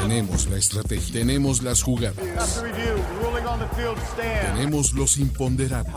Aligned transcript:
Tenemos 0.00 0.46
la 0.48 0.56
estrategia, 0.56 1.12
tenemos 1.12 1.62
las 1.62 1.82
jugadas, 1.82 2.16
tenemos 4.54 4.94
los 4.94 5.18
imponderables. 5.18 5.94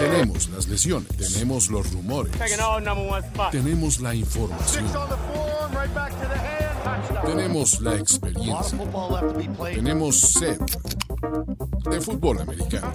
Tenemos 0.00 0.48
las 0.50 0.68
lesiones, 0.68 1.08
tenemos 1.16 1.68
los 1.70 1.92
rumores, 1.92 2.32
tenemos 3.52 4.00
la 4.00 4.14
información, 4.14 4.86
tenemos 7.24 7.80
la 7.80 7.94
experiencia, 7.96 8.78
tenemos 9.74 10.20
sed 10.20 10.58
de 11.90 12.00
fútbol 12.00 12.40
americano. 12.40 12.92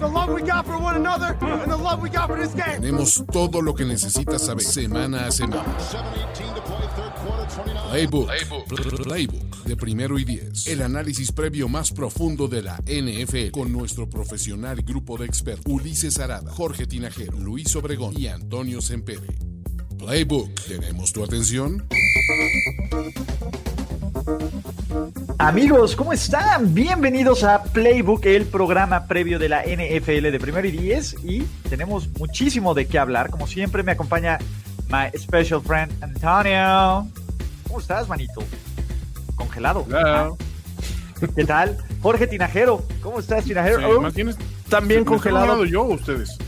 Tenemos 2.80 3.24
todo 3.32 3.62
lo 3.62 3.74
que 3.74 3.84
necesitas 3.84 4.42
saber 4.42 4.64
semana 4.64 5.26
a 5.26 5.30
semana. 5.30 5.76
Playbook, 7.90 8.28
Playbook 9.04 9.64
de 9.64 9.76
primero 9.76 10.18
y 10.18 10.24
diez. 10.24 10.66
El 10.66 10.82
análisis 10.82 11.32
previo 11.32 11.68
más 11.68 11.92
profundo 11.92 12.48
de 12.48 12.62
la 12.62 12.76
NFL 12.86 13.50
con 13.50 13.72
nuestro 13.72 14.08
profesional 14.08 14.82
grupo 14.82 15.16
de 15.16 15.26
expertos 15.26 15.72
Ulises 15.72 16.18
Arada, 16.18 16.52
Jorge 16.52 16.86
Tinajero, 16.86 17.38
Luis 17.38 17.74
Obregón 17.76 18.14
y 18.18 18.26
Antonio 18.26 18.80
Sempere. 18.80 19.26
Playbook, 19.98 20.50
¿tenemos 20.66 21.12
tu 21.12 21.24
atención? 21.24 21.86
Amigos, 25.38 25.96
¿cómo 25.96 26.12
están? 26.12 26.72
Bienvenidos 26.74 27.44
a 27.44 27.62
Playbook, 27.62 28.24
el 28.26 28.46
programa 28.46 29.06
previo 29.06 29.38
de 29.38 29.48
la 29.48 29.62
NFL 29.62 30.30
de 30.30 30.38
Primero 30.40 30.66
y 30.66 30.70
Diez. 30.70 31.16
Y 31.22 31.42
tenemos 31.68 32.08
muchísimo 32.18 32.74
de 32.74 32.86
qué 32.86 32.98
hablar. 32.98 33.30
Como 33.30 33.46
siempre, 33.46 33.82
me 33.82 33.92
acompaña 33.92 34.38
my 34.88 35.10
special 35.18 35.60
friend 35.60 35.92
Antonio. 36.02 37.06
¿Cómo 37.66 37.80
estás, 37.80 38.08
manito? 38.08 38.42
Congelado. 39.34 39.86
Ah. 39.92 40.30
¿Qué 41.34 41.44
tal? 41.44 41.76
Jorge 42.00 42.26
Tinajero. 42.26 42.84
¿Cómo 43.02 43.20
estás, 43.20 43.44
Tinajero? 43.44 44.08
Sí, 44.08 44.14
tienes 44.14 44.36
también 44.68 45.04
congelado 45.04 45.64
yo 45.64 45.82
ustedes. 45.84 46.38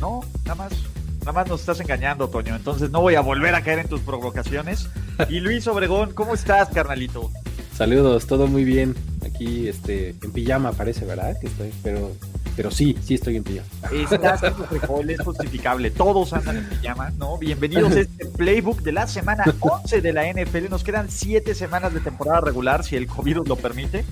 No, 0.00 0.22
nada 0.44 0.54
más. 0.54 0.89
Nada 1.20 1.32
más 1.32 1.48
nos 1.48 1.60
estás 1.60 1.80
engañando, 1.80 2.28
Toño. 2.28 2.56
Entonces 2.56 2.90
no 2.90 3.02
voy 3.02 3.14
a 3.14 3.20
volver 3.20 3.54
a 3.54 3.62
caer 3.62 3.80
en 3.80 3.88
tus 3.88 4.00
provocaciones. 4.00 4.88
Y 5.28 5.40
Luis 5.40 5.66
Obregón, 5.66 6.12
¿cómo 6.14 6.34
estás, 6.34 6.70
carnalito? 6.70 7.30
Saludos, 7.76 8.26
todo 8.26 8.46
muy 8.46 8.64
bien. 8.64 8.94
Aquí, 9.24 9.68
este, 9.68 10.10
en 10.22 10.32
pijama 10.32 10.72
parece, 10.72 11.04
¿verdad? 11.04 11.38
Que 11.38 11.46
estoy, 11.46 11.72
pero, 11.82 12.12
pero 12.56 12.70
sí, 12.70 12.96
sí 13.02 13.14
estoy 13.14 13.36
en 13.36 13.44
pijama. 13.44 13.68
Estás 13.92 14.42
en 14.42 14.54
frijol, 14.54 15.10
es 15.10 15.20
justificable. 15.20 15.90
Todos 15.90 16.32
andan 16.32 16.56
en 16.56 16.68
pijama, 16.68 17.10
¿no? 17.18 17.36
Bienvenidos 17.36 17.92
a 17.92 18.00
este 18.00 18.26
playbook 18.26 18.80
de 18.80 18.92
la 18.92 19.06
semana 19.06 19.44
11 19.60 20.00
de 20.00 20.12
la 20.14 20.30
NFL. 20.32 20.70
Nos 20.70 20.84
quedan 20.84 21.10
7 21.10 21.54
semanas 21.54 21.92
de 21.92 22.00
temporada 22.00 22.40
regular, 22.40 22.82
si 22.82 22.96
el 22.96 23.06
COVID 23.06 23.46
lo 23.46 23.56
permite. 23.56 24.04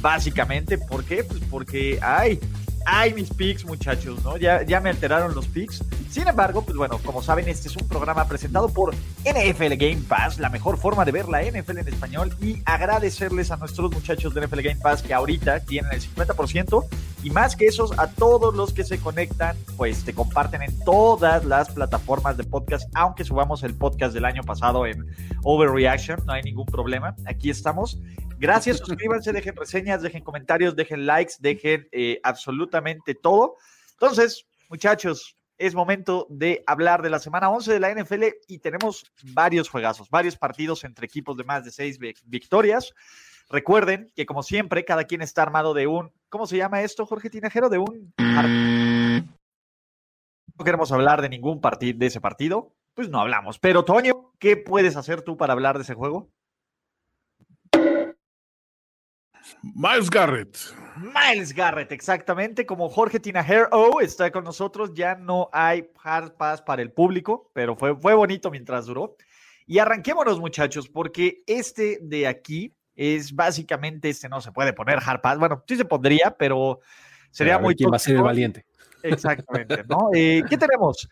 Básicamente, 0.00 0.78
¿por 0.78 1.04
qué? 1.04 1.22
Pues 1.22 1.40
porque 1.48 2.00
hay 2.02 2.40
Ay, 2.88 3.12
mis 3.14 3.30
picks, 3.30 3.64
muchachos, 3.64 4.22
¿no? 4.22 4.36
Ya, 4.36 4.62
ya 4.62 4.80
me 4.80 4.90
alteraron 4.90 5.34
los 5.34 5.48
picks. 5.48 5.82
Sin 6.08 6.28
embargo, 6.28 6.62
pues 6.62 6.76
bueno, 6.76 6.98
como 7.04 7.20
saben, 7.20 7.48
este 7.48 7.66
es 7.66 7.76
un 7.76 7.88
programa 7.88 8.28
presentado 8.28 8.68
por 8.68 8.94
NFL 9.24 9.74
Game 9.74 10.02
Pass, 10.08 10.38
la 10.38 10.50
mejor 10.50 10.78
forma 10.78 11.04
de 11.04 11.10
ver 11.10 11.28
la 11.28 11.42
NFL 11.42 11.78
en 11.78 11.88
español 11.88 12.36
y 12.40 12.62
agradecerles 12.64 13.50
a 13.50 13.56
nuestros 13.56 13.90
muchachos 13.92 14.32
de 14.34 14.46
NFL 14.46 14.60
Game 14.60 14.80
Pass 14.80 15.02
que 15.02 15.12
ahorita 15.12 15.60
tienen 15.60 15.92
el 15.92 16.00
50% 16.00 16.86
y 17.22 17.30
más 17.30 17.56
que 17.56 17.66
esos, 17.66 17.98
a 17.98 18.08
todos 18.08 18.54
los 18.54 18.72
que 18.72 18.84
se 18.84 18.98
conectan, 18.98 19.56
pues 19.76 20.04
te 20.04 20.14
comparten 20.14 20.62
en 20.62 20.78
todas 20.84 21.44
las 21.44 21.70
plataformas 21.70 22.36
de 22.36 22.44
podcast, 22.44 22.88
aunque 22.94 23.24
subamos 23.24 23.62
el 23.62 23.74
podcast 23.74 24.14
del 24.14 24.24
año 24.24 24.42
pasado 24.42 24.86
en 24.86 25.04
Overreaction, 25.42 26.24
no 26.24 26.32
hay 26.32 26.42
ningún 26.42 26.66
problema. 26.66 27.16
Aquí 27.26 27.50
estamos. 27.50 27.98
Gracias, 28.38 28.78
suscríbanse, 28.84 29.32
dejen 29.32 29.56
reseñas, 29.56 30.02
dejen 30.02 30.22
comentarios, 30.22 30.76
dejen 30.76 31.06
likes, 31.06 31.34
dejen 31.40 31.88
eh, 31.92 32.20
absolutamente 32.22 33.14
todo. 33.14 33.56
Entonces, 33.92 34.46
muchachos, 34.68 35.36
es 35.58 35.74
momento 35.74 36.26
de 36.28 36.62
hablar 36.66 37.02
de 37.02 37.10
la 37.10 37.18
semana 37.18 37.50
11 37.50 37.72
de 37.72 37.80
la 37.80 37.94
NFL 37.94 38.24
y 38.46 38.58
tenemos 38.58 39.10
varios 39.32 39.68
juegazos, 39.68 40.10
varios 40.10 40.36
partidos 40.36 40.84
entre 40.84 41.06
equipos 41.06 41.36
de 41.36 41.44
más 41.44 41.64
de 41.64 41.70
seis 41.70 41.98
victorias. 42.24 42.92
Recuerden 43.48 44.12
que 44.14 44.26
como 44.26 44.42
siempre, 44.42 44.84
cada 44.84 45.04
quien 45.04 45.22
está 45.22 45.42
armado 45.42 45.72
de 45.72 45.86
un, 45.86 46.12
¿cómo 46.28 46.46
se 46.46 46.56
llama 46.56 46.82
esto, 46.82 47.06
Jorge 47.06 47.30
Tinajero? 47.30 47.68
De 47.68 47.78
un... 47.78 48.12
No 50.58 50.64
queremos 50.64 50.90
hablar 50.92 51.20
de 51.20 51.28
ningún 51.28 51.60
partido 51.60 51.98
de 51.98 52.06
ese 52.06 52.20
partido, 52.20 52.72
pues 52.94 53.08
no 53.08 53.20
hablamos. 53.20 53.58
Pero 53.58 53.84
Toño, 53.84 54.32
¿qué 54.38 54.56
puedes 54.56 54.96
hacer 54.96 55.22
tú 55.22 55.36
para 55.36 55.52
hablar 55.52 55.76
de 55.76 55.82
ese 55.82 55.94
juego? 55.94 56.30
Miles 59.62 60.10
Garrett. 60.10 60.56
Miles 60.96 61.52
Garrett, 61.52 61.92
exactamente, 61.92 62.64
como 62.64 62.88
Jorge 62.88 63.20
Tinajero 63.20 64.00
está 64.00 64.30
con 64.32 64.44
nosotros, 64.44 64.92
ya 64.94 65.14
no 65.14 65.50
hay 65.52 65.90
hard 66.02 66.32
pass 66.36 66.62
para 66.62 66.82
el 66.82 66.90
público, 66.92 67.50
pero 67.52 67.76
fue, 67.76 67.94
fue 67.96 68.14
bonito 68.14 68.50
mientras 68.50 68.86
duró. 68.86 69.16
Y 69.66 69.78
arranquémonos, 69.78 70.40
muchachos, 70.40 70.88
porque 70.88 71.42
este 71.46 71.98
de 72.00 72.26
aquí 72.26 72.74
es 72.96 73.34
básicamente, 73.34 74.08
este 74.08 74.28
no 74.28 74.40
se 74.40 74.50
puede 74.50 74.72
poner 74.72 74.98
hard 75.04 75.20
pass, 75.20 75.38
bueno, 75.38 75.62
sí 75.68 75.76
se 75.76 75.84
pondría, 75.84 76.34
pero 76.36 76.80
sería 77.30 77.58
muy... 77.58 77.76
¿Quién 77.76 77.92
va 77.92 77.96
a 77.96 78.00
ser 78.00 78.16
el 78.16 78.22
valiente? 78.22 78.64
Exactamente, 79.02 79.84
¿no? 79.88 80.10
Eh, 80.14 80.42
¿Qué 80.48 80.56
tenemos? 80.56 81.08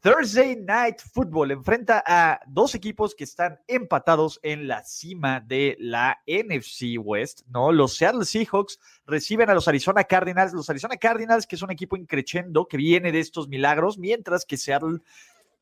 Thursday 0.00 0.54
Night 0.54 1.00
Football 1.12 1.50
enfrenta 1.50 2.04
a 2.06 2.40
dos 2.46 2.76
equipos 2.76 3.16
que 3.16 3.24
están 3.24 3.58
empatados 3.66 4.38
en 4.44 4.68
la 4.68 4.84
cima 4.84 5.40
de 5.40 5.76
la 5.80 6.20
NFC 6.24 6.96
West, 7.02 7.42
¿no? 7.48 7.72
Los 7.72 7.96
Seattle 7.96 8.24
Seahawks 8.24 8.78
reciben 9.06 9.50
a 9.50 9.54
los 9.54 9.66
Arizona 9.66 10.04
Cardinals, 10.04 10.52
los 10.52 10.70
Arizona 10.70 10.96
Cardinals, 10.96 11.48
que 11.48 11.56
es 11.56 11.62
un 11.62 11.72
equipo 11.72 11.96
increchendo 11.96 12.68
que 12.68 12.76
viene 12.76 13.10
de 13.10 13.18
estos 13.18 13.48
milagros, 13.48 13.98
mientras 13.98 14.44
que 14.44 14.56
Seattle 14.56 15.00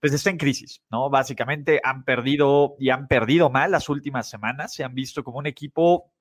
pues 0.01 0.12
está 0.12 0.31
en 0.31 0.39
crisis, 0.39 0.83
¿no? 0.91 1.11
Básicamente 1.11 1.81
han 1.83 2.05
perdido 2.05 2.77
y 2.79 2.91
han 2.91 3.09
perdido 3.09 3.51
mal 3.51 3.71
las 3.71 3.89
últimas 3.89 4.29
semanas, 4.29 4.75
se 4.75 4.84
han 4.84 4.95
visto 4.95 5.25
como 5.25 5.39
un 5.39 5.47
equipo 5.47 6.12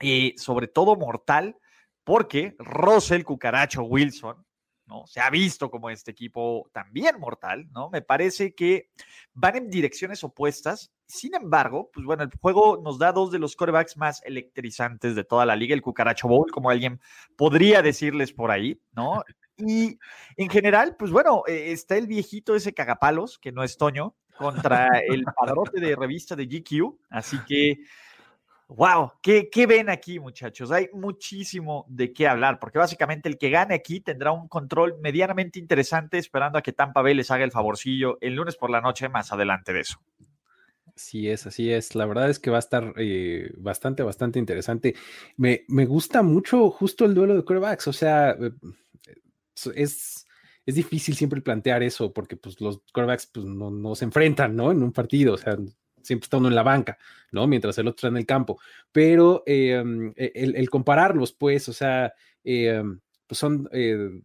eh, 0.00 0.34
sobre 0.36 0.66
todo 0.66 0.96
mortal, 0.96 1.56
porque 2.04 2.56
Russell 2.58 3.22
Cucaracho 3.22 3.82
Wilson, 3.82 4.44
se 5.06 5.20
ha 5.20 5.30
visto 5.30 5.70
como 5.70 5.90
este 5.90 6.10
equipo 6.10 6.68
también 6.72 7.18
mortal, 7.18 7.68
¿no? 7.72 7.90
Me 7.90 8.02
parece 8.02 8.54
que 8.54 8.90
van 9.32 9.56
en 9.56 9.70
direcciones 9.70 10.24
opuestas. 10.24 10.92
Sin 11.06 11.34
embargo, 11.34 11.90
pues 11.92 12.04
bueno, 12.06 12.22
el 12.22 12.30
juego 12.40 12.80
nos 12.82 12.98
da 12.98 13.12
dos 13.12 13.30
de 13.30 13.38
los 13.38 13.56
corebacks 13.56 13.96
más 13.96 14.22
electrizantes 14.24 15.14
de 15.14 15.24
toda 15.24 15.46
la 15.46 15.56
liga, 15.56 15.74
el 15.74 15.82
Cucaracho 15.82 16.28
Bowl, 16.28 16.50
como 16.50 16.70
alguien 16.70 17.00
podría 17.36 17.82
decirles 17.82 18.32
por 18.32 18.50
ahí, 18.50 18.80
¿no? 18.92 19.22
Y 19.60 19.98
en 20.36 20.48
general, 20.48 20.96
pues 20.98 21.10
bueno, 21.10 21.42
eh, 21.46 21.72
está 21.72 21.96
el 21.96 22.06
viejito 22.06 22.54
ese 22.54 22.72
cagapalos, 22.72 23.38
que 23.38 23.52
no 23.52 23.62
es 23.62 23.76
Toño, 23.76 24.16
contra 24.36 24.98
el 24.98 25.24
padrote 25.24 25.80
de 25.80 25.94
revista 25.96 26.34
de 26.34 26.46
GQ. 26.46 26.98
Así 27.10 27.38
que 27.46 27.80
Wow, 28.72 29.14
¿Qué, 29.20 29.66
ven 29.66 29.90
aquí, 29.90 30.20
muchachos? 30.20 30.70
Hay 30.70 30.88
muchísimo 30.92 31.86
de 31.88 32.12
qué 32.12 32.28
hablar, 32.28 32.60
porque 32.60 32.78
básicamente 32.78 33.28
el 33.28 33.36
que 33.36 33.50
gane 33.50 33.74
aquí 33.74 33.98
tendrá 33.98 34.30
un 34.30 34.46
control 34.46 34.96
medianamente 35.00 35.58
interesante, 35.58 36.18
esperando 36.18 36.56
a 36.56 36.62
que 36.62 36.72
Tampa 36.72 37.02
Bay 37.02 37.14
les 37.14 37.32
haga 37.32 37.42
el 37.42 37.50
favorcillo 37.50 38.16
el 38.20 38.36
lunes 38.36 38.54
por 38.54 38.70
la 38.70 38.80
noche, 38.80 39.08
más 39.08 39.32
adelante 39.32 39.72
de 39.72 39.80
eso. 39.80 39.98
Así 40.94 41.28
es, 41.28 41.48
así 41.48 41.72
es. 41.72 41.96
La 41.96 42.06
verdad 42.06 42.30
es 42.30 42.38
que 42.38 42.50
va 42.50 42.58
a 42.58 42.60
estar 42.60 42.94
eh, 42.96 43.50
bastante, 43.56 44.04
bastante 44.04 44.38
interesante. 44.38 44.94
Me, 45.36 45.64
gusta 45.86 46.22
mucho 46.22 46.70
justo 46.70 47.04
el 47.06 47.14
duelo 47.14 47.34
de 47.34 47.42
quarterbacks, 47.42 47.88
o 47.88 47.92
sea, 47.92 48.30
eh, 48.30 48.52
es, 49.74 50.26
es 50.66 50.74
difícil 50.74 51.14
siempre 51.14 51.40
plantear 51.40 51.82
eso, 51.82 52.12
porque 52.12 52.36
pues 52.36 52.60
los 52.60 52.80
quarterbacks 52.92 53.26
pues, 53.26 53.46
no, 53.46 53.70
no 53.70 53.94
se 53.94 54.04
enfrentan, 54.04 54.56
¿no? 54.56 54.70
En 54.70 54.82
un 54.82 54.92
partido, 54.92 55.34
o 55.34 55.38
sea, 55.38 55.56
siempre 56.02 56.24
está 56.24 56.36
uno 56.36 56.48
en 56.48 56.54
la 56.54 56.62
banca, 56.62 56.98
¿no? 57.32 57.46
Mientras 57.46 57.76
el 57.78 57.88
otro 57.88 57.96
está 57.96 58.08
en 58.08 58.16
el 58.16 58.26
campo. 58.26 58.58
Pero 58.92 59.42
em, 59.46 60.12
e, 60.16 60.32
el, 60.34 60.70
compararlos, 60.70 61.32
pues, 61.32 61.68
o 61.68 61.72
sea, 61.72 62.12
em, 62.44 63.00
pues 63.26 63.38
son, 63.38 63.68
eh, 63.72 64.22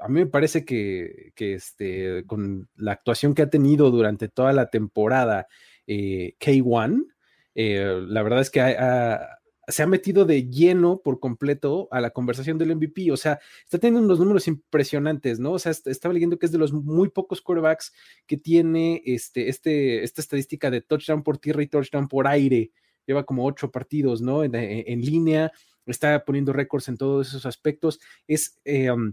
a 0.00 0.08
mí 0.08 0.20
me 0.20 0.26
parece 0.26 0.64
que, 0.64 1.32
este, 1.36 2.24
con 2.26 2.68
la 2.76 2.92
actuación 2.92 3.34
que 3.34 3.42
ha 3.42 3.50
tenido 3.50 3.90
durante 3.90 4.28
toda 4.28 4.52
la 4.52 4.70
temporada 4.70 5.46
eh, 5.86 6.36
K1, 6.38 7.06
eh, 7.54 8.04
la 8.06 8.22
verdad 8.22 8.40
es 8.40 8.50
que 8.50 8.60
ha, 8.60 9.38
se 9.68 9.82
ha 9.82 9.86
metido 9.86 10.24
de 10.24 10.48
lleno 10.48 11.00
por 11.02 11.20
completo 11.20 11.88
a 11.90 12.00
la 12.00 12.10
conversación 12.10 12.58
del 12.58 12.74
MVP. 12.76 13.10
O 13.12 13.16
sea, 13.16 13.40
está 13.64 13.78
teniendo 13.78 14.04
unos 14.04 14.18
números 14.18 14.48
impresionantes, 14.48 15.38
¿no? 15.38 15.52
O 15.52 15.58
sea, 15.58 15.72
estaba 15.72 16.12
leyendo 16.12 16.38
que 16.38 16.46
es 16.46 16.52
de 16.52 16.58
los 16.58 16.72
muy 16.72 17.08
pocos 17.08 17.40
quarterbacks 17.40 17.92
que 18.26 18.36
tiene 18.36 19.02
este, 19.04 19.48
este, 19.48 20.02
esta 20.02 20.20
estadística 20.20 20.70
de 20.70 20.80
touchdown 20.80 21.22
por 21.22 21.38
tierra 21.38 21.62
y 21.62 21.68
touchdown 21.68 22.08
por 22.08 22.26
aire. 22.26 22.72
Lleva 23.06 23.24
como 23.24 23.44
ocho 23.44 23.70
partidos, 23.70 24.22
¿no? 24.22 24.44
En, 24.44 25.00
línea, 25.00 25.52
está 25.86 26.24
poniendo 26.24 26.52
récords 26.52 26.88
en 26.88 26.96
todos 26.96 27.28
esos 27.28 27.46
aspectos. 27.46 28.00
Es. 28.26 28.58
Um, 28.64 29.12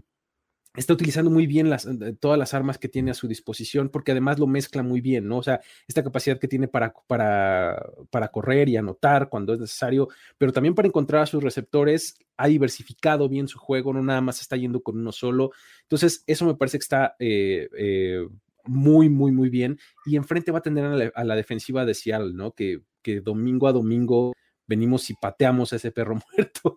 está 0.74 0.92
utilizando 0.92 1.30
muy 1.30 1.46
bien 1.46 1.72
eh, 1.72 2.14
todas 2.18 2.38
las 2.38 2.54
armas 2.54 2.78
que 2.78 2.88
tiene 2.88 3.10
a 3.10 3.14
su 3.14 3.28
disposición, 3.28 3.88
porque 3.88 4.12
además 4.12 4.38
lo 4.38 4.46
mezcla 4.46 4.82
muy 4.82 5.00
bien, 5.00 5.28
¿no? 5.28 5.38
O 5.38 5.42
sea, 5.42 5.60
esta 5.86 6.02
capacidad 6.02 6.38
que 6.38 6.48
tiene 6.48 6.68
para, 6.68 6.94
para, 7.06 7.82
para 8.10 8.28
correr 8.28 8.68
y 8.68 8.76
anotar 8.76 9.28
cuando 9.28 9.52
es 9.54 9.60
necesario, 9.60 10.08
pero 10.38 10.52
también 10.52 10.74
para 10.74 10.88
encontrar 10.88 11.22
a 11.22 11.26
sus 11.26 11.42
receptores, 11.42 12.18
ha 12.36 12.46
diversificado 12.48 13.28
bien 13.28 13.48
su 13.48 13.58
juego, 13.58 13.92
no 13.92 14.02
nada 14.02 14.20
más 14.20 14.40
está 14.40 14.56
yendo 14.56 14.82
con 14.82 14.98
uno 14.98 15.12
solo. 15.12 15.50
Entonces, 15.82 16.24
eso 16.26 16.46
me 16.46 16.54
parece 16.54 16.78
que 16.78 16.82
está 16.82 17.16
eh, 17.18 17.68
eh, 17.76 18.26
muy, 18.64 19.08
muy, 19.08 19.32
muy 19.32 19.50
bien. 19.50 19.78
Y 20.06 20.16
enfrente 20.16 20.52
va 20.52 20.58
a 20.58 20.62
tener 20.62 20.84
a 20.84 20.96
la, 20.96 21.12
a 21.14 21.24
la 21.24 21.36
defensiva 21.36 21.84
de 21.84 21.94
Seattle, 21.94 22.32
¿no? 22.32 22.52
Que, 22.52 22.80
que 23.02 23.20
domingo 23.20 23.68
a 23.68 23.72
domingo 23.72 24.32
venimos 24.72 25.10
y 25.10 25.14
pateamos 25.14 25.72
a 25.72 25.76
ese 25.76 25.90
perro 25.90 26.18
muerto, 26.32 26.74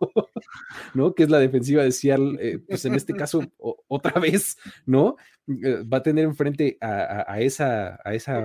¿no? 0.93 1.15
Que 1.15 1.23
es 1.23 1.29
la 1.29 1.39
defensiva 1.39 1.83
de 1.83 1.93
Seattle, 1.93 2.37
eh, 2.41 2.59
pues 2.59 2.83
en 2.83 2.93
este 2.93 3.13
caso 3.13 3.41
otra 3.87 4.19
vez, 4.19 4.57
¿no? 4.85 5.15
Eh, 5.47 5.83
va 5.83 5.99
a 5.99 6.03
tener 6.03 6.25
enfrente 6.25 6.77
a, 6.81 7.39
esa, 7.39 7.99
a 8.03 8.13
esa 8.13 8.43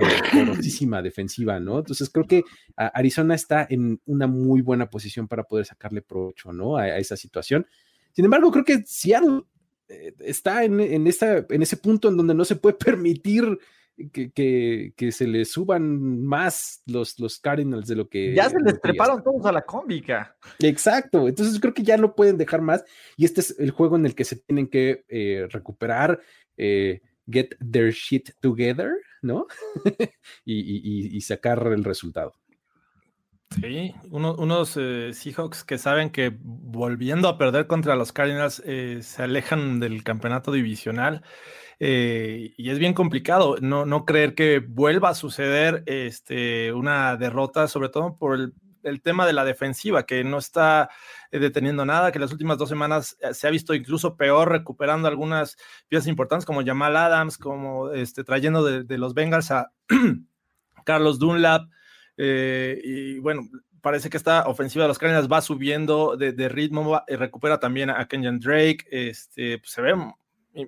defensiva, 1.02 1.58
¿no? 1.58 1.80
Entonces 1.80 2.08
creo 2.10 2.26
que 2.26 2.44
Arizona 2.76 3.34
está 3.34 3.66
en 3.68 4.00
una 4.06 4.28
muy 4.28 4.60
buena 4.60 4.88
posición 4.88 5.26
para 5.26 5.44
poder 5.44 5.66
sacarle 5.66 6.00
provecho, 6.00 6.52
¿no? 6.52 6.76
A, 6.76 6.98
esa 6.98 7.16
situación. 7.16 7.66
Sin 8.12 8.24
embargo, 8.24 8.52
creo 8.52 8.64
que 8.64 8.84
Seattle 8.86 9.42
eh, 9.88 10.14
está 10.20 10.62
en, 10.62 10.78
en, 10.78 11.06
esta, 11.08 11.44
en 11.48 11.62
ese 11.62 11.76
punto 11.76 12.08
en 12.08 12.16
donde 12.16 12.34
no 12.34 12.44
se 12.44 12.56
puede 12.56 12.76
permitir 12.84 13.58
que, 14.12 14.92
que, 14.96 15.12
se 15.12 15.26
le 15.26 15.44
suban 15.44 16.24
más 16.24 16.82
los, 16.86 17.18
los 17.18 17.38
Cardinals 17.38 17.86
de 17.86 17.96
lo 17.96 18.08
que. 18.08 18.34
Ya 18.34 18.48
se 18.48 18.60
les 18.60 18.80
treparon 18.80 19.22
todos 19.22 19.44
a 19.46 19.52
la 19.52 19.62
cómica. 19.62 20.36
Exacto. 20.58 21.28
Entonces 21.28 21.60
creo 21.60 21.74
que 21.74 21.82
ya 21.82 21.96
no 21.96 22.14
pueden 22.14 22.38
dejar 22.38 22.62
más. 22.62 22.84
Y 23.16 23.24
este 23.24 23.40
es 23.40 23.58
el 23.58 23.70
juego 23.70 23.96
en 23.96 24.06
el 24.06 24.14
que 24.14 24.24
se 24.24 24.36
tienen 24.36 24.68
que 24.68 25.04
eh, 25.08 25.46
recuperar, 25.50 26.20
eh, 26.56 27.00
get 27.30 27.50
their 27.70 27.92
shit 27.92 28.30
together, 28.40 28.92
¿no? 29.22 29.46
y, 30.44 31.16
y, 31.16 31.20
sacar 31.20 31.66
el 31.66 31.84
resultado. 31.84 32.34
Sí, 33.60 33.92
unos 34.10 34.76
eh, 34.76 35.10
Seahawks 35.12 35.64
que 35.64 35.76
saben 35.76 36.10
que 36.10 36.32
volviendo 36.40 37.28
a 37.28 37.36
perder 37.36 37.66
contra 37.66 37.96
los 37.96 38.12
Cardinals 38.12 38.62
se 38.64 39.22
alejan 39.22 39.80
del 39.80 40.04
campeonato 40.04 40.52
divisional. 40.52 41.22
Eh, 41.82 42.52
y 42.58 42.68
es 42.68 42.78
bien 42.78 42.92
complicado 42.92 43.56
no, 43.62 43.86
no 43.86 44.04
creer 44.04 44.34
que 44.34 44.58
vuelva 44.58 45.08
a 45.08 45.14
suceder 45.14 45.82
este, 45.86 46.74
una 46.74 47.16
derrota, 47.16 47.68
sobre 47.68 47.88
todo 47.88 48.18
por 48.18 48.38
el, 48.82 49.02
tema 49.02 49.26
de 49.26 49.32
la 49.32 49.46
defensiva, 49.46 50.04
que 50.04 50.22
no 50.22 50.36
está 50.36 50.90
eh, 51.30 51.38
deteniendo 51.38 51.86
nada, 51.86 52.12
que 52.12 52.18
las 52.18 52.32
últimas 52.32 52.58
dos 52.58 52.68
semanas 52.68 53.16
eh, 53.22 53.32
se 53.32 53.46
ha 53.46 53.50
visto 53.50 53.72
incluso 53.74 54.16
peor 54.16 54.50
recuperando 54.50 55.08
algunas 55.08 55.56
piezas 55.88 56.06
importantes 56.06 56.44
como 56.44 56.62
Jamal 56.62 56.96
Adams, 56.98 57.38
como 57.38 57.90
este, 57.92 58.24
trayendo 58.24 58.62
de, 58.62 58.98
los 58.98 59.14
Bengals 59.14 59.50
a 59.50 59.72
Carlos 60.84 61.18
Dunlap. 61.18 61.62
y 62.18 63.18
bueno, 63.20 63.48
parece 63.80 64.10
que 64.10 64.18
esta 64.18 64.46
ofensiva 64.46 64.84
de 64.84 64.88
los 64.88 64.98
Cardinals 64.98 65.32
va 65.32 65.40
subiendo 65.40 66.16
de, 66.16 66.48
ritmo, 66.50 67.02
y 67.08 67.16
recupera 67.16 67.58
también 67.58 67.88
a 67.88 68.06
Kenyan 68.06 68.38
Drake, 68.38 68.86
este, 68.90 69.58
pues 69.58 69.70
se 69.70 69.80
ve 69.80 69.94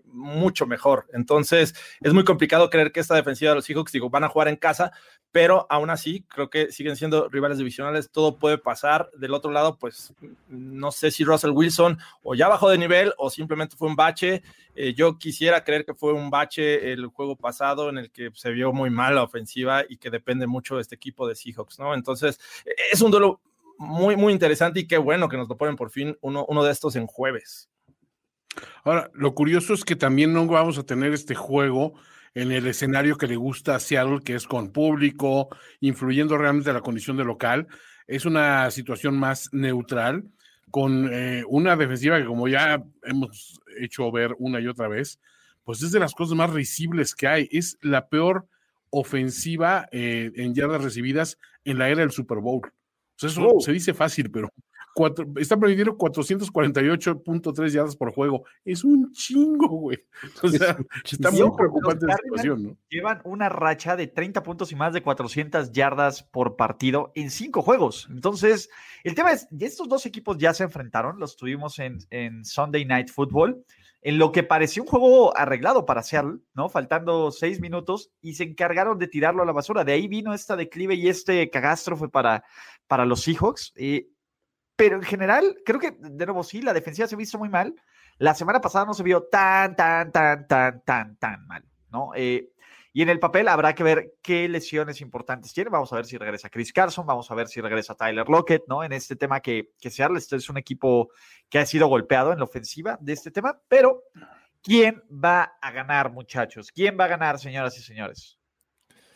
mucho 0.06 0.66
mejor. 0.66 1.06
Entonces, 1.12 1.74
es 2.00 2.12
muy 2.12 2.24
complicado 2.24 2.70
creer 2.70 2.92
que 2.92 3.00
esta 3.00 3.14
defensiva 3.14 3.50
de 3.50 3.56
los 3.56 3.64
Seahawks, 3.64 3.92
digo, 3.92 4.10
van 4.10 4.24
a 4.24 4.28
jugar 4.28 4.48
en 4.48 4.56
casa, 4.56 4.92
pero 5.32 5.66
aún 5.70 5.90
así 5.90 6.24
creo 6.28 6.50
que 6.50 6.70
siguen 6.70 6.96
siendo 6.96 7.28
rivales 7.28 7.58
divisionales, 7.58 8.10
todo 8.10 8.38
puede 8.38 8.58
pasar. 8.58 9.10
Del 9.16 9.34
otro 9.34 9.50
lado, 9.50 9.78
pues 9.78 10.14
no 10.48 10.92
sé 10.92 11.10
si 11.10 11.24
Russell 11.24 11.50
Wilson 11.50 11.98
o 12.22 12.34
ya 12.34 12.48
bajó 12.48 12.68
de 12.68 12.78
nivel 12.78 13.12
o 13.18 13.30
simplemente 13.30 13.76
fue 13.76 13.88
un 13.88 13.96
bache. 13.96 14.42
Eh, 14.74 14.94
yo 14.94 15.18
quisiera 15.18 15.64
creer 15.64 15.84
que 15.84 15.94
fue 15.94 16.12
un 16.12 16.30
bache 16.30 16.92
el 16.92 17.06
juego 17.06 17.36
pasado 17.36 17.88
en 17.88 17.98
el 17.98 18.10
que 18.10 18.30
se 18.34 18.50
vio 18.50 18.72
muy 18.72 18.90
mal 18.90 19.14
la 19.14 19.22
ofensiva 19.22 19.84
y 19.88 19.96
que 19.96 20.10
depende 20.10 20.46
mucho 20.46 20.76
de 20.76 20.82
este 20.82 20.94
equipo 20.94 21.26
de 21.26 21.34
Seahawks, 21.34 21.78
¿no? 21.78 21.94
Entonces, 21.94 22.38
es 22.92 23.00
un 23.00 23.10
duelo 23.10 23.40
muy, 23.78 24.16
muy 24.16 24.32
interesante 24.32 24.80
y 24.80 24.86
qué 24.86 24.98
bueno 24.98 25.28
que 25.28 25.36
nos 25.36 25.48
lo 25.48 25.56
ponen 25.56 25.76
por 25.76 25.90
fin 25.90 26.16
uno, 26.20 26.46
uno 26.48 26.62
de 26.62 26.72
estos 26.72 26.94
en 26.96 27.06
jueves. 27.06 27.68
Ahora, 28.84 29.10
lo 29.14 29.34
curioso 29.34 29.74
es 29.74 29.84
que 29.84 29.96
también 29.96 30.32
no 30.32 30.46
vamos 30.46 30.78
a 30.78 30.84
tener 30.84 31.12
este 31.12 31.34
juego 31.34 31.94
en 32.34 32.52
el 32.52 32.66
escenario 32.66 33.16
que 33.16 33.26
le 33.26 33.36
gusta 33.36 33.74
a 33.74 33.80
Seattle, 33.80 34.20
que 34.24 34.34
es 34.34 34.46
con 34.46 34.72
público, 34.72 35.48
influyendo 35.80 36.38
realmente 36.38 36.72
la 36.72 36.80
condición 36.80 37.16
de 37.16 37.24
local. 37.24 37.66
Es 38.06 38.24
una 38.24 38.70
situación 38.70 39.18
más 39.18 39.48
neutral, 39.52 40.24
con 40.70 41.12
eh, 41.12 41.44
una 41.48 41.76
defensiva 41.76 42.18
que 42.18 42.24
como 42.24 42.48
ya 42.48 42.82
hemos 43.02 43.60
hecho 43.78 44.10
ver 44.10 44.34
una 44.38 44.60
y 44.60 44.66
otra 44.66 44.88
vez, 44.88 45.20
pues 45.64 45.82
es 45.82 45.92
de 45.92 46.00
las 46.00 46.14
cosas 46.14 46.36
más 46.36 46.50
risibles 46.50 47.14
que 47.14 47.28
hay. 47.28 47.48
Es 47.52 47.78
la 47.82 48.08
peor 48.08 48.46
ofensiva 48.90 49.88
eh, 49.92 50.32
en 50.34 50.54
yardas 50.54 50.82
recibidas 50.82 51.38
en 51.64 51.78
la 51.78 51.88
era 51.90 52.00
del 52.00 52.10
Super 52.10 52.38
Bowl. 52.38 52.62
O 52.64 53.18
sea, 53.18 53.28
eso 53.28 53.60
se 53.60 53.72
dice 53.72 53.94
fácil, 53.94 54.30
pero 54.30 54.50
está 55.36 55.56
permitiendo 55.56 55.96
448.3 55.96 57.70
yardas 57.70 57.96
por 57.96 58.12
juego. 58.12 58.44
Es 58.64 58.84
un 58.84 59.12
chingo, 59.12 59.68
güey. 59.68 59.98
O 60.42 60.48
sea, 60.48 60.76
está 61.04 61.30
muy 61.30 61.50
preocupante 61.56 62.06
la 62.06 62.16
situación, 62.16 62.62
¿no? 62.62 62.76
Llevan 62.88 63.20
una 63.24 63.48
racha 63.48 63.96
de 63.96 64.06
30 64.06 64.42
puntos 64.42 64.72
y 64.72 64.76
más 64.76 64.92
de 64.92 65.02
400 65.02 65.72
yardas 65.72 66.22
por 66.22 66.56
partido 66.56 67.12
en 67.14 67.30
cinco 67.30 67.62
juegos. 67.62 68.08
Entonces, 68.10 68.68
el 69.04 69.14
tema 69.14 69.32
es, 69.32 69.48
estos 69.58 69.88
dos 69.88 70.06
equipos 70.06 70.38
ya 70.38 70.52
se 70.54 70.64
enfrentaron, 70.64 71.18
los 71.18 71.36
tuvimos 71.36 71.78
en, 71.78 71.98
en 72.10 72.44
Sunday 72.44 72.84
Night 72.84 73.10
Football 73.10 73.64
en 74.02 74.18
lo 74.18 74.32
que 74.32 74.42
parecía 74.42 74.82
un 74.82 74.88
juego 74.88 75.36
arreglado 75.36 75.86
para 75.86 76.02
Seattle, 76.02 76.40
¿no? 76.54 76.68
Faltando 76.68 77.30
seis 77.30 77.60
minutos 77.60 78.10
y 78.20 78.34
se 78.34 78.42
encargaron 78.42 78.98
de 78.98 79.06
tirarlo 79.06 79.42
a 79.42 79.46
la 79.46 79.52
basura. 79.52 79.84
De 79.84 79.92
ahí 79.92 80.08
vino 80.08 80.34
esta 80.34 80.56
declive 80.56 80.94
y 80.96 81.08
este 81.08 81.48
cagástrofe 81.50 82.08
para, 82.08 82.44
para 82.88 83.06
los 83.06 83.22
Seahawks. 83.22 83.72
Eh, 83.76 84.08
pero 84.82 84.96
en 84.96 85.04
general, 85.04 85.58
creo 85.64 85.78
que, 85.78 85.92
de 85.96 86.26
nuevo, 86.26 86.42
sí, 86.42 86.60
la 86.60 86.72
defensiva 86.72 87.06
se 87.06 87.14
ha 87.14 87.18
visto 87.18 87.38
muy 87.38 87.48
mal. 87.48 87.72
La 88.18 88.34
semana 88.34 88.60
pasada 88.60 88.84
no 88.84 88.94
se 88.94 89.04
vio 89.04 89.22
tan, 89.30 89.76
tan, 89.76 90.10
tan, 90.10 90.48
tan, 90.48 90.82
tan, 90.82 91.16
tan 91.18 91.46
mal, 91.46 91.64
¿no? 91.92 92.10
Eh, 92.16 92.50
y 92.92 93.02
en 93.02 93.08
el 93.08 93.20
papel 93.20 93.46
habrá 93.46 93.76
que 93.76 93.84
ver 93.84 94.14
qué 94.20 94.48
lesiones 94.48 95.00
importantes 95.00 95.52
tiene. 95.52 95.70
Vamos 95.70 95.92
a 95.92 95.94
ver 95.94 96.04
si 96.04 96.18
regresa 96.18 96.50
Chris 96.50 96.72
Carson, 96.72 97.06
vamos 97.06 97.30
a 97.30 97.36
ver 97.36 97.46
si 97.46 97.60
regresa 97.60 97.94
Tyler 97.94 98.28
Lockett, 98.28 98.64
¿no? 98.66 98.82
En 98.82 98.92
este 98.92 99.14
tema 99.14 99.38
que, 99.38 99.70
que 99.80 99.88
Seattle 99.88 100.18
este 100.18 100.34
es 100.34 100.50
un 100.50 100.58
equipo 100.58 101.10
que 101.48 101.60
ha 101.60 101.64
sido 101.66 101.86
golpeado 101.86 102.32
en 102.32 102.38
la 102.38 102.44
ofensiva 102.44 102.98
de 103.00 103.12
este 103.12 103.30
tema, 103.30 103.60
pero 103.68 104.02
¿quién 104.64 105.00
va 105.12 105.58
a 105.62 105.70
ganar, 105.70 106.10
muchachos? 106.10 106.72
¿Quién 106.72 106.98
va 106.98 107.04
a 107.04 107.08
ganar, 107.08 107.38
señoras 107.38 107.78
y 107.78 107.82
señores? 107.82 108.36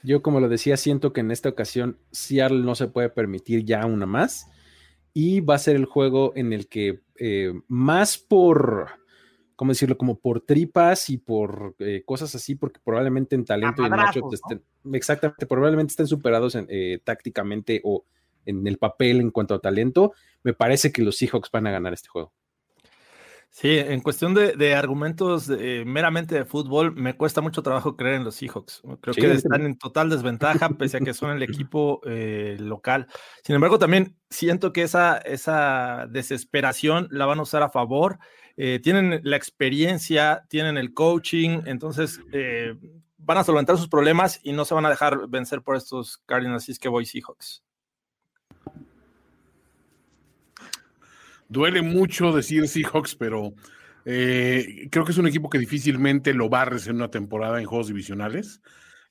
Yo, 0.05 0.23
como 0.23 0.39
lo 0.39 0.49
decía, 0.49 0.77
siento 0.77 1.13
que 1.13 1.23
en 1.23 1.33
esta 1.33 1.49
ocasión 1.49 1.99
Seattle 2.13 2.63
no 2.63 2.77
se 2.77 2.87
puede 2.87 3.11
permitir 3.11 3.65
ya 3.65 3.85
una 3.85 4.06
más 4.06 4.49
y 5.19 5.41
va 5.41 5.55
a 5.55 5.58
ser 5.58 5.77
el 5.77 5.87
juego 5.87 6.35
en 6.37 6.53
el 6.53 6.69
que 6.69 7.01
eh, 7.19 7.51
más 7.69 8.19
por, 8.19 8.89
¿cómo 9.56 9.73
decirlo? 9.73 9.96
Como 9.96 10.19
por 10.19 10.43
tripas 10.43 11.08
y 11.08 11.17
por 11.17 11.75
eh, 11.79 12.03
cosas 12.05 12.35
así, 12.35 12.55
porque 12.55 12.81
probablemente 12.85 13.35
en 13.35 13.46
talento 13.46 13.81
y 13.81 13.87
en 13.87 13.93
matchup 13.93 14.35
estén, 14.35 14.63
exactamente, 14.93 15.46
probablemente 15.46 15.93
estén 15.93 16.06
superados 16.06 16.55
en, 16.55 16.67
eh, 16.69 17.01
tácticamente 17.03 17.81
o 17.82 18.05
en 18.44 18.67
el 18.67 18.77
papel 18.77 19.20
en 19.20 19.31
cuanto 19.31 19.55
a 19.55 19.58
talento. 19.58 20.13
Me 20.43 20.53
parece 20.53 20.93
que 20.93 21.01
los 21.01 21.17
Seahawks 21.17 21.51
van 21.51 21.67
a 21.67 21.70
ganar 21.70 21.94
este 21.94 22.11
juego. 22.11 22.35
Sí, 23.58 23.79
en 23.79 24.03
cuestión 24.03 24.34
de, 24.34 24.75
argumentos 24.75 25.48
meramente 25.48 26.34
de 26.34 26.44
fútbol, 26.44 26.94
me 26.94 27.17
cuesta 27.17 27.41
mucho 27.41 27.63
trabajo 27.63 27.96
creer 27.96 28.17
en 28.17 28.25
los 28.25 28.34
Seahawks. 28.34 28.82
Creo 29.01 29.15
que 29.15 29.32
están 29.32 29.65
en 29.65 29.79
total 29.79 30.10
desventaja, 30.10 30.69
pese 30.69 30.98
a 30.98 31.01
que 31.01 31.15
son 31.15 31.31
el 31.31 31.43
equipo 31.43 32.03
eh, 32.05 32.58
local. 32.60 33.06
Sin 33.43 33.55
embargo, 33.55 33.79
también 33.79 34.15
siento 34.29 34.75
que 34.75 34.82
esa, 34.82 35.17
esa 35.17 36.06
desesperación 36.10 37.08
la 37.10 37.25
van 37.25 37.39
a 37.39 37.44
usar 37.44 37.63
a 37.63 37.70
favor. 37.70 38.19
Eh, 38.58 38.79
tienen 38.82 39.22
la 39.25 39.39
experiencia, 39.39 40.44
tienen 40.51 40.77
el 40.77 40.93
coaching, 40.93 41.63
entonces 41.65 42.20
eh, 42.34 42.75
van 43.17 43.39
a 43.39 43.44
solventar 43.44 43.79
sus 43.79 43.89
problemas 43.89 44.39
y 44.43 44.53
no 44.53 44.67
se 44.67 44.75
van 44.75 44.84
a 44.84 44.91
dejar 44.91 45.29
vencer 45.29 45.63
por 45.63 45.77
estos 45.77 46.19
Cardinals. 46.27 46.65
Así 46.65 46.72
es 46.72 46.79
que 46.79 46.91
voy 46.91 47.06
Seahawks. 47.06 47.66
Duele 51.48 51.82
mucho 51.82 52.32
decir 52.32 52.67
Seahawks, 52.69 53.15
pero 53.15 53.55
eh, 54.05 54.88
creo 54.91 55.05
que 55.05 55.12
es 55.12 55.19
un 55.19 55.26
equipo 55.26 55.50
que 55.50 55.58
difícilmente 55.58 56.34
lo 56.34 56.48
barres 56.48 56.86
en 56.86 56.96
una 56.96 57.10
temporada 57.10 57.60
en 57.60 57.67
juegos 57.67 57.88
divisionales. 57.88 58.60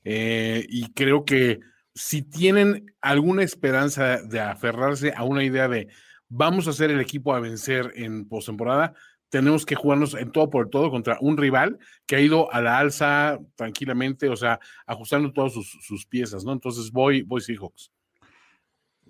Eh, 0.04 0.64
y 0.68 0.92
creo 0.92 1.24
que 1.24 1.60
si 1.94 2.22
tienen 2.22 2.94
alguna 3.00 3.42
esperanza 3.42 4.22
de 4.22 4.40
aferrarse 4.40 5.12
a 5.16 5.24
una 5.24 5.44
idea 5.44 5.68
de 5.68 5.88
vamos 6.28 6.68
a 6.68 6.72
ser 6.72 6.90
el 6.90 7.00
equipo 7.00 7.34
a 7.34 7.40
vencer 7.40 7.92
en 7.94 8.28
postemporada, 8.28 8.94
tenemos 9.28 9.66
que 9.66 9.74
jugarnos 9.74 10.14
en 10.14 10.30
todo 10.30 10.50
por 10.50 10.70
todo 10.70 10.90
contra 10.90 11.18
un 11.20 11.36
rival 11.36 11.78
que 12.06 12.16
ha 12.16 12.20
ido 12.20 12.52
a 12.52 12.60
la 12.60 12.78
alza 12.78 13.38
tranquilamente, 13.54 14.28
o 14.28 14.36
sea, 14.36 14.60
ajustando 14.86 15.32
todas 15.32 15.52
sus, 15.52 16.06
piezas, 16.06 16.44
¿no? 16.44 16.52
Entonces 16.52 16.90
voy, 16.90 17.22
voy 17.22 17.40
Seahawks. 17.40 17.90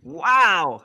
¡Wow! 0.02 0.82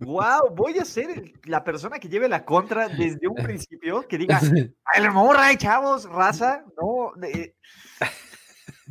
Wow, 0.00 0.54
voy 0.54 0.78
a 0.78 0.84
ser 0.84 1.32
la 1.44 1.62
persona 1.62 1.98
que 1.98 2.08
lleve 2.08 2.28
la 2.28 2.44
contra 2.44 2.88
desde 2.88 3.28
un 3.28 3.36
principio, 3.36 4.06
que 4.06 4.18
diga, 4.18 4.40
el 4.96 5.10
morra, 5.10 5.56
chavos, 5.56 6.08
raza, 6.08 6.64
no. 6.80 7.12
De, 7.16 7.54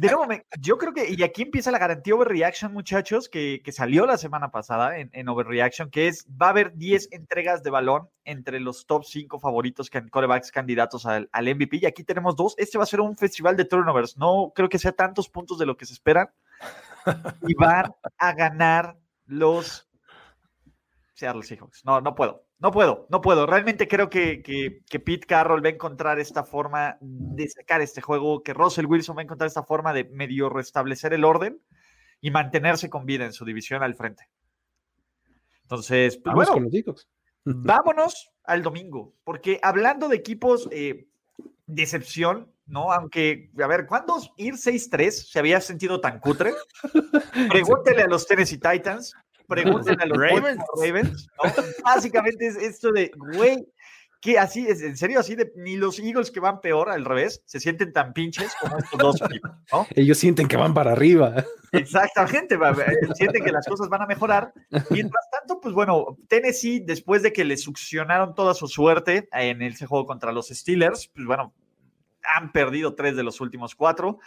nuevo, 0.08 0.28
yo 0.62 0.78
creo 0.78 0.94
que, 0.94 1.10
y 1.10 1.24
aquí 1.24 1.42
empieza 1.42 1.72
la 1.72 1.80
garantía 1.80 2.16
Overreaction, 2.16 2.72
muchachos, 2.72 3.28
que, 3.28 3.62
salió 3.72 4.06
la 4.06 4.18
semana 4.18 4.50
pasada 4.50 4.98
en, 4.98 5.10
en, 5.14 5.28
Overreaction, 5.28 5.90
que 5.90 6.08
es, 6.08 6.26
va 6.42 6.48
a 6.48 6.50
haber 6.52 6.76
10 6.76 7.10
entregas 7.12 7.64
de 7.64 7.70
balón 7.70 8.08
entre 8.24 8.60
los 8.60 8.86
top 8.86 9.04
5 9.04 9.40
favoritos, 9.40 9.90
que 9.90 10.08
corebacks 10.10 10.52
candidatos 10.52 11.06
al, 11.06 11.28
al 11.34 11.54
MVP, 11.54 11.80
y 11.82 11.86
aquí 11.86 12.04
tenemos 12.04 12.36
dos. 12.36 12.56
Este 12.58 12.78
va 12.78 12.86
a 12.86 12.88
ser 12.88 13.02
un 13.02 13.18
festival 13.18 13.58
de 13.58 13.66
turnovers, 13.66 14.16
no 14.16 14.54
creo 14.56 14.70
que 14.70 14.80
sea 14.80 14.94
tantos 14.94 15.28
puntos 15.28 15.58
de 15.58 15.66
lo 15.66 15.76
que 15.76 15.86
se 15.86 15.94
esperan, 15.94 16.30
y 17.48 17.54
van 17.56 17.92
a 18.18 18.34
ganar 18.34 18.98
los 19.26 19.89
Seattle 21.20 21.44
Seahawks. 21.44 21.84
No, 21.84 22.00
no 22.00 22.16
puedo, 22.16 22.46
no 22.60 22.72
puedo, 22.72 23.06
no 23.10 23.22
puedo. 23.22 23.46
Realmente 23.46 23.88
creo 23.88 24.10
que, 24.10 24.42
que, 24.42 25.00
Pete 25.00 25.28
Carroll 25.28 25.64
va 25.64 25.70
a 25.70 25.74
encontrar 25.74 26.20
esta 26.20 26.44
forma 26.44 26.98
de 27.02 27.48
sacar 27.50 27.82
este 27.82 28.02
juego, 28.02 28.42
que 28.42 28.54
Russell 28.54 28.86
Wilson 28.86 29.18
va 29.18 29.22
a 29.22 29.24
encontrar 29.24 29.48
esta 29.48 29.64
forma 29.64 29.94
de 29.94 30.06
medio 30.06 30.50
restablecer 30.50 31.14
el 31.14 31.26
orden 31.26 31.62
y 32.22 32.32
mantenerse 32.32 32.90
con 32.90 33.06
vida 33.06 33.26
en 33.26 33.34
su 33.34 33.44
división 33.44 33.84
al 33.84 33.96
frente. 33.96 34.30
Entonces, 35.64 36.18
pues, 36.18 36.34
bueno, 36.34 36.54
con 36.54 36.64
los 36.64 37.08
vámonos 37.46 38.32
al 38.46 38.64
domingo, 38.64 39.14
porque 39.24 39.60
hablando 39.62 40.08
de 40.08 40.16
equipos 40.16 40.70
eh, 40.72 41.08
decepción, 41.68 42.52
¿no? 42.66 42.92
Aunque, 42.94 43.52
a 43.62 43.68
ver, 43.68 43.86
¿cuándo 43.88 44.18
ir 44.38 44.54
6-3 44.54 45.12
se 45.12 45.40
había 45.40 45.60
sentido 45.60 46.00
tan 46.00 46.20
cutre? 46.20 46.54
Pregúntele 47.50 48.04
a 48.04 48.08
los 48.08 48.26
Tennessee 48.26 48.60
Titans, 48.60 49.14
Pregúntenle 49.50 50.04
a 50.04 50.06
los 50.06 50.18
Ravens. 50.18 51.28
Básicamente 51.84 52.48
es 52.48 52.56
esto 52.56 52.92
de, 52.92 53.12
güey, 53.36 53.68
que 54.22 54.38
así 54.38 54.68
es, 54.68 54.82
en 54.82 54.98
serio, 54.98 55.20
así 55.20 55.36
de 55.36 55.52
ni 55.56 55.78
los 55.78 55.98
Eagles 55.98 56.30
que 56.30 56.40
van 56.40 56.60
peor 56.60 56.90
al 56.90 57.06
revés 57.06 57.42
se 57.46 57.60
sienten 57.60 57.94
tan 57.94 58.14
pinches 58.14 58.54
como 58.60 58.78
estos 58.78 59.00
dos 59.00 59.22
equipos, 59.22 59.52
¿no? 59.72 59.88
Ellos 59.96 60.18
sienten 60.18 60.48
que 60.48 60.58
van 60.58 60.74
para 60.74 60.92
arriba. 60.92 61.46
Exactamente, 61.72 62.58
sienten 63.16 63.44
que 63.44 63.52
las 63.52 63.66
cosas 63.66 63.88
van 63.88 64.02
a 64.02 64.08
mejorar. 64.08 64.54
Mientras 64.90 65.30
tanto, 65.32 65.62
pues 65.62 65.74
bueno, 65.74 66.18
Tennessee, 66.28 66.82
después 66.82 67.24
de 67.24 67.32
que 67.32 67.46
le 67.46 67.56
succionaron 67.56 68.36
toda 68.36 68.54
su 68.54 68.68
suerte 68.68 69.30
en 69.32 69.62
ese 69.62 69.86
juego 69.86 70.06
contra 70.06 70.34
los 70.34 70.50
Steelers, 70.50 71.10
pues 71.14 71.26
bueno, 71.26 71.54
han 72.24 72.52
perdido 72.52 72.96
tres 72.96 73.16
de 73.16 73.24
los 73.24 73.40
últimos 73.40 73.74
cuatro. 73.74 74.20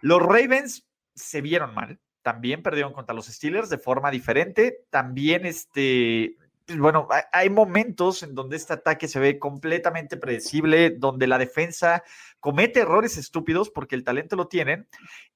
Los 0.00 0.22
Ravens 0.22 0.86
se 1.14 1.42
vieron 1.42 1.74
mal, 1.74 2.00
también 2.24 2.62
perdieron 2.62 2.94
contra 2.94 3.14
los 3.14 3.26
Steelers 3.26 3.68
de 3.68 3.76
forma 3.76 4.10
diferente. 4.10 4.86
También, 4.88 5.44
este, 5.44 6.38
pues, 6.66 6.78
bueno, 6.78 7.06
hay 7.32 7.50
momentos 7.50 8.22
en 8.22 8.34
donde 8.34 8.56
este 8.56 8.72
ataque 8.72 9.08
se 9.08 9.20
ve 9.20 9.38
completamente 9.38 10.16
predecible, 10.16 10.88
donde 10.90 11.26
la 11.26 11.36
defensa 11.36 12.02
comete 12.40 12.80
errores 12.80 13.18
estúpidos 13.18 13.68
porque 13.68 13.94
el 13.94 14.04
talento 14.04 14.36
lo 14.36 14.48
tienen. 14.48 14.88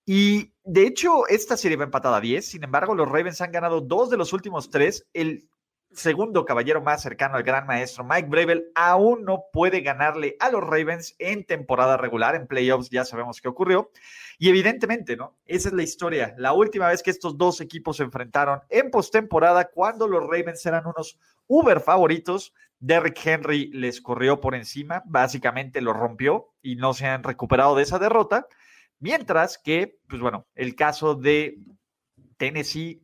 Y 0.07 0.55
de 0.65 0.87
hecho, 0.87 1.29
esta 1.29 1.59
serie 1.59 1.77
va 1.77 1.85
empatada 1.85 2.17
a 2.17 2.23
10. 2.23 2.47
Sin 2.47 2.65
embargo, 2.65 2.95
los 2.95 3.07
Ravens 3.07 3.43
han 3.43 3.53
ganado 3.53 3.83
dos 3.83 4.09
de 4.09 4.17
los 4.17 4.33
últimos 4.33 4.71
tres. 4.71 5.07
El 5.13 5.47
segundo 5.93 6.45
caballero 6.45 6.83
más 6.83 7.03
cercano 7.03 7.37
al 7.37 7.43
gran 7.43 7.67
maestro 7.67 8.05
Mike 8.05 8.29
Bravel 8.29 8.71
aún 8.75 9.25
no 9.25 9.45
puede 9.53 9.81
ganarle 9.81 10.37
a 10.39 10.51
los 10.51 10.63
Ravens 10.63 11.15
en 11.19 11.45
temporada 11.45 11.97
regular, 11.97 12.35
en 12.35 12.47
playoffs 12.47 12.91
ya 12.91 13.05
sabemos 13.05 13.41
qué 13.41 13.49
ocurrió. 13.49 13.91
Y 14.39 14.49
evidentemente, 14.49 15.17
¿no? 15.17 15.37
Esa 15.47 15.69
es 15.69 15.75
la 15.75 15.83
historia. 15.83 16.35
La 16.37 16.53
última 16.53 16.89
vez 16.89 17.03
que 17.03 17.11
estos 17.11 17.37
dos 17.37 17.61
equipos 17.61 17.97
se 17.97 18.05
enfrentaron 18.05 18.61
en 18.69 18.91
postemporada, 18.91 19.71
cuando 19.71 20.07
los 20.07 20.23
Ravens 20.23 20.65
eran 20.67 20.87
unos 20.87 21.19
uber 21.47 21.81
favoritos, 21.81 22.53
Derrick 22.79 23.19
Henry 23.27 23.71
les 23.73 24.01
corrió 24.01 24.41
por 24.41 24.55
encima, 24.55 25.03
básicamente 25.07 25.81
lo 25.81 25.93
rompió 25.93 26.53
y 26.63 26.77
no 26.77 26.95
se 26.95 27.07
han 27.07 27.25
recuperado 27.25 27.75
de 27.75 27.83
esa 27.83 27.99
derrota. 27.99 28.47
Mientras 29.01 29.59
que, 29.59 29.99
pues 30.09 30.21
bueno, 30.21 30.47
el 30.55 30.75
caso 30.77 31.15
de 31.15 31.59
Tennessee 32.37 33.03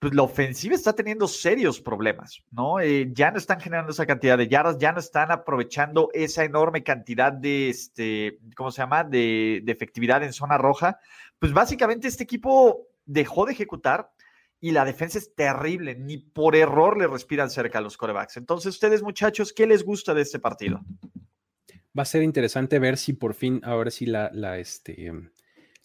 pues 0.00 0.14
la 0.14 0.22
ofensiva 0.22 0.74
está 0.74 0.94
teniendo 0.94 1.28
serios 1.28 1.78
problemas, 1.78 2.42
¿no? 2.50 2.80
Eh, 2.80 3.10
ya 3.12 3.30
no 3.30 3.36
están 3.36 3.60
generando 3.60 3.92
esa 3.92 4.06
cantidad 4.06 4.38
de 4.38 4.48
yardas, 4.48 4.78
ya 4.78 4.92
no 4.92 4.98
están 4.98 5.30
aprovechando 5.30 6.08
esa 6.14 6.42
enorme 6.42 6.82
cantidad 6.82 7.30
de, 7.30 7.68
este, 7.68 8.38
¿cómo 8.56 8.70
se 8.70 8.80
llama?, 8.80 9.04
de, 9.04 9.62
efectividad 9.66 10.22
en 10.22 10.32
zona 10.32 10.56
roja. 10.56 10.98
Pues 11.38 11.52
básicamente 11.52 12.08
este 12.08 12.24
equipo 12.24 12.88
dejó 13.04 13.44
de 13.44 13.52
ejecutar 13.52 14.10
y 14.58 14.70
la 14.70 14.86
defensa 14.86 15.18
es 15.18 15.34
terrible, 15.34 15.94
ni 15.96 16.16
por 16.16 16.56
error 16.56 16.96
le 16.96 17.06
respiran 17.06 17.50
cerca 17.50 17.78
a 17.78 17.82
los 17.82 17.98
corebacks. 17.98 18.38
Entonces, 18.38 18.72
ustedes, 18.72 19.02
muchachos, 19.02 19.52
¿qué 19.52 19.66
les 19.66 19.84
gusta 19.84 20.14
de 20.14 20.22
este 20.22 20.38
partido? 20.38 20.80
Va 21.98 22.04
a 22.04 22.06
ser 22.06 22.22
interesante 22.22 22.78
ver 22.78 22.96
si 22.96 23.12
por 23.12 23.34
fin, 23.34 23.60
ahora 23.64 23.90
sí, 23.90 24.06
la, 24.06 24.30
la, 24.32 24.58
este, 24.58 25.12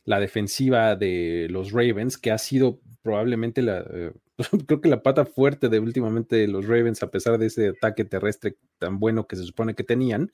la 0.06 0.20
defensiva 0.20 0.96
de 0.96 1.48
los 1.50 1.72
Ravens, 1.72 2.18
que 2.18 2.32
ha 2.32 2.38
sido 2.38 2.80
probablemente 3.02 3.62
la, 3.62 3.86
eh, 3.92 4.12
creo 4.68 4.82
que 4.82 4.90
la 4.90 5.04
pata 5.04 5.26
fuerte 5.26 5.70
de 5.70 5.80
últimamente 5.80 6.48
los 6.48 6.68
Ravens, 6.68 7.02
a 7.04 7.12
pesar 7.12 7.38
de 7.38 7.48
ese 7.48 7.70
ataque 7.70 8.06
terrestre 8.06 8.58
tan 8.78 9.00
bueno 9.00 9.28
que 9.28 9.36
se 9.36 9.44
supone 9.44 9.76
que 9.76 9.84
tenían, 9.84 10.32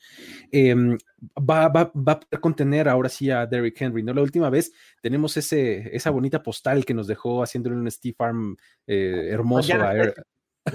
em, 0.51 0.97
va, 1.37 1.67
va, 1.67 1.91
va, 1.95 2.19
a 2.31 2.37
contener 2.39 2.89
ahora 2.89 3.09
sí 3.09 3.29
a 3.29 3.45
Derrick 3.45 3.79
Henry. 3.81 4.03
¿no? 4.03 4.13
La 4.13 4.21
última 4.21 4.49
vez 4.49 4.73
tenemos 5.01 5.37
ese, 5.37 5.95
esa 5.95 6.09
bonita 6.09 6.41
postal 6.41 6.85
que 6.85 6.93
nos 6.93 7.07
dejó 7.07 7.43
haciéndole 7.43 7.75
un 7.75 7.89
Steve 7.91 8.15
Farm 8.17 8.57
eh, 8.87 9.27
hermoso 9.29 9.73
a, 9.75 9.93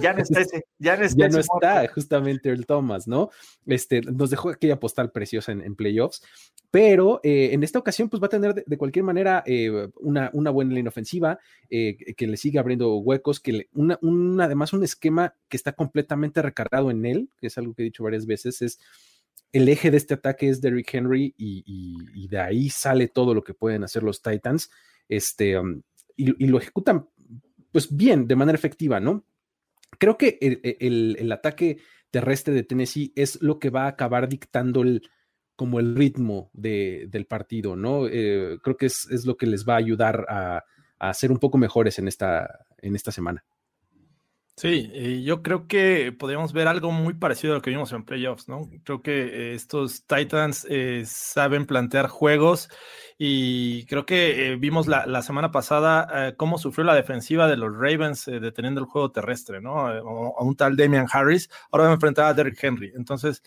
ya 0.00 0.12
no 0.12 0.22
está 0.22 0.40
ese, 0.40 0.64
ya 0.78 0.96
no 0.96 1.38
está, 1.38 1.86
justamente 1.88 2.50
el 2.50 2.66
Thomas, 2.66 3.06
¿no? 3.06 3.30
Este, 3.66 4.00
nos 4.00 4.30
dejó 4.30 4.50
aquella 4.50 4.80
postal 4.80 5.12
preciosa 5.12 5.52
en, 5.52 5.76
playoffs, 5.76 6.22
pero 6.70 7.20
eh, 7.22 7.50
en 7.52 7.62
esta 7.62 7.78
ocasión, 7.78 8.08
pues 8.08 8.20
va 8.20 8.26
a 8.26 8.30
tener 8.30 8.54
de, 8.54 8.78
cualquier 8.78 9.04
manera 9.04 9.42
eh, 9.46 9.88
una, 10.00 10.30
una, 10.32 10.50
buena 10.50 10.74
línea 10.74 10.88
ofensiva, 10.88 11.38
eh, 11.70 11.96
que 12.16 12.26
le 12.26 12.36
siga 12.36 12.60
abriendo 12.60 12.96
huecos, 12.96 13.40
que 13.40 13.68
una, 13.72 13.98
además 14.44 14.72
un 14.72 14.82
esquema 14.82 15.34
que 15.48 15.56
está 15.56 15.72
completamente 15.72 16.42
recargado 16.42 16.90
en 16.90 17.04
él, 17.06 17.30
que 17.38 17.46
es 17.46 17.58
algo 17.58 17.74
que 17.74 17.82
he 17.82 17.84
dicho 17.84 18.04
varias 18.04 18.26
veces, 18.26 18.62
es 18.62 18.80
el 19.52 19.68
eje 19.68 19.90
de 19.90 19.96
este 19.96 20.14
ataque 20.14 20.48
es 20.48 20.60
Derrick 20.60 20.92
Henry 20.92 21.34
y, 21.38 22.28
de 22.28 22.40
ahí 22.40 22.68
sale 22.68 23.06
todo 23.08 23.32
lo 23.32 23.44
que 23.44 23.54
pueden 23.54 23.84
hacer 23.84 24.02
los 24.02 24.20
Titans, 24.20 24.70
este, 25.08 25.56
um, 25.58 25.82
y, 26.16 26.44
y 26.44 26.48
lo 26.48 26.58
ejecutan 26.58 27.08
pues 27.76 27.94
bien, 27.94 28.26
de 28.26 28.36
manera 28.36 28.56
efectiva, 28.56 29.00
¿no? 29.00 29.22
Creo 29.98 30.16
que 30.16 30.38
e, 30.40 30.76
el, 30.80 31.30
ataque 31.32 31.78
terrestre 32.10 32.54
de 32.54 32.62
Tennessee 32.62 33.12
es 33.16 33.40
lo 33.42 33.58
que 33.58 33.70
va 33.70 33.84
a 33.84 33.88
acabar 33.88 34.28
dictando 34.28 34.82
el, 34.82 35.02
como 35.56 35.80
el 35.80 35.94
ritmo 35.96 36.50
del 36.52 37.26
partido, 37.26 37.76
¿no? 37.76 38.06
Eh, 38.06 38.58
creo 38.62 38.76
que 38.76 38.86
es, 38.86 39.24
lo 39.24 39.36
que 39.36 39.46
les 39.46 39.66
va 39.66 39.74
a 39.74 39.78
ayudar 39.78 40.26
a, 40.28 40.64
a, 40.98 41.14
ser 41.14 41.32
un 41.32 41.38
poco 41.38 41.58
mejores 41.58 41.98
en 41.98 42.08
esta, 42.08 42.66
en 42.78 42.94
esta 42.94 43.12
semana. 43.12 43.44
Sí, 44.58 45.22
yo 45.22 45.42
creo 45.42 45.68
que 45.68 46.12
podríamos 46.18 46.54
ver 46.54 46.66
algo 46.66 46.90
muy 46.90 47.12
parecido 47.12 47.52
a 47.52 47.56
lo 47.56 47.62
que 47.62 47.68
vimos 47.68 47.92
en 47.92 48.04
playoffs, 48.04 48.48
¿no? 48.48 48.70
Creo 48.84 49.02
que 49.02 49.50
eh, 49.50 49.54
estos 49.54 50.06
Titans 50.06 50.66
eh, 50.70 51.02
saben 51.04 51.66
plantear 51.66 52.08
juegos 52.08 52.70
y 53.18 53.84
creo 53.84 54.06
que 54.06 54.52
eh, 54.52 54.56
vimos 54.56 54.86
la, 54.86 55.20
semana 55.20 55.50
pasada 55.52 56.34
cómo 56.38 56.56
sufrió 56.56 56.86
la 56.86 56.94
defensiva 56.94 57.48
de 57.48 57.58
los 57.58 57.70
Ravens 57.70 58.24
deteniendo 58.24 58.80
el 58.80 58.86
juego 58.86 59.12
terrestre, 59.12 59.60
¿no? 59.60 59.88
A, 59.88 60.00
un 60.42 60.56
tal 60.56 60.74
Damian 60.74 61.06
Harris, 61.12 61.50
ahora 61.70 61.84
va 61.84 61.90
a 61.90 61.94
enfrentar 61.94 62.24
a 62.24 62.32
Derrick 62.34 62.62
Henry. 62.64 62.92
Entonces, 62.96 63.42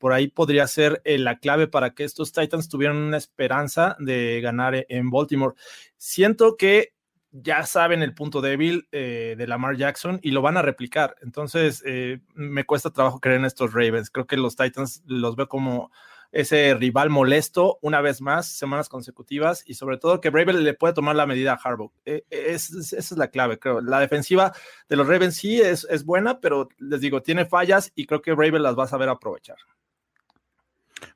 por 0.00 0.12
ahí 0.12 0.26
podría 0.26 0.66
ser 0.66 1.02
la 1.04 1.38
clave 1.38 1.68
para 1.68 1.94
que 1.94 2.02
estos 2.02 2.32
Titans 2.32 2.68
tuvieran 2.68 2.96
una 2.96 3.16
esperanza 3.16 3.96
de 4.00 4.40
ganar 4.40 4.86
en 4.88 5.08
Baltimore. 5.10 5.54
Siento 5.96 6.56
que 6.56 6.94
ya 7.32 7.64
saben 7.64 8.02
el 8.02 8.14
punto 8.14 8.40
débil 8.40 8.88
eh, 8.92 9.34
de 9.38 9.46
Lamar 9.46 9.76
Jackson 9.76 10.18
y 10.22 10.32
lo 10.32 10.42
van 10.42 10.56
a 10.56 10.62
replicar. 10.62 11.16
Entonces, 11.22 11.82
eh, 11.86 12.20
me 12.34 12.64
cuesta 12.64 12.90
trabajo 12.90 13.20
creer 13.20 13.38
en 13.38 13.44
estos 13.44 13.72
Ravens. 13.72 14.10
Creo 14.10 14.26
que 14.26 14.36
los 14.36 14.56
Titans 14.56 15.02
los 15.06 15.36
veo 15.36 15.48
como 15.48 15.90
ese 16.32 16.74
rival 16.74 17.10
molesto 17.10 17.78
una 17.82 18.00
vez 18.00 18.20
más, 18.20 18.46
semanas 18.46 18.88
consecutivas, 18.88 19.64
y 19.66 19.74
sobre 19.74 19.98
todo 19.98 20.20
que 20.20 20.30
Bravel 20.30 20.62
le 20.62 20.74
puede 20.74 20.94
tomar 20.94 21.16
la 21.16 21.26
medida 21.26 21.52
a 21.52 21.56
Harbaugh. 21.56 21.92
Eh, 22.04 22.24
esa 22.30 22.96
es 22.96 23.10
la 23.12 23.28
clave, 23.28 23.58
creo. 23.58 23.80
La 23.80 23.98
defensiva 23.98 24.52
de 24.88 24.96
los 24.96 25.08
Ravens 25.08 25.36
sí 25.36 25.60
es, 25.60 25.86
es 25.90 26.04
buena, 26.04 26.40
pero 26.40 26.68
les 26.78 27.00
digo, 27.00 27.22
tiene 27.22 27.46
fallas 27.46 27.92
y 27.94 28.06
creo 28.06 28.22
que 28.22 28.32
Bravel 28.32 28.62
las 28.62 28.78
va 28.78 28.84
a 28.84 28.88
saber 28.88 29.08
aprovechar. 29.08 29.56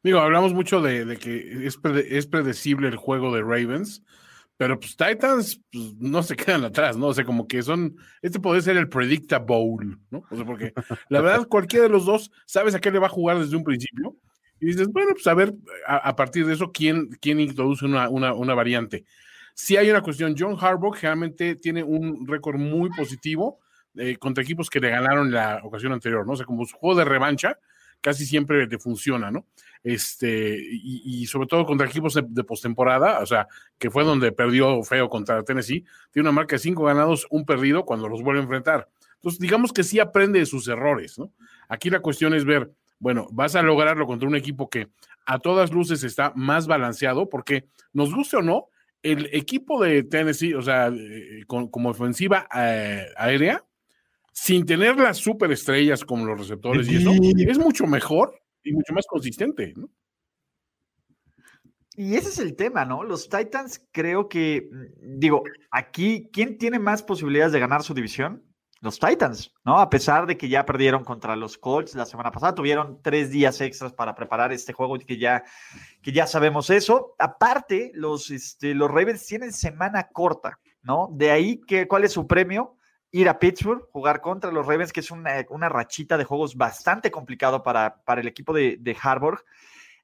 Digo, 0.02 0.18
hablamos 0.18 0.52
mucho 0.52 0.80
de, 0.80 1.16
que 1.18 1.66
es, 1.66 1.78
es 2.08 2.26
predecible 2.26 2.88
el 2.88 2.96
juego 2.96 3.34
de 3.34 3.42
Ravens 3.42 4.02
pero 4.56 4.78
pues 4.78 4.96
Titans 4.96 5.60
pues, 5.72 5.94
no 5.98 6.22
se 6.22 6.36
quedan 6.36 6.64
atrás, 6.64 6.96
¿no? 6.96 7.08
O 7.08 7.14
sea, 7.14 7.24
como 7.24 7.46
que 7.46 7.62
son, 7.62 7.96
este 8.22 8.40
puede 8.40 8.62
ser 8.62 8.76
el 8.76 8.88
Predicta 8.88 9.38
Bowl, 9.38 9.98
¿no? 10.10 10.24
O 10.30 10.36
sea, 10.36 10.44
porque 10.44 10.72
la 11.08 11.20
verdad 11.20 11.46
cualquiera 11.48 11.84
de 11.84 11.90
los 11.90 12.04
dos 12.04 12.30
sabes 12.46 12.74
a 12.74 12.80
qué 12.80 12.90
le 12.90 12.98
va 12.98 13.06
a 13.06 13.10
jugar 13.10 13.38
desde 13.38 13.56
un 13.56 13.64
principio 13.64 14.16
y 14.60 14.66
dices, 14.66 14.88
bueno, 14.88 15.12
pues 15.12 15.26
a 15.26 15.34
ver, 15.34 15.52
a, 15.86 16.16
partir 16.16 16.46
de 16.46 16.54
eso, 16.54 16.72
¿quién, 16.72 17.08
quién 17.20 17.40
introduce 17.40 17.84
una, 17.84 18.08
una, 18.08 18.32
una 18.32 18.54
variante? 18.54 19.04
Si 19.52 19.76
hay 19.76 19.90
una 19.90 20.00
cuestión, 20.00 20.34
John 20.38 20.56
Harbaugh 20.58 20.94
generalmente 20.94 21.56
tiene 21.56 21.82
un 21.82 22.26
récord 22.26 22.58
muy 22.58 22.88
positivo 22.90 23.60
eh, 23.96 24.16
contra 24.16 24.42
equipos 24.42 24.70
que 24.70 24.80
le 24.80 24.90
ganaron 24.90 25.30
la 25.30 25.60
ocasión 25.62 25.92
anterior, 25.92 26.26
¿no? 26.26 26.32
O 26.32 26.36
sea, 26.36 26.46
como 26.46 26.64
su 26.64 26.76
juego 26.76 26.98
de 26.98 27.04
revancha, 27.04 27.58
casi 28.04 28.26
siempre 28.26 28.66
te 28.66 28.78
funciona, 28.78 29.30
¿no? 29.30 29.46
Este, 29.82 30.58
y, 30.60 31.24
sobre 31.26 31.48
todo 31.48 31.64
contra 31.64 31.86
equipos 31.86 32.12
de, 32.12 32.44
postemporada, 32.44 33.20
o 33.20 33.26
sea, 33.26 33.48
que 33.78 33.90
fue 33.90 34.04
donde 34.04 34.30
perdió 34.30 34.82
feo 34.82 35.08
contra 35.08 35.42
Tennessee, 35.42 35.86
tiene 36.12 36.28
una 36.28 36.36
marca 36.36 36.56
de 36.56 36.60
cinco 36.60 36.84
ganados, 36.84 37.26
un 37.30 37.46
perdido 37.46 37.86
cuando 37.86 38.06
los 38.06 38.22
vuelve 38.22 38.40
a 38.40 38.42
enfrentar. 38.42 38.90
Entonces, 39.14 39.40
digamos 39.40 39.72
que 39.72 39.82
sí 39.82 40.00
aprende 40.00 40.38
de 40.38 40.44
sus 40.44 40.68
errores, 40.68 41.18
¿no? 41.18 41.32
Aquí 41.66 41.88
la 41.88 42.00
cuestión 42.00 42.34
es 42.34 42.44
ver, 42.44 42.70
bueno, 42.98 43.26
vas 43.32 43.56
a 43.56 43.62
lograrlo 43.62 44.06
contra 44.06 44.28
un 44.28 44.36
equipo 44.36 44.68
que 44.68 44.88
a 45.24 45.38
todas 45.38 45.72
luces 45.72 46.04
está 46.04 46.30
más 46.36 46.66
balanceado, 46.66 47.30
porque 47.30 47.64
nos 47.94 48.14
guste 48.14 48.36
o 48.36 48.42
no, 48.42 48.68
el 49.02 49.30
equipo 49.32 49.82
de 49.82 50.02
Tennessee, 50.02 50.52
o 50.52 50.60
sea, 50.60 50.88
eh, 50.88 51.44
como 51.46 51.88
ofensiva 51.88 52.46
eh, 52.54 53.06
aérea, 53.16 53.64
sin 54.34 54.66
tener 54.66 54.96
las 54.96 55.18
superestrellas 55.18 56.04
como 56.04 56.26
los 56.26 56.36
receptores 56.36 56.88
y 56.88 56.96
eso, 56.96 57.12
es 57.12 57.58
mucho 57.58 57.86
mejor 57.86 58.36
y 58.64 58.72
mucho 58.72 58.92
más 58.92 59.06
consistente, 59.06 59.72
¿no? 59.76 59.88
Y 61.96 62.16
ese 62.16 62.30
es 62.30 62.40
el 62.40 62.56
tema, 62.56 62.84
¿no? 62.84 63.04
Los 63.04 63.28
Titans 63.28 63.86
creo 63.92 64.28
que, 64.28 64.68
mm, 64.68 65.20
digo, 65.20 65.44
aquí, 65.70 66.28
¿quién 66.32 66.58
tiene 66.58 66.80
más 66.80 67.04
posibilidades 67.04 67.52
de 67.52 67.60
ganar 67.60 67.84
su 67.84 67.94
división? 67.94 68.42
Los 68.80 68.98
Titans, 68.98 69.54
¿no? 69.64 69.78
A 69.78 69.88
pesar 69.88 70.26
de 70.26 70.36
que 70.36 70.48
ya 70.48 70.66
perdieron 70.66 71.04
contra 71.04 71.36
los 71.36 71.56
Colts 71.56 71.94
la 71.94 72.04
semana 72.04 72.32
pasada, 72.32 72.56
tuvieron 72.56 73.00
tres 73.02 73.30
días 73.30 73.60
extras 73.60 73.92
para 73.92 74.16
preparar 74.16 74.52
este 74.52 74.72
juego 74.72 74.96
y 74.96 75.04
que 75.04 75.16
ya, 75.16 75.44
que 76.02 76.10
ya 76.10 76.26
sabemos 76.26 76.70
eso. 76.70 77.14
Aparte, 77.20 77.92
los, 77.94 78.32
este, 78.32 78.74
los 78.74 78.90
Ravens 78.90 79.24
tienen 79.24 79.52
semana 79.52 80.08
corta, 80.12 80.58
¿no? 80.82 81.08
De 81.12 81.30
ahí, 81.30 81.60
que, 81.60 81.86
¿cuál 81.86 82.02
es 82.02 82.10
su 82.10 82.26
premio? 82.26 82.76
Ir 83.14 83.28
a 83.28 83.38
Pittsburgh, 83.38 83.88
jugar 83.92 84.20
contra 84.20 84.50
los 84.50 84.66
Ravens, 84.66 84.92
que 84.92 84.98
es 84.98 85.12
una, 85.12 85.68
rachita 85.68 86.18
de 86.18 86.24
juegos 86.24 86.56
bastante 86.56 87.12
complicado 87.12 87.62
para, 87.62 88.02
para 88.02 88.20
el 88.20 88.26
equipo 88.26 88.52
de, 88.52 88.76
de 88.80 88.96
Harburg. 89.00 89.44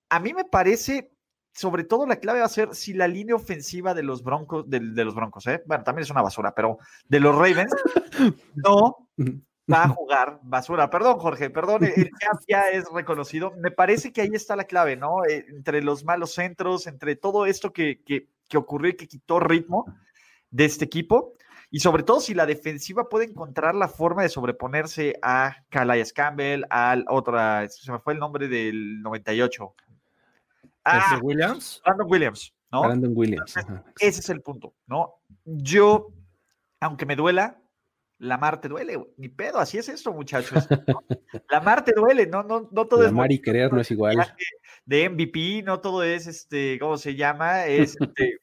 A 0.09 0.21
mí 0.21 0.33
me 0.33 0.45
parece, 0.45 1.11
sobre 1.53 1.83
todo 1.83 2.07
la 2.07 2.21
clave 2.21 2.39
va 2.39 2.47
a 2.47 2.49
ser 2.49 2.73
si 2.73 2.93
la 2.93 3.09
línea 3.09 3.35
ofensiva 3.35 3.95
de 3.95 4.05
los 4.05 4.23
Broncos, 4.23 4.71
de, 4.71 4.79
los 4.81 5.17
Broncos, 5.17 5.45
¿eh? 5.49 5.61
bueno, 5.67 5.83
también 5.83 6.05
es 6.05 6.11
una 6.11 6.23
basura, 6.23 6.55
pero 6.55 6.79
de 7.09 7.19
los 7.19 7.35
Ravens, 7.35 7.75
no 8.55 9.09
va 9.19 9.83
a 9.83 9.89
jugar 9.89 10.39
basura. 10.45 10.89
Perdón, 10.89 11.19
Jorge, 11.19 11.51
perdón, 11.51 11.83
el 11.83 12.11
ya 12.47 12.71
es 12.71 12.85
reconocido. 12.93 13.53
Me 13.57 13.73
parece 13.73 14.13
que 14.13 14.21
ahí 14.21 14.31
está 14.35 14.55
la 14.55 14.65
clave, 14.65 14.95
¿no? 14.95 15.25
Eh, 15.29 15.47
entre 15.49 15.83
los 15.83 16.05
malos 16.05 16.33
centros, 16.35 16.87
entre 16.87 17.17
todo 17.17 17.45
esto 17.45 17.73
que, 17.73 18.05
que, 18.05 18.29
que 18.49 18.57
ocurrió 18.57 18.93
y 18.93 18.97
que 18.97 19.09
quitó 19.09 19.41
ritmo 19.41 19.93
de 20.53 20.65
este 20.65 20.85
equipo 20.85 21.35
y 21.71 21.81
sobre 21.81 22.03
todo 22.03 22.21
si 22.21 22.35
la 22.35 22.47
defensiva 22.47 23.09
puede 23.09 23.27
encontrar 23.27 23.75
la 23.77 23.89
forma 23.89 24.23
de 24.23 24.29
sobreponerse 24.29 25.19
a 25.23 25.65
Calais 25.69 26.13
Campbell, 26.13 26.65
al 26.69 27.05
otra, 27.09 27.69
se 27.69 27.93
me 27.93 28.01
fue 28.01 28.15
el 28.15 28.19
nombre 28.19 28.49
del 28.49 29.01
98. 29.03 29.75
Ah, 30.85 31.21
Williams? 31.23 31.81
Brandon 31.85 32.07
Williams, 32.11 32.55
¿no? 32.73 32.83
Brandon 32.83 33.13
Williams. 33.15 33.55
ese 34.01 34.21
es 34.21 34.29
el 34.31 34.41
punto, 34.41 34.75
¿no? 34.87 35.15
Yo, 35.45 36.09
aunque 36.81 37.07
me 37.07 37.15
duela, 37.15 37.61
la 38.19 38.37
mar 38.37 38.61
te 38.61 38.69
duele, 38.69 38.99
ni 39.17 39.29
pedo, 39.29 39.59
así 39.59 39.79
es 39.79 39.89
esto, 39.89 40.13
muchachos. 40.13 40.67
La 41.49 41.61
mar 41.61 41.85
te 41.85 41.93
duele, 41.93 42.27
no, 42.27 42.43
no, 42.43 42.69
no 42.73 42.87
todo 42.87 43.07
es. 43.07 43.13
Mar 43.13 43.31
y 43.31 43.41
querer 43.41 43.73
no 43.73 43.81
es 43.81 43.91
igual. 43.93 44.17
De 44.85 45.09
MVP, 45.09 45.63
no 45.63 45.81
todo 45.81 46.03
es 46.03 46.27
este, 46.27 46.79
¿cómo 46.81 46.99
se 46.99 47.15
llama? 47.15 47.67
Es 47.67 47.97
este, 48.01 48.41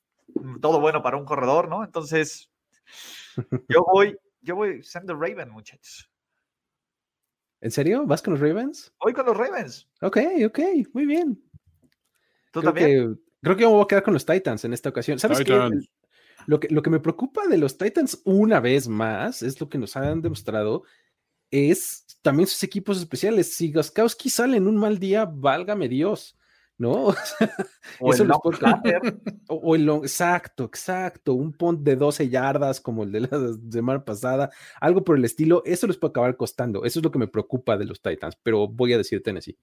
todo 0.61 0.79
bueno 0.79 1.03
para 1.03 1.17
un 1.17 1.25
corredor, 1.25 1.67
¿no? 1.67 1.83
Entonces, 1.83 2.49
yo 3.69 3.85
voy, 3.91 4.17
yo 4.41 4.55
voy 4.55 4.83
siendo 4.83 5.15
Raven, 5.15 5.49
muchachos. 5.49 6.09
¿En 7.59 7.71
serio? 7.71 8.05
¿Vas 8.05 8.21
con 8.21 8.33
los 8.33 8.41
Ravens? 8.41 8.93
Voy 8.99 9.13
con 9.13 9.25
los 9.25 9.35
Ravens. 9.35 9.89
Ok, 10.01 10.17
ok, 10.45 10.59
muy 10.93 11.05
bien. 11.05 11.41
¿Tú 12.51 12.59
creo 12.59 12.73
también? 12.73 13.15
Que, 13.15 13.21
creo 13.41 13.57
que 13.57 13.65
me 13.65 13.71
voy 13.71 13.83
a 13.83 13.87
quedar 13.87 14.03
con 14.03 14.13
los 14.13 14.25
Titans 14.25 14.63
en 14.63 14.73
esta 14.73 14.89
ocasión. 14.89 15.17
¿Sabes 15.19 15.43
qué? 15.43 15.69
Lo 16.45 16.59
que, 16.59 16.69
lo 16.69 16.81
que 16.81 16.89
me 16.89 16.99
preocupa 16.99 17.47
de 17.47 17.57
los 17.57 17.77
Titans 17.77 18.21
una 18.23 18.59
vez 18.59 18.87
más, 18.87 19.41
es 19.41 19.59
lo 19.59 19.67
que 19.67 19.77
nos 19.77 19.97
han 19.97 20.21
demostrado, 20.21 20.83
es 21.51 22.05
también 22.21 22.47
sus 22.47 22.63
equipos 22.63 22.99
especiales. 22.99 23.53
Si 23.53 23.71
Gaskowski 23.71 24.29
sale 24.29 24.57
en 24.57 24.67
un 24.67 24.77
mal 24.77 24.99
día, 24.99 25.25
válgame 25.25 25.89
Dios. 25.89 26.36
¿No? 26.77 27.07
O 27.99 28.13
el 28.13 28.27
long 28.27 28.39
o, 29.49 29.75
el 29.75 29.85
long, 29.85 30.03
exacto, 30.03 30.65
exacto, 30.65 31.33
un 31.33 31.51
punt 31.53 31.81
de 31.81 31.95
12 31.95 32.29
yardas 32.29 32.79
como 32.79 33.03
el 33.03 33.11
de 33.11 33.21
la 33.21 33.29
semana 33.71 34.03
pasada, 34.03 34.51
algo 34.79 35.03
por 35.03 35.17
el 35.17 35.25
estilo, 35.25 35.63
eso 35.65 35.87
les 35.87 35.97
puede 35.97 36.11
acabar 36.11 36.37
costando, 36.37 36.85
eso 36.85 36.99
es 36.99 37.03
lo 37.03 37.11
que 37.11 37.19
me 37.19 37.27
preocupa 37.27 37.77
de 37.77 37.85
los 37.85 38.01
Titans, 38.01 38.37
pero 38.43 38.67
voy 38.67 38.93
a 38.93 38.97
decir 38.97 39.23
Tennessee. 39.23 39.57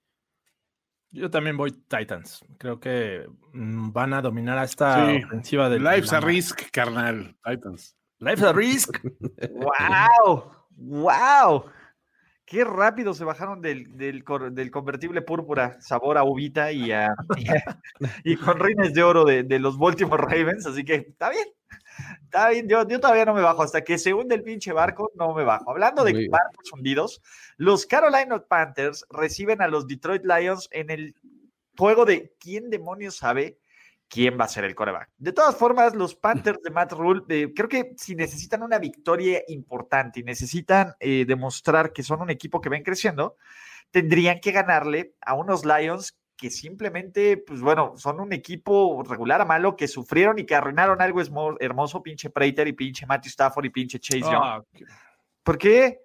Yo 1.13 1.31
también 1.31 1.57
voy 1.57 1.71
Titans. 1.71 2.45
Creo 2.59 2.81
que 2.81 3.25
mm, 3.53 3.93
van 3.93 4.15
a 4.15 4.21
dominar 4.21 4.59
a 4.59 4.65
esta 4.65 5.05
ofensiva 5.25 5.69
de 5.69 5.79
Life's 5.79 6.13
a 6.13 6.21
risk, 6.21 6.63
carnal. 6.73 7.37
Titans. 7.45 7.97
Life's 8.19 8.43
a 8.43 8.53
risk. 8.53 8.99
wow. 9.53 10.51
Wow. 10.77 11.67
Qué 12.47 12.63
rápido 12.63 13.15
se 13.15 13.25
bajaron 13.25 13.63
del, 13.63 13.97
del, 13.97 14.23
convertible 14.23 15.23
púrpura, 15.23 15.81
sabor 15.81 16.19
a 16.19 16.25
uvita 16.25 16.73
y, 16.73 16.93
a, 16.93 17.15
y, 18.25 18.37
con 18.37 18.59
reines 18.59 18.93
de 18.93 19.03
oro 19.03 19.25
de, 19.25 19.59
los 19.59 19.79
Baltimore 19.79 20.23
Ravens. 20.23 20.67
Así 20.67 20.85
que 20.85 20.95
está 20.95 21.31
bien, 21.31 21.49
está 22.25 22.51
bien. 22.51 22.69
Yo, 22.69 22.87
yo, 22.87 23.01
todavía 23.01 23.25
no 23.25 23.33
me 23.33 23.41
bajo. 23.41 23.63
Hasta 23.63 23.83
que 23.83 23.97
se 23.97 24.13
hunde 24.13 24.35
el 24.35 24.43
pinche 24.43 24.73
barco, 24.73 25.11
no 25.15 25.33
me 25.33 25.43
bajo. 25.43 25.71
Hablando 25.71 26.05
de 26.05 26.29
barcos 26.29 26.71
hundidos, 26.73 27.23
los 27.57 27.87
Carolina 27.87 28.39
Panthers 28.47 29.07
reciben 29.09 29.63
a 29.63 29.69
los 29.69 29.87
Detroit 29.87 30.25
Lions 30.25 30.69
en 30.71 30.91
el 30.91 31.15
juego 31.79 32.05
de 32.05 32.35
quién 32.39 32.69
demonios 32.69 33.17
sabe 33.17 33.59
quién 34.09 34.39
va 34.39 34.45
a 34.45 34.49
ser 34.49 34.65
el 34.65 34.75
coreback. 34.75 35.11
De 35.17 35.33
todas 35.33 35.57
formas, 35.57 35.95
los 35.95 36.15
Panthers 36.15 36.63
de 36.63 36.71
Matt 36.71 36.93
Rule, 36.93 37.23
eh, 37.29 37.53
creo 37.55 37.69
que 37.69 37.95
si 37.97 38.15
necesitan 38.15 38.63
una 38.63 38.79
victoria 38.79 39.43
importante 39.49 40.21
y 40.21 40.23
necesitan 40.23 40.95
eh, 41.01 41.25
demostrar 41.27 41.93
que 41.93 42.03
son 42.03 42.21
un 42.21 42.31
equipo 42.31 42.61
que 42.61 42.69
ven 42.69 42.83
creciendo, 42.83 43.37
tendrían 43.91 44.41
que 44.41 44.53
ganarle 44.53 45.15
a 45.21 45.35
unos 45.35 45.65
Lions 45.65 46.17
que 46.37 46.51
simplemente, 46.51 47.37
pues 47.37 47.61
bueno, 47.61 47.95
son 47.97 48.21
un 48.21 48.33
equipo 48.33 49.03
regular 49.09 49.41
a 49.41 49.45
malo 49.45 49.77
que 49.77 49.87
sufrieron 49.87 50.39
y 50.39 50.45
que 50.45 50.55
arruinaron 50.55 51.01
algo 51.01 51.21
hermoso, 51.61 52.03
pinche 52.03 52.31
Prater 52.31 52.67
y 52.67 52.73
pinche 52.73 53.07
Matthew 53.07 53.31
Stafford 53.31 53.67
y 53.67 53.71
pinche 53.71 54.01
Chase 54.01 54.21
Young. 54.21 54.43
Ah, 54.43 54.63
¿Por 55.43 55.59
qué? 55.59 56.01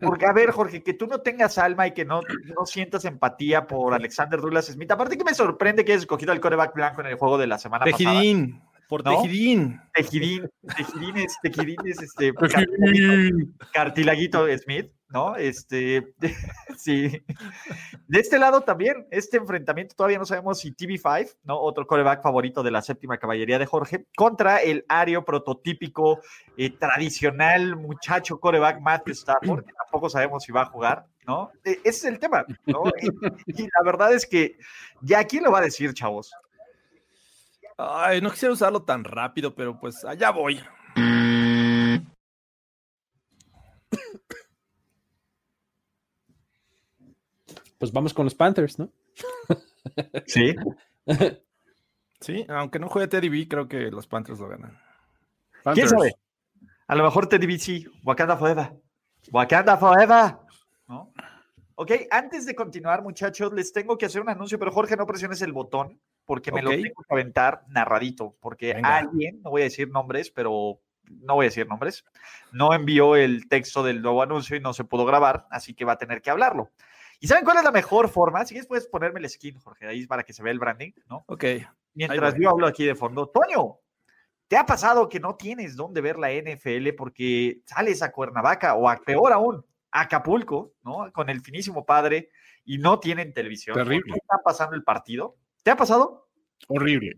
Porque, 0.00 0.26
a 0.26 0.32
ver, 0.32 0.50
Jorge, 0.50 0.82
que 0.82 0.94
tú 0.94 1.06
no 1.06 1.20
tengas 1.20 1.58
alma 1.58 1.86
y 1.86 1.92
que 1.92 2.04
no, 2.04 2.20
no 2.56 2.66
sientas 2.66 3.04
empatía 3.04 3.66
por 3.66 3.94
Alexander 3.94 4.40
Douglas 4.40 4.66
Smith. 4.66 4.90
Aparte 4.90 5.16
que 5.16 5.24
me 5.24 5.34
sorprende 5.34 5.84
que 5.84 5.92
hayas 5.92 6.02
escogido 6.02 6.32
al 6.32 6.40
coreback 6.40 6.74
blanco 6.74 7.00
en 7.00 7.08
el 7.08 7.16
juego 7.16 7.38
de 7.38 7.46
la 7.46 7.58
semana 7.58 7.84
Tejidín, 7.84 8.52
pasada. 8.52 8.86
Por 8.88 9.02
Tejidín. 9.02 9.80
Tejidín. 9.94 10.50
Tejidín 10.76 11.16
es, 11.16 11.36
Tejidín 11.42 11.78
es 11.84 12.02
este. 12.02 12.32
Cartilaguito 13.72 14.46
Smith. 14.58 14.90
¿No? 15.10 15.36
Este, 15.36 16.14
sí. 16.78 17.22
De 18.06 18.20
este 18.20 18.38
lado 18.38 18.62
también, 18.62 19.06
este 19.10 19.36
enfrentamiento 19.36 19.94
todavía 19.94 20.18
no 20.18 20.24
sabemos 20.24 20.60
si 20.60 20.72
TV5, 20.72 21.36
¿no? 21.44 21.60
Otro 21.60 21.86
coreback 21.86 22.22
favorito 22.22 22.62
de 22.62 22.70
la 22.70 22.82
séptima 22.82 23.18
caballería 23.18 23.58
de 23.58 23.66
Jorge, 23.66 24.06
contra 24.16 24.58
el 24.58 24.84
ario 24.88 25.24
prototípico, 25.24 26.20
eh, 26.56 26.70
tradicional 26.70 27.76
muchacho 27.76 28.38
coreback 28.38 28.80
Matthew 28.80 29.12
Stafford, 29.12 29.64
que 29.64 29.72
tampoco 29.72 30.08
sabemos 30.08 30.44
si 30.44 30.52
va 30.52 30.62
a 30.62 30.66
jugar, 30.66 31.06
¿no? 31.26 31.50
E, 31.64 31.72
ese 31.84 31.88
es 31.88 32.04
el 32.04 32.18
tema, 32.18 32.44
¿no? 32.66 32.84
Y, 33.46 33.62
la 33.62 33.82
verdad 33.84 34.12
es 34.12 34.26
que, 34.26 34.56
¿ya 35.00 35.24
quién 35.24 35.44
lo 35.44 35.50
va 35.50 35.58
a 35.58 35.62
decir, 35.62 35.92
chavos? 35.92 36.32
Ay, 37.76 38.20
no 38.20 38.30
quisiera 38.30 38.52
usarlo 38.52 38.82
tan 38.82 39.04
rápido, 39.04 39.54
pero 39.54 39.78
pues 39.78 40.04
allá 40.04 40.30
voy. 40.30 40.60
Pues 47.80 47.92
vamos 47.92 48.12
con 48.12 48.26
los 48.26 48.34
Panthers, 48.34 48.78
¿no? 48.78 48.92
Sí. 50.26 50.54
sí, 52.20 52.44
aunque 52.50 52.78
no 52.78 52.90
juegue 52.90 53.08
Teddy 53.08 53.30
B, 53.30 53.48
creo 53.48 53.66
que 53.66 53.90
los 53.90 54.06
Panthers 54.06 54.38
lo 54.38 54.48
ganan. 54.48 54.78
¿Quién 55.72 55.88
sabe? 55.88 56.14
A 56.86 56.94
lo 56.94 57.04
mejor 57.04 57.26
Teddy 57.26 57.46
B 57.46 57.58
sí. 57.58 57.86
Wakanda 58.04 58.36
Forever. 58.36 58.70
Wakanda 59.32 59.78
Forever. 59.78 60.36
¿No? 60.88 61.10
Ok, 61.76 61.92
antes 62.10 62.44
de 62.44 62.54
continuar, 62.54 63.02
muchachos, 63.02 63.50
les 63.54 63.72
tengo 63.72 63.96
que 63.96 64.04
hacer 64.04 64.20
un 64.20 64.28
anuncio, 64.28 64.58
pero 64.58 64.72
Jorge, 64.72 64.98
no 64.98 65.06
presiones 65.06 65.40
el 65.40 65.54
botón 65.54 65.98
porque 66.26 66.52
me 66.52 66.60
lo 66.60 66.68
tengo 66.68 67.02
que 67.02 67.14
aventar 67.14 67.64
narradito, 67.68 68.36
porque 68.40 68.74
alguien, 68.74 69.40
no 69.42 69.48
voy 69.48 69.62
a 69.62 69.64
decir 69.64 69.88
nombres, 69.88 70.30
pero 70.30 70.80
no 71.08 71.36
voy 71.36 71.46
a 71.46 71.48
decir 71.48 71.66
nombres, 71.66 72.04
no 72.52 72.74
envió 72.74 73.16
el 73.16 73.48
texto 73.48 73.82
del 73.82 74.02
nuevo 74.02 74.22
anuncio 74.22 74.54
y 74.54 74.60
no 74.60 74.74
se 74.74 74.84
pudo 74.84 75.06
grabar, 75.06 75.46
así 75.50 75.72
que 75.72 75.86
va 75.86 75.94
a 75.94 75.98
tener 75.98 76.20
que 76.20 76.28
hablarlo. 76.28 76.70
¿Y 77.20 77.28
saben 77.28 77.44
cuál 77.44 77.58
es 77.58 77.64
la 77.64 77.70
mejor 77.70 78.08
forma? 78.08 78.44
Si 78.44 78.54
quieres, 78.54 78.66
puedes 78.66 78.86
ponerme 78.86 79.20
el 79.20 79.28
skin, 79.28 79.58
Jorge, 79.60 79.86
ahí 79.86 80.06
para 80.06 80.22
que 80.22 80.32
se 80.32 80.42
vea 80.42 80.52
el 80.52 80.58
branding, 80.58 80.92
¿no? 81.08 81.24
Ok. 81.28 81.44
Mientras 81.94 82.34
yo 82.38 82.50
hablo 82.50 82.66
aquí 82.66 82.84
de 82.84 82.94
fondo. 82.94 83.28
Toño, 83.28 83.80
¿Te 84.50 84.56
ha 84.56 84.66
pasado 84.66 85.08
que 85.08 85.20
no 85.20 85.36
tienes 85.36 85.76
dónde 85.76 86.00
ver 86.00 86.18
la 86.18 86.32
NFL 86.32 86.88
porque 86.98 87.60
sales 87.66 88.02
a 88.02 88.10
Cuernavaca 88.10 88.74
o 88.74 88.88
a 88.88 88.96
peor 88.96 89.32
aún, 89.32 89.64
a 89.92 90.00
Acapulco, 90.00 90.74
¿no? 90.82 91.12
Con 91.12 91.30
el 91.30 91.40
finísimo 91.40 91.86
padre 91.86 92.30
y 92.64 92.78
no 92.78 92.98
tienen 92.98 93.32
televisión. 93.32 93.76
Terrible. 93.76 94.10
¿No 94.10 94.16
está 94.16 94.38
pasando 94.44 94.74
el 94.74 94.82
partido? 94.82 95.36
¿Te 95.62 95.70
ha 95.70 95.76
pasado? 95.76 96.28
Horrible. 96.66 97.12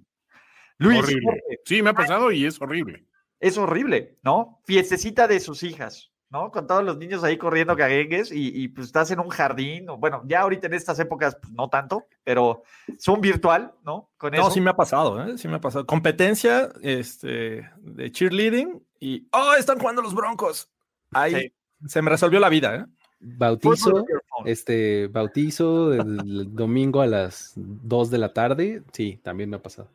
Luis, 0.76 0.98
horrible. 0.98 1.42
Sí, 1.64 1.80
me 1.80 1.88
ha 1.88 1.94
pasado 1.94 2.30
y 2.32 2.44
es 2.44 2.60
horrible. 2.60 3.06
Es 3.40 3.56
horrible, 3.56 4.18
¿no? 4.22 4.60
Fiestecita 4.66 5.26
de 5.26 5.40
sus 5.40 5.62
hijas, 5.62 6.11
¿no? 6.32 6.50
Con 6.50 6.66
todos 6.66 6.82
los 6.82 6.96
niños 6.96 7.22
ahí 7.22 7.36
corriendo 7.36 7.76
caguengues 7.76 8.32
y, 8.32 8.62
y 8.62 8.68
pues 8.68 8.86
estás 8.86 9.10
en 9.10 9.20
un 9.20 9.28
jardín, 9.28 9.88
o 9.90 9.98
bueno, 9.98 10.22
ya 10.24 10.40
ahorita 10.40 10.66
en 10.66 10.74
estas 10.74 10.98
épocas 10.98 11.36
pues, 11.40 11.52
no 11.52 11.68
tanto, 11.68 12.06
pero 12.24 12.62
son 12.98 13.20
virtual, 13.20 13.74
¿no? 13.84 14.10
Con 14.16 14.32
no, 14.32 14.50
sí 14.50 14.60
me 14.60 14.70
ha 14.70 14.76
pasado, 14.76 15.22
¿eh? 15.22 15.36
Sí 15.36 15.46
me 15.46 15.56
ha 15.56 15.60
pasado. 15.60 15.86
Competencia 15.86 16.70
este, 16.80 17.68
de 17.78 18.10
cheerleading 18.10 18.82
y, 18.98 19.28
¡oh, 19.32 19.52
están 19.58 19.78
jugando 19.78 20.00
los 20.00 20.14
broncos! 20.14 20.70
Ahí 21.10 21.52
se 21.86 22.00
me 22.00 22.10
resolvió 22.10 22.40
la 22.40 22.48
vida, 22.48 22.76
¿eh? 22.76 22.86
Bautizo, 23.20 24.04
este, 24.46 25.08
bautizo 25.08 25.92
el 25.92 26.54
domingo 26.56 27.02
a 27.02 27.06
las 27.06 27.52
2 27.54 28.10
de 28.10 28.18
la 28.18 28.32
tarde, 28.32 28.82
sí, 28.92 29.20
también 29.22 29.50
me 29.50 29.56
ha 29.56 29.62
pasado. 29.62 29.88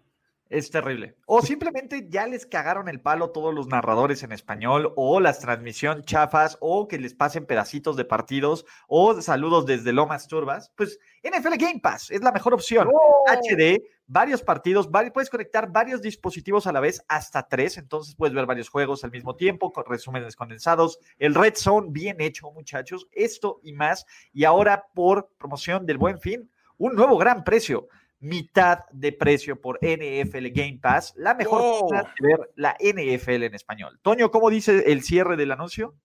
Es 0.49 0.71
terrible. 0.71 1.15
O 1.25 1.41
simplemente 1.41 2.07
ya 2.09 2.25
les 2.25 2.45
cagaron 2.45 2.87
el 2.87 3.01
palo 3.01 3.31
todos 3.31 3.53
los 3.53 3.67
narradores 3.67 4.23
en 4.23 4.31
español, 4.31 4.93
o 4.95 5.19
las 5.19 5.39
transmisión 5.39 6.03
chafas, 6.03 6.57
o 6.61 6.87
que 6.87 6.97
les 6.97 7.13
pasen 7.13 7.45
pedacitos 7.45 7.97
de 7.97 8.05
partidos, 8.05 8.65
o 8.87 9.21
saludos 9.21 9.65
desde 9.65 9.91
Lomas 9.91 10.27
Turbas. 10.27 10.71
Pues 10.75 10.99
NFL 11.23 11.57
Game 11.57 11.79
Pass 11.81 12.11
es 12.11 12.21
la 12.21 12.31
mejor 12.31 12.53
opción. 12.53 12.87
HD, 13.27 13.83
varios 14.05 14.41
partidos, 14.41 14.87
puedes 15.13 15.29
conectar 15.29 15.69
varios 15.69 16.01
dispositivos 16.01 16.65
a 16.65 16.71
la 16.71 16.79
vez, 16.79 17.03
hasta 17.09 17.47
tres, 17.47 17.77
entonces 17.77 18.15
puedes 18.15 18.33
ver 18.33 18.45
varios 18.45 18.69
juegos 18.69 19.03
al 19.03 19.11
mismo 19.11 19.35
tiempo, 19.35 19.73
con 19.73 19.83
resúmenes 19.85 20.37
condensados. 20.37 20.99
El 21.19 21.35
Red 21.35 21.55
Zone, 21.55 21.89
bien 21.91 22.21
hecho, 22.21 22.51
muchachos. 22.51 23.07
Esto 23.11 23.59
y 23.63 23.73
más. 23.73 24.05
Y 24.31 24.45
ahora, 24.45 24.85
por 24.93 25.29
promoción 25.37 25.85
del 25.85 25.97
buen 25.97 26.19
fin, 26.19 26.49
un 26.77 26.95
nuevo 26.95 27.17
gran 27.17 27.43
precio 27.43 27.89
mitad 28.19 28.79
de 28.91 29.11
precio 29.11 29.61
por 29.61 29.79
NFL 29.81 30.47
Game 30.51 30.79
Pass, 30.81 31.13
la 31.17 31.35
mejor 31.35 31.79
forma 31.79 32.13
de 32.19 32.27
ver 32.27 32.51
la 32.55 32.75
NFL 32.79 33.43
en 33.43 33.55
español. 33.55 33.99
Toño, 34.01 34.31
¿cómo 34.31 34.49
dice 34.49 34.91
el 34.91 35.03
cierre 35.03 35.37
del 35.37 35.51
anuncio? 35.51 35.95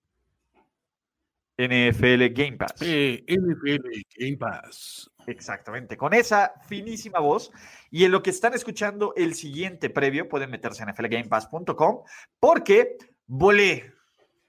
NFL 1.57 2.27
Game 2.33 2.57
Pass. 2.57 2.75
NFL 2.81 4.01
Game 4.17 4.37
Pass. 4.37 5.09
Exactamente, 5.27 5.95
con 5.95 6.13
esa 6.13 6.53
finísima 6.67 7.19
voz. 7.19 7.51
Y 7.91 8.03
en 8.03 8.11
lo 8.11 8.21
que 8.21 8.31
están 8.31 8.53
escuchando 8.53 9.13
el 9.15 9.35
siguiente 9.35 9.89
previo, 9.89 10.27
pueden 10.27 10.49
meterse 10.49 10.83
en 10.83 10.89
nflgamepass.com 10.89 12.01
porque 12.39 12.97
volé. 13.27 13.91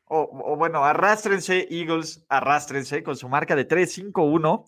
O, 0.07 0.29
o 0.45 0.57
bueno, 0.57 0.85
arrástrense, 0.85 1.67
Eagles, 1.71 2.25
arrástrense 2.29 3.03
con 3.03 3.17
su 3.17 3.29
marca 3.29 3.57
de 3.57 3.67
3-5-1 3.67 4.67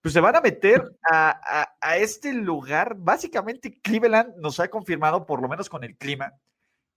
pues 0.00 0.12
se 0.14 0.20
van 0.20 0.36
a 0.36 0.40
meter 0.40 0.82
a, 1.10 1.96
este 1.96 2.32
lugar. 2.32 2.94
Básicamente, 2.96 3.80
Cleveland 3.82 4.36
nos 4.36 4.60
ha 4.60 4.68
confirmado, 4.68 5.26
por 5.26 5.42
lo 5.42 5.48
menos 5.48 5.68
con 5.68 5.84
el 5.84 5.96
clima, 5.96 6.34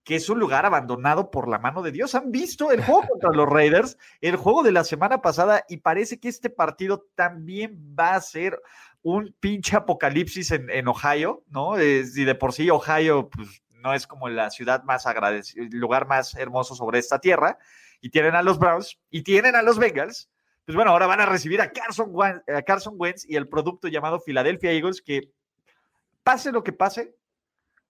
que 0.04 0.16
es 0.16 0.30
un 0.30 0.40
lugar 0.40 0.66
abandonado 0.66 1.32
por 1.32 1.48
la 1.48 1.60
mano 1.60 1.82
de 1.82 1.92
Dios. 1.92 2.16
Han 2.16 2.32
visto 2.32 2.72
el 2.72 2.84
juego 2.84 3.08
contra 3.08 3.32
los 3.32 3.50
Raiders, 3.50 3.98
el 4.22 4.36
juego 4.36 4.64
de 4.64 4.72
la 4.72 4.84
semana 4.84 5.22
pasada, 5.22 5.64
y 5.68 5.78
parece 5.78 6.20
que 6.20 6.30
este 6.30 6.50
partido 6.50 7.08
también 7.16 7.96
va 7.98 8.16
a 8.16 8.22
ser 8.22 8.62
un 9.02 9.36
pinche 9.40 9.76
apocalipsis 9.76 10.52
en, 10.52 10.88
Ohio, 10.88 11.44
¿no? 11.48 11.78
Si 11.78 12.26
de 12.26 12.36
por 12.36 12.54
sí 12.54 12.70
Ohio, 12.70 13.30
pues 13.30 13.64
no 13.70 13.94
es 13.94 14.08
como 14.08 14.30
la 14.30 14.50
ciudad 14.50 14.84
más 14.84 15.08
agradecida, 15.08 15.64
el 15.64 15.70
lugar 15.70 16.08
más 16.08 16.36
hermoso 16.36 16.76
sobre 16.76 17.00
esta 17.00 17.20
tierra, 17.20 17.58
y 18.02 18.10
tienen 18.10 18.36
a 18.36 18.44
los 18.44 18.60
Browns 18.60 19.00
y 19.10 19.24
tienen 19.24 19.56
a 19.56 19.62
los 19.62 19.78
Bengals 19.78 20.30
pues 20.70 20.76
bueno, 20.76 20.92
ahora 20.92 21.08
van 21.08 21.20
a 21.20 21.26
recibir 21.26 21.62
a 21.62 21.72
Carson, 21.72 22.10
Wentz, 22.12 22.48
a 22.48 22.62
Carson 22.62 22.94
Wentz 22.96 23.28
y 23.28 23.36
el 23.36 23.48
producto 23.48 23.88
llamado 23.88 24.20
Philadelphia 24.20 24.72
Eagles, 24.72 25.02
que 25.02 25.32
pase 26.22 26.52
lo 26.52 26.64
que 26.64 26.74
pase, 26.74 27.16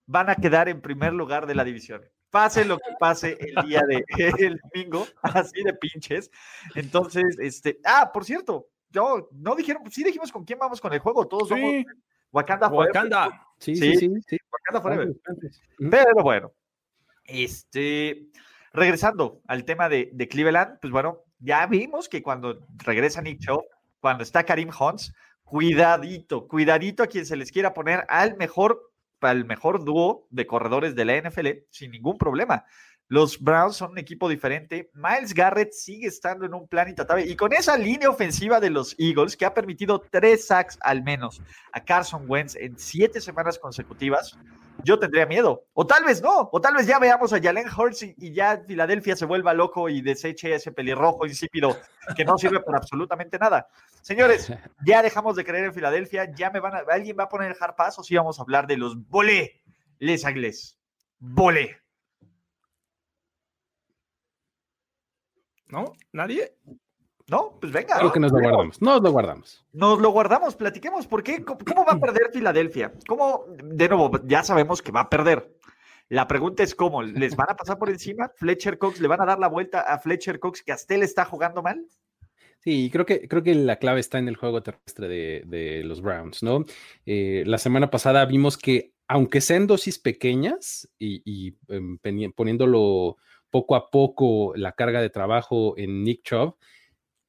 van 0.06 0.30
a 0.30 0.36
quedar 0.36 0.70
en 0.70 0.80
primer 0.80 1.12
lugar 1.12 1.46
de 1.46 1.56
la 1.56 1.66
división. 1.66 2.02
Pase 2.30 2.64
lo 2.64 2.78
que 2.78 2.92
pase 2.98 3.38
el 3.38 3.68
día 3.68 3.82
de 3.86 4.06
el 4.48 4.62
domingo, 4.64 5.06
así 5.24 5.62
de 5.62 5.74
pinches. 5.74 6.32
Entonces, 6.74 7.38
este, 7.42 7.82
ah, 7.84 8.12
por 8.14 8.24
cierto, 8.24 8.70
yo 8.92 9.28
no 9.34 9.56
dijeron, 9.58 9.84
sí 9.92 10.02
dijimos 10.02 10.32
con 10.32 10.46
quién 10.46 10.58
vamos 10.58 10.80
con 10.80 10.94
el 10.94 11.00
juego, 11.00 11.28
todos 11.28 11.50
sí. 11.50 11.86
Wakanda 12.32 12.70
Wakanda. 12.70 13.46
Sí, 13.58 13.76
sí, 13.76 13.98
sí, 13.98 14.10
sí, 14.26 14.38
Wakanda 14.50 14.82
Forever. 14.82 15.16
Pero 15.78 16.24
bueno, 16.24 16.54
este, 17.26 18.30
regresando 18.72 19.42
al 19.50 19.66
tema 19.66 19.90
de, 19.90 20.12
de 20.14 20.30
Cleveland, 20.30 20.80
pues 20.80 20.94
bueno, 20.94 21.26
ya 21.40 21.66
vimos 21.66 22.10
que 22.10 22.22
cuando 22.22 22.60
regresa 22.78 23.22
Nick 23.22 23.40
Chubb, 23.40 23.64
cuando 24.00 24.24
está 24.24 24.44
Karim 24.44 24.70
Hunt, 24.78 25.02
cuidadito, 25.44 26.48
cuidadito 26.48 27.04
a 27.04 27.08
quien 27.08 27.26
se 27.26 27.36
les 27.36 27.52
quiera 27.52 27.74
poner 27.74 28.06
al 28.08 28.38
mejor, 28.38 28.92
al 29.22 29.46
mejor 29.46 29.84
dúo 29.84 30.28
de 30.30 30.46
corredores 30.46 30.96
de 30.96 31.06
la 31.06 31.18
NFL 31.18 31.48
sin 31.70 31.92
ningún 31.92 32.18
problema. 32.18 32.66
Los 33.08 33.40
Browns 33.40 33.78
son 33.78 33.92
un 33.92 33.98
equipo 33.98 34.30
diferente. 34.30 34.92
Miles 34.94 35.34
Garrett 35.34 35.72
sigue 35.72 36.08
estando 36.08 36.46
en 36.46 36.54
un 36.54 36.68
plan 36.68 36.88
intratable. 36.88 37.26
Y 37.26 37.36
con 37.36 37.52
esa 37.54 37.76
línea 37.76 38.08
ofensiva 38.08 38.60
de 38.60 38.70
los 38.70 38.96
Eagles, 39.00 39.36
que 39.36 39.46
ha 39.46 39.54
permitido 39.54 40.00
tres 40.00 40.46
sacks 40.46 40.78
al 40.82 41.02
menos 41.02 41.42
a 41.72 41.84
Carson 41.84 42.26
Wentz 42.28 42.56
en 42.56 42.78
siete 42.78 43.20
semanas 43.20 43.58
consecutivas, 43.58 44.38
yo 44.84 45.00
tendría 45.00 45.26
miedo. 45.26 45.66
O 45.74 45.86
tal 45.86 46.04
vez 46.04 46.22
no. 46.22 46.50
O 46.52 46.62
tal 46.62 46.76
vez 46.76 46.88
ya 46.88 47.00
veamos 47.00 47.34
a 47.34 47.42
Jalen 47.42 47.68
Hurts 47.68 48.04
y, 48.04 48.34
ya 48.34 48.64
Filadelfia 48.66 49.16
se 49.16 49.26
vuelva 49.26 49.54
loco 49.54 49.90
y 49.90 50.02
deseche 50.02 50.54
ese 50.56 50.72
pelirrojo 50.72 51.26
insípido 51.26 51.78
que 52.16 52.26
no 52.26 52.38
sirve 52.38 52.60
para 52.62 52.78
absolutamente 52.78 53.38
nada. 53.38 53.68
Señores, 54.02 54.52
ya 54.86 55.02
dejamos 55.02 55.36
de 55.36 55.46
creer 55.46 55.66
en 55.66 55.74
Filadelfia. 55.74 56.34
Ya 56.34 56.50
me 56.50 56.60
van 56.60 56.76
a. 56.76 56.80
¿Alguien 56.92 57.18
va 57.20 57.24
a 57.24 57.30
poner 57.30 57.52
el 57.52 57.58
hard 57.60 57.76
pass 57.76 58.00
o 58.00 58.04
sí 58.04 58.16
vamos 58.16 58.40
a 58.40 58.44
hablar 58.44 58.68
de 58.68 58.78
los 58.78 59.08
volé? 59.08 59.62
Les 60.00 60.26
agles. 60.26 60.78
Volé. 61.20 61.78
¿No? 65.68 65.94
¿Nadie? 66.12 66.56
No, 67.30 67.58
pues 67.60 67.72
venga. 67.72 67.98
Creo 67.98 68.12
que 68.12 68.20
nos 68.20 68.32
lo 68.32 68.40
guardamos. 68.40 68.82
Nos 68.82 69.02
lo 69.02 69.12
guardamos. 69.12 69.66
Nos 69.74 70.00
lo 70.00 70.10
guardamos. 70.10 70.56
Platiquemos. 70.56 71.08
¿Por 71.08 71.24
qué? 71.24 71.44
¿Cómo, 71.44 71.86
va 71.86 71.94
a 71.94 72.00
perder 72.00 72.32
Filadelfia? 72.34 72.94
¿Cómo? 73.08 73.46
De 73.64 73.88
nuevo, 73.88 74.12
ya 74.26 74.44
sabemos 74.44 74.82
que 74.82 74.92
va 74.92 75.02
a 75.02 75.10
perder. 75.10 75.56
La 76.10 76.28
pregunta 76.28 76.64
es 76.64 76.74
cómo. 76.74 77.04
¿Les 77.04 77.36
van 77.36 77.52
a 77.52 77.56
pasar 77.56 77.78
por 77.78 77.90
encima? 77.90 78.32
¿Fletcher 78.36 78.80
Cox 78.80 79.00
le 79.00 79.08
van 79.08 79.22
a 79.22 79.26
dar 79.26 79.40
la 79.40 79.48
vuelta 79.48 79.82
a 79.82 80.00
Fletcher 80.00 80.40
Cox 80.40 80.64
que 80.64 80.72
hasta 80.72 80.96
él 80.96 81.04
está 81.04 81.24
jugando 81.24 81.62
mal? 81.62 81.86
Sí, 82.62 82.90
creo 82.92 83.06
que, 83.06 83.28
creo 83.28 83.44
que 83.44 83.56
la 83.56 83.78
clave 83.78 84.00
está 84.00 84.18
en 84.18 84.28
el 84.28 84.36
juego 84.36 84.62
terrestre 84.62 85.08
de, 85.08 85.82
los 85.86 86.02
Browns, 86.02 86.44
¿no? 86.44 86.66
Eh, 87.06 87.44
la 87.46 87.58
semana 87.58 87.90
pasada 87.90 88.26
vimos 88.26 88.58
que, 88.58 88.92
aunque 89.08 89.40
sean 89.40 89.66
dosis 89.66 89.98
pequeñas 89.98 90.90
y, 90.98 91.56
em, 91.70 91.98
poniéndolo 92.36 93.18
poco 93.50 93.76
a 93.76 93.90
poco 93.90 94.54
la 94.56 94.74
carga 94.74 95.02
de 95.02 95.10
trabajo 95.10 95.76
en 95.78 96.04
Nick 96.04 96.24
Chubb, 96.24 96.56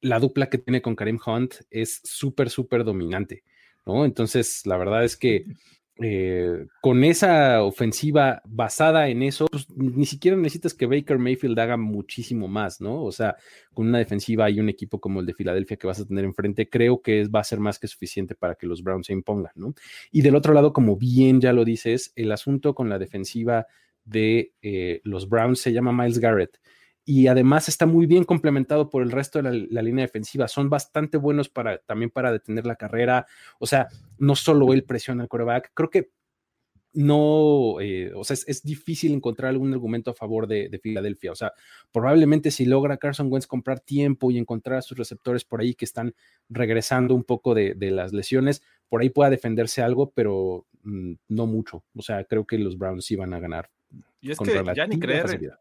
la 0.01 0.19
dupla 0.19 0.49
que 0.49 0.57
tiene 0.57 0.81
con 0.81 0.95
Karim 0.95 1.19
Hunt 1.25 1.55
es 1.69 2.01
súper, 2.03 2.49
súper 2.49 2.83
dominante, 2.83 3.43
¿no? 3.85 4.05
Entonces, 4.05 4.65
la 4.65 4.77
verdad 4.77 5.03
es 5.03 5.15
que 5.15 5.45
eh, 6.03 6.65
con 6.81 7.03
esa 7.03 7.61
ofensiva 7.63 8.41
basada 8.45 9.09
en 9.09 9.21
eso, 9.21 9.45
pues 9.51 9.69
ni 9.75 10.05
siquiera 10.07 10.35
necesitas 10.35 10.73
que 10.73 10.87
Baker 10.87 11.19
Mayfield 11.19 11.59
haga 11.59 11.77
muchísimo 11.77 12.47
más, 12.47 12.81
¿no? 12.81 13.03
O 13.03 13.11
sea, 13.11 13.35
con 13.73 13.87
una 13.87 13.99
defensiva 13.99 14.49
y 14.49 14.59
un 14.59 14.69
equipo 14.69 14.99
como 14.99 15.19
el 15.19 15.27
de 15.27 15.35
Filadelfia 15.35 15.77
que 15.77 15.85
vas 15.85 15.99
a 15.99 16.07
tener 16.07 16.25
enfrente, 16.25 16.69
creo 16.69 17.01
que 17.01 17.27
va 17.27 17.41
a 17.41 17.43
ser 17.43 17.59
más 17.59 17.77
que 17.77 17.87
suficiente 17.87 18.33
para 18.33 18.55
que 18.55 18.65
los 18.65 18.81
Browns 18.81 19.07
se 19.07 19.13
impongan, 19.13 19.51
¿no? 19.55 19.75
Y 20.11 20.21
del 20.23 20.35
otro 20.35 20.53
lado, 20.53 20.73
como 20.73 20.97
bien 20.97 21.39
ya 21.39 21.53
lo 21.53 21.65
dices, 21.65 22.13
el 22.15 22.31
asunto 22.31 22.73
con 22.73 22.89
la 22.89 22.97
defensiva 22.97 23.67
de 24.03 24.53
eh, 24.63 25.01
los 25.03 25.29
Browns 25.29 25.59
se 25.59 25.71
llama 25.71 25.91
Miles 25.91 26.17
Garrett 26.17 26.59
y 27.05 27.27
además 27.27 27.67
está 27.67 27.85
muy 27.85 28.05
bien 28.05 28.23
complementado 28.23 28.89
por 28.89 29.03
el 29.03 29.11
resto 29.11 29.41
de 29.41 29.67
la, 29.69 29.81
línea 29.81 30.05
defensiva. 30.05 30.47
Son 30.47 30.69
bastante 30.69 31.17
buenos 31.17 31.49
para 31.49 31.79
también 31.79 32.11
para 32.11 32.31
detener 32.31 32.65
la 32.65 32.75
carrera. 32.75 33.25
O 33.59 33.65
sea, 33.65 33.87
no 34.17 34.35
solo 34.35 34.73
él 34.73 34.83
presiona 34.83 35.23
al 35.23 35.29
quarterback. 35.29 35.71
Creo 35.73 35.89
que 35.89 36.11
no, 36.93 37.79
eh, 37.79 38.11
o 38.13 38.23
sea, 38.23 38.35
es, 38.45 38.63
difícil 38.63 39.13
encontrar 39.13 39.49
algún 39.49 39.73
argumento 39.73 40.11
a 40.11 40.13
favor 40.13 40.45
de, 40.45 40.79
Filadelfia. 40.83 41.31
O 41.31 41.35
sea, 41.35 41.53
probablemente 41.91 42.51
si 42.51 42.65
logra 42.65 42.97
Carson 42.97 43.31
Wentz 43.31 43.47
comprar 43.47 43.79
tiempo 43.79 44.29
y 44.29 44.37
encontrar 44.37 44.79
a 44.79 44.81
sus 44.81 44.97
receptores 44.97 45.45
por 45.45 45.61
ahí 45.61 45.73
que 45.73 45.85
están 45.85 46.13
regresando 46.49 47.15
un 47.15 47.23
poco 47.23 47.55
de, 47.55 47.75
las 47.79 48.13
lesiones, 48.13 48.61
por 48.89 49.01
ahí 49.01 49.09
pueda 49.09 49.29
defenderse 49.29 49.81
algo, 49.81 50.11
pero 50.11 50.65
mm, 50.83 51.13
no 51.29 51.47
mucho. 51.47 51.83
O 51.95 52.01
sea, 52.01 52.25
creo 52.25 52.45
que 52.45 52.57
los 52.57 52.77
Browns 52.77 53.05
sí 53.05 53.15
van 53.15 53.33
a 53.33 53.39
ganar 53.39 53.69
y 54.21 54.31
es 54.31 54.37
que 54.37 54.63
ya 54.75 54.87
ni 54.87 54.99
creer, 54.99 55.57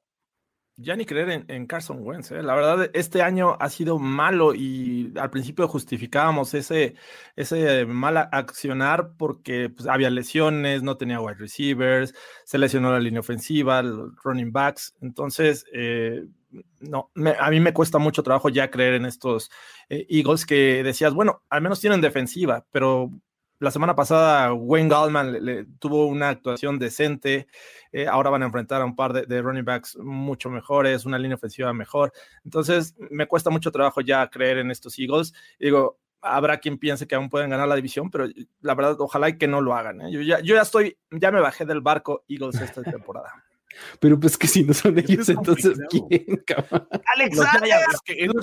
ya 0.81 0.97
ni 0.97 1.05
creer 1.05 1.45
en, 1.47 1.67
Carson 1.67 1.99
Wentz. 2.01 2.33
¿eh? 2.33 2.43
La 2.43 2.55
verdad, 2.55 2.91
este 2.95 3.23
año 3.23 3.57
ha 3.61 3.69
sido 3.69 3.99
malo 3.99 4.55
y 4.55 5.13
al 5.17 5.31
principio 5.31 5.69
justificábamos 5.69 6.55
ese, 6.55 6.95
ese 7.37 7.85
mal 7.87 8.17
accionar 8.17 9.13
porque 9.17 9.69
pues, 9.69 9.87
había 9.89 10.11
lesiones, 10.11 10.83
no 10.83 10.97
tenía 10.97 11.21
wide 11.21 11.39
receivers, 11.39 12.15
se 12.45 12.59
lesionó 12.59 12.93
la 12.93 13.01
línea 13.01 13.21
ofensiva, 13.21 13.83
los 13.83 14.15
running 14.25 14.53
backs. 14.53 14.95
Entonces, 15.03 15.67
eh, 15.73 16.25
no, 16.81 17.11
a 17.39 17.51
mí 17.51 17.61
me 17.61 17.75
cuesta 17.75 17.99
mucho 17.99 18.23
trabajo 18.23 18.49
ya 18.49 18.71
creer 18.71 18.95
en 18.95 19.05
estos 19.05 19.51
eh, 19.89 20.07
Eagles 20.09 20.47
que 20.47 20.83
decías, 20.83 21.13
bueno, 21.13 21.43
al 21.51 21.61
menos 21.61 21.81
tienen 21.81 22.01
defensiva, 22.01 22.65
pero 22.73 23.11
la 23.61 23.71
semana 23.71 23.95
pasada 23.95 24.53
Wayne 24.55 24.89
Gallman 24.89 25.45
le, 25.45 25.65
tuvo 25.79 26.07
una 26.07 26.31
actuación 26.31 26.79
decente. 26.79 27.47
Eh, 27.93 28.07
ahora 28.07 28.31
van 28.31 28.43
a 28.43 28.47
enfrentar 28.47 28.81
a 28.81 28.87
un 28.87 28.97
par 28.97 29.13
de, 29.13 29.43
running 29.43 29.65
backs 29.65 29.97
mucho 29.99 30.49
mejores, 30.49 31.05
una 31.05 31.19
línea 31.19 31.37
ofensiva 31.37 31.73
mejor. 31.73 32.13
Entonces, 32.45 32.95
me 33.11 33.27
cuesta 33.27 33.51
mucho 33.51 33.71
trabajo 33.71 34.01
ya 34.01 34.29
creer 34.29 34.59
en 34.59 34.71
estos 34.71 34.99
Eagles. 34.99 35.35
Digo, 35.59 35.99
habrá 36.23 36.59
quien 36.59 36.79
piense 36.79 37.07
que 37.07 37.15
aún 37.15 37.29
pueden 37.29 37.51
ganar 37.51 37.69
la 37.69 37.77
división, 37.77 38.11
pero 38.11 38.27
la 38.63 38.75
verdad, 38.75 38.97
ojalá 38.99 39.29
y 39.29 39.37
que 39.37 39.47
no 39.47 39.61
lo 39.61 39.75
hagan. 39.75 40.01
¿eh? 40.01 40.11
Yo, 40.11 40.23
ya, 40.23 40.41
yo 40.41 40.55
ya 40.55 40.63
estoy, 40.63 40.97
ya 41.11 41.31
me 41.31 41.41
bajé 41.41 41.67
del 41.67 41.83
barco 41.83 42.25
Eagles 42.29 42.61
esta 42.61 42.83
temporada. 42.83 43.45
Pero 44.01 44.19
pues 44.19 44.37
que 44.37 44.49
si 44.49 44.65
no 44.65 44.75
son 44.75 44.99
ellos, 44.99 45.29
entonces 45.29 45.79
¿quién, 45.89 46.43
Alex 47.15 47.37
los 47.37 47.47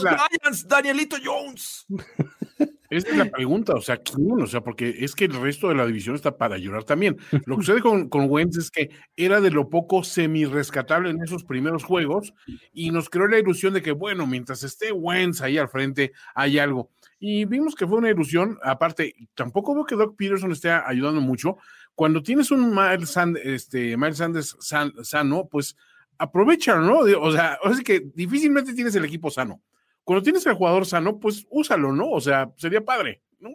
Giants, 0.01 0.65
Danielito 0.65 1.17
Jones. 1.21 1.85
Esa 2.89 3.09
es 3.09 3.17
la 3.17 3.25
pregunta, 3.25 3.73
o 3.73 3.81
sea, 3.81 3.97
¿quién? 3.97 4.41
O 4.41 4.47
sea, 4.47 4.61
porque 4.61 4.95
es 4.99 5.13
que 5.13 5.25
el 5.25 5.33
resto 5.33 5.67
de 5.67 5.75
la 5.75 5.85
división 5.85 6.15
está 6.15 6.37
para 6.37 6.57
llorar 6.57 6.83
también. 6.83 7.17
Lo 7.45 7.57
que 7.57 7.63
sucede 7.65 7.81
con, 7.81 8.07
con 8.09 8.29
Wentz 8.29 8.57
es 8.57 8.71
que 8.71 8.89
era 9.15 9.41
de 9.41 9.51
lo 9.51 9.69
poco 9.69 10.03
semi-rescatable 10.03 11.09
en 11.09 11.21
esos 11.21 11.43
primeros 11.43 11.83
juegos 11.83 12.33
y 12.73 12.91
nos 12.91 13.09
creó 13.09 13.27
la 13.27 13.39
ilusión 13.39 13.73
de 13.73 13.81
que, 13.81 13.91
bueno, 13.91 14.25
mientras 14.25 14.63
esté 14.63 14.91
Wentz 14.91 15.41
ahí 15.41 15.57
al 15.57 15.69
frente, 15.69 16.13
hay 16.33 16.59
algo. 16.59 16.89
Y 17.19 17.45
vimos 17.45 17.75
que 17.75 17.87
fue 17.87 17.97
una 17.97 18.09
ilusión, 18.09 18.57
aparte, 18.63 19.13
tampoco 19.33 19.73
veo 19.73 19.85
que 19.85 19.95
Doc 19.95 20.15
Peterson 20.15 20.51
esté 20.51 20.69
ayudando 20.69 21.19
mucho. 21.19 21.57
Cuando 21.95 22.21
tienes 22.21 22.51
un 22.51 22.73
Miles, 22.73 23.09
Sand, 23.09 23.37
este, 23.37 23.97
Miles 23.97 24.17
Sanders 24.17 24.55
sano, 24.59 25.47
pues 25.49 25.75
aprovechalo, 26.19 26.81
¿no? 26.81 27.19
O 27.19 27.31
sea, 27.31 27.59
sea 27.63 27.83
que 27.83 28.11
difícilmente 28.13 28.73
tienes 28.73 28.95
el 28.95 29.05
equipo 29.05 29.31
sano 29.31 29.61
cuando 30.07 30.23
tienes 30.23 30.47
al 30.47 30.53
jugador 30.53 30.85
sano, 30.85 31.19
pues 31.19 31.45
úsalo, 31.49 31.91
¿no? 31.91 32.09
O 32.09 32.21
sea, 32.21 32.49
sería 32.55 32.79
padre, 32.79 33.21
¿no? 33.41 33.49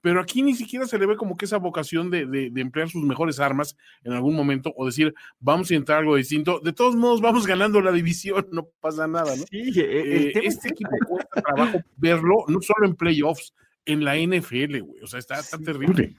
Pero 0.00 0.22
aquí 0.22 0.40
ni 0.40 0.54
siquiera 0.54 0.86
se 0.86 0.98
le 0.98 1.04
ve 1.04 1.16
como 1.16 1.36
que 1.36 1.44
esa 1.44 1.58
vocación 1.58 2.10
de, 2.10 2.50
emplear 2.56 2.88
sus 2.88 3.04
mejores 3.04 3.38
armas 3.38 3.76
en 4.02 4.14
algún 4.14 4.34
momento 4.34 4.72
o 4.74 4.86
decir, 4.86 5.12
vamos 5.38 5.70
a 5.70 5.74
intentar 5.74 5.98
algo 5.98 6.16
distinto. 6.16 6.60
De 6.60 6.72
todos 6.72 6.96
modos, 6.96 7.20
vamos 7.20 7.46
ganando 7.46 7.82
la 7.82 7.92
división, 7.92 8.46
no 8.52 8.68
pasa 8.80 9.06
nada, 9.06 9.36
¿no? 9.36 9.44
Sí, 9.50 9.70
e, 9.78 10.28
e, 10.28 10.46
este 10.46 10.70
equipo 10.70 10.96
cuesta 11.06 11.42
trabajo 11.42 11.82
verlo, 11.98 12.36
no 12.48 12.62
solo 12.62 12.86
en 12.86 12.96
playoffs, 12.96 13.52
en 13.84 14.02
la 14.02 14.16
NFL, 14.16 14.80
güey. 14.80 15.02
O 15.02 15.06
sea, 15.06 15.18
está, 15.18 15.42
tan 15.42 15.62
terrible. 15.62 16.14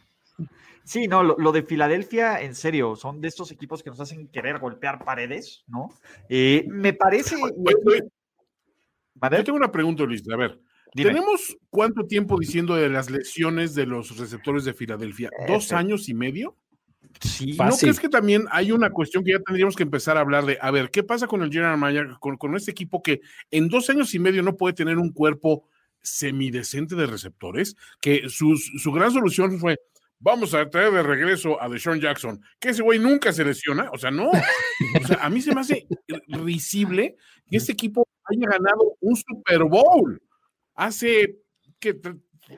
Sí, 0.83 1.07
no, 1.07 1.23
lo, 1.23 1.51
de 1.51 1.63
Filadelfia, 1.63 2.41
en 2.41 2.53
serio, 2.53 2.95
son 2.95 3.21
de 3.21 3.27
estos 3.27 3.49
equipos 3.49 3.81
que 3.81 3.89
nos 3.89 4.01
hacen 4.01 4.27
querer 4.27 4.59
golpear 4.59 5.03
paredes, 5.03 5.63
¿no? 5.65 5.89
Eh, 6.29 6.63
me 6.67 6.93
parece. 6.93 7.37
Yo 9.31 9.43
tengo 9.43 9.57
una 9.57 9.71
pregunta, 9.71 10.03
Luis. 10.03 10.23
A 10.29 10.35
ver, 10.35 10.59
¿tenemos 10.93 11.57
cuánto 11.69 12.05
tiempo 12.05 12.39
diciendo 12.39 12.75
de 12.75 12.89
las 12.89 13.09
lesiones 13.09 13.73
de 13.75 13.85
los 13.85 14.17
receptores 14.17 14.65
de 14.65 14.73
Filadelfia? 14.73 15.29
¿Dos 15.47 15.71
años 15.71 16.09
y 16.09 16.13
medio? 16.13 16.57
Sí, 17.19 17.55
¿No 17.57 17.77
crees 17.77 17.99
que 17.99 18.09
también 18.09 18.45
hay 18.51 18.71
una 18.71 18.89
cuestión 18.89 19.23
que 19.23 19.31
ya 19.31 19.39
tendríamos 19.39 19.75
que 19.75 19.83
empezar 19.83 20.17
a 20.17 20.21
habar 20.21 20.45
de, 20.45 20.57
a 20.59 20.71
ver, 20.71 20.89
¿qué 20.89 21.03
pasa 21.03 21.27
con 21.27 21.43
el 21.43 21.51
General 21.51 21.77
Manager, 21.77 22.15
con, 22.19 22.55
este 22.55 22.71
equipo 22.71 23.03
que 23.03 23.21
en 23.51 23.69
dos 23.69 23.89
años 23.89 24.13
y 24.15 24.19
medio 24.19 24.41
no 24.41 24.57
puede 24.57 24.73
tener 24.73 24.97
un 24.97 25.11
cuerpo 25.11 25.67
semidecente 26.01 26.95
de 26.95 27.05
receptores? 27.05 27.75
Que 28.01 28.29
su, 28.29 28.57
su 28.57 28.91
gran 28.91 29.11
solución 29.11 29.59
fue, 29.59 29.77
vamos 30.23 30.53
a 30.53 30.69
traer 30.69 30.91
de 30.93 31.03
regreso 31.03 31.61
a 31.61 31.67
Deshaun 31.67 31.99
Jackson, 31.99 32.41
que 32.59 32.69
ese 32.69 32.81
güey 32.81 32.97
nunca 32.97 33.33
se 33.33 33.43
lesiona, 33.43 33.89
o 33.91 33.97
sea, 33.97 34.09
no. 34.09 34.29
O 34.29 35.07
sea, 35.07 35.17
a 35.21 35.29
mí 35.29 35.41
se 35.41 35.53
me 35.53 35.61
hace 35.61 35.85
risible 36.29 37.17
que 37.49 37.57
este 37.57 37.73
equipo 37.73 38.07
haya 38.23 38.47
ganado 38.47 38.95
un 39.01 39.15
Super 39.15 39.65
Bowl 39.65 40.21
hace 40.75 41.39
que 41.77 41.99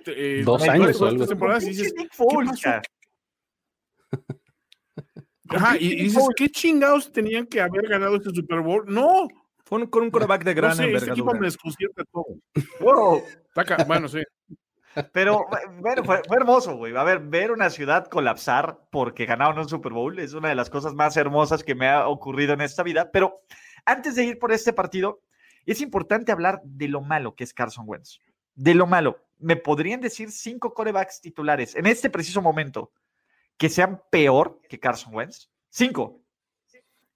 eh, 0.05 0.43
dos 0.45 0.61
años 0.67 1.01
o 1.01 1.07
algo 1.07 1.25
temporadas 1.25 1.63
y 1.63 1.69
dices, 1.69 1.93
¿qué 1.97 2.07
Ajá, 5.47 5.77
y, 5.77 5.95
dices, 5.95 6.23
¿qué 6.35 6.49
chingados 6.49 7.11
tenían 7.11 7.45
que 7.47 7.61
haber 7.61 7.87
ganado 7.87 8.15
este 8.15 8.29
Super 8.31 8.61
Bowl? 8.61 8.83
No. 8.87 9.27
Fue 9.63 9.89
con 9.89 10.03
un 10.03 10.11
quarterback 10.11 10.43
de 10.43 10.53
gran 10.53 10.71
no 10.71 10.75
sé, 10.75 10.93
Este 10.93 11.09
equipo 11.09 11.33
me 11.33 11.47
desconcierta 11.47 12.03
todo. 12.11 12.25
Wow. 12.79 13.23
bueno, 13.87 14.07
sí. 14.07 14.19
Pero 15.11 15.45
bueno, 15.79 16.03
fue, 16.03 16.21
hermoso, 16.31 16.77
güey. 16.77 16.95
A 16.95 17.03
ver, 17.03 17.19
ver 17.19 17.51
una 17.51 17.69
ciudad 17.69 18.07
colapsar 18.07 18.79
porque 18.91 19.25
ganaron 19.25 19.59
un 19.59 19.69
Super 19.69 19.93
Bowl 19.93 20.17
es 20.19 20.33
una 20.33 20.49
de 20.49 20.55
las 20.55 20.69
cosas 20.69 20.93
más 20.93 21.17
hermosas 21.17 21.63
que 21.63 21.75
me 21.75 21.87
ha 21.89 22.07
ocurrido 22.07 22.53
en 22.53 22.61
esta 22.61 22.83
vida. 22.83 23.11
Pero 23.11 23.41
antes 23.85 24.15
de 24.15 24.23
ir 24.23 24.39
por 24.39 24.51
este 24.51 24.73
partido, 24.73 25.21
es 25.65 25.81
importante 25.81 26.31
hablar 26.31 26.61
de 26.63 26.87
lo 26.87 27.01
malo 27.01 27.35
que 27.35 27.43
es 27.43 27.53
Carson 27.53 27.85
Wentz. 27.87 28.19
De 28.53 28.73
lo 28.73 28.87
malo. 28.87 29.19
¿Me 29.37 29.57
podrían 29.57 29.99
decir 29.99 30.31
cinco 30.31 30.73
corebacks 30.73 31.21
titulares 31.21 31.75
en 31.75 31.85
este 31.87 32.09
preciso 32.09 32.41
momento 32.41 32.91
que 33.57 33.69
sean 33.69 34.01
peor 34.09 34.59
que 34.69 34.79
Carson 34.79 35.13
Wentz? 35.13 35.49
Cinco. 35.69 36.24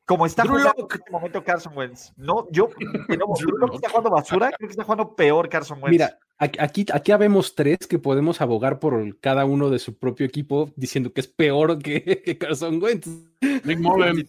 Como 0.09 0.25
está 0.25 0.43
jugando 0.43 0.73
en 0.75 0.87
este 0.89 1.11
momento 1.11 1.43
Carson 1.43 1.77
Wentz. 1.77 2.11
No, 2.17 2.47
yo, 2.49 2.67
no, 2.79 3.35
está 3.75 3.89
jugando 3.89 4.09
basura, 4.09 4.51
creo 4.57 4.67
que 4.67 4.71
está 4.71 4.83
jugando 4.83 5.15
peor 5.15 5.47
Carson 5.49 5.77
Wentz. 5.77 5.91
Mira, 5.91 6.17
aquí, 6.39 6.87
aquí 6.91 7.11
habemos 7.11 7.53
tres 7.53 7.77
que 7.87 7.99
podemos 7.99 8.41
abogar 8.41 8.79
por 8.79 9.19
cada 9.19 9.45
uno 9.45 9.69
de 9.69 9.77
su 9.77 9.99
propio 9.99 10.25
equipo 10.25 10.73
diciendo 10.75 11.13
que 11.13 11.21
es 11.21 11.27
peor 11.27 11.77
que, 11.77 12.37
Carson 12.39 12.81
Wentz. 12.81 13.07
Nick 13.63 13.77
Mullen. 13.77 14.27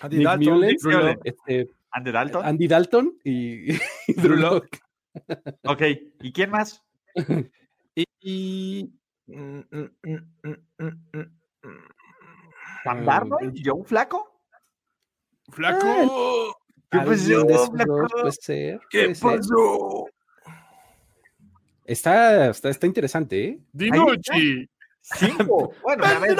Andy 0.00 0.22
Dalton, 0.22 0.64
este, 1.24 1.68
Andy 1.90 2.12
Dalton. 2.12 2.46
Andy 2.46 2.68
Dalton 2.68 3.18
y, 3.24 3.72
Drew 4.14 4.36
Locke. 4.36 4.78
Ok, 5.64 5.82
¿y 6.20 6.32
quién 6.32 6.50
más? 6.50 6.80
y, 8.20 8.88
mm, 9.26 9.58
mm, 9.68 9.90
mm. 12.84 13.54
¿Joe 13.64 13.82
Flaco? 13.84 14.37
Flaco. 15.50 16.56
¿Qué 16.90 16.98
pasó, 16.98 17.70
Flaco? 17.70 18.06
Puede 18.08 18.32
ser. 18.32 18.80
¿Qué 18.90 19.14
pasó? 19.20 20.06
Está, 21.84 22.50
está, 22.50 22.68
está 22.68 22.86
interesante, 22.86 23.44
¿eh? 23.44 23.60
Dinucci. 23.72 24.68
Cinco. 25.00 25.72
Bueno, 25.82 26.04
a 26.04 26.18
ver, 26.18 26.36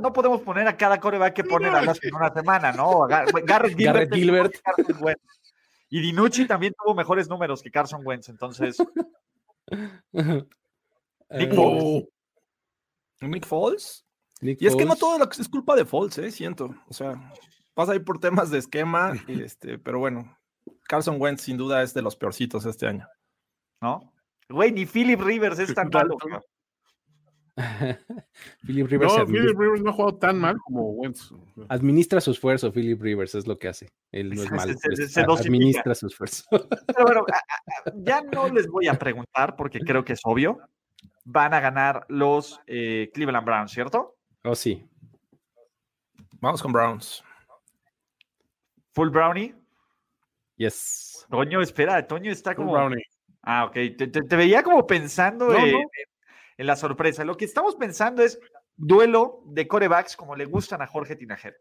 no 0.00 0.12
podemos 0.12 0.40
poner 0.40 0.66
a 0.66 0.76
cada 0.76 0.98
coreback 0.98 1.34
que 1.34 1.44
pone 1.44 1.70
Dallas 1.70 1.98
en 2.02 2.14
una 2.14 2.32
semana, 2.32 2.72
¿no? 2.72 3.06
Garrett 3.06 3.76
Gilbert. 3.76 4.12
Gilbert. 4.12 4.54
Y 5.88 6.00
Dinucci 6.00 6.46
también 6.46 6.74
tuvo 6.76 6.94
mejores 6.94 7.28
números 7.28 7.62
que 7.62 7.70
Carson 7.70 8.02
Wentz, 8.04 8.28
entonces. 8.28 8.76
Nick 11.30 11.54
Foles. 11.54 12.08
Nick 13.20 13.46
Foles. 13.46 14.04
y 14.40 14.66
es 14.66 14.74
que 14.74 14.84
no 14.84 14.96
todo 14.96 15.22
es 15.22 15.48
culpa 15.48 15.76
de 15.76 15.84
Foles, 15.84 16.18
¿eh? 16.18 16.30
Siento. 16.32 16.74
O 16.88 16.92
sea, 16.92 17.32
pasa 17.76 17.92
ahí 17.92 17.98
por 17.98 18.18
temas 18.18 18.50
de 18.50 18.58
esquema, 18.58 19.12
este, 19.28 19.78
pero 19.78 19.98
bueno, 19.98 20.36
Carson 20.88 21.20
Wentz 21.20 21.42
sin 21.42 21.58
duda 21.58 21.82
es 21.82 21.94
de 21.94 22.02
los 22.02 22.16
peorcitos 22.16 22.64
este 22.64 22.86
año. 22.86 23.06
¿No? 23.80 24.12
Güey, 24.48 24.72
ni 24.72 24.86
Philip 24.86 25.20
Rivers 25.20 25.58
es 25.58 25.74
tan 25.74 25.90
malo. 25.92 26.16
Philip 28.66 28.86
Rivers, 28.86 29.16
no, 29.16 29.26
Philip 29.26 29.58
Rivers 29.58 29.82
no 29.82 29.90
ha 29.90 29.92
jugado 29.92 30.16
tan 30.16 30.38
mal 30.38 30.56
como 30.58 30.90
Wentz. 30.90 31.32
Administra 31.68 32.20
su 32.20 32.30
esfuerzo, 32.30 32.72
Philip 32.72 33.00
Rivers, 33.00 33.34
es 33.34 33.46
lo 33.46 33.58
que 33.58 33.68
hace. 33.68 33.88
Él 34.12 34.30
no 34.30 34.42
es 34.42 34.50
malo. 34.50 35.34
administra 35.34 35.94
su 35.94 36.06
esfuerzo. 36.06 36.44
Pero 36.50 37.04
bueno, 37.04 37.24
ya 37.96 38.22
no 38.22 38.48
les 38.48 38.68
voy 38.68 38.88
a 38.88 38.94
preguntar 38.94 39.56
porque 39.56 39.80
creo 39.80 40.04
que 40.04 40.14
es 40.14 40.20
obvio. 40.24 40.60
Van 41.24 41.52
a 41.54 41.60
ganar 41.60 42.06
los 42.08 42.60
eh, 42.66 43.10
Cleveland 43.12 43.46
Browns, 43.46 43.72
¿cierto? 43.72 44.16
Oh, 44.44 44.54
sí. 44.54 44.88
Vamos 46.40 46.62
con 46.62 46.72
Browns. 46.72 47.24
Full 48.96 49.10
Brownie. 49.10 49.54
Yes. 50.56 51.26
Toño, 51.28 51.60
espera, 51.60 52.06
Toño 52.06 52.32
está 52.32 52.54
como. 52.54 52.72
Brownie. 52.72 53.04
Ah, 53.42 53.66
ok. 53.66 53.74
Te, 53.74 54.36
veía 54.36 54.62
como 54.62 54.86
pensando 54.86 55.54
en, 55.54 55.76
la 56.56 56.76
sorpresa. 56.76 57.22
Lo 57.22 57.36
que 57.36 57.44
estamos 57.44 57.76
pensando 57.76 58.22
es 58.22 58.40
duelo 58.74 59.42
de 59.44 59.68
corebacks 59.68 60.16
como 60.16 60.34
le 60.34 60.46
gustan 60.46 60.80
a 60.80 60.86
Jorge 60.86 61.14
Tinajero. 61.14 61.56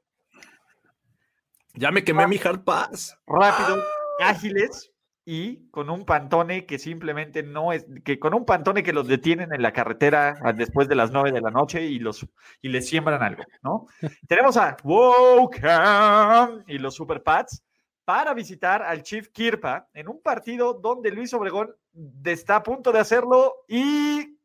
Ya 1.73 1.91
me 1.91 2.05
quemé 2.05 2.25
mi 2.25 2.37
hard 2.37 2.63
pass. 2.63 3.19
Rápido, 3.27 3.83
ágiles 4.21 4.94
y 5.25 5.67
con 5.71 5.89
un 5.89 6.05
pantone 6.05 6.67
que 6.67 6.77
simplemente 6.77 7.41
no 7.41 7.73
es, 7.73 7.87
que 8.03 8.19
con 8.19 8.35
un 8.35 8.45
pantone 8.45 8.83
que 8.83 8.93
los 8.93 9.07
detienen 9.07 9.51
en 9.53 9.63
la 9.63 9.73
carretera 9.73 10.35
después 10.55 10.87
de 10.87 10.95
las 10.95 11.11
nueve 11.11 11.31
de 11.31 11.41
la 11.41 11.49
noche 11.49 11.83
y 11.83 11.97
los 11.97 12.27
y 12.61 12.69
les 12.69 12.87
siembran 12.87 13.23
algo, 13.23 13.43
¿no? 13.63 13.87
Tenemos 14.27 14.55
a 14.55 14.77
Wokan 14.83 16.63
y 16.67 16.77
los 16.77 16.93
Super 16.93 17.23
Pats 17.23 17.63
para 18.05 18.35
visitar 18.35 18.83
al 18.83 19.01
Chief 19.01 19.29
Kirpa 19.29 19.89
en 19.93 20.07
un 20.07 20.21
partido 20.21 20.75
donde 20.75 21.09
Luis 21.09 21.33
Obregón 21.33 21.75
está 22.23 22.57
a 22.57 22.63
punto 22.63 22.91
de 22.91 22.99
hacerlo 22.99 23.65
y... 23.67 24.37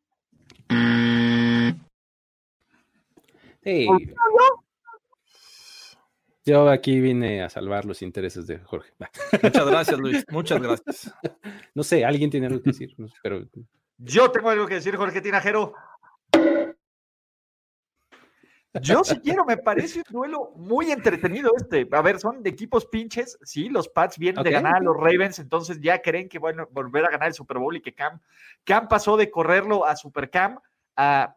Hey. 3.63 3.87
Yo 6.45 6.69
aquí 6.71 7.01
vine 7.01 7.43
a 7.43 7.51
salvar 7.51 7.85
los 7.85 8.03
intereses 8.03 8.47
de 8.47 8.59
Jorge. 8.59 8.93
Muchas 9.43 9.67
gracias, 9.67 9.99
Luis. 9.99 10.25
Muchas 10.31 10.63
gracias. 10.63 11.15
No 11.75 11.83
sé, 11.83 12.05
alguien 12.05 12.31
tiene 12.31 12.47
algo 12.47 12.63
que 12.63 12.71
decir, 12.71 12.95
pero. 13.23 13.45
Yo 13.99 14.31
tengo 14.31 14.49
algo 14.49 14.67
que 14.67 14.75
decir, 14.75 14.97
Jorge 14.97 15.21
Tinajero. 15.21 15.75
Yo 18.81 19.03
sí 19.03 19.19
quiero, 19.19 19.45
me 19.45 19.57
parece 19.57 19.99
un 19.99 20.13
duelo 20.13 20.53
muy 20.55 20.93
entretenido 20.93 21.53
este. 21.57 21.89
A 21.91 22.03
ver, 22.03 22.21
son 22.21 22.43
de 22.43 22.51
equipos 22.51 22.87
pinches, 22.87 23.37
sí, 23.43 23.69
los 23.69 23.89
Pats 23.89 24.17
vienen 24.17 24.45
de 24.45 24.53
ganar 24.53 24.77
a 24.77 24.81
los 24.81 24.97
Ravens, 24.97 25.41
entonces 25.41 25.81
ya 25.81 26.01
creen 26.01 26.29
que 26.29 26.39
van 26.39 26.61
a 26.61 26.69
volver 26.71 27.05
a 27.05 27.11
ganar 27.11 27.29
el 27.29 27.35
Super 27.35 27.59
Bowl 27.59 27.77
y 27.77 27.81
que 27.81 27.93
Cam, 27.93 28.21
Cam 28.63 28.87
pasó 28.87 29.17
de 29.17 29.29
correrlo 29.29 29.85
a 29.85 29.97
Super 29.97 30.31
Cam 30.31 30.61
a 30.97 31.35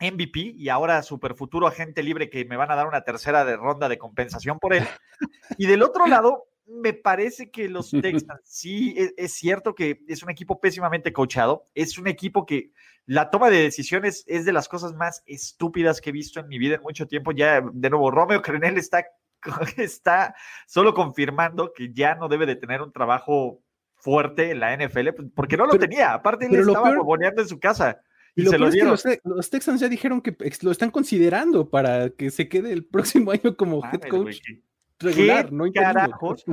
MVP 0.00 0.54
y 0.56 0.68
ahora 0.68 1.02
super 1.02 1.34
futuro 1.34 1.66
agente 1.66 2.02
libre 2.02 2.28
que 2.28 2.44
me 2.44 2.56
van 2.56 2.70
a 2.70 2.76
dar 2.76 2.86
una 2.86 3.02
tercera 3.02 3.44
de 3.44 3.56
ronda 3.56 3.88
de 3.88 3.98
compensación 3.98 4.58
por 4.58 4.74
él. 4.74 4.86
Y 5.58 5.66
del 5.66 5.82
otro 5.82 6.06
lado, 6.06 6.44
me 6.66 6.92
parece 6.92 7.50
que 7.50 7.68
los 7.68 7.90
Texans, 8.02 8.40
sí, 8.44 8.94
es, 8.96 9.14
es, 9.16 9.32
cierto 9.32 9.74
que 9.74 10.02
es 10.08 10.22
un 10.22 10.30
equipo 10.30 10.60
pésimamente 10.60 11.12
coachado, 11.12 11.66
es 11.74 11.98
un 11.98 12.08
equipo 12.08 12.44
que 12.44 12.72
la 13.06 13.30
toma 13.30 13.50
de 13.50 13.62
decisiones 13.62 14.24
es 14.26 14.44
de 14.44 14.52
las 14.52 14.68
cosas 14.68 14.92
más 14.94 15.22
estúpidas 15.26 16.00
que 16.00 16.10
he 16.10 16.12
visto 16.12 16.40
en 16.40 16.48
mi 16.48 16.58
vida 16.58 16.74
en 16.74 16.82
mucho 16.82 17.06
tiempo. 17.06 17.32
Ya, 17.32 17.62
de 17.72 17.90
nuevo, 17.90 18.10
Romeo 18.10 18.42
Crenel 18.42 18.78
está, 18.78 19.06
está 19.76 20.34
solo 20.66 20.92
confirmando 20.92 21.72
que 21.72 21.92
ya 21.92 22.16
no 22.16 22.28
debe 22.28 22.46
de 22.46 22.56
tener 22.56 22.82
un 22.82 22.92
trabajo 22.92 23.62
fuerte 23.94 24.50
en 24.50 24.60
la 24.60 24.76
NFL, 24.76 25.10
pues, 25.16 25.28
porque 25.34 25.56
no 25.56 25.66
lo 25.66 25.78
tenía, 25.78 26.12
aparte 26.12 26.46
él 26.46 26.60
estaba 26.60 26.90
peor... 26.90 27.22
en 27.38 27.48
su 27.48 27.58
casa. 27.58 28.00
Y, 28.36 28.42
lo 28.42 28.50
se 28.50 28.58
lo 28.58 28.70
dieron. 28.70 28.94
Es 28.94 29.02
que 29.02 29.20
los, 29.24 29.36
los, 29.36 29.50
Texans 29.50 29.80
ya 29.80 29.88
dijeron 29.88 30.20
que 30.20 30.36
lo 30.62 30.70
están 30.70 30.90
considerando 30.90 31.68
para 31.68 32.10
que 32.10 32.30
se 32.30 32.48
quede 32.48 32.72
el 32.72 32.84
próximo 32.86 33.32
año 33.32 33.56
como 33.56 33.84
head 33.84 34.08
coach. 34.08 34.40
Wey, 34.46 34.62
regular, 34.98 35.46
¿Qué 35.46 35.54
no 35.54 35.72
carajos 35.72 36.44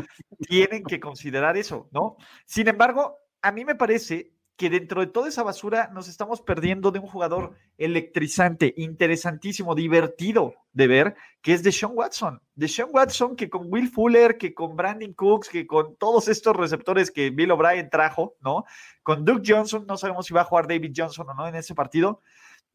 tienen 0.47 0.83
que 0.83 0.99
considerar 0.99 1.55
eso, 1.57 1.87
¿no? 1.91 2.17
Sin 2.45 2.67
embargo, 2.67 3.17
a 3.41 3.51
mí 3.51 3.63
me 3.65 3.75
parece 3.75 4.32
que 4.55 4.69
dentro 4.69 5.01
de 5.01 5.07
toda 5.07 5.29
esa 5.29 5.43
basura 5.43 5.89
nos 5.93 6.07
estamos 6.07 6.41
perdiendo 6.41 6.91
de 6.91 6.99
un 6.99 7.07
jugador 7.07 7.55
electrizante, 7.77 8.73
interesantísimo, 8.77 9.73
divertido 9.73 10.53
de 10.73 10.87
ver, 10.87 11.15
que 11.41 11.53
es 11.53 11.63
Deshaun 11.63 11.93
Watson. 11.95 12.41
Deshaun 12.55 12.91
Watson 12.93 13.35
que 13.35 13.49
con 13.49 13.71
Will 13.71 13.89
Fuller, 13.89 14.37
que 14.37 14.53
con 14.53 14.75
Brandon 14.75 15.13
Cooks, 15.13 15.49
que 15.49 15.65
con 15.65 15.95
todos 15.95 16.27
estos 16.27 16.55
receptores 16.55 17.09
que 17.09 17.31
Bill 17.31 17.51
O'Brien 17.51 17.89
trajo, 17.89 18.35
¿no? 18.41 18.65
Con 19.01 19.25
Duke 19.25 19.43
Johnson, 19.45 19.85
no 19.87 19.97
sabemos 19.97 20.27
si 20.27 20.33
va 20.33 20.41
a 20.41 20.45
jugar 20.45 20.67
David 20.67 20.93
Johnson 20.95 21.29
o 21.29 21.33
no 21.33 21.47
en 21.47 21.55
ese 21.55 21.73
partido, 21.73 22.21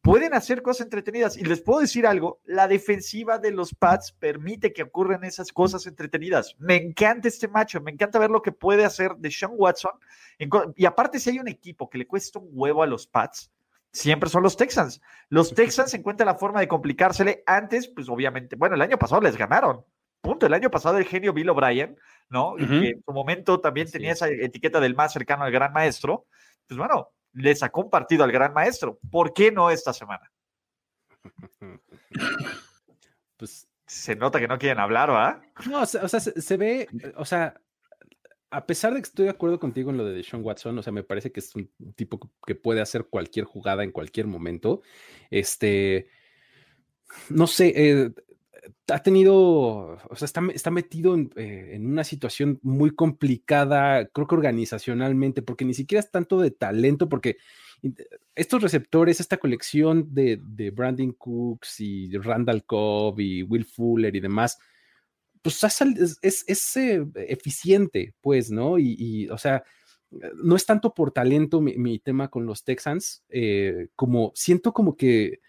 pueden 0.00 0.34
hacer 0.34 0.62
cosas 0.62 0.86
entretenidas. 0.86 1.36
Y 1.36 1.44
les 1.44 1.60
puedo 1.60 1.80
decir 1.80 2.06
algo, 2.06 2.40
la 2.44 2.68
defensiva 2.68 3.38
de 3.38 3.50
los 3.50 3.74
Pats 3.74 4.12
permite 4.12 4.72
que 4.72 4.82
ocurran 4.82 5.24
esas 5.24 5.52
cosas 5.52 5.86
entretenidas. 5.86 6.54
Me 6.58 6.76
encanta 6.76 7.28
este 7.28 7.48
macho, 7.48 7.80
me 7.80 7.90
encanta 7.90 8.18
ver 8.18 8.30
lo 8.30 8.42
que 8.42 8.52
puede 8.52 8.84
hacer 8.84 9.12
de 9.16 9.30
Sean 9.30 9.52
Watson. 9.54 9.92
Y 10.76 10.86
aparte, 10.86 11.18
si 11.18 11.30
hay 11.30 11.38
un 11.38 11.48
equipo 11.48 11.88
que 11.88 11.98
le 11.98 12.06
cuesta 12.06 12.38
un 12.38 12.48
huevo 12.52 12.82
a 12.82 12.86
los 12.86 13.06
Pats, 13.06 13.50
siempre 13.92 14.30
son 14.30 14.42
los 14.42 14.56
Texans. 14.56 15.00
Los 15.28 15.54
Texans 15.54 15.92
encuentran 15.94 16.26
la 16.26 16.36
forma 16.36 16.60
de 16.60 16.68
complicársele. 16.68 17.42
Antes, 17.46 17.88
pues 17.88 18.08
obviamente, 18.08 18.56
bueno, 18.56 18.76
el 18.76 18.82
año 18.82 18.98
pasado 18.98 19.20
les 19.20 19.36
ganaron. 19.36 19.84
Punto. 20.20 20.46
El 20.46 20.54
año 20.54 20.70
pasado 20.70 20.98
el 20.98 21.04
genio 21.04 21.32
Bill 21.32 21.50
O'Brien, 21.50 21.96
¿no? 22.28 22.54
Y 22.58 22.66
que 22.66 22.88
en 22.90 23.02
su 23.04 23.12
momento 23.12 23.60
también 23.60 23.90
tenía 23.90 24.12
esa 24.12 24.28
etiqueta 24.28 24.80
del 24.80 24.96
más 24.96 25.12
cercano 25.12 25.44
al 25.44 25.52
gran 25.52 25.72
maestro. 25.72 26.26
Pues 26.66 26.76
bueno, 26.76 27.10
le 27.32 27.54
sacó 27.54 27.82
un 27.82 27.90
partido 27.90 28.24
al 28.24 28.32
gran 28.32 28.52
maestro. 28.52 28.98
¿Por 29.10 29.32
qué 29.32 29.52
no 29.52 29.70
esta 29.70 29.92
semana? 29.92 30.30
Pues 33.36 33.68
se 33.86 34.16
nota 34.16 34.40
que 34.40 34.48
no 34.48 34.58
quieren 34.58 34.80
hablar, 34.80 35.10
¿va? 35.10 35.40
No, 35.68 35.82
o 35.82 35.86
sea, 35.86 36.08
se, 36.08 36.56
ve, 36.56 36.88
o 37.16 37.24
sea, 37.24 37.54
a 38.50 38.66
pesar 38.66 38.92
de 38.92 39.00
que 39.00 39.06
estoy 39.06 39.24
de 39.26 39.30
acuerdo 39.30 39.60
contigo 39.60 39.90
en 39.90 39.96
lo 39.96 40.04
de 40.04 40.12
Deshaun 40.12 40.44
Watson, 40.44 40.76
o 40.76 40.82
sea, 40.82 40.92
me 40.92 41.04
parece 41.04 41.30
que 41.30 41.40
es 41.40 41.54
un 41.54 41.70
tipo 41.94 42.18
que 42.44 42.54
puede 42.56 42.80
hacer 42.80 43.06
cualquier 43.06 43.44
jugada 43.44 43.84
en 43.84 43.92
cualquier 43.92 44.26
momento. 44.26 44.82
Este, 45.30 46.08
no 47.30 47.46
sé, 47.46 47.72
eh, 47.76 48.10
ha 48.88 49.02
tenido, 49.02 49.36
o 49.36 50.16
sea, 50.16 50.26
está, 50.26 50.42
está 50.54 50.70
metido 50.70 51.14
en, 51.14 51.30
eh, 51.36 51.70
en, 51.74 51.86
una 51.86 52.04
situación 52.04 52.58
muy 52.62 52.94
complicada, 52.94 54.06
creo 54.08 54.26
que 54.26 54.34
organizacionalmente, 54.34 55.42
porque 55.42 55.64
ni 55.64 55.74
siquiera 55.74 56.00
es 56.00 56.10
tanto 56.10 56.40
de 56.40 56.50
talento, 56.50 57.08
porque 57.08 57.36
estos 58.34 58.62
receptores, 58.62 59.20
esta 59.20 59.36
colección 59.36 60.12
de, 60.12 60.40
de 60.42 60.70
Brandon 60.70 61.12
Cooks 61.12 61.80
y 61.80 62.16
Randall 62.16 62.64
Cobb 62.64 63.20
y 63.20 63.42
Will 63.42 63.64
Fuller 63.64 64.14
y 64.14 64.20
demás, 64.20 64.58
pues 65.42 65.62
es, 65.62 66.18
es, 66.22 66.44
es 66.46 66.76
eh, 66.76 67.06
eficiente, 67.14 68.14
pues, 68.20 68.50
¿no? 68.50 68.78
Y, 68.78 68.96
y, 68.98 69.28
o 69.28 69.38
sea, 69.38 69.62
no 70.10 70.56
es 70.56 70.66
tanto 70.66 70.94
por 70.94 71.12
talento 71.12 71.60
mi, 71.60 71.76
mi 71.76 71.98
tema 71.98 72.28
con 72.28 72.46
los 72.46 72.64
Texans, 72.64 73.24
eh, 73.28 73.88
como 73.94 74.32
siento 74.34 74.72
como 74.72 74.96
que 74.96 75.40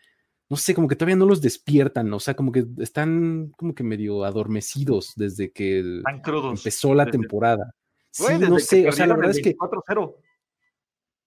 no 0.50 0.58
sé, 0.58 0.74
como 0.74 0.88
que 0.88 0.96
todavía 0.96 1.16
no 1.16 1.26
los 1.26 1.42
despiertan, 1.42 2.12
o 2.12 2.20
sea, 2.20 2.34
como 2.34 2.52
que 2.52 2.66
están 2.80 3.52
como 3.56 3.76
que 3.76 3.84
medio 3.84 4.24
adormecidos 4.26 5.14
desde 5.16 5.52
que 5.52 5.80
empezó 5.80 6.96
la 6.96 7.06
temporada. 7.06 7.76
Sí, 8.10 8.34
no 8.40 8.58
sé, 8.58 8.88
o 8.88 8.92
sea, 8.92 9.06
la 9.06 9.16
verdad 9.16 9.32
es 9.32 9.42
que 9.44 9.56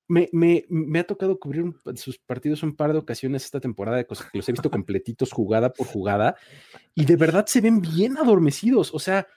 me, 0.08 0.28
me, 0.32 0.64
me, 0.68 0.98
ha 0.98 1.06
tocado 1.06 1.38
cubrir 1.38 1.72
sus 1.94 2.18
partidos 2.18 2.64
un 2.64 2.74
par 2.74 2.92
de 2.92 2.98
ocasiones 2.98 3.44
esta 3.44 3.60
temporada, 3.60 4.02
que 4.02 4.14
los 4.34 4.48
he 4.48 4.52
visto 4.52 4.70
completitos 4.70 5.30
jugada 5.30 5.72
por 5.72 5.86
jugada, 5.86 6.36
y 6.94 7.04
de 7.04 7.16
verdad 7.16 7.46
se 7.46 7.60
ven 7.60 7.80
bien 7.80 8.18
adormecidos, 8.18 8.92
o 8.92 8.98
sea, 8.98 9.28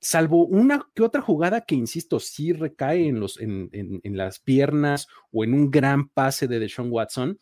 salvo 0.00 0.44
una 0.46 0.88
que 0.94 1.04
otra 1.04 1.22
jugada 1.22 1.60
que, 1.60 1.76
insisto, 1.76 2.18
sí 2.18 2.52
recae 2.52 3.06
en, 3.06 3.20
los, 3.20 3.40
en, 3.40 3.70
en, 3.72 4.00
en 4.02 4.16
las 4.16 4.40
piernas 4.40 5.06
o 5.30 5.44
en 5.44 5.54
un 5.54 5.70
gran 5.70 6.08
pase 6.08 6.48
de 6.48 6.58
Deshaun 6.58 6.90
Watson, 6.90 7.38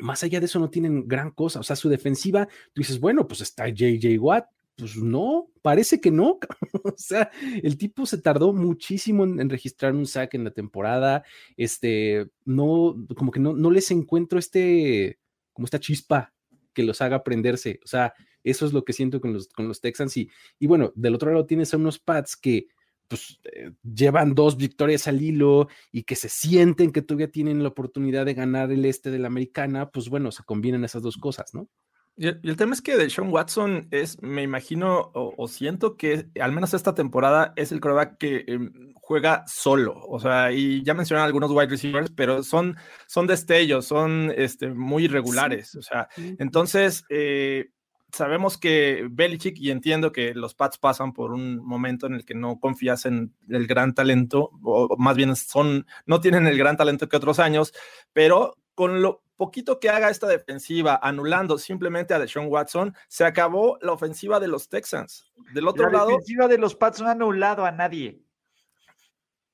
más 0.00 0.22
allá 0.22 0.40
de 0.40 0.46
eso 0.46 0.58
no 0.58 0.70
tienen 0.70 1.06
gran 1.06 1.30
cosa. 1.30 1.60
O 1.60 1.62
sea, 1.62 1.76
su 1.76 1.88
defensiva, 1.88 2.46
tú 2.72 2.80
dices, 2.80 3.00
bueno, 3.00 3.26
pues 3.26 3.40
está 3.40 3.68
JJ 3.68 4.18
Watt. 4.18 4.46
Pues 4.76 4.96
no, 4.96 5.48
parece 5.62 6.00
que 6.00 6.10
no. 6.10 6.38
o 6.84 6.94
sea, 6.96 7.30
el 7.62 7.76
tipo 7.76 8.06
se 8.06 8.18
tardó 8.18 8.52
muchísimo 8.52 9.24
en, 9.24 9.50
registrar 9.50 9.94
un 9.94 10.06
sack 10.06 10.34
en 10.34 10.44
la 10.44 10.50
temporada. 10.52 11.22
Este, 11.56 12.30
no, 12.44 12.96
como 13.16 13.30
que 13.30 13.40
no, 13.40 13.52
no 13.52 13.70
les 13.70 13.90
encuentro 13.90 14.38
este, 14.38 15.18
como 15.52 15.66
esta 15.66 15.80
chispa 15.80 16.32
que 16.72 16.82
los 16.82 17.02
haga 17.02 17.16
aprenderse. 17.16 17.80
O 17.84 17.86
sea, 17.86 18.14
eso 18.42 18.64
es 18.64 18.72
lo 18.72 18.84
que 18.84 18.92
siento 18.92 19.20
con 19.20 19.34
los, 19.34 19.48
con 19.48 19.68
los 19.68 19.80
Texans. 19.80 20.16
Y, 20.16 20.30
y 20.58 20.66
bueno, 20.66 20.92
del 20.94 21.14
otro 21.14 21.30
lado 21.30 21.46
tienes 21.46 21.74
a 21.74 21.76
unos 21.76 21.98
Pats 21.98 22.36
que 22.36 22.68
pues 23.10 23.40
eh, 23.52 23.72
llevan 23.82 24.36
dos 24.36 24.56
victorias 24.56 25.08
al 25.08 25.20
hilo 25.20 25.66
y 25.90 26.04
que 26.04 26.14
se 26.14 26.28
sienten 26.28 26.92
que 26.92 27.02
todavía 27.02 27.30
tienen 27.30 27.62
la 27.64 27.70
oportunidad 27.70 28.24
de 28.24 28.34
ganar 28.34 28.70
el 28.70 28.84
este 28.84 29.10
de 29.10 29.18
la 29.18 29.26
americana, 29.26 29.90
pues 29.90 30.08
bueno, 30.08 30.30
se 30.30 30.44
combinan 30.44 30.84
esas 30.84 31.02
dos 31.02 31.16
cosas, 31.16 31.52
¿no? 31.52 31.68
Y 32.16 32.28
el, 32.28 32.40
y 32.42 32.50
el 32.50 32.56
tema 32.56 32.74
es 32.74 32.82
que 32.82 32.96
de 32.96 33.10
Sean 33.10 33.32
Watson 33.32 33.88
es, 33.90 34.20
me 34.22 34.42
imagino 34.42 35.10
o, 35.14 35.34
o, 35.36 35.48
siento 35.48 35.96
que 35.96 36.26
al 36.40 36.52
menos 36.52 36.72
esta 36.74 36.94
temporada 36.94 37.52
es 37.56 37.72
el 37.72 37.80
coreback 37.80 38.18
que 38.18 38.44
eh, 38.46 38.58
juega 38.94 39.44
solo. 39.48 39.94
O 40.06 40.20
sea, 40.20 40.52
y 40.52 40.84
ya 40.84 40.94
mencionan 40.94 41.24
algunos 41.24 41.50
wide 41.50 41.68
receivers, 41.68 42.12
pero 42.14 42.44
son, 42.44 42.76
son 43.08 43.26
destellos, 43.26 43.86
son 43.86 44.32
este, 44.36 44.68
muy 44.68 45.06
irregulares. 45.06 45.70
Sí. 45.70 45.78
O 45.78 45.82
sea, 45.82 46.08
entonces, 46.38 47.04
eh, 47.08 47.70
sabemos 48.12 48.58
que 48.58 49.06
Belichick, 49.10 49.58
y 49.58 49.70
entiendo 49.70 50.12
que 50.12 50.34
los 50.34 50.54
Pats 50.54 50.78
pasan 50.78 51.12
por 51.12 51.32
un 51.32 51.58
momento 51.58 52.06
en 52.06 52.14
el 52.14 52.24
que 52.24 52.34
no 52.34 52.58
confías 52.60 53.06
en 53.06 53.34
el 53.48 53.66
gran 53.66 53.94
talento, 53.94 54.50
o 54.62 54.96
más 54.98 55.16
bien 55.16 55.34
son, 55.36 55.86
no 56.06 56.20
tienen 56.20 56.46
el 56.46 56.58
gran 56.58 56.76
talento 56.76 57.08
que 57.08 57.16
otros 57.16 57.38
años, 57.38 57.72
pero 58.12 58.56
con 58.74 59.02
lo 59.02 59.22
poquito 59.36 59.80
que 59.80 59.88
haga 59.88 60.10
esta 60.10 60.26
defensiva, 60.26 61.00
anulando 61.02 61.56
simplemente 61.56 62.12
a 62.12 62.18
Deshaun 62.18 62.48
Watson, 62.48 62.94
se 63.08 63.24
acabó 63.24 63.78
la 63.80 63.92
ofensiva 63.92 64.38
de 64.38 64.48
los 64.48 64.68
Texans. 64.68 65.32
Del 65.54 65.66
otro 65.66 65.86
la 65.86 65.92
lado. 65.92 66.10
La 66.10 66.16
defensiva 66.16 66.48
de 66.48 66.58
los 66.58 66.74
Pats 66.74 67.00
no 67.00 67.08
ha 67.08 67.12
anulado 67.12 67.64
a 67.64 67.72
nadie. 67.72 68.22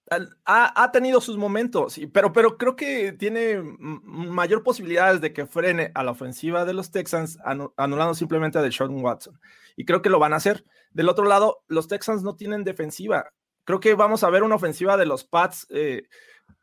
Ha, 0.08 0.84
ha, 0.84 0.92
tenido 0.92 1.20
sus 1.20 1.36
momentos, 1.36 1.98
pero, 2.12 2.32
pero 2.32 2.56
creo 2.56 2.76
que 2.76 3.12
tiene 3.12 3.60
mayor 3.80 4.62
posibilidades 4.62 5.20
de 5.20 5.32
que 5.32 5.46
frene 5.46 5.90
a 5.94 6.04
la 6.04 6.12
ofensiva 6.12 6.64
de 6.64 6.74
los 6.74 6.92
Texans 6.92 7.38
anulando 7.76 8.14
simplemente 8.14 8.56
a 8.56 8.62
Deshaun 8.62 9.02
Watson. 9.02 9.40
Y 9.74 9.84
creo 9.84 10.02
que 10.02 10.10
lo 10.10 10.20
van 10.20 10.32
a 10.32 10.36
hacer. 10.36 10.64
Del 10.92 11.08
otro 11.08 11.24
lado, 11.24 11.64
los 11.66 11.88
Texans 11.88 12.22
no 12.22 12.36
tienen 12.36 12.62
defensiva. 12.62 13.32
Creo 13.64 13.80
que 13.80 13.94
vamos 13.94 14.22
a 14.22 14.30
ver 14.30 14.44
una 14.44 14.54
ofensiva 14.54 14.96
de 14.96 15.06
los 15.06 15.24
Pats 15.24 15.66
eh, 15.70 16.04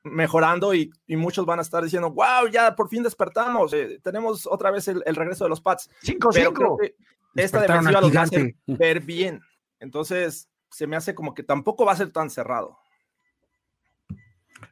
mejorando 0.03 0.73
y, 0.73 0.91
y, 1.05 1.17
muchos 1.17 1.45
van 1.45 1.59
a 1.59 1.63
estar 1.63 1.83
diciendo, 1.83 2.11
wow, 2.11 2.47
ya 2.49 2.75
por 2.75 2.89
fin 2.89 3.03
despertamos, 3.03 3.73
eh, 3.73 3.99
tenemos 4.01 4.47
otra 4.47 4.71
vez 4.71 4.87
el, 4.87 5.03
el, 5.05 5.15
regreso 5.15 5.43
de 5.43 5.49
los 5.49 5.61
Pats. 5.61 5.89
Cinco, 6.01 6.29
pero 6.33 6.49
cinco. 6.49 6.77
creo 6.77 6.77
que 6.77 6.95
esta 7.41 7.61
defensiva 7.61 8.01
los 8.01 8.15
va 8.15 8.21
a 8.21 8.23
hacer 8.23 8.55
ver 8.67 9.01
bien. 9.01 9.41
Entonces, 9.79 10.49
se 10.69 10.87
me 10.87 10.95
hace 10.95 11.13
como 11.13 11.33
que 11.33 11.43
tampoco 11.43 11.85
va 11.85 11.91
a 11.91 11.97
ser 11.97 12.11
tan 12.11 12.29
cerrado. 12.29 12.77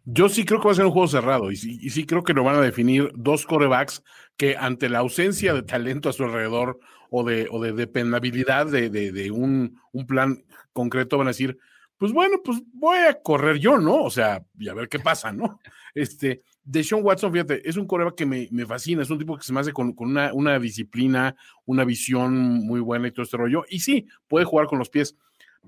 Yo 0.06 0.30
sí 0.30 0.46
creo 0.46 0.60
que 0.60 0.68
va 0.68 0.72
a 0.72 0.76
ser 0.76 0.86
un 0.86 0.92
juego 0.92 1.08
cerrado 1.08 1.52
y 1.52 1.56
sí, 1.56 2.06
creo 2.06 2.24
que 2.24 2.34
lo 2.34 2.44
van 2.44 2.56
a 2.56 2.62
definir 2.62 3.12
dos 3.16 3.46
corebacks 3.46 4.04
que 4.38 4.56
ante 4.58 4.90
la 4.90 5.00
ausencia 5.00 5.54
de 5.54 5.64
talento 5.64 6.10
a 6.10 6.14
su 6.14 6.24
alrededor 6.24 6.80
o 7.10 7.24
de, 7.24 7.48
o 7.52 7.62
de 7.62 7.74
dependabilidad 7.74 8.68
de, 8.68 9.32
un, 9.32 9.80
un, 9.92 10.08
plan 10.08 10.44
concreto 10.74 11.18
van 11.18 11.28
a 11.28 11.32
decir, 11.32 11.58
pues 11.98 12.14
bueno, 12.14 12.38
pues 12.44 12.62
voy 12.74 12.98
a 12.98 13.22
correr 13.22 13.60
yo, 13.60 13.78
¿no? 13.78 14.02
O 14.02 14.10
sea, 14.10 14.44
y 14.58 14.70
a 14.70 14.74
ver 14.74 14.90
qué 14.90 15.00
pasa, 15.00 15.32
¿no? 15.32 15.60
Este, 15.94 16.42
de 16.64 16.84
Sean 16.84 17.04
Watson, 17.04 17.34
fíjate, 17.34 17.68
es 17.68 17.76
un 17.76 17.86
coreback 17.86 18.16
que 18.16 18.26
me, 18.26 18.66
fascina, 18.66 19.02
es 19.02 19.10
un 19.10 19.20
tipo 19.20 19.38
que 19.38 19.44
se 19.44 19.52
me 19.52 19.60
hace 19.60 19.74
con, 19.74 19.94
una, 19.98 20.34
una, 20.34 20.58
disciplina, 20.58 21.36
una 21.66 21.84
visión 21.84 22.34
muy 22.66 22.80
buena 22.80 23.08
y 23.08 23.12
todo 23.12 23.24
este 23.24 23.38
rollo. 23.38 23.66
Y 23.70 23.82
sí, 23.82 24.08
puede 24.28 24.46
jugar 24.46 24.68
con 24.68 24.80
los 24.80 24.90
pies, 24.90 25.18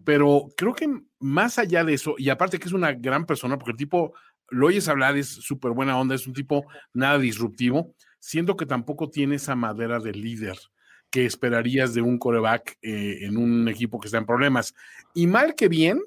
pero 0.03 0.49
creo 0.57 0.73
que 0.73 0.89
más 1.19 1.59
allá 1.59 1.83
de 1.83 1.93
eso, 1.93 2.15
y 2.17 2.29
aparte 2.29 2.59
que 2.59 2.67
es 2.67 2.73
una 2.73 2.93
gran 2.93 3.25
persona, 3.25 3.57
porque 3.57 3.71
el 3.71 3.77
tipo, 3.77 4.13
lo 4.49 4.67
oyes 4.67 4.87
hablar, 4.87 5.17
es 5.17 5.27
súper 5.27 5.71
buena 5.71 5.97
onda, 5.97 6.15
es 6.15 6.27
un 6.27 6.33
tipo 6.33 6.65
nada 6.93 7.17
disruptivo, 7.19 7.93
siento 8.19 8.55
que 8.55 8.65
tampoco 8.65 9.09
tiene 9.09 9.35
esa 9.35 9.55
madera 9.55 9.99
de 9.99 10.13
líder 10.13 10.57
que 11.09 11.25
esperarías 11.25 11.93
de 11.93 12.01
un 12.01 12.17
coreback 12.17 12.77
eh, 12.81 13.19
en 13.21 13.37
un 13.37 13.67
equipo 13.67 13.99
que 13.99 14.07
está 14.07 14.17
en 14.17 14.25
problemas. 14.25 14.73
Y 15.13 15.27
mal 15.27 15.53
que 15.53 15.67
bien, 15.67 16.01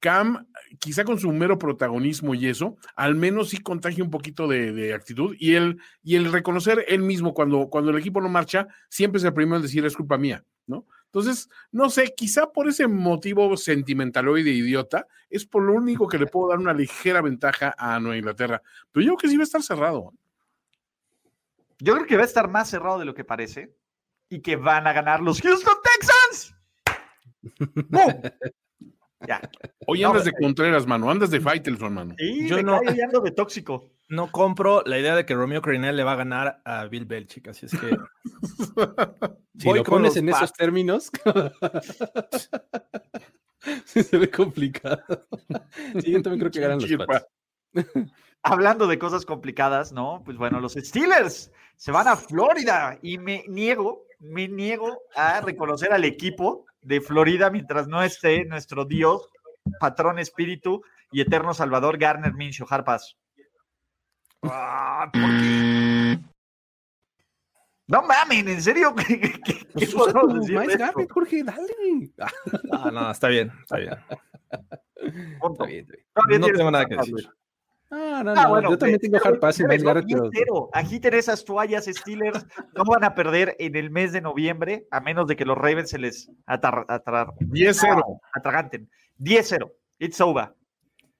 Cam, 0.00 0.46
quizá 0.80 1.04
con 1.04 1.20
su 1.20 1.30
mero 1.30 1.58
protagonismo 1.58 2.34
y 2.34 2.46
eso, 2.46 2.76
al 2.96 3.14
menos 3.14 3.50
sí 3.50 3.58
contagia 3.58 4.02
un 4.02 4.10
poquito 4.10 4.48
de, 4.48 4.94
actitud 4.94 5.36
y 5.38 5.54
el, 5.54 5.78
y 6.02 6.16
el 6.16 6.32
reconocer 6.32 6.84
él 6.88 7.02
mismo 7.02 7.34
cuando, 7.34 7.68
cuando 7.68 7.90
el 7.90 7.98
equipo 7.98 8.20
no 8.20 8.28
marcha, 8.28 8.66
siempre 8.88 9.18
es 9.18 9.24
el 9.24 9.34
primero 9.34 9.56
en 9.56 9.62
decir 9.62 9.84
es 9.84 9.94
culpa 9.94 10.16
mía, 10.16 10.42
¿no? 10.66 10.86
Entonces, 11.12 11.48
no 11.72 11.90
sé, 11.90 12.14
quizá 12.16 12.52
por 12.52 12.68
ese 12.68 12.86
motivo 12.86 13.56
sentimentaloide 13.56 14.50
idiota, 14.50 15.08
es 15.28 15.44
por 15.44 15.64
lo 15.64 15.72
único 15.72 16.06
que 16.06 16.18
le 16.18 16.26
puedo 16.26 16.50
dar 16.50 16.58
una 16.58 16.72
ligera 16.72 17.20
ventaja 17.20 17.74
a 17.76 17.98
Nueva 17.98 18.16
Inglaterra. 18.16 18.62
Pero 18.92 19.04
yo 19.04 19.16
creo 19.16 19.18
que 19.18 19.28
sí 19.28 19.36
va 19.36 19.42
a 19.42 19.44
estar 19.44 19.62
cerrado. 19.62 20.14
Yo 21.80 21.94
creo 21.94 22.06
que 22.06 22.16
va 22.16 22.22
a 22.22 22.26
estar 22.26 22.48
más 22.48 22.70
cerrado 22.70 23.00
de 23.00 23.06
lo 23.06 23.14
que 23.14 23.24
parece 23.24 23.74
y 24.28 24.40
que 24.40 24.54
van 24.54 24.86
a 24.86 24.92
ganar 24.92 25.20
los 25.20 25.40
Houston 25.40 25.74
Texans. 25.82 26.54
Ya. 29.26 29.40
Hoy 29.86 30.04
andas 30.04 30.24
de 30.24 30.32
Contreras, 30.32 30.86
mano. 30.86 31.10
Andas 31.10 31.30
de 31.30 31.40
Faitelson, 31.40 31.92
mano. 31.92 32.14
Sí, 32.16 32.48
yo 32.48 32.62
no 32.62 32.76
ando 32.76 33.20
de 33.20 33.32
tóxico. 33.32 33.90
No 34.10 34.32
compro 34.32 34.82
la 34.86 34.98
idea 34.98 35.14
de 35.14 35.24
que 35.24 35.36
Romeo 35.36 35.62
Coronel 35.62 35.96
le 35.96 36.02
va 36.02 36.12
a 36.12 36.16
ganar 36.16 36.60
a 36.64 36.84
Bill 36.86 37.04
Belichick, 37.04 37.46
así 37.46 37.66
es 37.66 37.78
que. 37.78 37.96
si 39.56 39.72
lo 39.72 39.84
pones 39.84 40.16
en 40.16 40.28
esos 40.28 40.52
términos. 40.52 41.12
sí, 43.84 44.02
se 44.02 44.18
ve 44.18 44.28
complicado. 44.28 45.04
Sí, 46.00 46.10
yo 46.10 46.20
también 46.22 46.40
creo 46.40 46.50
que 46.50 46.58
ganan 46.58 46.80
los 46.80 47.06
Pats. 47.06 47.26
Hablando 48.42 48.88
de 48.88 48.98
cosas 48.98 49.24
complicadas, 49.24 49.92
¿no? 49.92 50.22
Pues 50.24 50.36
bueno, 50.36 50.58
los 50.58 50.72
Steelers 50.72 51.52
se 51.76 51.92
van 51.92 52.08
a 52.08 52.16
Florida 52.16 52.98
y 53.02 53.16
me 53.16 53.44
niego, 53.46 54.06
me 54.18 54.48
niego 54.48 55.02
a 55.14 55.40
reconocer 55.40 55.92
al 55.92 56.04
equipo 56.04 56.66
de 56.82 57.00
Florida 57.00 57.48
mientras 57.50 57.86
no 57.86 58.02
esté 58.02 58.44
nuestro 58.44 58.86
Dios, 58.86 59.28
patrón 59.78 60.18
espíritu 60.18 60.82
y 61.12 61.20
eterno 61.20 61.54
salvador 61.54 61.96
Garner 61.96 62.34
Minshew 62.34 62.66
Harpas. 62.68 63.16
Ah, 64.42 65.10
no 67.90 68.02
mames, 68.02 68.46
¿en 68.46 68.62
serio? 68.62 68.94
¿Qué, 69.08 69.20
qué, 69.20 69.66
pues 69.74 69.92
Jorge, 71.10 71.42
dale. 71.42 72.12
Ah, 72.72 72.90
no, 72.92 73.10
está 73.10 73.28
bien, 73.28 73.50
está 73.62 73.78
bien. 73.78 73.94
Está 75.00 75.64
bien, 75.66 75.86
No, 76.40 76.46
tengo 76.46 76.70
nada 76.70 76.86
que 76.86 76.96
decir. 76.96 77.28
Ah, 77.90 78.22
no, 78.24 78.32
no, 78.32 78.70
yo 78.70 78.78
también 78.78 79.00
tengo 79.00 79.18
hard 79.22 79.40
pass 79.40 79.58
y 79.58 79.64
Miles 79.64 79.82
Garrett. 79.82 80.06
Agiten 80.72 81.14
esas 81.14 81.44
toallas 81.44 81.86
Steelers, 81.86 82.46
no 82.76 82.84
van 82.84 83.02
a 83.02 83.16
perder 83.16 83.56
en 83.58 83.74
el 83.74 83.90
mes 83.90 84.12
de 84.12 84.20
noviembre, 84.20 84.86
a 84.92 85.00
menos 85.00 85.26
de 85.26 85.34
que 85.34 85.44
los 85.44 85.58
Ravens 85.58 85.90
se 85.90 85.98
les 85.98 86.30
atar, 86.46 86.86
10-0. 86.86 88.20
atraganten. 88.34 88.88
10-0, 89.18 89.72
it's 89.98 90.20
over. 90.20 90.54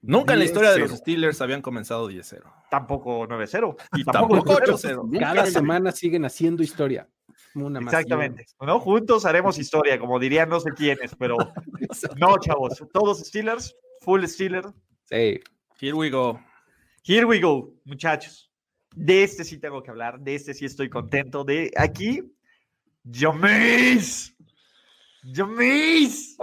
Nunca 0.02 0.32
en 0.32 0.38
la 0.38 0.44
historia 0.46 0.72
de 0.72 0.78
los 0.78 0.92
Steelers 0.92 1.40
habían 1.40 1.60
comenzado 1.60 2.10
10-0. 2.10 2.42
Tampoco 2.70 3.26
9-0. 3.28 3.76
Y 3.96 4.04
tampoco 4.04 4.54
8-0. 4.54 5.18
Cada 5.18 5.46
semana 5.46 5.92
siguen 5.92 6.24
haciendo 6.24 6.62
historia. 6.62 7.08
Una 7.54 7.80
Exactamente. 7.80 8.46
¿no? 8.60 8.80
Juntos 8.80 9.24
haremos 9.26 9.58
historia, 9.58 9.98
como 9.98 10.18
dirían 10.18 10.48
no 10.48 10.60
sé 10.60 10.70
quiénes, 10.72 11.14
pero 11.16 11.36
no, 12.18 12.38
chavos. 12.38 12.82
Todos 12.92 13.20
Steelers, 13.20 13.76
full 14.00 14.24
Steelers. 14.24 14.68
Sí. 15.06 15.40
Here 15.80 15.94
we 15.94 16.10
go. 16.10 16.40
Here 17.02 17.24
we 17.24 17.40
go, 17.40 17.74
muchachos. 17.84 18.50
De 18.94 19.22
este 19.22 19.44
sí 19.44 19.58
tengo 19.58 19.82
que 19.82 19.90
hablar, 19.90 20.20
de 20.20 20.34
este 20.34 20.54
sí 20.54 20.64
estoy 20.64 20.88
contento. 20.88 21.44
De 21.44 21.70
aquí, 21.76 22.22
James. 23.10 24.36
James. 25.22 26.36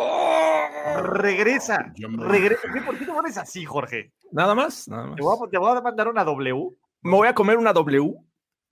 regresa. 1.03 1.93
Regresa. 1.95 2.61
¿Por 2.85 2.97
qué 2.97 3.05
te 3.05 3.11
pones 3.11 3.37
así, 3.37 3.65
Jorge? 3.65 4.13
Nada 4.31 4.55
más, 4.55 4.87
nada 4.87 5.07
más. 5.07 5.15
Te 5.15 5.57
voy, 5.57 5.77
a, 5.77 5.81
mandar 5.81 6.07
una 6.07 6.23
W. 6.23 6.69
Me 7.01 7.11
voy 7.11 7.27
a 7.27 7.33
comer 7.33 7.57
una 7.57 7.73
W. 7.73 8.13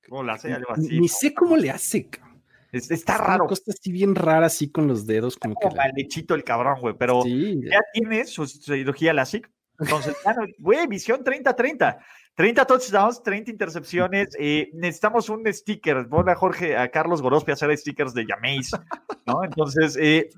¿Cómo 0.07 0.23
la 0.23 0.33
hace? 0.33 0.53
Algo 0.53 0.71
así. 0.71 0.99
Ni 0.99 1.07
sé 1.07 1.33
cómo 1.33 1.57
le 1.57 1.71
hace. 1.71 2.09
está 2.71 3.17
raro. 3.17 3.45
Una 3.45 3.53
así 3.53 3.91
bien 3.91 4.15
rara, 4.15 4.47
así 4.47 4.71
con 4.71 4.87
los 4.87 5.05
dedos. 5.05 5.37
Como, 5.37 5.55
como 5.55 5.75
que 5.75 6.33
el 6.33 6.43
cabrón, 6.43 6.79
güey. 6.81 6.95
Pero 6.97 7.23
ya 7.25 7.81
tiene 7.93 8.25
su 8.25 8.45
cirugía 8.45 9.13
LASIK. 9.13 9.49
Entonces, 9.79 10.15
güey, 10.59 10.87
visión 10.87 11.23
30-30. 11.23 11.97
30 12.35 12.65
touchdowns, 12.65 13.23
30 13.23 13.51
intercepciones. 13.51 14.29
Eh, 14.37 14.69
necesitamos 14.73 15.29
un 15.29 15.51
sticker. 15.51 16.07
Pon 16.07 16.29
a 16.29 16.35
Jorge, 16.35 16.77
a 16.77 16.89
Carlos 16.89 17.21
Gorospe 17.21 17.51
a 17.51 17.53
hacer 17.53 17.75
stickers 17.77 18.13
de 18.13 18.25
Jameis, 18.25 18.71
¿no? 19.25 19.43
Entonces, 19.43 19.97
eh, 19.97 20.29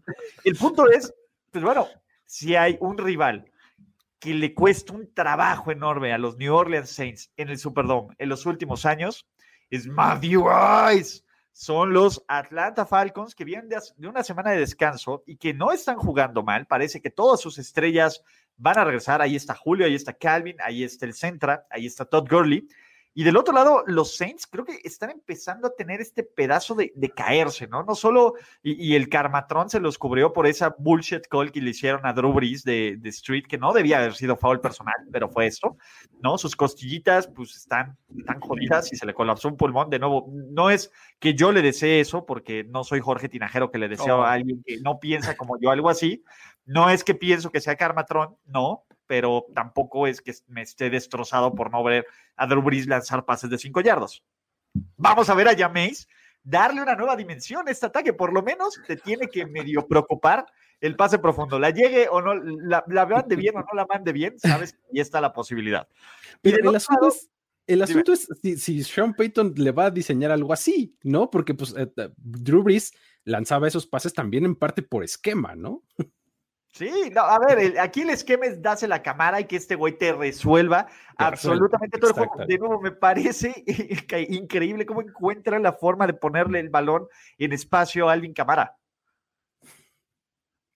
el 0.44 0.56
punto 0.56 0.90
es, 0.90 1.14
pues 1.52 1.64
bueno, 1.64 1.88
si 2.26 2.56
hay 2.56 2.78
un 2.80 2.98
rival 2.98 3.52
que 4.20 4.34
le 4.34 4.54
cuesta 4.54 4.94
un 4.94 5.14
trabajo 5.14 5.72
enorme 5.72 6.14
a 6.14 6.18
los 6.18 6.38
New 6.38 6.54
Orleans 6.54 6.90
Saints 6.90 7.32
en 7.38 7.50
el 7.50 7.58
Superdome 7.58 8.16
en 8.18 8.30
los 8.30 8.46
últimos 8.46 8.86
años, 8.86 9.28
es 9.70 9.88
Matthew 9.88 10.46
Ice. 10.96 11.24
Son 11.52 11.92
los 11.92 12.24
Atlanta 12.28 12.86
Falcons 12.86 13.34
que 13.34 13.44
vienen 13.44 13.68
de 13.68 14.08
una 14.08 14.24
semana 14.24 14.52
de 14.52 14.60
descanso 14.60 15.24
y 15.26 15.38
que 15.38 15.56
no 15.56 15.72
están 15.72 15.98
jugando 15.98 16.44
mal. 16.44 16.68
Parece 16.68 17.02
que 17.02 17.10
todas 17.10 17.42
sus 17.42 17.58
estrellas 17.58 18.24
van 18.58 18.78
a 18.78 18.84
regresar. 18.84 19.22
Ahí 19.22 19.36
está 19.36 19.54
Julio, 19.54 19.86
ahí 19.86 19.96
está 19.96 20.14
Calvin, 20.14 20.58
ahí 20.60 20.84
está 20.84 21.06
el 21.06 21.14
Centra, 21.14 21.66
ahí 21.70 21.86
está 21.86 22.06
Todd 22.06 22.28
Gurley. 22.30 22.68
Y 23.18 23.24
del 23.24 23.36
otro 23.36 23.52
lado, 23.52 23.84
los 23.88 24.16
Saints 24.16 24.46
creo 24.46 24.64
que 24.64 24.80
están 24.84 25.10
empezando 25.10 25.66
a 25.66 25.74
tener 25.76 26.02
este 26.02 26.22
pedazo 26.22 26.76
de, 26.76 26.92
caerse, 27.16 27.66
¿no? 27.66 27.82
No 27.82 27.96
solo, 27.96 28.36
y, 28.62 28.94
el 28.94 29.10
Carmatrón 29.10 29.72
se 29.72 29.80
los 29.80 29.98
cubrió 29.98 30.34
por 30.34 30.46
esa 30.46 30.76
bullshit 30.78 31.26
call 31.28 31.52
que 31.52 31.60
le 31.60 31.72
hicieron 31.72 32.06
a 32.06 32.14
Drew 32.14 32.32
Brees 32.32 32.64
de, 32.64 32.96
de, 33.00 33.10
Street, 33.10 33.46
que 33.50 33.58
no 33.58 33.74
debía 33.74 33.98
haber 33.98 34.14
sido 34.14 34.38
foul 34.38 34.62
personal, 34.62 34.94
pero 35.12 35.30
fue 35.30 35.48
esto, 35.48 35.78
¿no? 36.22 36.38
Sus 36.38 36.56
costillitas, 36.56 37.26
pues 37.26 37.56
están 37.56 37.98
tan 38.28 38.40
jodidas 38.40 38.94
y 38.94 38.96
se 38.96 39.08
le 39.08 39.16
colapsó 39.16 39.48
un 39.48 39.58
pulmón. 39.58 39.90
De 39.90 39.98
nuevo, 39.98 40.30
no 40.52 40.70
es 40.70 40.92
que 41.18 41.34
yo 41.34 41.52
le 41.52 41.64
desee 41.64 42.00
eso, 42.00 42.24
porque 42.24 42.66
no 42.66 42.84
soy 42.84 43.00
Jorge 43.00 43.30
Tinajero 43.30 43.72
que 43.72 43.80
le 43.80 43.88
deseo 43.88 44.22
a 44.22 44.34
alguien 44.34 44.62
que 44.64 44.80
no 44.82 45.00
piensa 45.00 45.36
como 45.36 45.60
yo, 45.60 45.72
algo 45.72 45.90
así. 45.90 46.24
No 46.68 46.92
es 46.92 47.04
que 47.04 47.16
pienso 47.16 47.50
que 47.50 47.62
sea 47.62 47.78
Carmatrón, 47.78 48.36
no, 48.46 48.84
pero 49.08 49.46
tampoco 49.56 50.06
es 50.06 50.22
que 50.22 50.34
me 50.48 50.62
esté 50.62 50.90
destrozado 50.90 51.56
por 51.56 51.72
no 51.72 51.84
ver 51.84 52.06
a 52.36 52.46
Drew 52.46 52.62
Brees 52.62 52.88
lanzar 52.88 53.26
pases 53.26 53.50
de 53.50 53.58
cinco 53.58 53.82
yardos. 53.82 54.24
Vamos 54.98 55.30
a 55.30 55.34
ver 55.34 55.48
a 55.48 55.56
Jameis 55.56 56.08
darle 56.44 56.82
una 56.82 56.96
nueva 56.96 57.16
dimensión 57.16 57.68
a 57.68 57.72
este 57.72 57.88
ataque, 57.88 58.14
por 58.14 58.32
lo 58.32 58.42
menos 58.42 58.80
te 58.88 58.96
tiene 58.96 59.28
que 59.28 59.46
medio 59.46 59.88
preocupar 59.88 60.46
el 60.80 60.96
pase 60.96 61.20
profundo, 61.20 61.60
la 61.60 61.72
llegue 61.72 62.08
o 62.10 62.22
no, 62.22 62.36
la, 62.36 62.84
la 62.88 63.06
mande 63.06 63.36
bien 63.36 63.56
o 63.58 63.62
no 63.62 63.74
la 63.74 63.86
mande 63.86 64.14
bien, 64.14 64.38
sabes, 64.40 64.78
y 64.92 65.00
está 65.00 65.20
la 65.20 65.34
posibilidad. 65.34 65.88
Pero 66.42 66.70
el 66.70 66.76
asunto 66.76 67.08
es, 67.08 67.30
el 67.66 67.82
asunto 67.82 68.14
es 68.14 68.30
si, 68.42 68.84
Sean 68.84 69.14
Payton 69.14 69.56
le 69.58 69.72
va 69.72 69.86
a 69.86 69.92
diseñar 69.92 70.32
algo 70.32 70.54
así, 70.54 70.96
¿no? 71.04 71.30
Porque 71.30 71.54
pues 71.54 71.76
eh, 71.78 71.92
eh, 71.98 72.10
Drew 72.16 72.64
Brees 72.64 72.94
lanzaba 73.26 73.68
esos 73.68 73.88
pases 73.88 74.14
también 74.14 74.46
en 74.46 74.56
parte 74.56 74.82
por 74.82 75.04
esquema, 75.04 75.56
¿no? 75.56 75.84
Sí, 76.74 77.10
no, 77.12 77.22
a 77.22 77.40
ver, 77.40 77.80
aquí 77.80 78.02
el 78.02 78.12
esquema 78.12 78.46
es 78.46 78.62
darse 78.62 78.88
la 78.88 79.02
cámara 79.02 79.40
y 79.40 79.46
que 79.46 79.56
este 79.56 79.76
güey 79.76 79.98
te 79.98 80.14
resuelva 80.14 80.88
absolutamente 81.18 81.98
todo 81.98 82.12
el 82.12 82.16
juego. 82.16 82.46
De 82.46 82.58
nuevo, 82.58 82.80
me 82.80 82.92
parece 82.92 83.64
increíble 84.30 84.86
cómo 84.86 85.02
encuentra 85.02 85.58
la 85.60 85.74
forma 85.74 86.06
de 86.06 86.14
ponerle 86.14 86.60
el 86.60 86.70
balón 86.70 87.08
en 87.38 87.54
espacio 87.54 88.08
a 88.08 88.14
Alvin 88.14 88.34
Camara. 88.34 88.76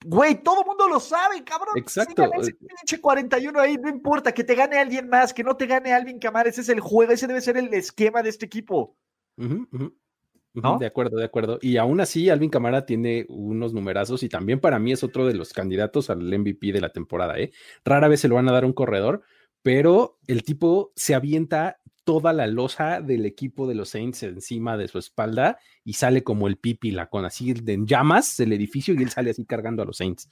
Güey, 0.04 0.42
todo 0.42 0.62
el 0.62 0.68
mundo 0.68 0.88
lo 0.88 1.00
sabe, 1.00 1.44
cabrón. 1.44 1.78
Exacto. 1.78 2.28
ese 2.40 2.54
pinche 2.54 3.00
41 3.00 3.60
ahí, 3.60 3.78
no 3.78 3.88
importa, 3.88 4.34
que 4.34 4.44
te 4.44 4.56
gane 4.56 4.80
alguien 4.80 5.08
más, 5.08 5.32
que 5.34 5.44
no 5.44 5.56
te 5.56 5.68
gane 5.68 5.94
Alvin 5.94 6.18
Camara, 6.18 6.50
ese 6.50 6.62
es 6.62 6.70
el 6.70 6.80
juego, 6.80 7.12
ese 7.12 7.28
debe 7.28 7.42
ser 7.42 7.58
el 7.58 7.72
esquema 7.74 8.24
de 8.24 8.30
este 8.30 8.48
equipo. 8.48 8.98
¿No? 10.54 10.78
De 10.78 10.86
acuerdo, 10.86 11.18
de 11.18 11.26
acuerdo. 11.26 11.60
Y 11.62 11.78
aún 11.78 12.02
así, 12.02 12.30
Alvin 12.30 12.50
Camara 12.50 12.86
tiene 12.86 13.26
unos 13.30 13.74
numerazos 13.74 14.24
y 14.24 14.30
también 14.30 14.60
para 14.60 14.80
mí 14.80 14.92
es 14.92 15.04
otro 15.04 15.26
de 15.26 15.34
los 15.34 15.54
candidatos 15.54 16.10
al 16.10 16.20
MVP 16.22 16.72
de 16.72 16.82
la 16.82 16.90
temporada. 16.90 17.38
¿eh? 17.40 17.52
Rara 17.86 18.08
vez 18.08 18.22
se 18.22 18.28
lo 18.28 18.36
van 18.36 18.50
a 18.50 18.52
dar 18.52 18.64
a 18.64 18.68
un 18.68 18.74
corredor, 18.74 19.22
pero 19.62 20.20
el 20.28 20.44
tipo 20.44 20.92
se 20.96 21.16
avienta 21.16 21.78
toda 22.04 22.34
la 22.34 22.48
losa 22.48 23.02
del 23.02 23.26
equipo 23.26 23.68
de 23.68 23.76
los 23.76 23.90
Saints 23.90 24.24
encima 24.24 24.76
de 24.76 24.88
su 24.88 24.98
espalda 24.98 25.60
y 25.84 25.94
sale 25.94 26.24
como 26.24 26.48
el 26.48 26.58
pipi, 26.58 26.92
la 26.92 27.08
con 27.08 27.26
así 27.26 27.52
en 27.52 27.86
llamas 27.86 28.40
el 28.40 28.54
edificio 28.54 28.94
y 28.94 29.04
él 29.04 29.10
sale 29.10 29.30
así 29.30 29.46
cargando 29.46 29.84
a 29.84 29.86
los 29.86 29.98
Saints. 29.98 30.30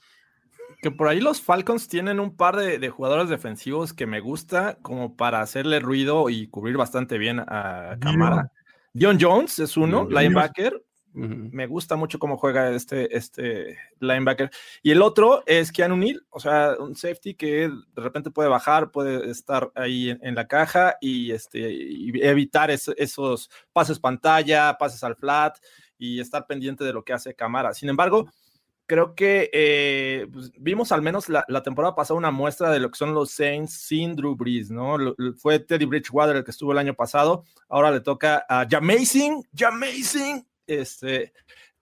Que 0.82 0.90
por 0.90 1.08
ahí 1.08 1.20
los 1.20 1.40
Falcons 1.40 1.88
tienen 1.88 2.20
un 2.20 2.36
par 2.36 2.56
de, 2.56 2.88
jugadores 2.88 3.28
defensivos 3.28 3.92
que 3.92 4.06
me 4.06 4.20
gusta 4.20 4.78
como 4.82 5.16
para 5.16 5.40
hacerle 5.42 5.78
ruido 5.78 6.30
y 6.30 6.48
cubrir 6.48 6.76
bastante 6.76 7.18
bien 7.18 7.40
a 7.40 7.98
Camara. 8.00 8.52
Dion 8.92 9.18
Jones 9.20 9.58
es 9.58 9.76
uno, 9.76 10.08
linebacker. 10.08 10.82
Me 11.12 11.66
gusta 11.66 11.96
mucho 11.96 12.20
cómo 12.20 12.36
juega 12.36 12.70
este, 12.70 13.16
este 13.16 13.78
linebacker. 13.98 14.48
Y 14.80 14.92
el 14.92 15.02
otro 15.02 15.42
es 15.44 15.72
Keanu 15.72 15.96
Neal, 15.96 16.24
o 16.30 16.38
sea, 16.38 16.76
un 16.78 16.94
safety 16.94 17.34
que 17.34 17.68
de 17.68 18.02
repente 18.02 18.30
puede 18.30 18.48
bajar, 18.48 18.92
puede 18.92 19.28
estar 19.28 19.72
ahí 19.74 20.16
en, 20.22 20.34
la 20.36 20.46
caja 20.46 20.96
y, 21.00 21.32
este, 21.32 22.28
evitar 22.28 22.70
esos 22.70 23.50
pases 23.72 23.98
pantalla, 23.98 24.76
pases 24.78 25.02
al 25.02 25.16
flat 25.16 25.58
y 25.98 26.20
estar 26.20 26.46
pendiente 26.46 26.84
de 26.84 26.92
lo 26.92 27.04
que 27.04 27.12
hace 27.12 27.34
Camara. 27.34 27.74
Sin 27.74 27.88
embargo, 27.88 28.30
creo 28.90 29.14
que 29.14 29.48
eh, 29.52 30.26
pues, 30.32 30.50
vimos 30.58 30.90
al 30.90 31.00
menos 31.00 31.28
la, 31.28 31.62
temporada 31.62 31.94
pasada 31.94 32.18
una 32.18 32.32
muestra 32.32 32.72
de 32.72 32.80
lo 32.80 32.90
que 32.90 32.98
son 32.98 33.14
los 33.14 33.30
Saints 33.30 33.72
sin 33.72 34.16
Drew 34.16 34.34
Brees, 34.34 34.68
¿no? 34.68 34.96
fue 35.36 35.60
Teddy 35.60 35.84
Bridgewater 35.84 36.34
el 36.34 36.42
que 36.42 36.50
estuvo 36.50 36.72
el 36.72 36.78
año 36.78 36.94
pasado, 36.94 37.44
ahora 37.68 37.92
le 37.92 38.00
toca 38.00 38.44
a 38.48 38.66
Jamazing, 38.68 39.44
Jamazing, 39.54 40.44
este, 40.66 41.32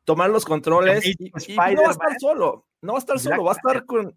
tomar 0.04 0.28
los 0.28 0.44
controles 0.44 1.06
y, 1.06 1.30
no 1.30 1.82
va 1.82 1.88
a 1.88 1.92
estar 1.92 2.20
solo, 2.20 2.66
no 2.82 2.92
va 2.92 2.98
a 2.98 3.00
estar 3.00 3.18
solo, 3.18 3.42
va 3.42 3.52
a 3.52 3.56
estar 3.56 3.86
con, 3.86 4.14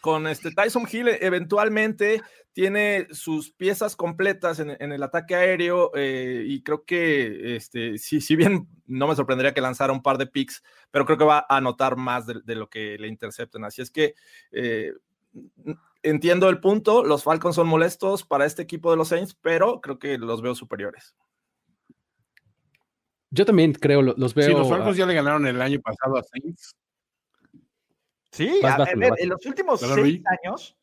con 0.00 0.26
este 0.26 0.50
Tyson 0.50 0.86
Hill 0.90 1.08
eventualmente 1.20 2.22
tiene 2.52 3.08
sus 3.10 3.50
piezas 3.50 3.96
completas 3.96 4.60
en, 4.60 4.70
el 4.70 5.02
ataque 5.02 5.34
aéreo 5.34 5.90
eh, 5.94 6.44
y 6.46 6.62
creo 6.62 6.84
que 6.84 7.56
este, 7.56 7.98
si, 7.98 8.20
si, 8.20 8.36
bien 8.36 8.68
no 8.86 9.08
me 9.08 9.16
sorprendería 9.16 9.52
que 9.52 9.60
lanzara 9.60 9.92
un 9.92 10.02
par 10.02 10.18
de 10.18 10.28
picks, 10.28 10.62
pero 10.90 11.04
creo 11.04 11.18
que 11.18 11.24
va 11.24 11.46
a 11.48 11.56
anotar 11.56 11.96
más 11.96 12.26
de, 12.26 12.54
lo 12.54 12.70
que 12.70 12.96
le 12.98 13.08
intercepten. 13.08 13.64
Así 13.64 13.82
es 13.82 13.90
que 13.90 14.14
eh, 14.52 14.92
entiendo 16.02 16.48
el 16.48 16.60
punto, 16.60 17.02
los 17.02 17.24
Falcons 17.24 17.56
son 17.56 17.66
molestos 17.66 18.24
para 18.24 18.46
este 18.46 18.62
equipo 18.62 18.90
de 18.90 18.98
los 18.98 19.08
Saints, 19.08 19.36
pero 19.40 19.80
creo 19.80 19.98
que 19.98 20.16
los 20.18 20.40
veo 20.40 20.54
superiores. 20.54 21.16
Yo 23.30 23.44
también 23.44 23.72
creo, 23.72 24.00
los 24.00 24.32
veo. 24.32 24.46
Sí, 24.46 24.52
los 24.52 24.68
Falcons 24.68 24.96
ya 24.96 25.06
le 25.06 25.14
ganaron 25.14 25.44
el 25.44 25.60
año 25.60 25.80
pasado 25.80 26.16
a 26.18 26.22
Saints. 26.22 26.76
Sí, 28.34 28.60
en 28.88 29.28
los 29.28 29.46
últimos 29.46 29.80
seis 29.80 30.20
años 30.42 30.76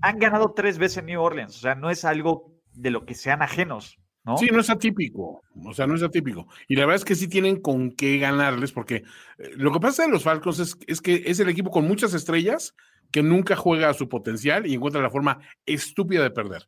han 0.00 0.18
ganado 0.18 0.54
tres 0.54 0.78
veces 0.78 0.98
en 0.98 1.06
New 1.06 1.20
Orleans. 1.20 1.54
O 1.56 1.60
sea, 1.60 1.74
no 1.74 1.90
es 1.90 2.04
algo 2.06 2.50
de 2.72 2.90
lo 2.90 3.04
que 3.04 3.14
sean 3.14 3.42
ajenos. 3.42 3.98
¿No? 4.24 4.38
Sí, 4.38 4.48
no 4.50 4.60
es 4.60 4.70
atípico, 4.70 5.42
o 5.66 5.74
sea, 5.74 5.86
no 5.86 5.94
es 5.94 6.02
atípico. 6.02 6.48
Y 6.66 6.76
la 6.76 6.86
verdad 6.86 6.96
es 6.96 7.04
que 7.04 7.14
sí 7.14 7.28
tienen 7.28 7.60
con 7.60 7.90
qué 7.90 8.16
ganarles, 8.16 8.72
porque 8.72 9.04
eh, 9.36 9.50
lo 9.54 9.70
que 9.70 9.80
pasa 9.80 10.06
en 10.06 10.12
los 10.12 10.22
Falcons 10.22 10.60
es, 10.60 10.78
es, 10.86 11.02
que 11.02 11.24
es 11.26 11.40
el 11.40 11.50
equipo 11.50 11.70
con 11.70 11.86
muchas 11.86 12.14
estrellas 12.14 12.74
que 13.10 13.22
nunca 13.22 13.54
juega 13.54 13.90
a 13.90 13.94
su 13.94 14.08
potencial 14.08 14.66
y 14.66 14.72
encuentra 14.72 15.02
la 15.02 15.10
forma 15.10 15.40
estúpida 15.66 16.22
de 16.22 16.30
perder. 16.30 16.66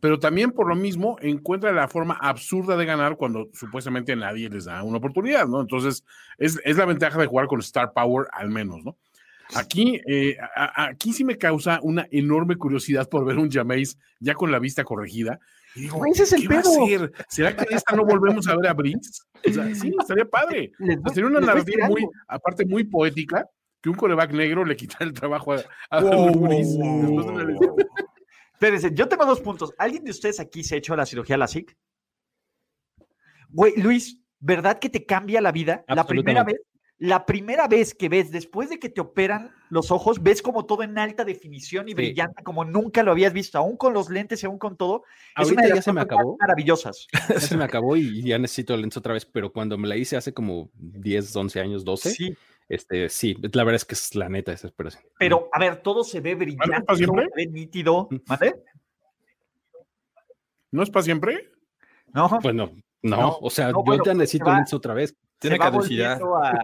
Pero 0.00 0.18
también 0.18 0.50
por 0.50 0.66
lo 0.66 0.74
mismo 0.74 1.16
encuentra 1.20 1.70
la 1.70 1.86
forma 1.86 2.18
absurda 2.20 2.76
de 2.76 2.86
ganar 2.86 3.16
cuando 3.16 3.50
supuestamente 3.52 4.16
nadie 4.16 4.50
les 4.50 4.64
da 4.64 4.82
una 4.82 4.98
oportunidad, 4.98 5.46
¿no? 5.46 5.60
Entonces, 5.60 6.04
es, 6.38 6.60
es 6.64 6.76
la 6.76 6.86
ventaja 6.86 7.20
de 7.20 7.26
jugar 7.26 7.46
con 7.46 7.60
Star 7.60 7.92
Power 7.92 8.26
al 8.32 8.50
menos, 8.50 8.84
¿no? 8.84 8.96
Aquí, 9.54 10.00
eh, 10.06 10.36
aquí 10.54 11.12
sí 11.12 11.24
me 11.24 11.38
causa 11.38 11.78
una 11.82 12.06
enorme 12.10 12.56
curiosidad 12.56 13.08
por 13.08 13.24
ver 13.24 13.38
un 13.38 13.50
Jameis 13.50 13.98
ya 14.18 14.34
con 14.34 14.50
la 14.50 14.58
vista 14.58 14.84
corregida. 14.84 15.38
Y 15.74 15.82
digo, 15.82 16.04
ese 16.06 16.24
es 16.24 16.32
el 16.32 16.48
pedo. 16.48 16.70
¿Será 17.28 17.54
que 17.54 17.74
esta 17.74 17.94
no 17.94 18.04
volvemos 18.04 18.48
a 18.48 18.56
ver 18.56 18.66
a 18.68 18.72
Brice? 18.72 19.22
O 19.46 19.52
sea, 19.52 19.74
sí, 19.74 19.92
estaría 19.98 20.24
padre. 20.24 20.72
Sería 21.14 21.26
una 21.26 21.40
narrativa 21.40 21.88
muy, 21.88 22.08
aparte 22.26 22.64
muy 22.64 22.84
poética, 22.84 23.46
que 23.80 23.90
un 23.90 23.94
coreback 23.94 24.32
negro 24.32 24.64
le 24.64 24.74
quitara 24.74 25.04
el 25.04 25.12
trabajo 25.12 25.52
a, 25.52 25.62
a 25.90 26.02
Espérense, 28.54 28.94
yo 28.94 29.06
tengo 29.06 29.26
dos 29.26 29.40
puntos. 29.40 29.74
¿Alguien 29.76 30.02
de 30.02 30.12
ustedes 30.12 30.40
aquí 30.40 30.64
se 30.64 30.74
ha 30.74 30.78
hecho 30.78 30.96
la 30.96 31.04
cirugía 31.04 31.36
LASIK? 31.36 31.76
Güey, 33.50 33.74
Luis, 33.76 34.18
¿verdad 34.38 34.78
que 34.78 34.88
te 34.88 35.04
cambia 35.04 35.42
la 35.42 35.52
vida? 35.52 35.84
La 35.88 36.06
primera 36.06 36.42
vez 36.42 36.56
la 36.98 37.26
primera 37.26 37.68
vez 37.68 37.94
que 37.94 38.08
ves, 38.08 38.30
después 38.30 38.70
de 38.70 38.78
que 38.78 38.88
te 38.88 39.02
operan 39.02 39.52
los 39.68 39.90
ojos, 39.90 40.22
ves 40.22 40.40
como 40.40 40.64
todo 40.64 40.82
en 40.82 40.96
alta 40.96 41.24
definición 41.24 41.88
y 41.88 41.94
brillante, 41.94 42.42
como 42.42 42.64
nunca 42.64 43.02
lo 43.02 43.10
habías 43.10 43.34
visto, 43.34 43.58
aún 43.58 43.76
con 43.76 43.92
los 43.92 44.08
lentes 44.08 44.42
y 44.42 44.46
aún 44.46 44.58
con 44.58 44.76
todo. 44.76 45.04
es 45.36 45.50
una 45.50 45.62
de 45.62 45.68
las 45.68 45.78
ya 45.78 45.82
se 45.82 45.92
me 45.92 46.00
acabó. 46.00 46.36
maravillosas. 46.38 47.06
Ya 47.28 47.40
se 47.40 47.56
me 47.56 47.64
acabó 47.64 47.96
y 47.96 48.22
ya 48.22 48.38
necesito 48.38 48.76
lentes 48.76 48.96
otra 48.96 49.12
vez, 49.12 49.26
pero 49.26 49.52
cuando 49.52 49.76
me 49.76 49.88
la 49.88 49.96
hice 49.96 50.16
hace 50.16 50.32
como 50.32 50.70
10, 50.74 51.36
11 51.36 51.60
años, 51.60 51.84
12, 51.84 52.10
sí. 52.10 52.36
Este, 52.68 53.08
sí, 53.08 53.36
la 53.52 53.62
verdad 53.62 53.76
es 53.76 53.84
que 53.84 53.94
es 53.94 54.14
la 54.14 54.28
neta 54.28 54.52
esa 54.52 54.66
esperación. 54.66 55.04
Pero, 55.18 55.48
a 55.52 55.60
ver, 55.60 55.82
todo 55.82 56.02
se 56.02 56.20
ve 56.20 56.34
brillante, 56.34 56.82
todo 56.86 56.96
se 56.96 57.06
ve 57.36 57.46
nítido. 57.46 58.08
¿Vale? 58.26 58.54
¿No 60.72 60.82
es 60.82 60.90
para 60.90 61.04
siempre? 61.04 61.50
No. 62.12 62.38
Pues 62.42 62.54
no, 62.54 62.72
no, 63.02 63.38
o 63.40 63.50
sea, 63.50 63.70
yo 63.70 63.84
ya 64.04 64.14
necesito 64.14 64.52
lentes 64.52 64.72
otra 64.72 64.94
vez. 64.94 65.14
Tiene 65.38 65.58
caducidad. 65.58 66.20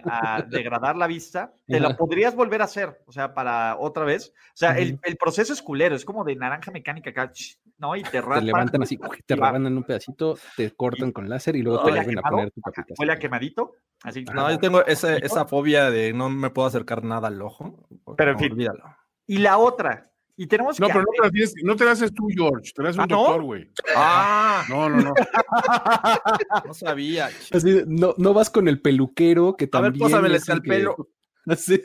A, 0.07 0.37
a, 0.37 0.43
degradar 0.43 0.97
la 0.97 1.07
vista, 1.07 1.55
te 1.67 1.79
la 1.79 1.97
podrías 1.97 2.35
volver 2.35 2.63
a 2.63 2.65
hacer, 2.65 3.03
o 3.07 3.13
sea, 3.13 3.35
para 3.35 3.77
otra 3.79 4.05
vez. 4.05 4.33
O 4.49 4.57
sea, 4.57 4.79
el, 4.79 4.99
el, 5.03 5.17
proceso 5.17 5.53
es 5.53 5.61
culero, 5.61 5.95
es 5.95 6.05
como 6.05 6.25
de 6.25 6.37
naranja 6.37 6.71
mecánica 6.71 7.11
acá, 7.11 7.33
¿no? 7.79 7.95
Y 7.97 8.03
te. 8.03 8.23
Te 8.23 8.43
levantan 8.43 8.83
así, 8.83 8.99
te 9.27 9.35
en 9.35 9.77
un 9.77 9.85
pedacito, 9.85 10.39
te 10.57 10.71
cortan 10.71 11.13
con 11.13 11.29
láser 11.29 11.57
y 11.57 11.63
luego 11.63 11.85
te 11.85 11.91
vuelven 11.91 12.19
a 12.19 12.23
poner 12.23 12.51
tu 12.51 12.61
capita. 12.61 12.95
Huele 12.99 13.13
a 13.13 13.19
quemadito. 13.19 13.73
Así, 14.03 14.25
no, 14.25 14.51
yo 14.51 14.59
tengo 14.59 14.85
esa, 14.85 15.17
esa 15.17 15.45
fobia 15.47 15.91
de 15.91 16.13
no 16.13 16.29
me 16.31 16.51
puedo 16.51 16.67
acercar 16.67 17.05
nada 17.05 17.29
al 17.29 17.41
ojo. 17.43 17.87
Pero 18.17 18.33
en 18.33 18.39
fin. 18.39 18.53
Olvídalo. 18.53 18.85
Y 19.27 19.39
la 19.39 19.59
otra, 19.59 20.12
y 20.37 20.47
tenemos 20.47 20.81
no, 20.81 20.87
pero 20.89 21.01
no 21.01 21.31
te, 21.31 21.39
las 21.39 21.53
no 21.63 21.77
te 21.77 21.89
haces 21.89 22.15
tú, 22.15 22.29
George. 22.35 22.73
Te 22.75 22.83
haces 22.83 22.97
un 22.97 23.03
¿Ah, 23.03 23.07
doctor, 23.09 23.43
güey. 23.43 23.71
Ah. 23.95 24.65
No, 24.69 24.89
no, 24.89 24.97
no. 24.97 25.15
no 26.67 26.75
sabía. 26.75 27.31
Así, 27.51 27.83
no, 27.87 28.15
no 28.17 28.33
vas 28.33 28.49
con 28.49 28.67
el 28.69 28.81
peluquero 28.81 29.57
que 29.57 29.67
también. 29.67 30.03
A 30.03 30.21
ver, 30.21 30.39
pósame 30.39 30.55
el 30.55 30.63
pelo. 30.63 30.97
Así, 31.47 31.83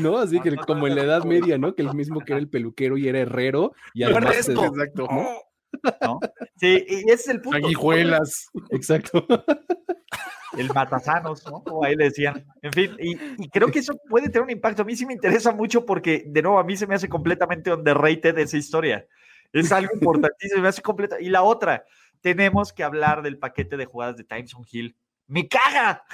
no, 0.00 0.18
así 0.18 0.40
que 0.40 0.56
como 0.56 0.88
en 0.88 0.96
la 0.96 1.04
Edad 1.04 1.22
Media, 1.22 1.56
¿no? 1.58 1.76
Que 1.76 1.82
el 1.82 1.94
mismo 1.94 2.18
que 2.18 2.32
era 2.32 2.40
el 2.40 2.48
peluquero 2.48 2.96
y 2.98 3.06
era 3.06 3.20
herrero. 3.20 3.72
Y 3.92 4.02
además. 4.02 4.48
exacto. 4.48 5.06
¿no? 5.08 6.20
Sí, 6.56 6.84
y 6.88 7.10
ese 7.10 7.12
es 7.12 7.28
el 7.28 7.40
punto. 7.40 7.60
Sanguijuelas. 7.60 8.48
Exacto 8.70 9.24
el 10.56 10.72
matasanos, 10.72 11.44
¿no? 11.46 11.62
Como 11.62 11.84
ahí 11.84 11.96
le 11.96 12.04
decían. 12.04 12.44
En 12.62 12.72
fin, 12.72 12.96
y, 12.98 13.48
creo 13.48 13.70
que 13.70 13.80
eso 13.80 13.96
puede 14.08 14.28
tener 14.28 14.42
un 14.42 14.50
impacto. 14.50 14.82
A 14.82 14.84
mí 14.84 14.96
sí 14.96 15.06
me 15.06 15.14
interesa 15.14 15.52
mucho 15.52 15.84
porque, 15.84 16.24
de 16.26 16.42
nuevo, 16.42 16.58
a 16.58 16.64
mí 16.64 16.76
se 16.76 16.86
me 16.86 16.94
hace 16.94 17.08
completamente 17.08 17.72
underrated 17.72 18.38
esa 18.38 18.56
historia. 18.56 19.06
Es 19.52 19.72
algo 19.72 19.92
importantísimo, 19.94 20.62
me 20.62 20.68
hace 20.68 20.82
completa. 20.82 21.20
Y 21.20 21.28
la 21.28 21.42
otra, 21.42 21.84
tenemos 22.20 22.72
que 22.72 22.84
hablar 22.84 23.22
del 23.22 23.38
paquete 23.38 23.76
de 23.76 23.86
jugadas 23.86 24.16
de 24.16 24.24
Tyson 24.24 24.64
Hill. 24.70 24.96
¡Me 25.26 25.48
caga! 25.48 26.04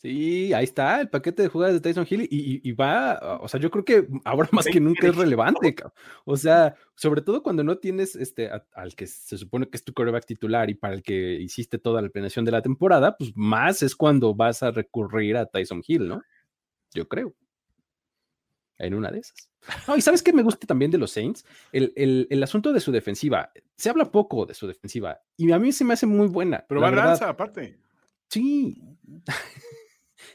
Sí, 0.00 0.54
ahí 0.54 0.64
está 0.64 1.02
el 1.02 1.10
paquete 1.10 1.42
de 1.42 1.48
jugadas 1.48 1.74
de 1.74 1.80
Tyson 1.80 2.06
Hill 2.08 2.26
y, 2.30 2.72
va, 2.72 3.38
o 3.42 3.48
sea, 3.48 3.60
yo 3.60 3.70
creo 3.70 3.84
que 3.84 4.08
ahora 4.24 4.48
más 4.50 4.64
que 4.64 4.80
nunca 4.80 5.06
es 5.06 5.14
relevante, 5.14 5.74
o 6.24 6.38
sea, 6.38 6.74
sobre 6.94 7.20
todo 7.20 7.42
cuando 7.42 7.62
no 7.62 7.76
tienes 7.76 8.16
este 8.16 8.50
al 8.72 8.94
que 8.94 9.06
se 9.06 9.36
supone 9.36 9.68
que 9.68 9.76
es 9.76 9.84
tu 9.84 9.92
coreback 9.92 10.24
titular 10.24 10.70
y 10.70 10.74
para 10.74 10.94
el 10.94 11.02
que 11.02 11.34
hiciste 11.34 11.78
toda 11.78 12.00
la 12.00 12.08
planeación 12.08 12.46
de 12.46 12.50
la 12.50 12.62
temporada, 12.62 13.14
pues 13.18 13.36
más 13.36 13.82
es 13.82 13.94
cuando 13.94 14.34
vas 14.34 14.62
a 14.62 14.70
recurrir 14.70 15.36
a 15.36 15.44
Tyson 15.44 15.82
Hill, 15.86 16.08
¿no? 16.08 16.22
Yo 16.94 17.06
creo. 17.06 17.34
En 18.78 18.94
una 18.94 19.10
de 19.10 19.18
esas. 19.18 19.50
No, 19.86 19.98
y 19.98 20.00
sabes 20.00 20.22
que 20.22 20.32
me 20.32 20.42
gusta 20.42 20.66
también 20.66 20.90
de 20.90 20.96
los 20.96 21.10
Saints, 21.10 21.44
el, 21.72 21.92
el, 22.30 22.42
asunto 22.42 22.72
de 22.72 22.80
su 22.80 22.90
defensiva. 22.90 23.52
Se 23.76 23.90
habla 23.90 24.10
poco 24.10 24.46
de 24.46 24.54
su 24.54 24.66
defensiva 24.66 25.20
y 25.36 25.52
a 25.52 25.58
mí 25.58 25.72
se 25.72 25.84
me 25.84 25.92
hace 25.92 26.06
muy 26.06 26.28
buena. 26.28 26.64
Pero 26.66 26.80
va 26.80 26.90
lanza 26.90 27.28
aparte. 27.28 27.78
Sí. 28.30 28.82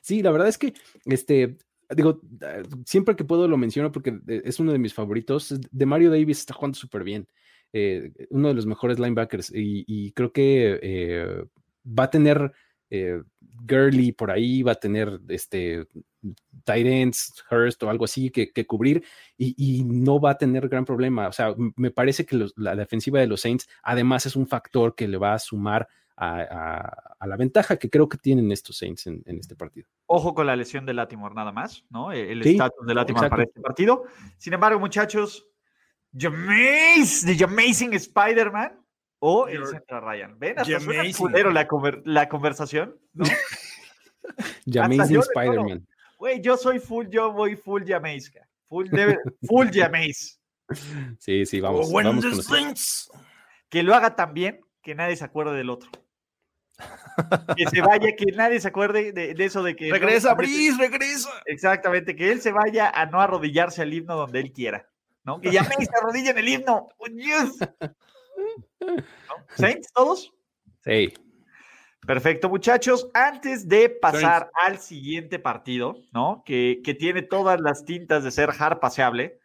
Sí, 0.01 0.21
la 0.21 0.31
verdad 0.31 0.47
es 0.47 0.57
que, 0.57 0.73
este, 1.05 1.57
digo, 1.89 2.21
ah, 2.41 2.63
siempre 2.85 3.15
que 3.15 3.23
puedo 3.23 3.47
lo 3.47 3.57
menciono 3.57 3.91
porque 3.91 4.19
es 4.27 4.59
uno 4.59 4.71
de 4.71 4.79
mis 4.79 4.93
favoritos. 4.93 5.55
De 5.71 5.85
Mario 5.85 6.09
Davis 6.11 6.39
está 6.39 6.53
jugando 6.53 6.77
súper 6.77 7.03
bien. 7.03 7.27
Eh, 7.73 8.13
uno 8.29 8.47
de 8.47 8.53
los 8.53 8.65
mejores 8.65 8.99
linebackers 8.99 9.51
y, 9.53 10.11
creo 10.13 10.31
que 10.31 10.79
eh, 10.81 11.43
va 11.85 12.05
a 12.05 12.09
tener 12.09 12.53
eh, 12.89 13.21
Gurley 13.41 14.13
por 14.13 14.31
ahí, 14.31 14.63
va 14.63 14.73
a 14.73 14.79
tener 14.79 15.19
este 15.27 15.85
Tyrants, 16.63 17.43
Hurst 17.51 17.83
o 17.83 17.89
algo 17.89 18.05
así 18.05 18.29
que, 18.29 18.65
cubrir 18.65 19.03
y, 19.37 19.83
no 19.83 20.19
va 20.19 20.31
a 20.31 20.37
tener 20.37 20.69
gran 20.69 20.85
problema. 20.85 21.27
O 21.27 21.33
sea, 21.33 21.53
me 21.75 21.91
parece 21.91 22.25
que 22.25 22.47
la 22.55 22.75
defensiva 22.75 23.19
de 23.19 23.27
los 23.27 23.41
Saints 23.41 23.67
además 23.83 24.25
es 24.25 24.35
un 24.35 24.47
factor 24.47 24.95
que 24.95 25.07
le 25.07 25.17
va 25.17 25.33
a 25.33 25.39
sumar 25.39 25.87
a, 26.17 27.25
la 27.25 27.37
ventaja 27.37 27.77
que 27.77 27.89
creo 27.89 28.07
que 28.07 28.17
tienen 28.17 28.51
estos 28.51 28.77
Saints 28.77 29.07
en, 29.07 29.23
este 29.25 29.55
partido. 29.55 29.87
Ojo 30.05 30.33
con 30.33 30.47
la 30.47 30.55
lesión 30.55 30.85
de 30.85 30.93
Latimore 30.93 31.35
nada 31.35 31.51
más, 31.51 31.85
¿no? 31.89 32.11
El 32.11 32.45
estatus 32.45 32.85
de 32.85 32.93
Latimore 32.93 33.29
para 33.29 33.43
este 33.43 33.59
partido. 33.59 34.03
Sin 34.37 34.53
embargo, 34.53 34.79
muchachos, 34.79 35.47
The 36.17 36.27
Amazing 37.43 37.93
Spider-Man 37.93 38.79
o 39.19 39.47
el 39.47 39.65
Central 39.65 40.03
Ryan. 40.03 40.39
¿Ven? 40.39 40.59
Hasta 40.59 40.79
suena 40.79 41.51
la, 41.51 41.67
la 42.05 42.29
conversación, 42.29 42.97
¿no? 43.13 43.25
Amazing 44.81 45.19
Spider-Man. 45.19 45.87
Güey, 46.17 46.41
yo 46.41 46.57
soy 46.57 46.79
full, 46.79 47.07
yo 47.07 47.31
voy 47.31 47.55
full 47.55 47.83
Jameis. 47.85 48.31
Full, 48.65 48.87
full 49.47 49.67
Jameis. 49.71 50.39
Sí, 51.19 51.45
sí, 51.45 51.61
vamos. 51.61 51.91
vamos 51.91 52.25
que 53.69 53.83
lo 53.83 53.93
haga 53.93 54.15
tan 54.15 54.33
bien 54.33 54.61
que 54.81 54.95
nadie 54.95 55.15
se 55.15 55.23
acuerde 55.23 55.55
del 55.55 55.69
otro. 55.69 55.91
Que 57.55 57.67
se 57.67 57.81
vaya, 57.81 58.15
que 58.15 58.31
nadie 58.33 58.59
se 58.59 58.67
acuerde 58.67 59.11
de, 59.11 59.35
eso 59.43 59.63
de 59.63 59.75
que. 59.75 59.91
Regresa, 59.91 60.33
Brice, 60.33 60.77
regresa. 60.77 61.29
Exactamente, 61.45 62.15
que 62.15 62.31
él 62.31 62.41
se 62.41 62.51
vaya 62.51 62.89
a 62.89 63.05
no 63.05 63.21
arrodillarse 63.21 63.81
al 63.81 63.93
himno 63.93 64.15
donde 64.15 64.39
él 64.39 64.51
quiera. 64.51 64.87
¿no? 65.25 65.41
Que 65.41 65.51
ya 65.51 65.63
me 65.63 65.85
se 65.85 65.97
arrodilla 65.97 66.31
en 66.31 66.37
el 66.37 66.47
himno. 66.47 66.87
Oh, 66.97 67.07
¿Saints 69.57 69.91
todos? 69.91 70.31
Sí. 70.83 71.11
Perfecto, 72.05 72.47
muchachos. 72.47 73.09
Antes 73.15 73.67
de 73.67 73.89
pasar 73.89 74.51
al 74.63 74.77
siguiente 74.77 75.39
partido, 75.39 75.95
¿no? 76.13 76.43
Que, 76.45 76.81
que, 76.83 76.93
tiene 76.93 77.23
todas 77.23 77.59
las 77.59 77.83
tintas 77.83 78.23
de 78.23 78.29
ser 78.29 78.51
hard 78.57 78.79
paseable, 78.79 79.39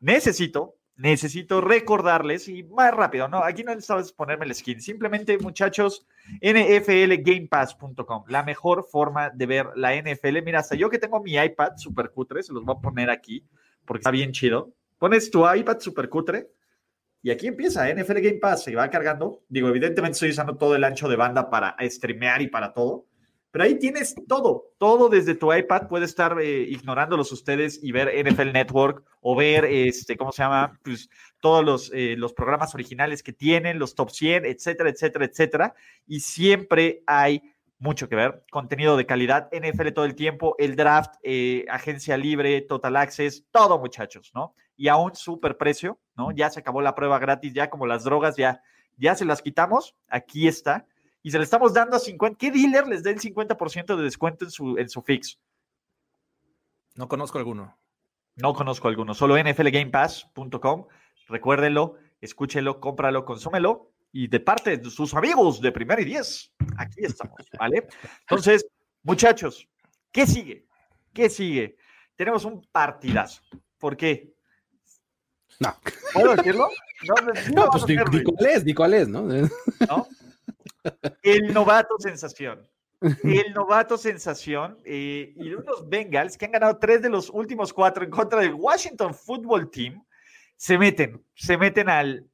necesito, 0.00 0.75
necesito 0.96 1.60
recordarles 1.60 2.48
y 2.48 2.62
más 2.64 2.92
rápido, 2.92 3.28
¿no? 3.28 3.44
Aquí 3.44 3.62
no 3.62 3.74
necesitas 3.74 4.12
ponerme 4.12 4.46
el 4.46 4.54
skin. 4.54 4.80
Simplemente, 4.80 5.38
muchachos, 5.38 6.06
nflgamepass.com, 6.40 8.24
la 8.28 8.42
mejor 8.42 8.84
forma 8.84 9.30
de 9.30 9.46
ver 9.46 9.66
la 9.76 9.94
NFL. 9.94 10.42
Mira, 10.42 10.60
hasta 10.60 10.74
yo 10.74 10.90
que 10.90 10.98
tengo 10.98 11.22
mi 11.22 11.34
iPad 11.36 11.76
super 11.76 12.10
cutre, 12.10 12.42
se 12.42 12.52
los 12.52 12.64
voy 12.64 12.76
a 12.78 12.80
poner 12.80 13.10
aquí 13.10 13.46
porque 13.84 14.00
está 14.00 14.10
bien 14.10 14.32
chido. 14.32 14.72
Pones 14.98 15.30
tu 15.30 15.48
iPad 15.48 15.78
super 15.80 16.08
cutre 16.08 16.48
y 17.22 17.30
aquí 17.30 17.48
empieza 17.48 17.92
NFL 17.92 18.20
Game 18.20 18.38
Pass, 18.38 18.64
se 18.64 18.74
va 18.74 18.88
cargando. 18.88 19.42
Digo, 19.48 19.68
evidentemente 19.68 20.14
estoy 20.14 20.30
usando 20.30 20.56
todo 20.56 20.76
el 20.76 20.84
ancho 20.84 21.08
de 21.08 21.16
banda 21.16 21.50
para 21.50 21.76
streamear 21.82 22.40
y 22.40 22.48
para 22.48 22.72
todo. 22.72 23.06
Pero 23.56 23.64
ahí 23.64 23.78
tienes 23.78 24.14
todo, 24.28 24.74
todo 24.76 25.08
desde 25.08 25.34
tu 25.34 25.50
iPad. 25.50 25.88
Puedes 25.88 26.10
estar 26.10 26.38
eh, 26.38 26.66
ignorándolos 26.68 27.32
ustedes 27.32 27.82
y 27.82 27.90
ver 27.90 28.12
NFL 28.14 28.52
Network 28.52 29.02
o 29.22 29.34
ver, 29.34 29.64
este, 29.64 30.14
¿cómo 30.18 30.30
se 30.30 30.42
llama? 30.42 30.78
Pues 30.84 31.08
todos 31.40 31.64
los, 31.64 31.90
eh, 31.94 32.16
los 32.18 32.34
programas 32.34 32.74
originales 32.74 33.22
que 33.22 33.32
tienen, 33.32 33.78
los 33.78 33.94
top 33.94 34.10
100, 34.10 34.44
etcétera, 34.44 34.90
etcétera, 34.90 35.24
etcétera. 35.24 35.74
Y 36.06 36.20
siempre 36.20 37.02
hay 37.06 37.54
mucho 37.78 38.10
que 38.10 38.16
ver. 38.16 38.44
Contenido 38.50 38.94
de 38.94 39.06
calidad, 39.06 39.48
NFL 39.50 39.88
todo 39.94 40.04
el 40.04 40.16
tiempo, 40.16 40.54
el 40.58 40.76
draft, 40.76 41.14
eh, 41.22 41.64
agencia 41.70 42.18
libre, 42.18 42.60
total 42.60 42.96
access, 42.96 43.46
todo 43.50 43.78
muchachos, 43.78 44.32
¿no? 44.34 44.54
Y 44.76 44.88
a 44.88 44.96
un 44.96 45.14
super 45.14 45.56
precio, 45.56 45.98
¿no? 46.14 46.30
Ya 46.30 46.50
se 46.50 46.60
acabó 46.60 46.82
la 46.82 46.94
prueba 46.94 47.18
gratis, 47.18 47.54
ya 47.54 47.70
como 47.70 47.86
las 47.86 48.04
drogas, 48.04 48.36
ya, 48.36 48.60
ya 48.98 49.14
se 49.14 49.24
las 49.24 49.40
quitamos, 49.40 49.96
aquí 50.08 50.46
está. 50.46 50.84
Y 51.26 51.32
se 51.32 51.38
le 51.38 51.42
estamos 51.42 51.74
dando 51.74 51.96
a 51.96 51.98
50. 51.98 52.38
¿Qué 52.38 52.52
dealer 52.52 52.86
les 52.86 53.02
da 53.02 53.10
el 53.10 53.18
50% 53.18 53.96
de 53.96 54.02
descuento 54.04 54.44
en 54.44 54.50
su, 54.52 54.78
en 54.78 54.88
su 54.88 55.02
fix? 55.02 55.40
No 56.94 57.08
conozco 57.08 57.38
alguno. 57.38 57.76
No 58.36 58.54
conozco 58.54 58.86
alguno, 58.86 59.12
solo 59.12 59.36
nflgamepass.com. 59.36 60.86
Recuérdenlo, 61.26 61.96
escúchelo, 62.20 62.78
cómpralo, 62.78 63.24
consúmelo 63.24 63.90
y 64.12 64.28
de 64.28 64.38
parte 64.38 64.76
de 64.76 64.88
sus 64.88 65.14
amigos 65.14 65.60
de 65.60 65.72
Primer 65.72 65.98
y 65.98 66.04
Diez, 66.04 66.52
aquí 66.78 67.04
estamos, 67.04 67.40
¿vale? 67.58 67.88
Entonces, 68.20 68.64
muchachos, 69.02 69.68
¿qué 70.12 70.28
sigue? 70.28 70.64
¿Qué 71.12 71.28
sigue? 71.28 71.76
Tenemos 72.14 72.44
un 72.44 72.64
partidazo. 72.70 73.42
¿Por 73.78 73.96
qué? 73.96 74.32
No. 75.58 75.74
¿Puedo 76.12 76.36
decirlo? 76.36 76.68
No, 77.52 77.68
pues 77.72 77.84
di, 77.84 77.96
cuál 78.22 78.46
es, 78.46 78.64
di 78.64 78.74
cuál 78.74 78.94
es, 78.94 79.08
¿no? 79.08 79.22
¿no? 79.22 80.06
El 81.22 81.52
novato 81.52 81.96
sensación. 81.98 82.68
El 83.22 83.52
novato 83.52 83.98
sensación 83.98 84.78
eh, 84.84 85.34
y 85.36 85.52
unos 85.52 85.88
Bengals 85.88 86.38
que 86.38 86.46
han 86.46 86.52
ganado 86.52 86.78
tres 86.78 87.02
de 87.02 87.10
los 87.10 87.28
últimos 87.30 87.72
cuatro 87.72 88.04
en 88.04 88.10
contra 88.10 88.40
del 88.40 88.54
Washington 88.54 89.14
Football 89.14 89.70
Team 89.70 90.02
se 90.56 90.78
meten, 90.78 91.22
se 91.34 91.58
meten 91.58 91.88
al 91.88 92.26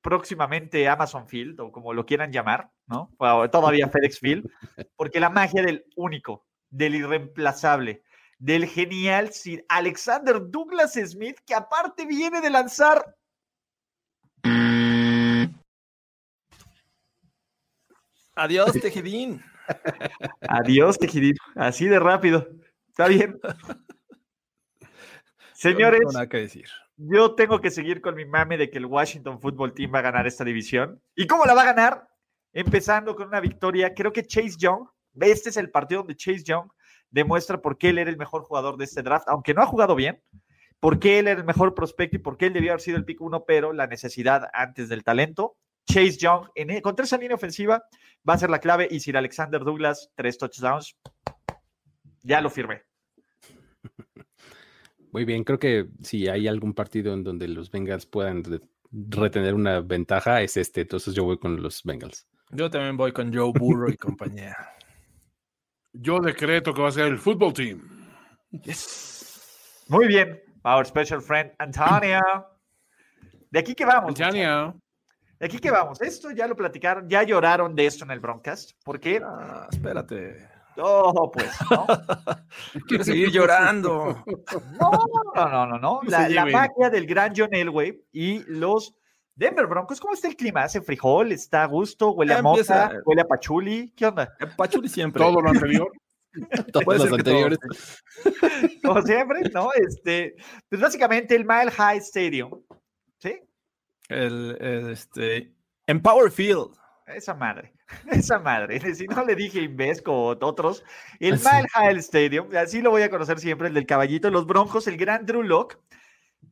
próximamente 0.00 0.88
Amazon 0.88 1.26
Field 1.26 1.60
o 1.60 1.72
como 1.72 1.92
lo 1.92 2.06
quieran 2.06 2.32
llamar, 2.32 2.70
¿no? 2.86 3.10
todavía 3.50 3.88
FedEx 3.88 4.20
Field, 4.20 4.48
porque 4.96 5.20
la 5.20 5.30
magia 5.30 5.62
del 5.62 5.84
único, 5.96 6.46
del 6.70 6.94
irreemplazable, 6.94 8.02
del 8.38 8.66
genial 8.66 9.32
Sir 9.32 9.64
Alexander 9.68 10.40
Douglas 10.40 10.94
Smith, 10.94 11.38
que 11.44 11.54
aparte 11.54 12.06
viene 12.06 12.40
de 12.40 12.50
lanzar. 12.50 13.16
Adiós, 18.36 18.72
Tejidín. 18.74 19.42
Adiós, 20.48 20.98
Tejidín. 20.98 21.34
Así 21.56 21.86
de 21.86 21.98
rápido. 21.98 22.46
Está 22.88 23.08
bien. 23.08 23.40
Señores. 25.54 26.00
No 26.04 26.12
nada 26.12 26.28
que 26.28 26.36
decir 26.36 26.68
yo 26.96 27.34
tengo 27.34 27.60
que 27.60 27.70
seguir 27.70 28.00
con 28.00 28.14
mi 28.14 28.24
mame 28.24 28.56
de 28.56 28.70
que 28.70 28.78
el 28.78 28.86
Washington 28.86 29.40
Football 29.40 29.74
Team 29.74 29.92
va 29.94 29.98
a 29.98 30.02
ganar 30.02 30.26
esta 30.26 30.44
división. 30.44 31.00
¿Y 31.14 31.26
cómo 31.26 31.44
la 31.44 31.54
va 31.54 31.62
a 31.62 31.72
ganar? 31.72 32.08
Empezando 32.52 33.14
con 33.14 33.28
una 33.28 33.40
victoria. 33.40 33.94
Creo 33.94 34.12
que 34.12 34.26
Chase 34.26 34.56
Young, 34.58 34.86
este 35.20 35.50
es 35.50 35.56
el 35.58 35.70
partido 35.70 36.00
donde 36.00 36.16
Chase 36.16 36.42
Young 36.42 36.68
demuestra 37.10 37.60
por 37.60 37.76
qué 37.76 37.90
él 37.90 37.98
era 37.98 38.10
el 38.10 38.16
mejor 38.16 38.42
jugador 38.42 38.78
de 38.78 38.84
este 38.84 39.02
draft, 39.02 39.28
aunque 39.28 39.52
no 39.52 39.62
ha 39.62 39.66
jugado 39.66 39.94
bien, 39.94 40.22
por 40.80 40.98
qué 40.98 41.18
él 41.18 41.28
era 41.28 41.40
el 41.40 41.46
mejor 41.46 41.74
prospecto 41.74 42.16
y 42.16 42.20
por 42.20 42.36
qué 42.36 42.46
él 42.46 42.54
debió 42.54 42.72
haber 42.72 42.80
sido 42.80 42.96
el 42.96 43.04
pick 43.04 43.20
uno, 43.20 43.44
pero 43.44 43.72
la 43.72 43.86
necesidad 43.86 44.48
antes 44.52 44.88
del 44.88 45.04
talento. 45.04 45.56
Chase 45.96 46.18
Young 46.18 46.48
en, 46.54 46.70
e, 46.70 46.82
contra 46.82 47.06
esa 47.06 47.16
línea 47.16 47.36
ofensiva 47.36 47.82
va 48.28 48.34
a 48.34 48.38
ser 48.38 48.50
la 48.50 48.58
clave 48.58 48.86
y 48.90 49.00
Sir 49.00 49.16
Alexander 49.16 49.64
Douglas, 49.64 50.12
tres 50.14 50.36
touchdowns. 50.36 50.94
Ya 52.22 52.42
lo 52.42 52.50
firmé. 52.50 52.82
Muy 55.12 55.24
bien, 55.24 55.42
creo 55.42 55.58
que 55.58 55.88
si 56.02 56.28
hay 56.28 56.48
algún 56.48 56.74
partido 56.74 57.14
en 57.14 57.24
donde 57.24 57.48
los 57.48 57.70
Bengals 57.70 58.04
puedan 58.04 58.42
retener 58.90 59.54
una 59.54 59.80
ventaja, 59.80 60.42
es 60.42 60.58
este. 60.58 60.82
Entonces 60.82 61.14
yo 61.14 61.24
voy 61.24 61.38
con 61.38 61.62
los 61.62 61.82
Bengals. 61.82 62.28
Yo 62.50 62.68
también 62.68 62.98
voy 62.98 63.12
con 63.12 63.32
Joe 63.32 63.52
Burrow 63.58 63.88
y 63.88 63.96
compañía. 63.96 64.54
Yo 65.94 66.20
decreto 66.20 66.74
que 66.74 66.82
va 66.82 66.88
a 66.88 66.92
ser 66.92 67.06
el 67.06 67.18
fútbol 67.18 67.54
team. 67.54 67.80
Muy 69.88 70.08
bien. 70.08 70.42
Our 70.62 70.84
special 70.84 71.22
friend 71.22 71.52
Antonio. 71.58 72.20
De 73.50 73.60
aquí 73.60 73.74
que 73.74 73.86
vamos. 73.86 74.20
Antonio. 74.20 74.78
De 75.38 75.46
aquí 75.46 75.58
que 75.58 75.70
vamos. 75.70 76.00
Esto 76.00 76.30
ya 76.30 76.46
lo 76.46 76.56
platicaron, 76.56 77.08
ya 77.08 77.22
lloraron 77.22 77.74
de 77.74 77.86
esto 77.86 78.04
en 78.04 78.10
el 78.10 78.20
Broncast. 78.20 78.72
¿Por 78.84 78.98
qué? 78.98 79.20
Ah, 79.24 79.66
espérate. 79.70 80.48
No, 80.76 81.30
pues, 81.32 81.50
¿no? 81.70 81.86
Quiero 82.88 83.04
seguir 83.04 83.30
llorando. 83.30 84.22
No, 84.78 84.90
no, 85.34 85.66
no, 85.66 85.78
no. 85.78 86.00
La, 86.04 86.28
la 86.28 86.44
magia 86.46 86.90
del 86.90 87.06
gran 87.06 87.32
John 87.34 87.54
Elway 87.54 88.02
y 88.12 88.44
los 88.46 88.94
Denver 89.36 89.66
Broncos, 89.66 90.00
¿cómo 90.00 90.14
está 90.14 90.28
el 90.28 90.36
clima? 90.36 90.62
¿Hace 90.62 90.80
frijol? 90.80 91.30
¿Está 91.30 91.62
a 91.62 91.66
gusto? 91.66 92.12
¿Huele 92.12 92.34
a 92.34 92.42
moza? 92.42 92.90
¿Huele 93.04 93.20
a 93.20 93.26
pachuli? 93.26 93.92
¿Qué 93.94 94.06
onda? 94.06 94.34
Eh, 94.40 94.46
pachuli 94.56 94.88
siempre. 94.88 95.22
Todo 95.22 95.42
lo 95.42 95.50
anterior. 95.50 95.92
Todos 96.72 96.98
los 96.98 97.12
anteriores. 97.12 97.58
Como 98.82 99.02
siempre, 99.02 99.42
¿no? 99.52 99.70
Este, 99.74 100.36
pues 100.68 100.80
básicamente 100.80 101.34
el 101.34 101.44
Mile 101.44 101.70
High 101.70 101.98
Stadium. 101.98 102.50
El, 104.08 104.56
el 104.60 104.90
este, 104.90 105.52
Empower 105.86 106.30
Field. 106.30 106.76
Esa 107.06 107.34
madre, 107.34 107.72
esa 108.10 108.38
madre. 108.38 108.94
Si 108.94 109.06
no 109.06 109.24
le 109.24 109.36
dije 109.36 109.60
Invesco 109.60 110.12
o 110.12 110.46
otros, 110.46 110.84
el 111.20 111.34
Mile 111.34 111.68
High 111.72 111.98
Stadium, 111.98 112.48
así 112.56 112.82
lo 112.82 112.90
voy 112.90 113.02
a 113.02 113.10
conocer 113.10 113.38
siempre, 113.38 113.68
el 113.68 113.74
del 113.74 113.86
caballito, 113.86 114.30
los 114.30 114.46
Broncos, 114.46 114.88
el 114.88 114.96
gran 114.96 115.24
Drew 115.24 115.42
Lock, 115.42 115.78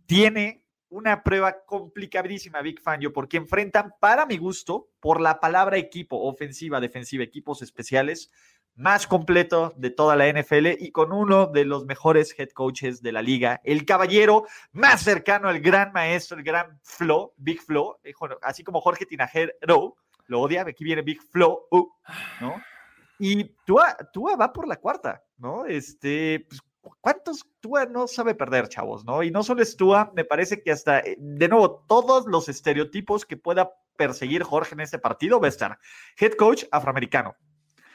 tiene 0.06 0.64
una 0.90 1.24
prueba 1.24 1.64
complicadísima, 1.66 2.62
Big 2.62 2.80
Fan, 2.80 3.00
yo, 3.00 3.12
porque 3.12 3.36
enfrentan, 3.36 3.94
para 4.00 4.26
mi 4.26 4.36
gusto, 4.36 4.90
por 5.00 5.20
la 5.20 5.40
palabra 5.40 5.76
equipo, 5.76 6.22
ofensiva, 6.22 6.78
defensiva, 6.78 7.24
equipos 7.24 7.62
especiales, 7.62 8.30
más 8.76 9.06
completo 9.06 9.72
de 9.76 9.90
toda 9.90 10.16
la 10.16 10.28
NFL 10.28 10.66
y 10.78 10.90
con 10.90 11.12
uno 11.12 11.46
de 11.46 11.64
los 11.64 11.84
mejores 11.84 12.34
head 12.38 12.50
coaches 12.50 13.02
de 13.02 13.12
la 13.12 13.22
liga, 13.22 13.60
el 13.64 13.84
caballero 13.84 14.46
más 14.72 15.02
cercano 15.02 15.48
al 15.48 15.60
gran 15.60 15.92
maestro, 15.92 16.38
el 16.38 16.44
gran 16.44 16.78
Flo, 16.82 17.34
Big 17.36 17.60
Flo, 17.60 18.00
eh, 18.02 18.12
así 18.42 18.64
como 18.64 18.80
Jorge 18.80 19.06
Tinajero, 19.06 19.52
lo 20.26 20.40
odia, 20.40 20.62
aquí 20.62 20.84
viene 20.84 21.02
Big 21.02 21.20
Flow, 21.22 21.66
uh, 21.70 21.88
¿no? 22.40 22.62
Y 23.18 23.44
Tua, 23.64 23.96
Tua 24.12 24.36
va 24.36 24.52
por 24.52 24.66
la 24.66 24.76
cuarta, 24.76 25.22
¿no? 25.38 25.66
Este, 25.66 26.46
pues, 26.48 26.60
¿cuántos 27.00 27.46
Tua 27.60 27.86
no 27.86 28.06
sabe 28.06 28.34
perder, 28.34 28.68
chavos? 28.68 29.04
¿no? 29.04 29.22
Y 29.22 29.30
no 29.30 29.42
solo 29.42 29.62
es 29.62 29.76
Tua, 29.76 30.12
me 30.14 30.24
parece 30.24 30.62
que 30.62 30.72
hasta, 30.72 31.00
eh, 31.00 31.16
de 31.18 31.48
nuevo, 31.48 31.84
todos 31.86 32.26
los 32.26 32.48
estereotipos 32.48 33.24
que 33.24 33.36
pueda 33.36 33.72
perseguir 33.96 34.42
Jorge 34.42 34.74
en 34.74 34.80
este 34.80 34.98
partido 34.98 35.40
va 35.40 35.46
a 35.46 35.50
estar. 35.50 35.78
Head 36.18 36.32
coach 36.32 36.64
afroamericano. 36.70 37.36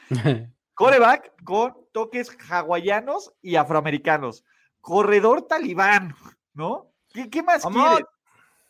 Coreback 0.80 1.44
con 1.44 1.76
toques 1.92 2.34
hawaianos 2.48 3.34
y 3.42 3.56
afroamericanos. 3.56 4.46
Corredor 4.80 5.42
talibán, 5.42 6.14
¿no? 6.54 6.90
¿Qué, 7.12 7.42
más 7.42 7.62
quiere? 7.66 8.06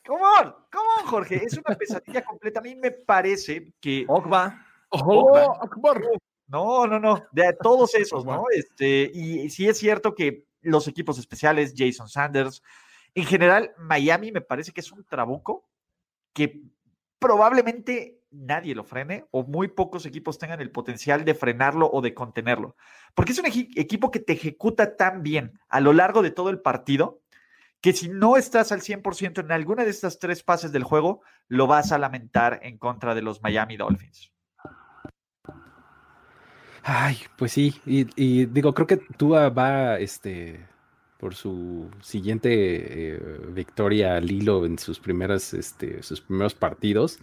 ¿Cómo? 0.04 0.26
¿Cómo, 0.72 0.90
Jorge? 1.06 1.36
Es 1.44 1.56
una 1.56 1.76
pesadilla 1.76 2.24
completa. 2.24 2.58
A 2.58 2.64
mí 2.64 2.74
me 2.74 2.90
parece 2.90 3.72
que. 3.80 4.06
Ogba. 4.08 4.60
Oh, 4.88 5.54
no, 6.48 6.86
no, 6.88 6.98
no. 6.98 7.22
De 7.30 7.56
todos 7.62 7.94
esos, 7.94 8.24
¿no? 8.24 8.46
Este, 8.50 9.08
y 9.14 9.48
sí 9.48 9.68
es 9.68 9.78
cierto 9.78 10.12
que 10.12 10.46
los 10.62 10.88
equipos 10.88 11.16
especiales, 11.16 11.74
Jason 11.76 12.08
Sanders, 12.08 12.60
en 13.14 13.24
general, 13.24 13.72
Miami 13.78 14.32
me 14.32 14.40
parece 14.40 14.72
que 14.72 14.80
es 14.80 14.90
un 14.90 15.04
trabuco 15.04 15.68
que 16.32 16.60
probablemente 17.20 18.19
nadie 18.30 18.74
lo 18.74 18.84
frene 18.84 19.26
o 19.30 19.42
muy 19.44 19.68
pocos 19.68 20.06
equipos 20.06 20.38
tengan 20.38 20.60
el 20.60 20.70
potencial 20.70 21.24
de 21.24 21.34
frenarlo 21.34 21.90
o 21.90 22.00
de 22.00 22.14
contenerlo. 22.14 22.76
Porque 23.14 23.32
es 23.32 23.38
un 23.38 23.46
equipo 23.46 24.10
que 24.10 24.20
te 24.20 24.34
ejecuta 24.34 24.96
tan 24.96 25.22
bien 25.22 25.58
a 25.68 25.80
lo 25.80 25.92
largo 25.92 26.22
de 26.22 26.30
todo 26.30 26.50
el 26.50 26.60
partido 26.60 27.20
que 27.80 27.92
si 27.92 28.08
no 28.08 28.36
estás 28.36 28.72
al 28.72 28.82
100% 28.82 29.40
en 29.40 29.52
alguna 29.52 29.84
de 29.84 29.90
estas 29.90 30.18
tres 30.18 30.42
fases 30.42 30.70
del 30.70 30.84
juego, 30.84 31.22
lo 31.48 31.66
vas 31.66 31.92
a 31.92 31.98
lamentar 31.98 32.60
en 32.62 32.76
contra 32.76 33.14
de 33.14 33.22
los 33.22 33.42
Miami 33.42 33.76
Dolphins. 33.76 34.30
Ay, 36.82 37.18
pues 37.36 37.52
sí, 37.52 37.74
y, 37.86 38.46
digo, 38.46 38.74
creo 38.74 38.86
que 38.86 38.96
Tua 38.96 39.48
va 39.50 39.98
este, 39.98 40.66
por 41.18 41.34
su 41.34 41.90
siguiente 42.00 42.50
eh, 43.14 43.20
victoria 43.48 44.16
al 44.16 44.30
hilo 44.30 44.64
en 44.64 44.78
sus, 44.78 44.98
primeras, 44.98 45.52
este, 45.54 46.02
sus 46.02 46.20
primeros 46.20 46.54
partidos 46.54 47.18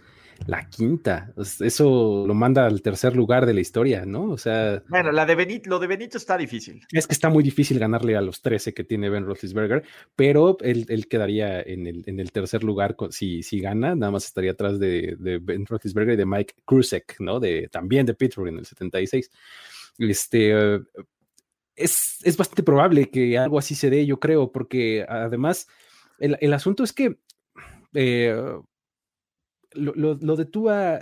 la 0.46 0.68
quinta. 0.68 1.32
Eso 1.36 2.24
lo 2.26 2.34
manda 2.34 2.66
al 2.66 2.82
tercer 2.82 3.16
lugar 3.16 3.46
de 3.46 3.54
la 3.54 3.60
historia, 3.60 4.04
¿no? 4.06 4.30
O 4.30 4.38
sea. 4.38 4.82
Bueno, 4.88 5.12
la 5.12 5.26
de 5.26 5.34
Benito, 5.34 5.70
lo 5.70 5.78
de 5.78 5.86
Benito 5.86 6.16
está 6.16 6.36
difícil. 6.36 6.82
Es 6.92 7.06
que 7.06 7.12
está 7.12 7.28
muy 7.28 7.42
difícil 7.42 7.78
ganarle 7.78 8.16
a 8.16 8.20
los 8.20 8.40
13 8.40 8.72
que 8.74 8.84
tiene 8.84 9.10
Ben 9.10 9.24
Roethlisberger, 9.24 9.84
pero 10.16 10.56
él, 10.60 11.08
quedaría 11.08 11.60
en 11.60 11.86
el, 11.86 12.04
en 12.06 12.20
el, 12.20 12.32
tercer 12.32 12.64
lugar 12.64 12.96
si, 13.10 13.42
si 13.42 13.60
gana, 13.60 13.94
nada 13.94 14.12
más 14.12 14.26
estaría 14.26 14.52
atrás 14.52 14.78
de, 14.78 15.16
Ben 15.18 15.66
Roethlisberger 15.66 16.14
y 16.14 16.16
de 16.18 16.26
Mike 16.26 16.54
Krusek, 16.64 17.16
¿no? 17.20 17.40
De, 17.40 17.68
también 17.68 18.06
de 18.06 18.14
Pittsburgh 18.14 18.48
en 18.48 18.58
el 18.58 18.66
76. 18.66 19.30
Este. 19.98 20.76
es, 21.74 22.18
es, 22.22 22.36
bastante 22.36 22.62
probable 22.62 23.10
que 23.10 23.36
algo 23.36 23.58
así 23.58 23.74
se 23.74 23.90
dé, 23.90 24.06
yo 24.06 24.20
creo, 24.20 24.52
porque 24.52 25.04
además 25.08 25.66
el, 26.18 26.36
el 26.40 26.52
asunto 26.52 26.84
es 26.84 26.92
que 26.92 27.18
eh, 27.94 28.36
lo, 29.72 30.36
de 30.36 30.44
Tua 30.44 31.00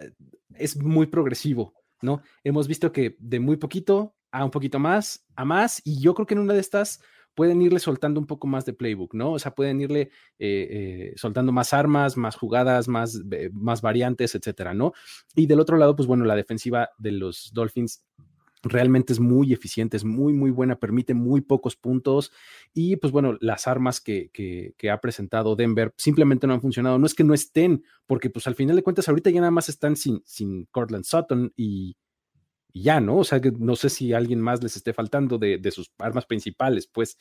es 0.55 0.77
muy 0.77 1.07
progresivo, 1.07 1.75
¿no? 2.03 2.23
Hemos 2.45 2.69
visto 2.69 2.93
que 2.93 3.17
de 3.19 3.41
muy 3.41 3.57
poquito 3.57 4.15
a 4.31 4.45
un 4.45 4.51
poquito 4.51 4.79
más, 4.79 5.27
a 5.35 5.45
más, 5.45 5.81
y 5.85 6.01
yo 6.01 6.15
creo 6.15 6.27
que 6.27 6.35
en 6.35 6.41
una 6.41 6.55
de 6.55 6.61
estas 6.61 7.01
pueden 7.35 7.61
irle 7.61 7.79
soltando 7.79 8.19
un 8.19 8.27
poco 8.27 8.47
más 8.47 8.65
de 8.65 8.73
playbook, 8.73 9.15
¿no? 9.15 9.33
O 9.33 9.39
sea, 9.39 9.55
pueden 9.55 9.81
irle 9.81 10.11
eh, 10.39 10.69
eh, 10.71 11.13
soltando 11.17 11.53
más 11.53 11.75
armas, 11.75 12.17
más 12.17 12.35
jugadas, 12.35 12.89
más, 12.89 13.21
eh, 13.31 13.51
más 13.53 13.83
variantes, 13.83 14.35
etcétera, 14.35 14.73
¿no? 14.73 14.95
Y 15.35 15.47
del 15.47 15.61
otro 15.61 15.77
lado, 15.77 15.95
pues 15.95 16.07
bueno, 16.09 16.25
la 16.25 16.35
defensiva 16.35 16.91
de 16.97 17.13
los 17.13 17.51
Dolphins 17.53 18.07
realmente 18.63 19.13
es 19.13 19.21
muy 19.21 19.53
eficiente, 19.53 19.97
es 19.97 20.05
muy, 20.05 20.33
muy 20.33 20.51
buena, 20.51 20.79
permite 20.79 21.15
muy 21.15 21.41
pocos 21.41 21.77
puntos 21.77 22.33
y 22.75 22.97
pues 22.97 23.13
bueno, 23.13 23.37
las 23.41 23.67
armas 23.67 24.01
que, 24.01 24.31
que, 24.33 24.91
ha 24.91 25.01
presentado 25.01 25.57
Denver 25.57 25.93
simplemente 25.97 26.47
no 26.47 26.55
han 26.55 26.61
funcionado. 26.61 26.99
No 26.99 27.07
es 27.07 27.15
que 27.15 27.25
no 27.25 27.35
estén, 27.35 27.85
porque 28.07 28.31
pues 28.31 28.47
al 28.47 28.55
final 28.55 28.77
de 28.77 28.83
cuentas 28.83 29.09
ahorita 29.09 29.31
ya 29.31 29.41
nada 29.41 29.51
más 29.51 29.69
están 29.69 29.97
sin, 29.97 30.23
sin 30.25 30.65
Cortland 30.67 31.05
Sutton 31.05 31.53
y, 31.57 31.97
ya, 32.83 33.01
¿no? 33.01 33.19
O 33.19 33.25
sea, 33.25 33.41
que 33.41 33.53
no 33.53 33.77
sé 33.77 33.89
si 33.89 34.13
alguien 34.13 34.41
más 34.41 34.63
les 34.63 34.77
esté 34.77 34.93
faltando 34.93 35.39
de, 35.39 35.59
de, 35.59 35.71
sus 35.71 35.91
armas 35.99 36.27
principales, 36.27 36.87
pues, 36.87 37.17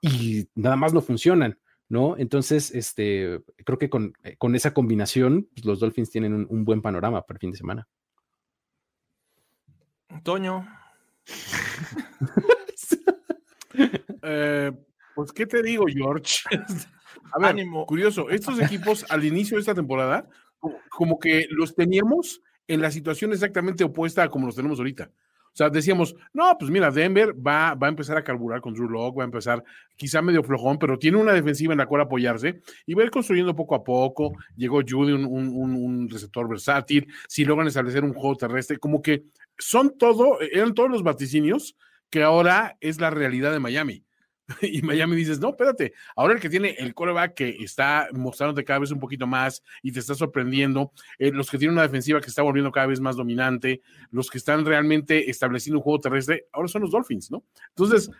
y 0.00 0.48
nada 0.54 0.76
más 0.76 0.92
no 0.94 1.02
funcionan. 1.02 1.58
¿No? 1.88 2.16
Entonces, 2.18 2.74
este, 2.74 3.44
creo 3.64 3.78
que 3.78 3.88
con, 3.88 4.14
eh, 4.24 4.34
con 4.38 4.56
esa 4.56 4.74
combinación, 4.74 5.48
pues, 5.54 5.64
los 5.64 5.78
Dolphins 5.78 6.10
tienen 6.10 6.34
un, 6.34 6.44
un 6.50 6.64
buen 6.64 6.82
panorama 6.82 7.22
para 7.24 7.36
el 7.36 7.40
fin 7.40 7.52
de 7.52 7.58
semana. 7.58 7.86
Toño. 10.22 10.66
Eh, 14.28 14.72
pues, 15.14 15.32
¿qué 15.32 15.46
te 15.46 15.62
digo, 15.62 15.84
George? 15.86 16.38
A 17.32 17.38
ver, 17.38 17.64
curioso, 17.86 18.30
estos 18.30 18.58
equipos 18.58 19.04
al 19.10 19.24
inicio 19.24 19.56
de 19.56 19.60
esta 19.60 19.74
temporada, 19.74 20.26
como 20.90 21.18
que 21.18 21.46
los 21.50 21.74
teníamos 21.74 22.40
en 22.66 22.80
la 22.80 22.90
situación 22.90 23.32
exactamente 23.32 23.84
opuesta 23.84 24.22
a 24.22 24.28
como 24.30 24.46
los 24.46 24.56
tenemos 24.56 24.78
ahorita. 24.78 25.10
Sea, 25.56 25.70
decíamos, 25.70 26.14
no, 26.34 26.54
pues 26.58 26.70
mira, 26.70 26.90
Denver 26.90 27.34
va, 27.34 27.74
va 27.74 27.86
a 27.86 27.88
empezar 27.88 28.18
a 28.18 28.22
carburar 28.22 28.60
con 28.60 28.74
Drew 28.74 28.90
Locke, 28.90 29.16
va 29.16 29.22
a 29.22 29.24
empezar 29.24 29.64
quizá 29.96 30.20
medio 30.20 30.42
flojón, 30.42 30.78
pero 30.78 30.98
tiene 30.98 31.16
una 31.16 31.32
defensiva 31.32 31.72
en 31.72 31.78
la 31.78 31.86
cual 31.86 32.02
apoyarse 32.02 32.60
y 32.84 32.92
va 32.92 33.00
a 33.00 33.06
ir 33.06 33.10
construyendo 33.10 33.56
poco 33.56 33.74
a 33.74 33.82
poco. 33.82 34.34
Llegó 34.54 34.82
Judy, 34.86 35.12
un, 35.12 35.24
un, 35.24 35.74
un 35.74 36.10
receptor 36.10 36.46
versátil, 36.46 37.10
si 37.26 37.46
logran 37.46 37.68
establecer 37.68 38.04
un 38.04 38.12
juego 38.12 38.36
terrestre, 38.36 38.76
como 38.76 39.00
que 39.00 39.24
son 39.56 39.96
todo, 39.96 40.42
eran 40.42 40.74
todos 40.74 40.90
los 40.90 41.02
vaticinios 41.02 41.74
que 42.10 42.22
ahora 42.22 42.76
es 42.82 43.00
la 43.00 43.08
realidad 43.08 43.50
de 43.50 43.58
Miami. 43.58 44.05
Y 44.62 44.82
Miami 44.82 45.16
dices, 45.16 45.40
no, 45.40 45.50
espérate, 45.50 45.92
ahora 46.14 46.34
el 46.34 46.40
que 46.40 46.48
tiene 46.48 46.76
el 46.78 46.94
coreback 46.94 47.34
que 47.34 47.56
está 47.60 48.08
mostrándote 48.12 48.64
cada 48.64 48.80
vez 48.80 48.90
un 48.90 49.00
poquito 49.00 49.26
más 49.26 49.62
y 49.82 49.92
te 49.92 50.00
está 50.00 50.14
sorprendiendo, 50.14 50.92
eh, 51.18 51.32
los 51.32 51.50
que 51.50 51.58
tienen 51.58 51.74
una 51.74 51.82
defensiva 51.82 52.20
que 52.20 52.28
está 52.28 52.42
volviendo 52.42 52.72
cada 52.72 52.86
vez 52.86 53.00
más 53.00 53.16
dominante, 53.16 53.82
los 54.10 54.30
que 54.30 54.38
están 54.38 54.64
realmente 54.64 55.30
estableciendo 55.30 55.78
un 55.78 55.82
juego 55.82 56.00
terrestre, 56.00 56.46
ahora 56.52 56.68
son 56.68 56.82
los 56.82 56.90
Dolphins, 56.90 57.30
¿no? 57.30 57.44
Entonces, 57.70 58.10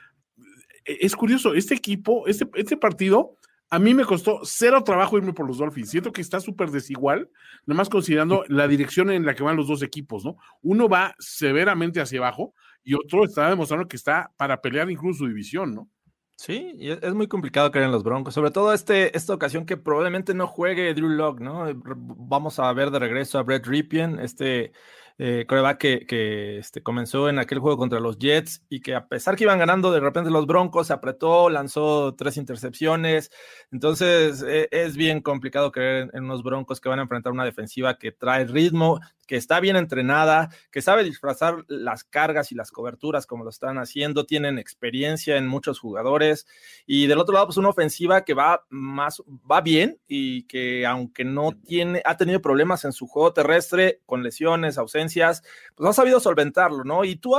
e, 0.84 0.98
es 1.00 1.14
curioso, 1.16 1.54
este 1.54 1.74
equipo, 1.74 2.26
este, 2.26 2.48
este 2.54 2.76
partido 2.76 3.36
a 3.68 3.80
mí 3.80 3.94
me 3.94 4.04
costó 4.04 4.40
cero 4.44 4.84
trabajo 4.84 5.18
irme 5.18 5.32
por 5.32 5.46
los 5.46 5.58
Dolphins. 5.58 5.90
Siento 5.90 6.12
que 6.12 6.20
está 6.20 6.38
súper 6.38 6.70
desigual, 6.70 7.28
nomás 7.66 7.88
considerando 7.88 8.44
la 8.48 8.68
dirección 8.68 9.10
en 9.10 9.26
la 9.26 9.34
que 9.34 9.42
van 9.42 9.56
los 9.56 9.66
dos 9.66 9.82
equipos, 9.82 10.24
¿no? 10.24 10.36
Uno 10.62 10.88
va 10.88 11.14
severamente 11.18 12.00
hacia 12.00 12.20
abajo 12.20 12.54
y 12.84 12.94
otro 12.94 13.24
está 13.24 13.50
demostrando 13.50 13.88
que 13.88 13.96
está 13.96 14.32
para 14.36 14.60
pelear 14.60 14.88
incluso 14.88 15.20
su 15.20 15.26
división, 15.26 15.74
¿no? 15.74 15.90
Sí, 16.38 16.74
y 16.78 16.90
es 16.90 17.14
muy 17.14 17.28
complicado 17.28 17.70
creer 17.70 17.86
en 17.86 17.92
los 17.92 18.04
Broncos, 18.04 18.34
sobre 18.34 18.50
todo 18.50 18.74
este, 18.74 19.16
esta 19.16 19.32
ocasión 19.32 19.64
que 19.64 19.78
probablemente 19.78 20.34
no 20.34 20.46
juegue 20.46 20.92
Drew 20.92 21.08
Locke, 21.08 21.40
¿no? 21.40 21.64
Vamos 21.74 22.58
a 22.58 22.70
ver 22.74 22.90
de 22.90 22.98
regreso 22.98 23.38
a 23.38 23.42
Brett 23.42 23.66
Ripien, 23.66 24.18
este 24.18 24.72
eh, 25.18 25.46
coreback 25.48 25.78
que, 25.78 26.06
que 26.06 26.58
este, 26.58 26.82
comenzó 26.82 27.30
en 27.30 27.38
aquel 27.38 27.58
juego 27.58 27.78
contra 27.78 28.00
los 28.00 28.18
Jets 28.18 28.62
y 28.68 28.80
que 28.82 28.94
a 28.94 29.08
pesar 29.08 29.34
que 29.34 29.44
iban 29.44 29.58
ganando, 29.58 29.90
de 29.90 30.00
repente 30.00 30.30
los 30.30 30.46
Broncos 30.46 30.88
se 30.88 30.92
apretó, 30.92 31.48
lanzó 31.48 32.14
tres 32.14 32.36
intercepciones. 32.36 33.30
Entonces 33.70 34.42
e, 34.42 34.68
es 34.70 34.94
bien 34.96 35.22
complicado 35.22 35.72
creer 35.72 36.10
en, 36.12 36.24
unos 36.24 36.42
Broncos 36.42 36.82
que 36.82 36.90
van 36.90 36.98
a 36.98 37.02
enfrentar 37.02 37.32
una 37.32 37.46
defensiva 37.46 37.96
que 37.98 38.12
trae 38.12 38.44
ritmo, 38.44 39.00
que 39.26 39.36
está 39.36 39.60
bien 39.60 39.76
entrenada, 39.76 40.50
que 40.70 40.82
sabe 40.82 41.04
disfrazar 41.04 41.64
las 41.68 42.04
cargas 42.04 42.52
y 42.52 42.54
las 42.54 42.70
coberturas 42.70 43.26
como 43.26 43.44
lo 43.44 43.50
están 43.50 43.78
haciendo, 43.78 44.26
tienen 44.26 44.58
experiencia 44.58 45.36
en 45.36 45.46
muchos 45.46 45.78
jugadores 45.78 46.46
y 46.86 47.06
del 47.06 47.18
otro 47.18 47.34
lado 47.34 47.46
pues 47.46 47.56
una 47.56 47.68
ofensiva 47.68 48.24
que 48.24 48.34
va 48.34 48.64
más 48.70 49.22
va 49.50 49.60
bien 49.60 49.98
y 50.06 50.44
que 50.44 50.86
aunque 50.86 51.24
no 51.24 51.52
tiene 51.66 52.02
ha 52.04 52.16
tenido 52.16 52.40
problemas 52.40 52.84
en 52.84 52.92
su 52.92 53.06
juego 53.06 53.32
terrestre 53.32 54.00
con 54.06 54.22
lesiones, 54.22 54.78
ausencias, 54.78 55.42
pues 55.74 55.90
ha 55.90 55.92
sabido 55.92 56.20
solventarlo, 56.20 56.84
¿no? 56.84 57.04
Y 57.04 57.16
tú 57.16 57.36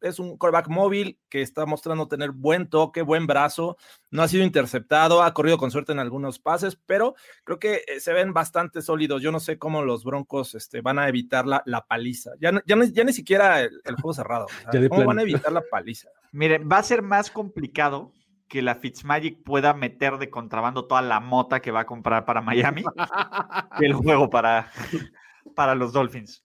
es 0.00 0.18
un 0.18 0.36
quarterback 0.36 0.68
móvil 0.68 1.18
que 1.28 1.42
está 1.42 1.66
mostrando 1.66 2.08
tener 2.08 2.30
buen 2.30 2.68
toque, 2.68 3.02
buen 3.02 3.26
brazo, 3.26 3.76
no 4.10 4.22
ha 4.22 4.28
sido 4.28 4.44
interceptado, 4.44 5.22
ha 5.22 5.34
corrido 5.34 5.58
con 5.58 5.70
suerte 5.70 5.92
en 5.92 5.98
algunos 5.98 6.38
pases, 6.38 6.76
pero 6.86 7.14
creo 7.44 7.58
que 7.58 7.82
eh, 7.86 8.00
se 8.00 8.12
ven 8.12 8.32
bastante 8.32 8.82
sólidos. 8.82 9.22
Yo 9.22 9.32
no 9.32 9.40
sé 9.40 9.58
cómo 9.58 9.82
los 9.82 10.04
Broncos 10.04 10.54
este, 10.54 10.80
van 10.80 10.98
a 10.98 11.08
evitar 11.08 11.46
la, 11.46 11.62
paliza. 11.88 12.32
Ya, 12.40 12.52
ya, 12.66 12.76
ya, 12.92 13.04
ni 13.04 13.12
siquiera 13.12 13.60
el, 13.60 13.94
juego 13.96 14.14
cerrado. 14.14 14.46
¿Cómo 14.90 15.04
van 15.04 15.18
a 15.18 15.22
evitar 15.22 15.52
la 15.52 15.62
paliza? 15.70 16.08
Miren, 16.32 16.68
va 16.70 16.78
a 16.78 16.82
ser 16.82 17.02
más 17.02 17.30
complicado 17.30 18.12
que 18.50 18.62
la 18.62 18.74
Fitzmagic 18.74 19.42
pueda 19.44 19.74
meter 19.74 20.18
de 20.18 20.28
contrabando 20.28 20.86
toda 20.86 21.02
la 21.02 21.20
mota 21.20 21.60
que 21.60 21.70
va 21.70 21.80
a 21.80 21.86
comprar 21.86 22.24
para 22.24 22.40
Miami 22.40 22.82
que 23.78 23.86
el 23.86 23.94
juego 23.94 24.28
para, 24.28 24.70
para 25.54 25.74
los 25.74 25.92
Dolphins. 25.92 26.44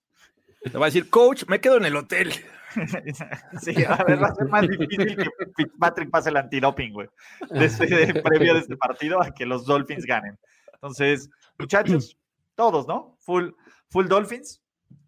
Te 0.72 0.78
va 0.78 0.86
a 0.86 0.90
decir, 0.90 1.10
coach, 1.10 1.46
me 1.48 1.60
quedo 1.60 1.78
en 1.78 1.86
el 1.86 1.96
hotel. 1.96 2.32
sí, 3.62 3.84
a 3.84 4.04
ver, 4.04 4.22
va 4.22 4.28
a 4.28 4.36
ser 4.36 4.48
más 4.48 4.68
difícil 4.68 5.16
que 5.16 5.30
Fitzpatrick 5.56 6.10
pase 6.10 6.30
el 6.30 6.38
antidoping, 6.38 6.94
güey. 6.94 7.08
Desde 7.50 8.14
previo 8.24 8.54
de 8.54 8.60
este 8.60 8.78
partido 8.78 9.22
a 9.22 9.32
que 9.32 9.46
los 9.46 9.66
Dolphins 9.66 10.06
ganen. 10.06 10.38
Entonces, 10.74 11.30
muchachos, 11.58 12.18
todos, 12.56 12.88
¿no? 12.88 13.18
Full, 13.20 13.50
full 13.90 14.08
Dolphins. 14.08 14.62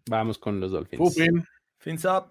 Vamos 0.08 0.38
con 0.38 0.60
los 0.60 0.72
Dolphins. 0.72 1.16
Fins 1.78 2.04
up. 2.04 2.28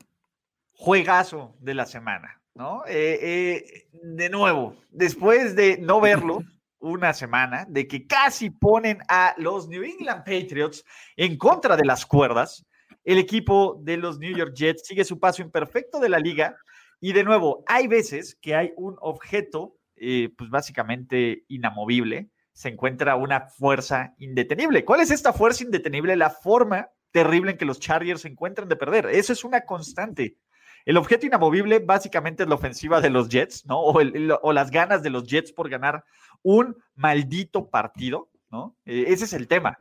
Juegazo 0.74 1.56
de 1.60 1.74
la 1.74 1.86
semana. 1.86 2.38
¿no? 2.58 2.84
Eh, 2.88 3.20
eh, 3.22 3.88
de 4.04 4.30
nuevo, 4.30 4.76
después 4.90 5.56
de 5.56 5.78
no 5.78 6.02
verlo 6.02 6.44
una 6.80 7.14
semana, 7.14 7.66
de 7.70 7.88
que 7.88 8.06
casi 8.08 8.50
ponen 8.50 9.00
a 9.08 9.36
los 9.38 9.68
New 9.68 9.84
England 9.84 10.24
Patriots 10.26 10.84
en 11.16 11.38
contra 11.38 11.78
de 11.78 11.86
las 11.86 12.06
cuerdas, 12.06 12.66
el 13.08 13.20
equipo 13.20 13.80
de 13.82 13.96
los 13.96 14.20
New 14.20 14.36
York 14.36 14.54
Jets 14.54 14.86
sigue 14.86 15.06
su 15.06 15.18
paso 15.18 15.42
imperfecto 15.42 16.02
de 16.02 16.10
la 16.10 16.20
liga. 16.20 16.58
Y 17.00 17.14
de 17.14 17.24
nuevo, 17.24 17.64
hay 17.66 17.88
veces 17.88 18.38
que 18.42 18.54
hay 18.54 18.74
un 18.76 18.98
objeto, 19.00 19.78
eh, 19.96 20.30
pues 20.38 20.50
básicamente 20.50 21.46
inamovible, 21.48 22.30
se 22.52 22.68
encuentra 22.68 23.16
una 23.16 23.48
fuerza 23.48 24.14
indetenible. 24.18 24.84
¿Cuál 24.84 25.00
es 25.00 25.12
esta 25.12 25.32
fuerza 25.32 25.64
indetenible? 25.64 26.18
La 26.18 26.30
forma 26.30 26.90
terrible 27.12 27.52
en 27.52 27.58
que 27.58 27.64
los 27.64 27.80
Chargers 27.80 28.22
se 28.22 28.28
encuentran 28.28 28.68
de 28.68 28.76
perder. 28.76 29.06
Eso 29.06 29.32
es 29.32 29.46
una 29.46 29.62
constante. 29.62 30.36
El 30.84 30.98
objeto 30.98 31.26
inamovible 31.26 31.80
básicamente 31.80 32.44
es 32.44 32.50
la 32.50 32.56
ofensiva 32.56 33.00
de 33.00 33.10
los 33.10 33.30
Jets, 33.30 33.66
¿no? 33.66 33.80
O, 33.80 34.52
las 34.52 34.70
ganas 34.70 35.02
de 35.02 35.12
los 35.12 35.24
Jets 35.26 35.54
por 35.54 35.70
ganar 35.70 36.04
un 36.44 36.76
maldito 36.94 37.70
partido, 37.70 38.30
¿no? 38.52 38.76
Eh, 38.86 39.06
ese 39.08 39.24
es 39.24 39.32
el 39.32 39.48
tema. 39.48 39.78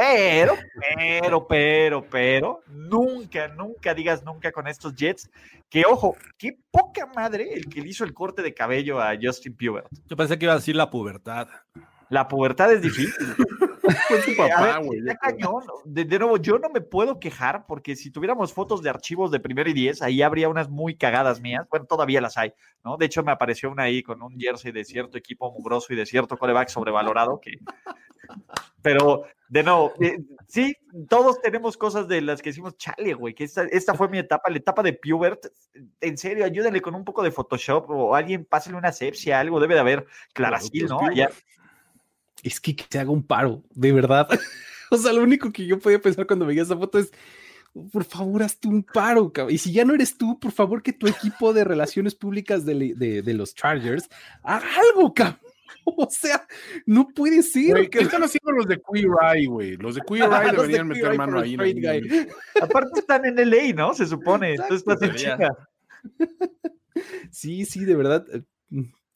Pero, 0.00 0.54
pero, 0.96 1.46
pero, 1.46 2.06
pero, 2.08 2.62
nunca, 2.68 3.48
nunca 3.48 3.92
digas 3.92 4.24
nunca 4.24 4.50
con 4.50 4.66
estos 4.66 4.94
Jets 4.94 5.30
que, 5.68 5.82
ojo, 5.86 6.16
qué 6.38 6.56
poca 6.70 7.04
madre 7.14 7.52
el 7.52 7.66
que 7.66 7.82
le 7.82 7.90
hizo 7.90 8.04
el 8.04 8.14
corte 8.14 8.40
de 8.40 8.54
cabello 8.54 8.98
a 8.98 9.12
Justin 9.20 9.54
Pubert. 9.54 9.88
Yo 10.06 10.16
pensé 10.16 10.38
que 10.38 10.46
iba 10.46 10.54
a 10.54 10.56
decir 10.56 10.74
la 10.74 10.88
pubertad. 10.88 11.48
La 12.08 12.26
pubertad 12.28 12.72
es 12.72 12.80
difícil. 12.80 13.12
De, 15.84 16.18
nuevo, 16.18 16.36
yo 16.36 16.58
no 16.58 16.68
me 16.70 16.80
puedo 16.80 17.18
quejar 17.18 17.66
porque 17.66 17.96
si 17.96 18.10
tuviéramos 18.10 18.52
fotos 18.52 18.82
de 18.82 18.90
archivos 18.90 19.30
de 19.30 19.40
primer 19.40 19.68
y 19.68 19.72
diez, 19.72 20.02
ahí 20.02 20.22
habría 20.22 20.48
unas 20.48 20.68
muy 20.68 20.96
cagadas 20.96 21.40
mías. 21.40 21.66
Bueno, 21.70 21.86
todavía 21.86 22.20
las 22.20 22.36
hay, 22.36 22.52
¿no? 22.84 22.96
De 22.96 23.06
hecho, 23.06 23.22
me 23.22 23.32
apareció 23.32 23.70
una 23.70 23.84
ahí 23.84 24.02
con 24.02 24.22
un 24.22 24.38
jersey 24.38 24.72
de 24.72 24.84
cierto 24.84 25.18
equipo 25.18 25.50
mugroso 25.52 25.92
y 25.92 25.96
de 25.96 26.06
cierto 26.06 26.36
coreback 26.36 26.68
sobrevalorado 26.68 27.40
que. 27.40 27.58
Pero, 28.82 29.24
de 29.48 29.62
nuevo, 29.62 29.92
eh, 30.00 30.18
sí, 30.46 30.74
todos 31.08 31.40
tenemos 31.42 31.76
cosas 31.76 32.08
de 32.08 32.22
las 32.22 32.40
que 32.40 32.50
decimos, 32.50 32.78
chale, 32.78 33.12
güey, 33.12 33.34
que 33.34 33.44
esta, 33.44 33.64
esta 33.64 33.92
fue 33.92 34.08
mi 34.08 34.18
etapa, 34.18 34.50
la 34.50 34.56
etapa 34.56 34.82
de 34.82 34.94
Pubert. 34.94 35.46
En 36.00 36.16
serio, 36.16 36.46
ayúdenle 36.46 36.80
con 36.80 36.94
un 36.94 37.04
poco 37.04 37.22
de 37.22 37.30
Photoshop 37.30 37.90
o 37.90 38.14
alguien 38.14 38.46
pásale 38.46 38.76
una 38.76 38.92
sepsia, 38.92 39.38
algo 39.38 39.60
debe 39.60 39.74
de 39.74 39.80
haber 39.80 40.06
Claracil, 40.32 40.86
¿no? 40.86 41.00
Allá 41.00 41.28
es 42.42 42.60
que, 42.60 42.74
te 42.74 42.98
haga 42.98 43.10
un 43.10 43.22
paro, 43.22 43.62
de 43.70 43.92
verdad. 43.92 44.28
o 44.90 44.96
sea, 44.96 45.12
lo 45.12 45.22
único 45.22 45.52
que 45.52 45.66
yo 45.66 45.78
podía 45.78 46.00
pensar 46.00 46.26
cuando 46.26 46.46
veía 46.46 46.62
esa 46.62 46.76
foto 46.76 46.98
es, 46.98 47.12
por 47.92 48.04
favor, 48.04 48.42
hazte 48.42 48.68
un 48.68 48.82
paro, 48.82 49.32
cabrón. 49.32 49.54
Y 49.54 49.58
si 49.58 49.72
ya 49.72 49.84
no 49.84 49.94
eres 49.94 50.16
tú, 50.16 50.38
por 50.40 50.52
favor, 50.52 50.82
que 50.82 50.92
tu 50.92 51.06
equipo 51.06 51.52
de 51.52 51.64
relaciones 51.64 52.14
públicas 52.14 52.64
de, 52.64 53.22
los 53.34 53.54
Chargers 53.54 54.08
haga 54.42 54.66
algo, 54.90 55.14
cabrón. 55.14 55.40
O 55.84 56.08
sea, 56.10 56.46
no 56.84 57.08
puede 57.08 57.42
ser. 57.42 57.88
¿Qué 57.88 58.00
están 58.00 58.22
haciendo 58.22 58.52
los 58.52 58.66
de 58.66 58.80
Queer 58.80 59.08
Eye, 59.22 59.46
güey? 59.46 59.76
Los 59.76 59.94
de 59.94 60.02
Queer 60.02 60.24
Eye 60.30 60.52
deberían 60.52 60.86
meter 60.86 61.16
mano 61.16 61.40
ahí. 61.40 61.54
En 61.54 62.28
Aparte 62.60 63.00
están 63.00 63.24
en 63.24 63.36
LA, 63.36 63.72
¿no? 63.74 63.94
Se 63.94 64.06
supone. 64.06 64.52
Entonces 64.52 64.84
estás 64.86 65.02
en 65.02 65.14
chica. 65.14 65.56
Sí, 67.30 67.64
sí, 67.64 67.84
de 67.84 67.96
verdad 67.96 68.26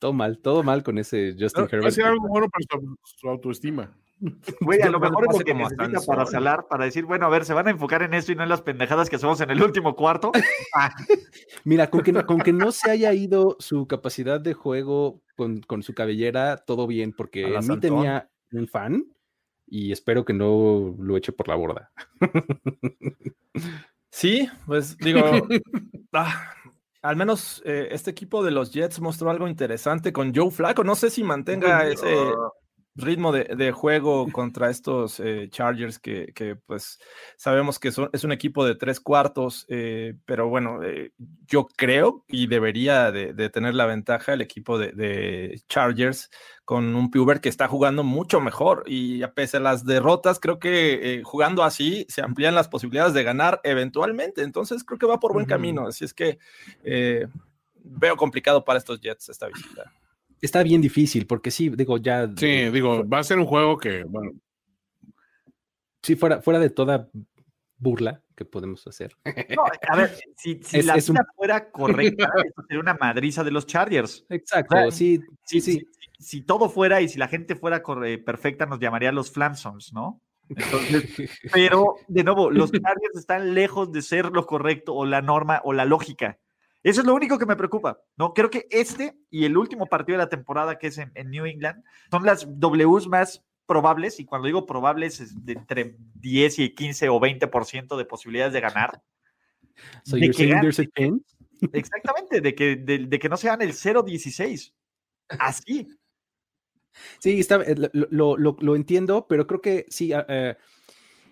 todo 0.05 0.13
mal, 0.13 0.39
todo 0.39 0.63
mal 0.63 0.83
con 0.83 0.99
ese 0.99 1.35
Justin 1.41 1.65
Herbert. 1.65 1.87
Hacer 1.87 2.05
algo 2.05 2.29
bueno 2.29 2.47
para 2.51 2.63
su, 3.03 3.27
autoestima. 3.27 3.97
Güey, 4.61 4.83
a 4.83 4.91
lo 4.91 5.01
mejor 5.01 5.25
es 5.31 5.39
lo 5.39 5.45
que 5.47 5.55
necesita 5.55 6.03
para 6.07 6.27
salar, 6.27 6.67
para 6.69 6.85
decir, 6.85 7.07
bueno, 7.07 7.25
a 7.25 7.31
ver, 7.31 7.47
se 7.47 7.55
van 7.55 7.69
a 7.69 7.71
enfocar 7.71 8.03
en 8.03 8.13
esto 8.13 8.31
y 8.31 8.35
no 8.35 8.43
en 8.43 8.51
las 8.51 8.61
pendejadas 8.61 9.09
que 9.09 9.17
hacemos 9.17 9.41
en 9.41 9.49
el 9.49 9.63
último 9.63 9.97
cuarto. 9.97 10.31
Mira, 11.65 11.89
con 11.89 12.03
que, 12.03 12.13
con 12.27 12.39
que 12.39 12.53
no 12.53 12.71
se 12.71 12.91
haya 12.91 13.15
ido 13.15 13.57
su 13.61 13.87
capacidad 13.87 14.43
de 14.43 14.53
juego 14.53 15.23
con, 15.37 15.63
con 15.63 15.83
su 15.83 15.95
cabellera, 15.95 16.59
todo 16.59 16.87
bien, 16.87 17.15
porque 17.15 17.57
a 17.57 17.63
mí 17.63 17.81
tenía 17.81 18.29
un 18.53 18.69
fan 18.69 19.07
y 19.67 19.91
espero 19.91 20.27
que 20.27 20.35
no 20.35 20.95
lo 20.99 21.17
eche 21.17 21.33
por 21.33 21.49
la 21.49 21.55
borda. 21.55 21.93
Sí, 24.11 24.49
pues 24.67 24.97
digo, 24.99 25.21
ah, 26.13 26.55
al 27.05 27.17
menos 27.17 27.63
eh, 27.67 27.89
este 27.91 28.11
equipo 28.11 28.43
de 28.43 28.51
los 28.51 28.73
Jets 28.73 28.99
mostró 28.99 29.29
algo 29.29 29.47
interesante 29.47 30.11
con 30.11 30.35
Joe 30.35 30.51
Flacco. 30.51 30.85
No 30.85 30.95
sé 30.95 31.11
si 31.11 31.23
mantenga 31.23 31.87
ese 31.87 32.33
ritmo 32.97 33.33
de, 33.33 33.73
juego 33.73 34.31
contra 34.31 34.71
estos 34.71 35.19
eh, 35.19 35.49
Chargers 35.51 35.99
que, 35.99 36.57
pues 36.67 36.99
sabemos 37.37 37.79
que 37.79 37.91
son, 37.91 38.09
es 38.13 38.23
un 38.25 38.33
equipo 38.33 38.65
de 38.65 38.77
tres 38.77 39.01
cuartos, 39.01 39.67
eh, 39.69 40.15
pero 40.25 40.49
bueno, 40.49 40.81
yo 41.47 41.67
creo 41.77 42.25
y 42.29 42.47
debería 42.47 43.11
de, 43.11 43.35
tener 43.51 43.75
la 43.75 43.87
ventaja 43.87 44.35
el 44.35 44.43
equipo 44.43 44.79
de, 44.79 45.61
Chargers 45.69 46.31
con 46.65 46.95
un 46.95 47.11
Puber 47.11 47.41
que 47.41 47.49
está 47.49 47.69
jugando 47.69 48.05
mucho 48.05 48.41
mejor 48.41 48.85
y 48.87 49.23
a 49.23 49.35
pesar 49.35 49.61
de 49.61 49.65
las 49.65 49.85
derrotas, 49.85 50.39
creo 50.39 50.59
que 50.59 51.21
jugando 51.25 51.65
así 51.65 52.07
se 52.09 52.23
amplían 52.23 52.55
las 52.55 52.69
posibilidades 52.69 53.13
de 53.13 53.25
ganar 53.25 53.61
eventualmente, 53.65 54.43
entonces 54.43 54.85
creo 54.85 54.99
que 54.99 55.07
va 55.07 55.21
por 55.21 55.33
buen 55.33 55.47
camino, 55.47 55.89
así 55.89 56.05
es 56.05 56.15
que 56.15 56.39
veo 57.83 58.17
complicado 58.17 58.65
para 58.65 58.79
estos 58.79 59.01
Jets 59.01 59.29
esta 59.29 59.49
visita 59.49 59.93
está 60.45 60.63
bien 60.63 60.81
difícil, 60.81 61.27
porque 61.27 61.51
sí, 61.51 61.71
digo, 61.71 61.99
ya. 61.99 62.29
Sí, 62.37 62.71
digo, 62.71 63.07
va 63.09 63.21
a 63.21 63.25
ser 63.25 63.39
un 63.39 63.47
juego 63.47 63.79
que, 63.79 64.05
bueno. 64.05 64.33
Sí, 66.03 66.17
fuera, 66.17 66.43
fuera 66.43 66.59
de 66.59 66.71
toda 66.71 67.09
burla 67.79 68.23
que 68.37 68.45
podemos 68.45 68.87
hacer. 68.87 69.17
No, 69.25 69.65
a 69.89 69.97
ver, 69.97 70.15
si, 70.37 70.61
la 70.83 70.97
vida 70.97 71.27
fuera 71.37 71.71
correcta, 71.71 72.31
sería 72.69 72.81
una 72.81 72.95
madriza 72.95 73.45
de 73.45 73.51
los 73.51 73.67
Chargers. 73.67 74.25
Exacto, 74.29 74.91
sí, 74.91 75.21
sí, 75.45 75.61
sí. 75.61 75.87
Si, 76.19 76.43
todo 76.43 76.69
fuera 76.69 77.01
y 77.01 77.09
si 77.09 77.19
la 77.19 77.29
gente 77.29 77.57
fuera 77.57 77.83
perfecta, 78.25 78.67
nos 78.67 78.81
llamaría 78.81 79.13
los 79.13 79.31
Flamsons, 79.31 79.93
¿no? 79.93 80.21
pero, 81.53 81.97
de 82.07 82.23
nuevo, 82.23 82.51
los 82.51 82.71
Chargers 82.71 83.17
están 83.17 83.55
lejos 83.55 83.93
de 83.93 84.03
ser 84.03 84.27
lo 84.27 84.47
correcto 84.47 84.95
o 84.95 85.07
la 85.07 85.23
norma 85.23 85.61
o 85.65 85.73
la 85.73 85.85
lógica. 85.85 86.39
Eso 86.85 87.01
es 87.01 87.07
lo 87.07 87.14
único 87.14 87.39
que 87.39 87.47
me 87.47 87.57
preocupa. 87.57 87.99
No, 88.16 88.35
creo 88.35 88.51
que 88.51 88.66
este 88.70 89.16
y 89.30 89.47
el 89.47 89.57
último 89.57 89.87
partido 89.87 90.18
de 90.18 90.24
la 90.24 90.28
temporada 90.28 90.78
que 90.78 90.89
es 90.89 90.99
en, 90.99 91.30
New 91.30 91.47
England 91.47 91.82
son 92.11 92.26
las 92.26 92.47
Ws 92.47 93.09
más 93.09 93.43
probables, 93.66 94.20
y 94.20 94.26
cuando 94.26 94.47
digo 94.47 94.66
probables 94.66 95.18
es 95.18 95.47
de 95.47 95.55
entre 95.55 95.97
10 96.16 96.59
y 96.59 96.74
15 96.74 97.09
o 97.09 97.18
20% 97.18 97.97
de 97.97 98.05
posibilidades 98.05 98.53
de 98.53 98.61
ganar. 98.61 99.03
Exactamente, 101.72 102.43
de 102.43 102.55
que, 102.55 102.76
de, 102.76 103.18
que 103.18 103.28
no 103.30 103.39
sean 103.39 103.62
el 103.62 103.72
0-16. 103.72 104.74
Así. 105.28 105.89
Sí, 107.18 107.41
está, 107.41 107.62
eh, 107.62 107.74
lo, 107.95 108.76
entiendo, 108.76 109.26
pero 109.26 109.47
creo 109.47 109.62
que 109.62 109.87
sí, 109.89 110.12
eh, 110.12 110.55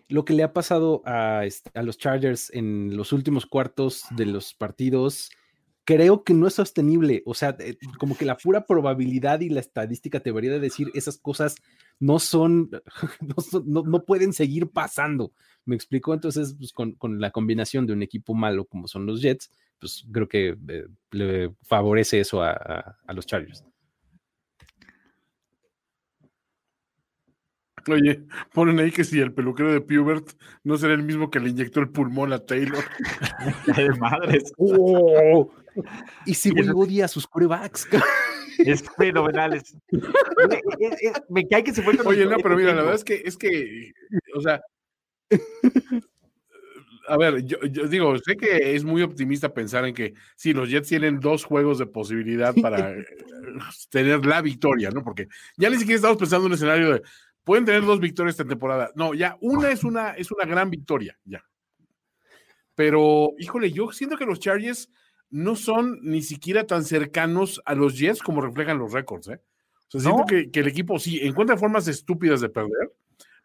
lo 0.08 0.24
que 0.24 0.32
le 0.32 0.44
ha 0.44 0.54
pasado 0.54 1.02
a, 1.04 1.44
este, 1.44 1.70
a, 1.78 1.82
los 1.82 1.98
Chargers 1.98 2.50
en 2.54 2.96
los 2.96 3.12
últimos 3.12 3.44
cuartos 3.44 4.06
de 4.16 4.24
los 4.24 4.54
partidos 4.54 5.30
creo 5.84 6.24
que 6.24 6.34
no 6.34 6.46
es 6.46 6.54
sostenible. 6.54 7.22
O 7.26 7.34
sea, 7.34 7.56
eh, 7.58 7.76
como 7.98 8.16
que 8.16 8.24
la 8.24 8.36
pura 8.36 8.66
probabilidad 8.66 9.40
y 9.40 9.48
la 9.48 9.60
estadística 9.60 10.20
te 10.20 10.30
debería 10.30 10.52
de 10.52 10.60
decir 10.60 10.90
esas 10.94 11.18
cosas 11.18 11.56
no 11.98 12.18
son, 12.18 12.70
no, 13.64 14.04
pueden 14.04 14.32
seguir 14.32 14.70
pasando. 14.70 15.32
¿Me 15.64 15.74
explico? 15.74 16.12
Entonces, 16.14 16.56
pues, 16.58 16.72
con, 16.72 17.20
la 17.20 17.30
combinación 17.30 17.86
de 17.86 17.92
un 17.92 18.02
equipo 18.02 18.34
malo 18.34 18.64
como 18.64 18.88
son 18.88 19.06
los 19.06 19.22
Jets, 19.22 19.50
pues 19.78 20.04
creo 20.10 20.28
que 20.28 20.56
eh, 20.68 20.86
le 21.10 21.54
favorece 21.62 22.20
eso 22.20 22.42
a, 22.42 22.96
los 23.08 23.26
Chargers. 23.26 23.64
Oye, 27.88 28.22
ponen 28.52 28.78
ahí 28.78 28.90
que 28.90 29.04
si 29.04 29.20
el 29.20 29.32
peluquero 29.32 29.72
de 29.72 29.80
Pubert 29.80 30.30
no 30.64 30.76
será 30.76 30.94
el 30.94 31.02
mismo 31.02 31.30
que 31.30 31.40
le 31.40 31.50
inyectó 31.50 31.80
el 31.80 31.90
pulmón 31.90 32.32
a 32.32 32.38
Taylor. 32.38 32.84
madres! 34.00 34.52
Oh. 34.56 35.50
Y 36.26 36.34
si 36.34 36.50
vuelvo 36.50 36.82
odia 36.82 37.06
a 37.06 37.08
sus 37.08 37.26
corebacks. 37.26 37.88
Es 38.58 38.84
fenomenal. 38.96 39.62
me, 41.28 41.48
cae 41.48 41.64
que 41.64 41.72
se 41.72 41.82
fue 41.82 41.98
Oye, 42.04 42.26
no, 42.26 42.36
pero 42.36 42.56
mira, 42.56 42.74
la 42.74 42.82
verdad 42.82 42.94
es 42.94 43.04
que, 43.04 43.22
es 43.24 43.36
que, 43.36 43.92
o 44.34 44.40
sea, 44.40 44.60
a 47.08 47.16
ver, 47.16 47.44
yo, 47.44 47.58
digo, 47.88 48.16
sé 48.18 48.36
que 48.36 48.74
es 48.74 48.84
muy 48.84 49.02
optimista 49.02 49.52
pensar 49.52 49.84
en 49.84 49.94
que 49.94 50.14
si 50.36 50.52
los 50.52 50.68
Jets 50.68 50.88
tienen 50.88 51.20
dos 51.20 51.44
juegos 51.44 51.78
de 51.78 51.86
posibilidad 51.86 52.54
para 52.54 52.92
eh, 52.92 53.04
tener 53.90 54.24
la 54.24 54.40
victoria, 54.40 54.90
¿no? 54.90 55.02
Porque 55.02 55.28
ya 55.56 55.68
ni 55.68 55.76
siquiera 55.76 55.96
estamos 55.96 56.18
pensando 56.18 56.46
en 56.46 56.52
un 56.52 56.56
escenario 56.56 56.92
de 56.94 57.02
pueden 57.44 57.64
tener 57.64 57.84
dos 57.84 58.00
victorias 58.00 58.34
esta 58.34 58.48
temporada. 58.48 58.90
No, 58.94 59.14
ya 59.14 59.36
una 59.40 59.70
es 59.70 59.84
una, 59.84 60.10
es 60.10 60.30
una 60.30 60.44
gran 60.44 60.70
victoria, 60.70 61.18
ya. 61.24 61.44
Pero, 62.74 63.32
híjole, 63.38 63.70
yo 63.70 63.92
siento 63.92 64.16
que 64.16 64.24
los 64.24 64.40
Chargers 64.40 64.90
no 65.30 65.56
son 65.56 65.98
ni 66.02 66.22
siquiera 66.22 66.66
tan 66.66 66.84
cercanos 66.84 67.60
a 67.64 67.74
los 67.74 67.98
Jets 67.98 68.22
como 68.22 68.40
reflejan 68.40 68.78
los 68.78 68.92
récords, 68.92 69.28
¿eh? 69.28 69.40
O 69.94 70.00
sea, 70.00 70.00
siento 70.00 70.24
que, 70.26 70.48
el 70.58 70.68
equipo 70.68 70.98
sí 70.98 71.20
encuentra 71.22 71.56
formas 71.58 71.86
estúpidas 71.86 72.40
de 72.40 72.48
perder, 72.48 72.92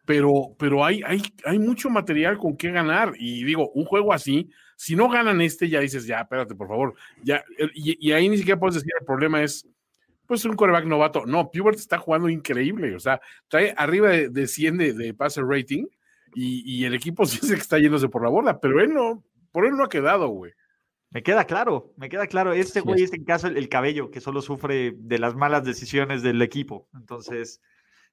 pero, 0.05 0.55
pero 0.57 0.85
hay, 0.85 1.01
hay, 1.05 1.21
hay 1.43 1.59
mucho 1.59 1.89
material 1.89 2.37
con 2.37 2.55
qué 2.55 2.71
ganar. 2.71 3.13
Y 3.19 3.43
digo, 3.43 3.69
un 3.71 3.83
juego 3.83 4.13
así, 4.13 4.49
si 4.77 4.95
no 4.95 5.09
ganan 5.09 5.41
este, 5.41 5.67
ya 5.67 5.81
dices, 5.81 6.05
ya, 6.05 6.21
espérate, 6.21 6.55
por 6.55 6.69
favor. 6.69 6.93
Ya, 7.23 7.43
y, 7.73 8.11
ahí 8.13 8.29
ni 8.29 8.37
siquiera 8.37 8.59
puedes 8.59 8.75
decir, 8.75 8.91
el 8.97 9.05
problema 9.05 9.43
es, 9.43 9.67
pues, 10.27 10.45
un 10.45 10.55
coreback 10.55 10.85
novato. 10.85 11.25
No, 11.25 11.49
Pubert 11.49 11.79
está 11.79 11.97
jugando 11.97 12.29
increíble. 12.29 12.95
O 12.95 12.99
sea, 12.99 13.19
trae 13.47 13.73
arriba 13.77 14.09
de, 14.09 14.29
de 14.29 14.47
100 14.47 14.77
de, 14.77 14.93
de 14.93 15.13
passer 15.13 15.45
rating 15.45 15.85
y, 16.33 16.85
el 16.85 16.93
equipo 16.93 17.25
sí 17.25 17.39
se 17.39 17.55
está 17.55 17.79
yéndose 17.79 18.09
por 18.09 18.23
la 18.23 18.29
bola, 18.29 18.59
pero 18.59 18.81
él 18.81 18.93
no, 18.93 19.23
por 19.51 19.65
él 19.65 19.75
no 19.75 19.83
ha 19.83 19.89
quedado, 19.89 20.29
güey. 20.29 20.53
Me 21.09 21.23
queda 21.23 21.45
claro, 21.45 21.93
me 21.95 22.09
queda 22.09 22.27
claro. 22.27 22.51
Este 22.51 22.81
güey 22.81 23.01
es 23.01 23.13
en 23.13 23.23
caso 23.23 23.47
el, 23.47 23.69
cabello 23.69 24.11
que 24.11 24.19
solo 24.19 24.41
sufre 24.41 24.93
de 24.97 25.19
las 25.19 25.35
malas 25.35 25.63
decisiones 25.63 26.21
del 26.21 26.41
equipo. 26.41 26.89
Entonces, 26.93 27.61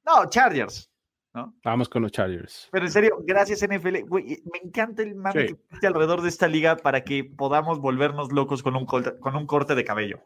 no, 0.07 0.29
Chargers. 0.31 0.91
¿no? 1.35 1.53
Vamos 1.65 1.89
con 1.89 2.03
los 2.03 2.12
Chargers. 2.12 2.69
Pero 2.71 2.87
en 2.87 2.93
serio, 2.93 3.19
gracias 3.25 3.67
NFL. 3.69 4.03
Güey, 4.07 4.43
me 4.45 4.61
encanta 4.62 5.03
el 5.03 5.17
mame 5.17 5.47
que 5.47 5.53
existe 5.55 5.89
alrededor 5.89 6.23
de 6.23 6.29
esta 6.29 6.47
liga 6.47 6.77
para 6.77 7.03
que 7.03 7.25
podamos 7.25 7.81
volvernos 7.81 8.31
locos 8.31 8.62
con 8.62 8.77
un, 8.77 8.87
con 8.87 9.37
un 9.37 9.47
corte 9.47 9.75
de 9.75 9.85
cabello. 9.85 10.21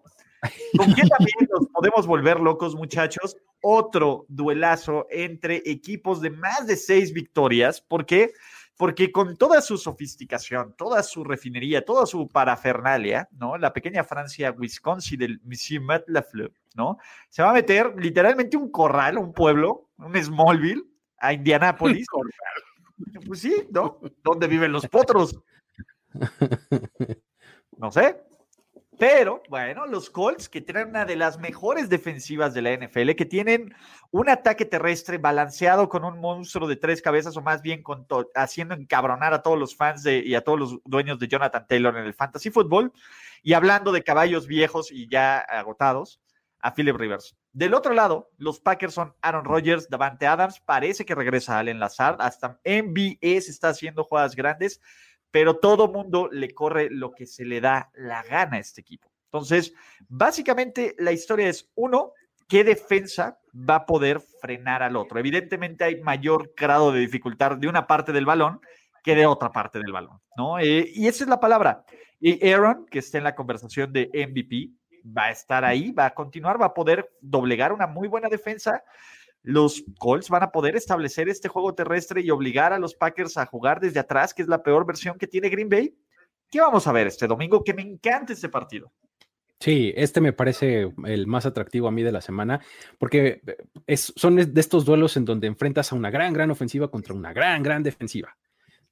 ¿Con 0.77 0.93
quién 0.93 1.09
también 1.09 1.49
nos 1.51 1.67
podemos 1.69 2.07
volver 2.07 2.41
locos, 2.41 2.75
muchachos? 2.75 3.37
Otro 3.61 4.27
duelazo 4.29 5.07
entre 5.11 5.63
equipos 5.65 6.21
de 6.21 6.31
más 6.31 6.67
de 6.67 6.77
seis 6.77 7.13
victorias. 7.13 7.81
¿Por 7.81 8.07
qué? 8.07 8.33
Porque 8.77 9.11
con 9.11 9.37
toda 9.37 9.61
su 9.61 9.77
sofisticación, 9.77 10.75
toda 10.77 11.03
su 11.03 11.25
refinería, 11.25 11.85
toda 11.85 12.07
su 12.07 12.29
parafernalia, 12.29 13.29
¿no? 13.33 13.59
La 13.59 13.73
pequeña 13.73 14.05
Francia, 14.05 14.55
Wisconsin 14.57 15.19
del 15.19 15.41
Monsieur 15.43 15.83
Matt 15.83 16.05
Lafleur, 16.07 16.53
¿no? 16.77 16.99
Se 17.29 17.43
va 17.43 17.51
a 17.51 17.55
meter 17.55 17.95
literalmente 17.97 18.57
un 18.57 18.71
corral, 18.71 19.19
un 19.19 19.33
pueblo, 19.33 19.89
un 19.97 20.15
Smallville, 20.23 20.85
a 21.19 21.33
Indianápolis. 21.33 22.07
pues 23.27 23.41
sí, 23.41 23.67
¿no? 23.71 23.99
¿Dónde 24.23 24.47
viven 24.47 24.73
los 24.73 24.87
potros? 24.87 25.41
No 27.79 27.93
sé, 27.93 28.21
pero 28.99 29.43
bueno, 29.49 29.87
los 29.87 30.11
Colts 30.11 30.49
que 30.49 30.61
tienen 30.61 30.89
una 30.89 31.05
de 31.05 31.17
las 31.17 31.39
mejores 31.39 31.89
defensivas 31.89 32.53
de 32.53 32.63
la 32.63 32.73
NFL, 32.73 33.13
que 33.13 33.25
tienen 33.25 33.75
un 34.11 34.29
ataque 34.29 34.65
terrestre 34.65 35.19
balanceado 35.19 35.89
con 35.89 36.05
un 36.05 36.19
monstruo 36.19 36.69
de 36.69 36.77
tres 36.77 37.01
cabezas 37.01 37.37
o 37.37 37.41
más 37.41 37.63
bien 37.63 37.83
con 37.83 38.07
haciendo 38.35 38.75
encabronar 38.75 39.33
a 39.35 39.43
todos 39.43 39.59
los 39.59 39.77
fans 39.77 40.03
de, 40.03 40.19
y 40.19 40.35
a 40.35 40.43
todos 40.43 40.59
los 40.59 40.79
dueños 40.85 41.19
de 41.19 41.29
Jonathan 41.29 41.67
Taylor 41.69 41.97
en 41.97 42.07
el 42.07 42.15
fantasy 42.15 42.51
football. 42.51 42.93
Y 43.43 43.53
hablando 43.53 43.93
de 43.93 44.03
caballos 44.03 44.47
viejos 44.47 44.91
y 44.91 45.09
ya 45.09 45.39
agotados, 45.39 46.21
a 46.61 46.75
Philip 46.75 46.97
Rivers. 46.97 47.37
Del 47.53 47.75
otro 47.75 47.95
lado, 47.95 48.31
los 48.37 48.61
Packers 48.61 48.95
son 48.95 49.15
Aaron 49.23 49.45
Rodgers, 49.45 49.89
Davante 49.89 50.27
Adams, 50.27 50.61
parece 50.61 51.05
que 51.05 51.15
regresa 51.15 51.59
Allen 51.59 51.79
Lazard, 51.79 52.17
hasta 52.21 52.61
MBS 52.65 53.49
está 53.49 53.69
haciendo 53.69 54.05
jugadas 54.05 54.35
grandes 54.35 54.81
pero 55.31 55.59
todo 55.59 55.89
mundo 55.89 56.29
le 56.31 56.55
corre 56.55 56.89
lo 56.91 57.13
que 57.13 57.27
se 57.27 57.45
le 57.45 57.61
da 57.61 57.91
la 57.95 58.23
gana 58.23 58.57
a 58.57 58.61
este 58.61 58.81
equipo. 58.81 59.11
Entonces, 59.25 59.75
básicamente 60.09 60.95
la 60.99 61.13
historia 61.13 61.49
es, 61.49 61.71
uno, 61.75 62.13
¿qué 62.49 62.65
defensa 62.65 63.39
va 63.53 63.77
a 63.77 63.87
poder 63.87 64.21
frenar 64.41 64.83
al 64.83 64.97
otro? 64.97 65.19
Evidentemente 65.19 65.85
hay 65.85 66.01
mayor 66.01 66.55
grado 66.57 66.93
de 66.93 67.01
dificultad 67.01 67.57
de 67.57 67.69
una 67.69 67.87
parte 67.87 68.13
del 68.13 68.25
balón 68.25 68.61
que 69.03 69.15
de 69.15 69.27
otra 69.27 69.53
parte 69.53 69.79
del 69.79 69.93
balón, 69.93 70.21
¿no? 70.37 70.59
Eh, 70.59 70.91
y 70.95 71.07
esa 71.07 71.25
es 71.25 71.31
la 71.31 71.41
palabra. 71.41 71.85
Y 72.21 72.51
Aaron, 72.51 72.87
que 72.87 72.99
está 72.99 73.19
en 73.19 73.25
la 73.25 73.35
conversación 73.35 73.93
de 73.93 74.11
MVP, 74.13 74.71
va 75.17 75.27
a 75.27 75.31
estar 75.31 75.65
ahí, 75.65 75.93
va 75.93 76.07
a 76.07 76.15
continuar, 76.15 76.61
va 76.61 76.67
a 76.67 76.75
poder 76.75 77.11
doblegar 77.21 77.73
una 77.73 77.87
muy 77.87 78.09
buena 78.09 78.29
defensa 78.29 78.83
los 79.43 79.85
Colts 79.99 80.29
van 80.29 80.43
a 80.43 80.51
poder 80.51 80.77
establecer 80.77 81.29
este 81.29 81.49
juego 81.49 81.75
terrestre 81.75 82.21
y 82.21 82.31
obligar 82.31 82.73
a 82.73 82.79
los 82.79 82.95
Packers 82.95 83.37
a 83.37 83.47
jugar 83.47 83.81
desde 83.81 84.01
atrás, 84.01 84.35
que 84.35 84.43
es 84.43 84.49
la 84.49 84.63
peor 84.63 84.87
versión 84.87 85.19
que 85.19 85.27
tiene 85.27 85.49
Green 85.49 85.69
Bay. 85.69 85.95
¿Qué 86.51 86.61
vamos 86.61 86.87
a 86.87 86.93
ver 86.93 87.07
este 87.07 87.27
domingo? 87.27 87.63
Que 87.63 87.75
me 87.75 87.83
encanta 87.83 88.33
este 88.33 88.49
partido. 88.49 88.93
Sí, 89.61 89.93
este 89.97 90.21
me 90.21 90.33
parece 90.33 90.93
el 91.05 91.27
más 91.27 91.45
atractivo 91.45 91.89
a 91.89 91.91
mí 91.91 92.03
de 92.03 92.13
la 92.13 92.21
semana, 92.21 92.61
porque 92.99 93.43
es, 93.87 94.13
son 94.15 94.37
de 94.37 94.61
estos 94.61 94.85
duelos 94.85 95.17
en 95.17 95.25
donde 95.25 95.49
enfrentas 95.49 95.93
a 95.93 95.97
una 95.97 96.11
gran, 96.11 96.33
gran 96.33 96.51
ofensiva 96.51 96.91
contra 96.91 97.15
una 97.15 97.33
gran, 97.33 97.63
gran 97.63 97.83
defensiva. 97.83 98.37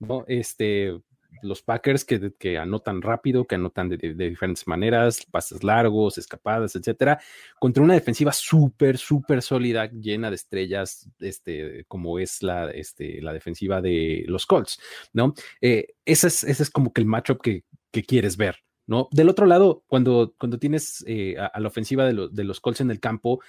¿no? 0.00 0.24
Este, 0.26 1.00
los 1.42 1.62
Packers 1.62 2.04
que, 2.04 2.58
anotan 2.58 3.02
rápido, 3.02 3.46
que 3.46 3.54
anotan 3.56 3.88
de, 3.88 3.96
diferentes 4.14 4.66
maneras, 4.66 5.24
pases 5.30 5.62
largos, 5.62 6.18
escapadas, 6.18 6.76
etcétera, 6.76 7.20
contra 7.58 7.82
una 7.82 7.94
defensiva 7.94 8.32
súper, 8.32 8.98
súper 8.98 9.42
sólida, 9.42 9.90
llena 9.90 10.30
de 10.30 10.36
estrellas, 10.36 11.08
este, 11.18 11.84
como 11.88 12.18
es 12.18 12.42
la, 12.42 12.70
este, 12.70 13.20
la 13.22 13.32
defensiva 13.32 13.80
de 13.80 14.24
los 14.26 14.46
Colts, 14.46 14.80
¿no? 15.12 15.34
Eh, 15.60 15.94
ese, 16.04 16.28
es, 16.28 16.44
es 16.44 16.70
como 16.70 16.92
que 16.92 17.00
el 17.00 17.06
matchup 17.06 17.40
que, 17.40 17.64
que 17.90 18.02
quieres 18.02 18.36
ver. 18.36 18.56
¿No? 18.88 19.08
Del 19.10 19.28
otro 19.28 19.46
lado, 19.46 19.82
cuando, 19.88 20.36
cuando 20.38 20.60
tienes 20.60 21.02
eh, 21.08 21.34
a, 21.36 21.58
la 21.58 21.66
ofensiva 21.66 22.04
de, 22.04 22.28
de 22.30 22.44
los 22.44 22.60
Colts 22.60 22.80
en 22.80 22.92
el 22.92 23.00
campo, 23.00 23.40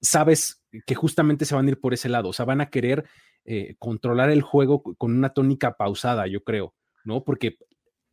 sabes 0.00 0.62
que 0.86 0.94
justamente 0.94 1.44
se 1.46 1.56
van 1.56 1.66
a 1.66 1.70
ir 1.70 1.80
por 1.80 1.94
ese 1.94 2.08
lado, 2.08 2.28
o 2.28 2.32
sea, 2.32 2.44
van 2.44 2.60
a 2.60 2.70
querer 2.70 3.04
eh, 3.46 3.76
controlar 3.78 4.30
el 4.30 4.40
juego 4.40 4.82
con 4.82 5.14
una 5.14 5.30
tónica 5.30 5.76
pausada, 5.76 6.26
yo 6.26 6.42
creo. 6.42 6.74
¿No? 7.04 7.24
Porque 7.24 7.58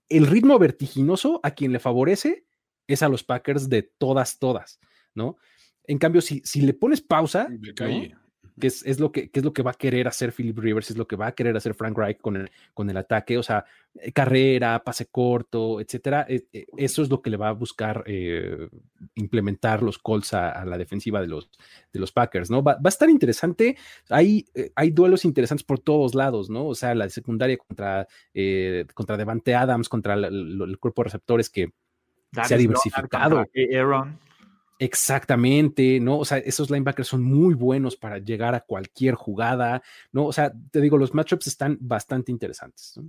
el 0.09 0.27
ritmo 0.27 0.59
vertiginoso 0.59 1.39
a 1.43 1.51
quien 1.51 1.71
le 1.71 1.79
favorece 1.79 2.45
es 2.87 3.01
a 3.01 3.09
los 3.09 3.23
Packers 3.23 3.69
de 3.69 3.83
todas, 3.83 4.39
todas, 4.39 4.79
¿no? 5.15 5.37
En 5.85 5.97
cambio, 5.97 6.21
si, 6.21 6.41
si 6.43 6.61
le 6.61 6.73
pones 6.73 7.01
pausa, 7.01 7.49
que 8.61 8.67
es, 8.67 8.99
lo 8.99 9.11
que, 9.11 9.29
es 9.33 9.43
lo 9.43 9.51
que 9.51 9.63
va 9.63 9.71
a 9.71 9.73
querer 9.73 10.07
hacer 10.07 10.31
Philip 10.31 10.57
Rivers, 10.57 10.91
es 10.91 10.97
lo 10.97 11.07
que 11.07 11.17
va 11.17 11.27
a 11.27 11.31
querer 11.33 11.57
hacer 11.57 11.73
Frank 11.73 11.97
Reich 11.97 12.21
con 12.21 12.37
el, 12.37 12.49
con 12.73 12.89
el 12.89 12.95
ataque, 12.95 13.37
o 13.37 13.43
sea, 13.43 13.65
eh, 13.95 14.13
carrera, 14.13 14.81
pase 14.83 15.07
corto, 15.07 15.81
etcétera. 15.81 16.25
Eh, 16.29 16.45
eh, 16.53 16.65
eso 16.77 17.01
es 17.01 17.09
lo 17.09 17.21
que 17.21 17.29
le 17.29 17.35
va 17.35 17.49
a 17.49 17.53
buscar 17.53 18.05
implementar 19.15 19.83
los 19.83 19.97
Colts 19.97 20.33
a, 20.33 20.63
la 20.63 20.77
defensiva 20.77 21.19
de 21.19 21.27
los, 21.27 21.49
de 21.91 21.99
los 21.99 22.13
Packers, 22.13 22.49
¿no? 22.49 22.63
Va, 22.63 22.77
a 22.81 22.89
estar 22.89 23.09
interesante. 23.09 23.75
Hay, 24.09 24.45
hay 24.75 24.91
duelos 24.91 25.25
interesantes 25.25 25.65
por 25.65 25.79
todos 25.79 26.15
lados, 26.15 26.49
¿no? 26.49 26.67
O 26.67 26.75
sea, 26.75 26.95
la 26.95 27.09
secundaria 27.09 27.57
contra, 27.57 28.07
contra 28.93 29.17
Devante 29.17 29.55
Adams, 29.55 29.89
contra 29.89 30.13
el, 30.13 30.77
cuerpo 30.79 31.01
de 31.01 31.05
receptores 31.05 31.49
que 31.49 31.73
se 32.47 32.53
ha 32.53 32.57
diversificado. 32.57 33.43
Aaron. 33.75 34.17
Exactamente, 34.83 35.99
¿no? 35.99 36.17
O 36.17 36.25
sea, 36.25 36.39
esos 36.39 36.71
linebackers 36.71 37.07
son 37.07 37.21
muy 37.23 37.53
buenos 37.53 37.95
para 37.95 38.17
llegar 38.17 38.55
a 38.55 38.61
cualquier 38.61 39.13
jugada, 39.13 39.83
¿no? 40.11 40.25
O 40.25 40.33
sea, 40.33 40.51
te 40.71 40.81
digo, 40.81 40.97
los 40.97 41.13
matchups 41.13 41.45
están 41.45 41.77
bastante 41.79 42.31
interesantes. 42.31 42.93
¿no? 42.97 43.07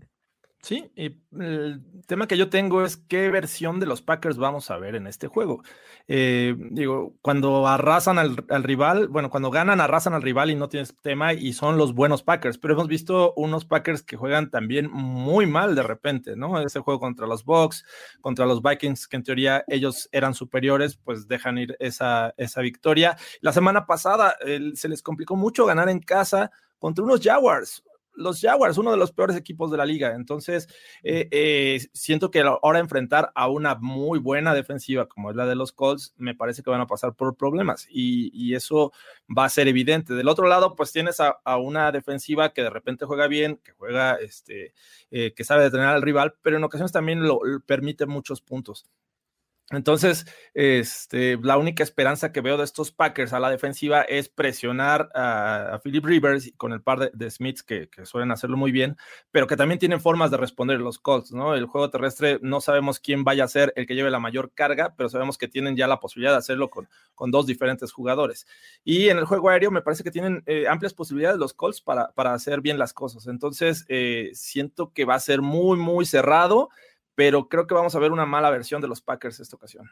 Sí, 0.65 0.93
y 0.95 1.19
el 1.41 1.83
tema 2.07 2.29
que 2.29 2.37
yo 2.37 2.49
tengo 2.49 2.85
es 2.85 2.97
qué 2.97 3.31
versión 3.31 3.81
de 3.81 3.87
los 3.87 4.01
Packers 4.01 4.37
vamos 4.37 4.71
a 4.71 4.79
ver 4.79 4.95
en 4.95 5.09
este 5.09 5.27
juego. 5.27 5.65
Eh, 6.07 6.55
digo, 6.71 7.17
cuando 7.21 7.67
arrasan 7.67 8.17
al, 8.17 8.37
rival, 8.63 9.09
bueno, 9.09 9.29
cuando 9.29 9.51
ganan, 9.51 9.81
arrasan 9.81 10.15
al 10.15 10.23
rival 10.23 10.53
y 10.53 10.55
no 10.55 10.69
tienes 10.69 10.97
tema 11.03 11.33
y 11.33 11.53
son 11.53 11.79
los 11.79 11.95
buenos 11.95 12.23
Packers, 12.23 12.59
pero 12.59 12.75
hemos 12.75 12.87
visto 12.87 13.35
unos 13.35 13.65
Packers 13.65 14.05
que 14.05 14.17
juegan 14.17 14.51
también 14.51 14.89
muy 14.89 15.47
mal 15.47 15.75
de 15.75 15.83
repente, 15.83 16.37
¿no? 16.37 16.61
Ese 16.61 16.79
juego 16.79 17.01
contra 17.01 17.27
los 17.27 17.45
Bucks, 17.45 17.85
contra 18.21 18.47
los 18.47 18.63
Vikings, 18.63 19.09
que 19.09 19.17
en 19.17 19.25
teoría 19.25 19.65
ellos 19.67 20.09
eran 20.13 20.33
superiores, 20.33 20.95
pues 20.95 21.27
dejan 21.27 21.59
ir 21.59 21.77
esa, 21.81 22.35
esa 22.37 22.61
victoria. 22.61 23.17
La 23.41 23.53
semana 23.53 23.85
pasada 23.85 24.37
se 24.75 24.89
les 24.89 25.03
complicó 25.03 25.35
mucho 25.35 25.67
ganar 25.67 25.89
en 25.89 25.99
casa 25.99 26.53
contra 26.79 27.05
unos 27.05 27.21
Jaguars 27.21 27.83
los 28.15 28.41
Jaguars, 28.41 28.79
uno 28.79 28.91
de 28.91 28.97
los 28.97 29.13
peores 29.13 29.37
equipos 29.37 29.71
de 29.71 29.77
la 29.77 29.87
liga. 29.87 30.15
Entonces, 30.15 30.69
eh, 31.03 31.29
eh, 31.31 31.81
siento 31.93 32.31
que 32.31 32.41
ahora 32.41 32.79
enfrentar 32.79 33.33
a 33.35 33.49
una 33.49 33.75
muy 33.77 34.19
buena 34.19 34.55
defensiva 34.55 35.07
como 35.09 35.31
es 35.31 35.37
la 35.37 35.47
de 35.47 35.55
los 35.55 35.73
Colts, 35.73 36.15
me 36.17 36.35
parece 36.35 36.63
que 36.63 36.71
van 36.71 36.81
a 36.81 36.87
pasar 36.87 37.15
por 37.15 37.37
problemas 37.37 37.87
y, 37.91 38.53
eso 38.53 38.93
va 39.37 39.47
a 39.47 39.49
ser 39.49 39.67
evidente. 39.67 40.13
Del 40.13 40.29
otro 40.29 40.47
lado, 40.47 40.77
pues 40.77 40.93
tienes 40.93 41.21
a, 41.21 41.57
una 41.57 41.91
defensiva 41.91 42.53
que 42.53 42.63
de 42.63 42.69
repente 42.71 43.07
juega 43.07 43.27
bien, 43.27 43.57
que 43.65 43.73
juega, 43.73 44.17
este, 44.17 44.75
eh, 45.11 45.33
que 45.35 45.45
sabe 45.45 45.65
detener 45.65 45.87
al 45.87 46.03
rival, 46.03 46.35
pero 46.43 46.59
en 46.59 46.65
ocasiones 46.65 46.93
también 46.93 47.27
lo 47.27 47.41
permite 47.67 48.05
muchos 48.05 48.43
puntos. 48.43 48.87
Entonces, 49.73 50.27
este, 50.53 51.39
la 51.43 51.57
única 51.57 51.83
esperanza 51.83 52.31
que 52.31 52.43
veo 52.43 52.59
de 52.59 52.65
estos 52.65 52.93
Packers 52.93 53.33
a 53.33 53.41
la 53.41 53.51
defensiva 53.51 54.03
es 54.03 54.29
presionar 54.29 55.09
a, 55.15 55.81
Philip 55.83 56.05
Rivers 56.05 56.53
con 56.59 56.73
el 56.73 56.83
par 56.83 57.11
de, 57.11 57.31
Smiths 57.31 57.63
que, 57.63 57.89
suelen 58.05 58.31
hacerlo 58.31 58.57
muy 58.57 58.71
bien, 58.71 58.97
pero 59.31 59.47
que 59.47 59.57
también 59.57 59.79
tienen 59.79 60.01
formas 60.01 60.31
de 60.31 60.37
responder 60.37 60.81
los 60.81 60.99
Colts, 60.99 61.33
¿no? 61.33 61.55
El 61.55 61.67
juego 61.67 61.91
terrestre 61.91 62.39
no 62.43 62.61
sabemos 62.61 63.01
quién 63.01 63.25
vaya 63.25 63.45
a 63.45 63.49
ser 63.49 63.73
el 63.75 63.87
que 63.87 63.95
lleve 63.95 64.11
la 64.11 64.21
mayor 64.21 64.53
carga, 64.53 64.95
pero 64.97 65.09
sabemos 65.09 65.39
que 65.39 65.49
tienen 65.49 65.75
ya 65.75 65.87
la 65.87 66.01
posibilidad 66.01 66.33
de 66.33 66.39
hacerlo 66.39 66.69
con, 66.69 66.89
con 67.15 67.31
dos 67.31 67.47
diferentes 67.47 67.93
jugadores. 67.93 68.47
Y 68.85 69.09
en 69.09 69.19
el 69.19 69.25
juego 69.25 69.49
aéreo 69.49 69.71
me 69.71 69.83
parece 69.83 70.05
que 70.05 70.11
tienen 70.11 70.43
eh, 70.47 70.69
amplias 70.69 70.93
posibilidades 70.93 71.39
los 71.39 71.55
Colts 71.55 71.81
para, 71.81 72.13
para 72.13 72.35
hacer 72.35 72.61
bien 72.61 72.79
las 72.79 72.93
cosas. 72.93 73.27
Entonces, 73.27 73.87
eh, 73.89 74.31
siento 74.35 74.93
que 74.93 75.07
va 75.07 75.15
a 75.15 75.21
ser 75.21 75.41
muy, 75.41 75.79
muy 75.79 76.05
cerrado 76.05 76.69
pero 77.15 77.49
creo 77.49 77.67
que 77.67 77.75
vamos 77.75 77.95
a 77.95 77.99
ver 77.99 78.13
una 78.13 78.27
mala 78.27 78.51
versión 78.51 78.81
de 78.81 78.89
los 78.89 79.03
Packers 79.03 79.41
esta 79.41 79.57
ocasión. 79.57 79.91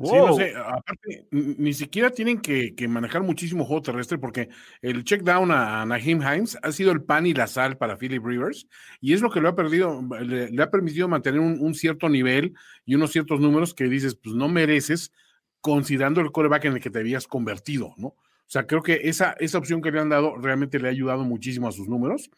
Sí, 0.00 0.14
no 0.14 0.32
sé, 0.32 0.54
aparte, 0.54 1.26
ni 1.32 1.72
siquiera 1.72 2.10
tienen 2.10 2.40
que, 2.40 2.72
manejar 2.88 3.24
muchísimo 3.24 3.64
juego 3.64 3.82
terrestre 3.82 4.16
porque 4.16 4.48
el 4.80 5.02
check 5.02 5.22
down 5.22 5.50
a, 5.50 5.84
Naheem 5.86 6.22
Himes 6.22 6.56
ha 6.62 6.70
sido 6.70 6.92
el 6.92 7.02
pan 7.02 7.26
y 7.26 7.34
la 7.34 7.48
sal 7.48 7.76
para 7.76 7.96
Philip 7.96 8.24
Rivers 8.24 8.68
y 9.00 9.12
es 9.12 9.22
lo 9.22 9.28
que 9.28 9.40
lo 9.40 9.48
ha 9.48 9.56
perdido, 9.56 10.00
le, 10.20 10.62
ha 10.62 10.70
permitido 10.70 11.08
mantener 11.08 11.40
un, 11.40 11.74
cierto 11.74 12.08
nivel 12.08 12.54
y 12.84 12.94
unos 12.94 13.10
ciertos 13.10 13.40
números 13.40 13.74
que 13.74 13.88
dices, 13.88 14.14
pues 14.14 14.36
no 14.36 14.48
mereces 14.48 15.12
considerando 15.60 16.20
el 16.20 16.30
coreback 16.30 16.66
en 16.66 16.74
el 16.74 16.80
que 16.80 16.90
te 16.90 17.00
habías 17.00 17.26
convertido, 17.26 17.92
¿no? 17.96 18.08
O 18.08 18.50
sea, 18.50 18.68
creo 18.68 18.82
que 18.82 19.00
esa, 19.04 19.32
esa 19.40 19.58
opción 19.58 19.82
que 19.82 19.90
le 19.90 19.98
han 19.98 20.10
dado 20.10 20.36
realmente 20.36 20.78
le 20.78 20.86
ha 20.86 20.92
ayudado 20.92 21.24
muchísimo 21.24 21.68
a 21.68 21.72
sus 21.72 21.88
números. 21.88 22.30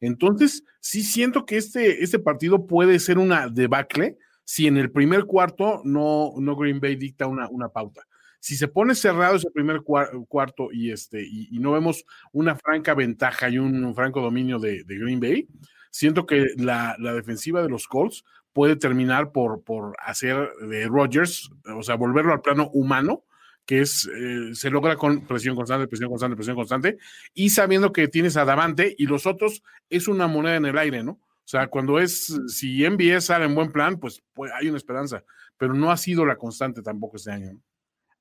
Entonces, 0.00 0.64
sí 0.80 1.02
siento 1.02 1.44
que 1.44 1.56
este, 1.56 2.02
este 2.02 2.18
partido 2.18 2.66
puede 2.66 2.98
ser 2.98 3.18
una 3.18 3.48
debacle 3.48 4.18
si 4.44 4.66
en 4.66 4.78
el 4.78 4.90
primer 4.90 5.24
cuarto 5.26 5.82
no, 5.84 6.32
no 6.38 6.56
Green 6.56 6.80
Bay 6.80 6.96
dicta 6.96 7.26
una, 7.26 7.48
una 7.50 7.68
pauta. 7.68 8.06
Si 8.40 8.56
se 8.56 8.68
pone 8.68 8.94
cerrado 8.94 9.36
ese 9.36 9.50
primer 9.50 9.82
cuarto 9.82 10.68
y, 10.72 10.90
este, 10.90 11.22
y, 11.22 11.58
no 11.58 11.72
vemos 11.72 12.04
una 12.32 12.54
franca 12.54 12.94
ventaja 12.94 13.50
y 13.50 13.58
un, 13.58 13.94
franco 13.94 14.22
dominio 14.22 14.58
de, 14.58 14.84
Green 14.86 15.20
Bay, 15.20 15.48
siento 15.90 16.24
que 16.24 16.46
la, 16.56 16.96
defensiva 16.98 17.62
de 17.62 17.68
los 17.68 17.88
Colts 17.88 18.24
puede 18.52 18.76
terminar 18.76 19.32
por, 19.32 19.62
por 19.64 19.96
hacer 19.98 20.48
de 20.68 20.86
Rodgers, 20.86 21.50
o 21.76 21.82
sea, 21.82 21.96
volverlo 21.96 22.32
al 22.32 22.40
plano 22.40 22.70
humano, 22.72 23.24
que 23.68 23.82
es, 23.82 24.06
eh, 24.06 24.54
se 24.54 24.70
logra 24.70 24.96
con 24.96 25.26
presión 25.26 25.54
constante, 25.54 25.86
presión 25.86 26.08
constante, 26.08 26.36
presión 26.36 26.56
constante, 26.56 26.96
y 27.34 27.50
sabiendo 27.50 27.92
que 27.92 28.08
tienes 28.08 28.38
a 28.38 28.46
Davante 28.46 28.94
y 28.96 29.04
los 29.04 29.26
otros 29.26 29.62
es 29.90 30.08
una 30.08 30.26
moneda 30.26 30.56
en 30.56 30.64
el 30.64 30.78
aire, 30.78 31.02
¿no? 31.02 31.12
O 31.12 31.20
sea, 31.44 31.66
cuando 31.66 31.98
es, 31.98 32.34
si 32.46 32.82
MBS 32.88 33.26
sale 33.26 33.44
en 33.44 33.54
buen 33.54 33.70
plan, 33.70 34.00
pues, 34.00 34.22
pues, 34.32 34.50
hay 34.58 34.70
una 34.70 34.78
esperanza, 34.78 35.22
pero 35.58 35.74
no 35.74 35.90
ha 35.90 35.98
sido 35.98 36.24
la 36.24 36.36
constante 36.36 36.80
tampoco 36.80 37.18
este 37.18 37.30
año. 37.30 37.60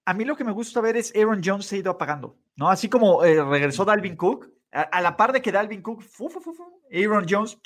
A 0.03 0.13
mí 0.13 0.25
lo 0.25 0.35
que 0.35 0.43
me 0.43 0.51
gusta 0.51 0.81
ver 0.81 0.97
es 0.97 1.13
Aaron 1.15 1.41
Jones 1.41 1.65
se 1.65 1.77
ha 1.77 1.79
ido 1.79 1.91
apagando, 1.91 2.37
¿no? 2.57 2.69
Así 2.69 2.89
como 2.89 3.23
eh, 3.23 3.41
regresó 3.41 3.85
Dalvin 3.85 4.17
Cook, 4.17 4.49
a, 4.77 5.01
la 5.01 5.17
par 5.17 5.33
de 5.33 5.41
que 5.41 5.51
Dalvin 5.51 5.81
Cook, 5.81 6.03
Aaron 6.91 7.25
Jones, 7.27 7.59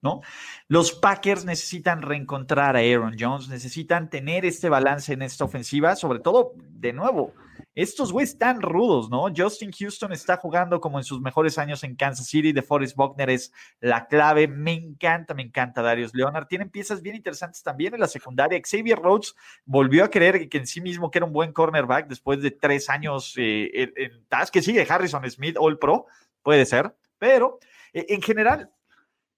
¿no? 0.00 0.20
Los 0.68 0.92
Packers 0.92 1.44
necesitan 1.44 2.02
reencontrar 2.02 2.76
a 2.76 2.80
Aaron 2.80 3.16
Jones, 3.18 3.48
necesitan 3.48 4.08
tener 4.08 4.44
este 4.44 4.68
balance 4.68 5.12
en 5.12 5.22
esta 5.22 5.44
ofensiva, 5.44 5.94
sobre 5.96 6.20
todo, 6.20 6.54
de 6.56 6.92
nuevo, 6.92 7.34
estos 7.74 8.12
güeyes 8.12 8.30
están 8.30 8.62
rudos, 8.62 9.10
¿no? 9.10 9.26
Justin 9.36 9.72
Houston 9.72 10.12
está 10.12 10.36
jugando 10.36 10.80
como 10.80 10.98
en 10.98 11.04
sus 11.04 11.20
mejores 11.20 11.58
años 11.58 11.82
en 11.82 11.96
Kansas 11.96 12.28
City. 12.28 12.52
De 12.52 12.62
Forest 12.62 12.96
Buckner 12.96 13.30
es 13.30 13.52
la 13.80 14.06
clave. 14.06 14.46
Me 14.46 14.72
encanta, 14.72 15.34
me 15.34 15.42
encanta 15.42 15.82
Darius 15.82 16.14
Leonard. 16.14 16.46
Tienen 16.46 16.70
piezas 16.70 17.02
bien 17.02 17.16
interesantes 17.16 17.62
también 17.64 17.92
en 17.94 18.00
la 18.00 18.06
secundaria. 18.06 18.60
Xavier 18.64 18.98
Rhodes 18.98 19.34
volvió 19.64 20.04
a 20.04 20.10
creer 20.10 20.48
que 20.48 20.58
en 20.58 20.68
sí 20.68 20.80
mismo 20.80 21.10
que 21.10 21.18
era 21.18 21.26
un 21.26 21.32
buen 21.32 21.52
cornerback 21.52 22.06
después 22.06 22.40
de 22.42 22.52
tres 22.52 22.88
años 22.88 23.34
eh, 23.36 23.92
en, 23.96 24.24
task. 24.28 24.52
Que 24.52 24.62
sigue 24.62 24.86
Harrison 24.88 25.28
Smith, 25.28 25.56
All 25.58 25.78
Pro, 25.78 26.06
puede 26.42 26.66
ser. 26.66 26.94
Pero 27.18 27.58
eh, 27.92 28.06
en 28.08 28.22
general, 28.22 28.70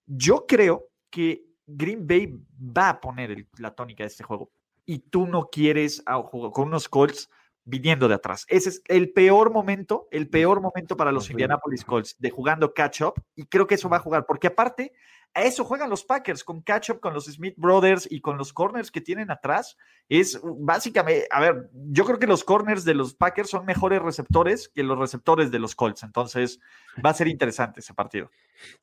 yo 0.05 0.47
creo 0.47 0.91
que 1.09 1.43
Green 1.67 2.07
Bay 2.07 2.35
va 2.61 2.91
a 2.91 3.01
poner 3.01 3.47
la 3.59 3.75
tónica 3.75 4.05
de 4.05 4.09
este 4.09 4.25
juego. 4.25 4.51
Y 4.85 4.99
tú 4.99 5.27
no 5.27 5.49
quieres 5.51 6.03
a, 6.05 6.23
con 6.23 6.69
unos 6.69 6.89
Colts 6.89 7.31
viniendo 7.67 8.09
de 8.09 8.15
atrás. 8.15 8.47
Ese 8.49 8.71
es 8.71 8.83
el 8.87 9.13
peor 9.13 9.53
momento, 9.53 10.09
el 10.11 10.29
peor 10.29 10.63
momento 10.63 10.97
para 10.97 11.13
los 11.13 11.29
Indianapolis 11.29 11.85
Colts 11.85 12.17
de 12.19 12.31
jugando 12.31 12.73
catch-up 12.73 13.15
y 13.35 13.45
creo 13.45 13.67
que 13.67 13.75
eso 13.75 13.89
va 13.89 13.99
a 13.99 14.01
jugar, 14.01 14.25
porque 14.25 14.47
aparte 14.47 14.93
a 15.35 15.43
eso 15.43 15.65
juegan 15.65 15.91
los 15.91 16.03
Packers 16.03 16.43
con 16.43 16.63
catch-up, 16.63 17.01
con 17.01 17.13
los 17.13 17.27
Smith 17.27 17.55
Brothers 17.59 18.09
y 18.11 18.23
con 18.23 18.39
los 18.39 18.55
corners 18.55 18.91
que 18.91 19.03
tienen 19.03 19.31
atrás. 19.31 19.77
Es 20.09 20.41
básicamente, 20.43 21.27
a 21.31 21.41
ver, 21.41 21.69
yo 21.73 22.07
creo 22.07 22.19
que 22.19 22.27
los 22.27 22.43
corners 22.43 22.85
de 22.85 22.95
los 22.95 23.15
Packers 23.15 23.51
son 23.51 23.67
mejores 23.67 24.01
receptores 24.01 24.71
que 24.71 24.83
los 24.83 24.99
receptores 24.99 25.51
de 25.51 25.59
los 25.59 25.75
Colts, 25.75 26.05
entonces 26.05 26.59
va 27.05 27.11
a 27.11 27.15
ser 27.15 27.29
interesante 27.29 27.81
ese 27.81 27.93
partido. 27.93 28.31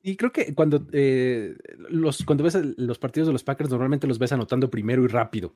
Y 0.04 0.16
creo 0.16 0.32
que 0.32 0.54
cuando, 0.54 0.86
eh, 0.92 1.56
los, 1.90 2.24
cuando 2.24 2.44
ves 2.44 2.56
los 2.78 3.00
partidos 3.00 3.28
de 3.28 3.34
los 3.34 3.44
Packers, 3.44 3.72
normalmente 3.72 4.06
los 4.06 4.20
ves 4.20 4.34
anotando 4.34 4.70
primero 4.70 5.04
y 5.04 5.08
rápido. 5.08 5.56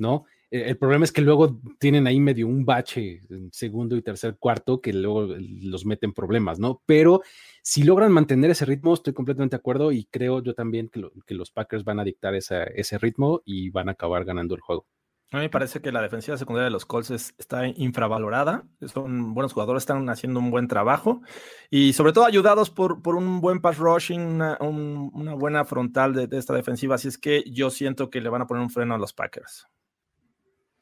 ¿No? 0.00 0.24
Eh, 0.50 0.64
el 0.66 0.78
problema 0.78 1.04
es 1.04 1.12
que 1.12 1.20
luego 1.20 1.60
tienen 1.78 2.06
ahí 2.06 2.18
medio 2.18 2.48
un 2.48 2.64
bache 2.64 3.20
en 3.30 3.52
segundo 3.52 3.96
y 3.96 4.02
tercer 4.02 4.36
cuarto 4.38 4.80
que 4.80 4.92
luego 4.92 5.28
los 5.38 5.86
meten 5.86 6.12
problemas, 6.12 6.58
¿no? 6.58 6.82
Pero 6.86 7.22
si 7.62 7.84
logran 7.84 8.12
mantener 8.12 8.50
ese 8.50 8.64
ritmo, 8.64 8.94
estoy 8.94 9.12
completamente 9.12 9.56
de 9.56 9.60
acuerdo 9.60 9.92
y 9.92 10.06
creo 10.06 10.42
yo 10.42 10.54
también 10.54 10.88
que, 10.88 11.34
los 11.34 11.50
Packers 11.50 11.84
van 11.84 12.00
a 12.00 12.04
dictar 12.04 12.34
ese 12.34 12.98
ritmo 12.98 13.42
y 13.44 13.70
van 13.70 13.88
a 13.88 13.92
acabar 13.92 14.24
ganando 14.24 14.54
el 14.54 14.60
juego. 14.60 14.86
A 15.32 15.36
mí 15.36 15.42
me 15.42 15.48
parece 15.48 15.80
que 15.80 15.92
la 15.92 16.02
defensiva 16.02 16.36
secundaria 16.36 16.64
de 16.64 16.72
los 16.72 16.84
Colts 16.84 17.12
está 17.12 17.68
infravalorada. 17.68 18.64
Son 18.92 19.32
buenos 19.32 19.52
jugadores, 19.52 19.82
están 19.82 20.08
haciendo 20.08 20.40
un 20.40 20.50
buen 20.50 20.66
trabajo 20.66 21.22
y 21.70 21.92
sobre 21.92 22.12
todo 22.12 22.24
ayudados 22.24 22.68
por, 22.70 23.00
por 23.00 23.14
un 23.14 23.40
buen 23.40 23.60
pass 23.60 23.78
rushing, 23.78 24.42
una, 24.60 25.34
buena 25.34 25.64
frontal 25.64 26.14
de, 26.14 26.26
de, 26.26 26.36
esta 26.36 26.52
defensiva. 26.52 26.96
Así 26.96 27.06
es 27.06 27.16
que 27.16 27.44
yo 27.46 27.70
siento 27.70 28.10
que 28.10 28.20
le 28.20 28.28
van 28.28 28.42
a 28.42 28.48
poner 28.48 28.64
un 28.64 28.70
freno 28.70 28.96
a 28.96 28.98
los 28.98 29.12
Packers. 29.12 29.68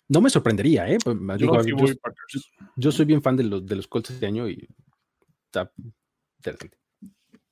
No 0.09 0.21
me 0.23 0.31
sorprendería, 0.31 0.89
¿eh? 0.89 0.99
Pues, 1.03 1.17
yo, 2.77 2.93
soy 2.93 3.05
bien 3.05 3.23
fan 3.23 3.37
de 3.37 3.45
los, 3.45 3.67
de 3.67 3.77
los 3.77 3.87
Colts 3.87 4.11
este 4.11 4.27
año 4.27 4.49
y 4.49 4.67
está 5.47 5.71
interesante. 6.39 6.79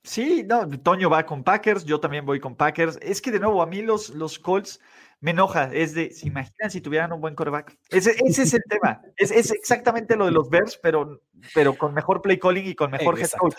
Sí, 0.02 0.44
no, 0.48 0.68
Toño 0.68 1.10
va 1.10 1.26
con 1.26 1.42
Packers, 1.42 1.84
yo 1.84 1.98
también 1.98 2.24
voy 2.24 2.40
con 2.40 2.54
Packers. 2.54 2.98
Es 3.02 3.20
que 3.20 3.32
de 3.32 3.40
nuevo, 3.40 3.60
a 3.60 3.66
mí 3.66 3.82
los, 3.82 4.10
los 4.10 4.38
Colts 4.38 4.80
me 5.20 5.32
enoja. 5.32 5.64
Es 5.72 5.94
de, 5.94 6.12
¿se 6.12 6.28
imaginan 6.28 6.70
si 6.70 6.80
tuvieran 6.80 7.12
un 7.12 7.20
buen 7.20 7.34
coreback? 7.34 7.76
Ese, 7.90 8.14
ese 8.24 8.44
es 8.44 8.54
el 8.54 8.62
tema. 8.68 9.02
Es, 9.16 9.30
es, 9.30 9.50
exactamente 9.50 10.16
lo 10.16 10.26
de 10.26 10.30
los 10.30 10.48
Bears, 10.48 10.78
pero, 10.82 11.22
pero 11.54 11.76
con 11.76 11.92
mejor 11.92 12.22
play 12.22 12.38
calling 12.38 12.66
y 12.66 12.74
con 12.74 12.90
mejor 12.90 13.18
head 13.18 13.30
coach. 13.36 13.56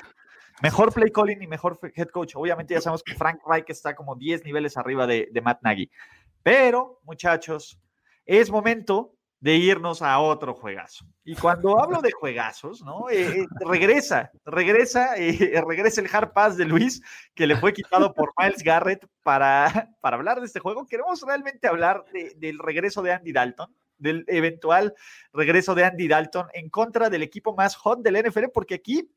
Mejor 0.63 0.91
play 0.91 1.11
calling 1.11 1.41
y 1.41 1.47
mejor 1.47 1.77
head 1.93 2.07
coach. 2.07 2.33
Obviamente 2.35 2.73
ya 2.73 2.81
sabemos 2.81 3.03
que 3.03 3.13
Frank 3.13 3.41
Reich 3.45 3.69
está 3.69 3.93
como 3.93 4.15
10 4.15 4.45
niveles 4.45 4.77
arriba 4.77 5.05
de, 5.05 5.29
de 5.31 5.41
Matt 5.41 5.61
Nagy. 5.61 5.91
Pero, 6.41 7.01
muchachos, 7.03 7.77
es 8.27 8.51
momento 8.51 9.17
de 9.39 9.55
irnos 9.55 10.01
a 10.01 10.19
otro 10.19 10.53
juegazo. 10.53 11.05
Y 11.23 11.35
cuando 11.35 11.79
hablo 11.79 12.01
de 12.01 12.11
juegazos, 12.11 12.81
¿no? 12.83 13.09
Eh, 13.09 13.41
eh, 13.41 13.47
regresa, 13.59 14.31
regresa, 14.45 15.15
eh, 15.15 15.61
regresa 15.67 16.01
el 16.01 16.09
hard 16.11 16.33
pass 16.33 16.57
de 16.57 16.65
Luis, 16.65 17.01
que 17.35 17.45
le 17.45 17.55
fue 17.55 17.73
quitado 17.73 18.13
por 18.13 18.33
Miles 18.37 18.63
Garrett 18.63 19.07
para, 19.23 19.91
para 20.01 20.17
hablar 20.17 20.39
de 20.39 20.47
este 20.47 20.59
juego. 20.59 20.87
Queremos 20.87 21.21
realmente 21.21 21.67
hablar 21.67 22.03
del 22.35 22.57
regreso 22.59 23.01
de 23.03 23.13
Andy 23.13 23.31
Dalton, 23.31 23.73
del 23.97 24.25
eventual 24.27 24.95
regreso 25.33 25.75
de 25.75 25.85
Andy 25.85 26.07
Dalton 26.07 26.47
en 26.53 26.69
contra 26.69 27.09
del 27.09 27.23
equipo 27.23 27.55
más 27.55 27.75
hot 27.75 28.01
del 28.01 28.27
NFL, 28.27 28.45
porque 28.53 28.75
aquí 28.75 29.11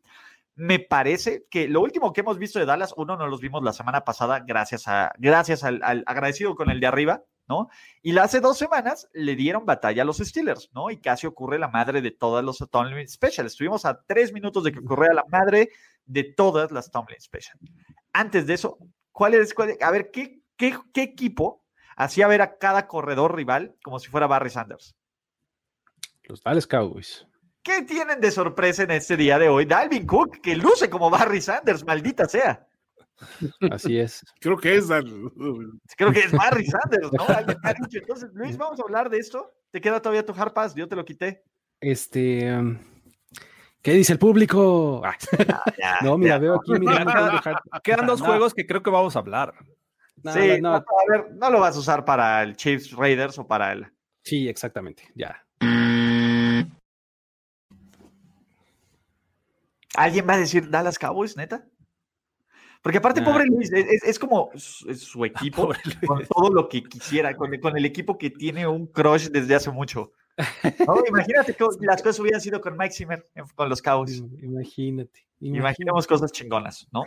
me 0.54 0.78
parece 0.78 1.46
que 1.50 1.68
lo 1.68 1.80
último 1.80 2.12
que 2.12 2.20
hemos 2.20 2.38
visto 2.38 2.58
de 2.58 2.66
Dallas, 2.66 2.92
uno 2.96 3.16
no 3.16 3.26
los 3.26 3.40
vimos 3.40 3.62
la 3.62 3.72
semana 3.72 4.04
pasada, 4.04 4.40
gracias, 4.46 4.86
a, 4.88 5.12
gracias 5.16 5.64
al 5.64 6.04
agradecido 6.06 6.54
con 6.54 6.70
el 6.70 6.80
de 6.80 6.86
arriba, 6.86 7.22
¿no? 7.50 7.68
Y 8.00 8.16
hace 8.16 8.40
dos 8.40 8.56
semanas 8.56 9.08
le 9.12 9.34
dieron 9.34 9.66
batalla 9.66 10.02
a 10.02 10.04
los 10.04 10.18
Steelers, 10.18 10.70
¿no? 10.72 10.88
Y 10.90 10.98
casi 10.98 11.26
ocurre 11.26 11.58
la 11.58 11.68
madre 11.68 12.00
de 12.00 12.12
todas 12.12 12.44
los 12.44 12.58
Tomlin 12.70 13.08
Special. 13.08 13.46
Estuvimos 13.46 13.84
a 13.84 14.00
tres 14.02 14.32
minutos 14.32 14.62
de 14.62 14.72
que 14.72 14.78
ocurriera 14.78 15.14
la 15.14 15.24
madre 15.28 15.70
de 16.06 16.22
todas 16.22 16.70
las 16.70 16.90
Tomlin 16.92 17.20
Special. 17.20 17.58
Antes 18.12 18.46
de 18.46 18.54
eso, 18.54 18.78
¿cuál 19.10 19.34
es, 19.34 19.52
a 19.82 19.90
ver, 19.90 20.12
¿qué, 20.12 20.42
qué, 20.56 20.78
qué 20.94 21.02
equipo 21.02 21.66
hacía 21.96 22.28
ver 22.28 22.40
a 22.40 22.56
cada 22.56 22.86
corredor 22.86 23.34
rival 23.34 23.74
como 23.82 23.98
si 23.98 24.08
fuera 24.08 24.28
Barry 24.28 24.50
Sanders? 24.50 24.94
Los 26.22 26.42
Dallas 26.44 26.68
Cowboys. 26.68 27.26
¿Qué 27.62 27.82
tienen 27.82 28.20
de 28.20 28.30
sorpresa 28.30 28.84
en 28.84 28.92
este 28.92 29.16
día 29.16 29.38
de 29.38 29.48
hoy? 29.48 29.66
Dalvin 29.66 30.06
Cook, 30.06 30.40
que 30.40 30.54
luce 30.54 30.88
como 30.88 31.10
Barry 31.10 31.40
Sanders, 31.40 31.84
maldita 31.84 32.26
sea. 32.26 32.66
Así 33.70 33.98
es. 33.98 34.24
Creo 34.40 34.56
que 34.56 34.76
es. 34.76 34.88
Creo 35.96 36.12
que 36.12 36.20
es 36.20 36.32
Barry 36.32 36.66
Sanders, 36.66 37.12
¿no? 37.12 37.26
Entonces, 37.92 38.30
Luis, 38.34 38.56
vamos 38.56 38.78
a 38.80 38.82
hablar 38.82 39.10
de 39.10 39.18
esto. 39.18 39.52
¿Te 39.70 39.80
queda 39.80 40.00
todavía 40.00 40.24
tu 40.24 40.32
hard 40.32 40.52
pass? 40.52 40.74
Yo 40.74 40.88
te 40.88 40.96
lo 40.96 41.04
quité. 41.04 41.44
Este. 41.80 42.52
Um, 42.52 42.78
¿Qué 43.82 43.92
dice 43.92 44.12
el 44.12 44.18
público? 44.18 45.02
Ah, 45.82 45.98
no, 46.02 46.18
mira, 46.18 46.38
veo 46.38 46.56
aquí. 46.56 46.72
Quedan 47.82 48.06
dos 48.06 48.20
juegos 48.20 48.52
que 48.52 48.66
creo 48.66 48.82
que 48.82 48.90
vamos 48.90 49.16
a 49.16 49.20
hablar. 49.20 49.54
sí, 50.32 50.60
no, 50.60 50.74
a 50.74 50.84
ver, 51.08 51.32
no 51.34 51.50
lo 51.50 51.60
vas 51.60 51.74
a 51.76 51.78
usar 51.78 52.04
para 52.04 52.42
el 52.42 52.54
Chiefs 52.54 52.92
Raiders 52.92 53.38
o 53.38 53.46
para 53.46 53.72
el. 53.72 53.86
Sí, 54.22 54.46
exactamente, 54.48 55.04
ya. 55.14 55.42
¿Alguien 59.96 60.28
va 60.28 60.34
a 60.34 60.38
decir 60.38 60.70
Dallas 60.70 60.98
Cowboys, 60.98 61.36
neta? 61.36 61.66
Porque 62.82 62.98
aparte, 62.98 63.20
pobre 63.20 63.44
Luis, 63.46 63.70
es, 63.72 64.18
como 64.18 64.50
su, 64.54 65.24
equipo 65.24 65.70
con 66.06 66.26
todo 66.26 66.50
lo 66.50 66.68
que 66.68 66.82
quisiera, 66.82 67.36
con, 67.36 67.52
el 67.52 67.84
equipo 67.84 68.16
que 68.16 68.30
tiene 68.30 68.66
un 68.66 68.86
crush 68.86 69.28
desde 69.28 69.54
hace 69.54 69.70
mucho. 69.70 70.12
Imagínate 71.08 71.54
que 71.54 71.64
las 71.80 72.02
cosas 72.02 72.20
hubieran 72.20 72.40
sido 72.40 72.60
con 72.60 72.76
Mike 72.76 72.94
Zimmer 72.94 73.24
con 73.54 73.68
los 73.68 73.82
Cowboys. 73.82 74.22
Imagínate. 74.40 75.26
Imaginemos 75.40 76.06
cosas 76.06 76.32
chingonas, 76.32 76.86
¿no? 76.92 77.04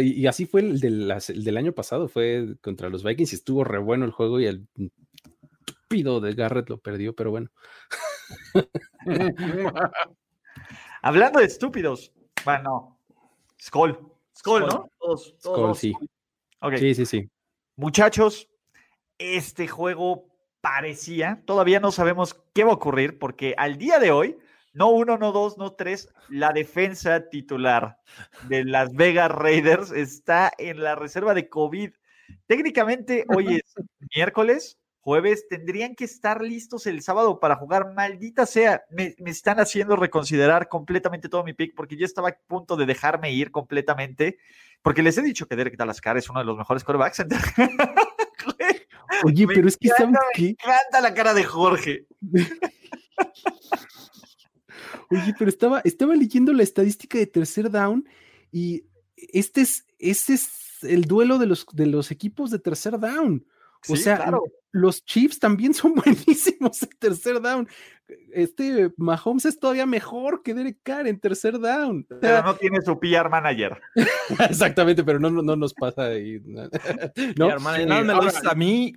y, 0.00 0.26
así 0.26 0.44
fue 0.44 0.60
el 0.60 0.80
del, 0.80 1.56
año 1.56 1.72
pasado, 1.72 2.08
fue 2.08 2.56
contra 2.60 2.90
los 2.90 3.02
Vikings 3.02 3.32
y 3.32 3.36
estuvo 3.36 3.64
re 3.64 3.78
bueno 3.78 4.04
el 4.04 4.10
juego 4.10 4.38
y 4.38 4.46
el 4.46 4.66
estúpido 5.66 6.20
de 6.20 6.34
Garrett 6.34 6.68
lo 6.68 6.78
perdió, 6.78 7.14
pero 7.14 7.30
bueno. 7.30 7.50
Hablando 11.02 11.40
de 11.40 11.46
estúpidos, 11.46 12.12
bueno, 12.44 12.98
Skull. 13.60 13.98
Skull, 14.36 14.66
¿no? 14.66 14.88
Todos, 14.98 15.34
Skull, 15.38 15.74
sí. 15.76 15.94
Sí, 16.76 16.94
sí, 16.94 17.06
sí. 17.06 17.30
Muchachos, 17.76 18.48
este 19.18 19.66
juego 19.68 20.26
parecía, 20.60 21.42
todavía 21.46 21.80
no 21.80 21.92
sabemos 21.92 22.34
qué 22.52 22.64
va 22.64 22.72
a 22.72 22.74
ocurrir, 22.74 23.18
porque 23.18 23.54
al 23.56 23.78
día 23.78 23.98
de 23.98 24.10
hoy, 24.10 24.38
no 24.72 24.90
uno, 24.90 25.18
no 25.18 25.32
dos, 25.32 25.58
no 25.58 25.72
tres, 25.72 26.08
la 26.28 26.52
defensa 26.52 27.28
titular 27.28 27.98
de 28.48 28.64
Las 28.64 28.92
Vegas 28.92 29.30
Raiders 29.30 29.90
está 29.90 30.52
en 30.58 30.82
la 30.82 30.94
reserva 30.94 31.34
de 31.34 31.48
COVID. 31.48 31.92
Técnicamente, 32.46 33.24
hoy 33.34 33.56
es 33.56 33.74
miércoles, 34.14 34.78
jueves, 35.00 35.48
tendrían 35.48 35.94
que 35.94 36.04
estar 36.04 36.42
listos 36.42 36.86
el 36.86 37.02
sábado 37.02 37.40
para 37.40 37.56
jugar. 37.56 37.92
Maldita 37.94 38.46
sea, 38.46 38.82
me, 38.90 39.14
están 39.26 39.58
haciendo 39.60 39.96
reconsiderar 39.96 40.68
completamente 40.68 41.28
todo 41.28 41.44
mi 41.44 41.54
pick 41.54 41.74
porque 41.74 41.96
yo 41.96 42.04
estaba 42.06 42.28
a 42.28 42.38
punto 42.46 42.76
de 42.76 42.86
dejarme 42.86 43.32
ir 43.32 43.50
completamente. 43.50 44.38
Porque 44.82 45.02
les 45.02 45.18
he 45.18 45.22
dicho 45.22 45.46
que 45.46 45.56
Derek 45.56 45.76
Dalascar 45.76 46.16
es 46.16 46.30
uno 46.30 46.38
de 46.40 46.46
los 46.46 46.56
mejores 46.56 46.84
quarterbacks. 46.84 47.24
Oye, 49.24 49.46
pero 49.46 49.68
es 49.68 49.76
que 49.76 49.90
Me 49.98 50.48
encanta 50.48 51.00
la 51.02 51.12
cara 51.12 51.34
de 51.34 51.44
Jorge. 51.44 52.06
Oye, 55.10 55.34
pero 55.38 55.50
estaba, 55.50 55.80
estaba 55.80 56.14
leyendo 56.14 56.52
la 56.52 56.62
estadística 56.62 57.18
de 57.18 57.26
tercer 57.26 57.70
down 57.70 58.08
y 58.52 58.84
este 59.16 59.62
es, 59.62 59.84
este 59.98 60.34
es 60.34 60.48
el 60.82 61.04
duelo 61.04 61.38
de 61.38 61.46
los, 61.46 61.66
de 61.72 61.86
los 61.86 62.10
equipos 62.10 62.50
de 62.50 62.58
tercer 62.58 62.98
down. 62.98 63.44
O 63.88 63.96
sea, 63.96 64.32
los 64.72 65.04
Chiefs 65.04 65.38
también 65.38 65.74
son 65.74 65.94
buenísimos 66.04 66.82
en 66.82 66.90
tercer 66.98 67.40
down. 67.40 67.68
Este 68.32 68.90
Mahomes 68.96 69.44
es 69.44 69.58
todavía 69.58 69.86
mejor 69.86 70.42
que 70.42 70.52
Derek 70.52 70.78
Carr 70.82 71.06
en 71.06 71.20
tercer 71.20 71.58
down. 71.60 72.04
Pero 72.20 72.42
no 72.42 72.56
tiene 72.56 72.80
su 72.82 72.98
PR 72.98 73.28
manager. 73.28 73.80
Exactamente, 74.50 75.04
pero 75.04 75.20
no, 75.20 75.30
no, 75.30 75.56
nos 75.56 75.72
pasa 75.74 76.06
ahí. 76.06 76.40
No, 76.44 76.68
me 77.76 78.04
lo 78.04 78.24
dices 78.24 78.46
a 78.46 78.54
mí. 78.54 78.92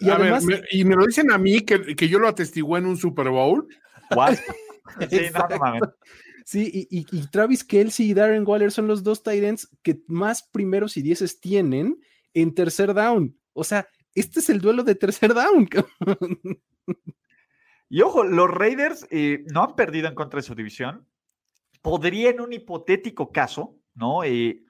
y, 0.00 0.10
además, 0.10 0.44
me, 0.44 0.60
y 0.70 0.84
me 0.84 0.96
lo 0.96 1.06
dicen 1.06 1.30
a 1.30 1.38
mí 1.38 1.62
que, 1.62 1.96
que 1.96 2.08
yo 2.08 2.18
lo 2.18 2.28
atestigué 2.28 2.78
en 2.78 2.86
un 2.86 2.96
Super 2.98 3.30
Bowl. 3.30 3.66
sí, 5.08 5.20
no, 5.32 5.94
Sí, 6.44 6.88
y, 6.90 7.06
y, 7.10 7.26
Travis 7.28 7.62
Kelsey 7.62 8.10
y 8.10 8.14
Darren 8.14 8.46
Waller 8.46 8.72
son 8.72 8.88
los 8.88 9.04
dos 9.04 9.22
Tyrants 9.22 9.68
que 9.82 10.02
más 10.08 10.42
primeros 10.42 10.96
y 10.96 11.02
dieces 11.02 11.40
tienen 11.40 12.00
en 12.34 12.54
tercer 12.54 12.94
down. 12.94 13.36
O 13.52 13.64
sea, 13.64 13.88
este 14.14 14.40
es 14.40 14.50
el 14.50 14.60
duelo 14.60 14.82
de 14.82 14.94
tercer 14.94 15.34
down. 15.34 15.68
y 17.88 18.02
ojo, 18.02 18.24
los 18.24 18.50
Raiders 18.50 19.06
eh, 19.10 19.44
no 19.52 19.62
han 19.64 19.74
perdido 19.74 20.08
en 20.08 20.14
contra 20.14 20.38
de 20.38 20.46
su 20.46 20.54
división. 20.54 21.06
Podría 21.80 22.30
en 22.30 22.40
un 22.40 22.52
hipotético 22.52 23.32
caso, 23.32 23.76
¿no? 23.94 24.24
Eh, 24.24 24.64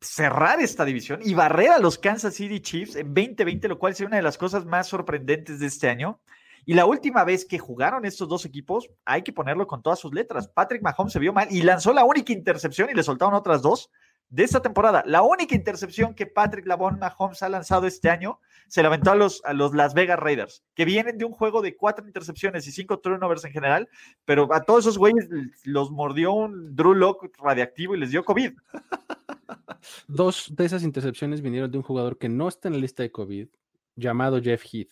cerrar 0.00 0.60
esta 0.60 0.84
división 0.84 1.20
y 1.22 1.34
barrer 1.34 1.70
a 1.70 1.78
los 1.78 1.98
Kansas 1.98 2.34
City 2.34 2.60
Chiefs 2.60 2.96
en 2.96 3.14
2020, 3.14 3.68
lo 3.68 3.78
cual 3.78 3.94
sería 3.94 4.08
una 4.08 4.16
de 4.16 4.22
las 4.22 4.36
cosas 4.36 4.66
más 4.66 4.88
sorprendentes 4.88 5.60
de 5.60 5.66
este 5.66 5.88
año. 5.88 6.20
Y 6.66 6.74
la 6.74 6.86
última 6.86 7.24
vez 7.24 7.44
que 7.44 7.58
jugaron 7.58 8.04
estos 8.04 8.28
dos 8.28 8.44
equipos, 8.46 8.88
hay 9.04 9.22
que 9.22 9.32
ponerlo 9.32 9.66
con 9.66 9.82
todas 9.82 9.98
sus 9.98 10.14
letras. 10.14 10.48
Patrick 10.48 10.82
Mahomes 10.82 11.12
se 11.12 11.18
vio 11.18 11.32
mal 11.32 11.48
y 11.50 11.62
lanzó 11.62 11.92
la 11.92 12.04
única 12.04 12.32
intercepción 12.32 12.88
y 12.90 12.94
le 12.94 13.02
soltaron 13.02 13.34
otras 13.34 13.60
dos 13.60 13.90
de 14.28 14.44
esta 14.44 14.60
temporada. 14.60 15.02
La 15.06 15.22
única 15.22 15.54
intercepción 15.54 16.14
que 16.14 16.26
Patrick 16.26 16.66
Lavon 16.66 16.98
Mahomes 16.98 17.42
ha 17.42 17.48
lanzado 17.48 17.86
este 17.86 18.10
año 18.10 18.40
se 18.68 18.82
la 18.82 18.88
aventó 18.88 19.10
a 19.10 19.14
los, 19.14 19.42
a 19.44 19.52
los 19.52 19.74
Las 19.74 19.94
Vegas 19.94 20.18
Raiders, 20.18 20.64
que 20.74 20.84
vienen 20.84 21.18
de 21.18 21.24
un 21.24 21.32
juego 21.32 21.62
de 21.62 21.76
cuatro 21.76 22.06
intercepciones 22.06 22.66
y 22.66 22.72
cinco 22.72 22.98
turnovers 22.98 23.44
en 23.44 23.52
general, 23.52 23.88
pero 24.24 24.52
a 24.52 24.62
todos 24.62 24.84
esos 24.84 24.98
güeyes 24.98 25.28
los 25.64 25.90
mordió 25.90 26.32
un 26.32 26.74
Drew 26.74 26.94
Lock 26.94 27.36
radiactivo 27.38 27.94
y 27.94 28.00
les 28.00 28.10
dio 28.10 28.24
COVID. 28.24 28.52
Dos 30.08 30.52
de 30.56 30.64
esas 30.64 30.82
intercepciones 30.82 31.42
vinieron 31.42 31.70
de 31.70 31.78
un 31.78 31.84
jugador 31.84 32.18
que 32.18 32.28
no 32.28 32.48
está 32.48 32.68
en 32.68 32.74
la 32.74 32.80
lista 32.80 33.02
de 33.02 33.12
COVID, 33.12 33.48
llamado 33.96 34.40
Jeff 34.42 34.64
Heath. 34.72 34.90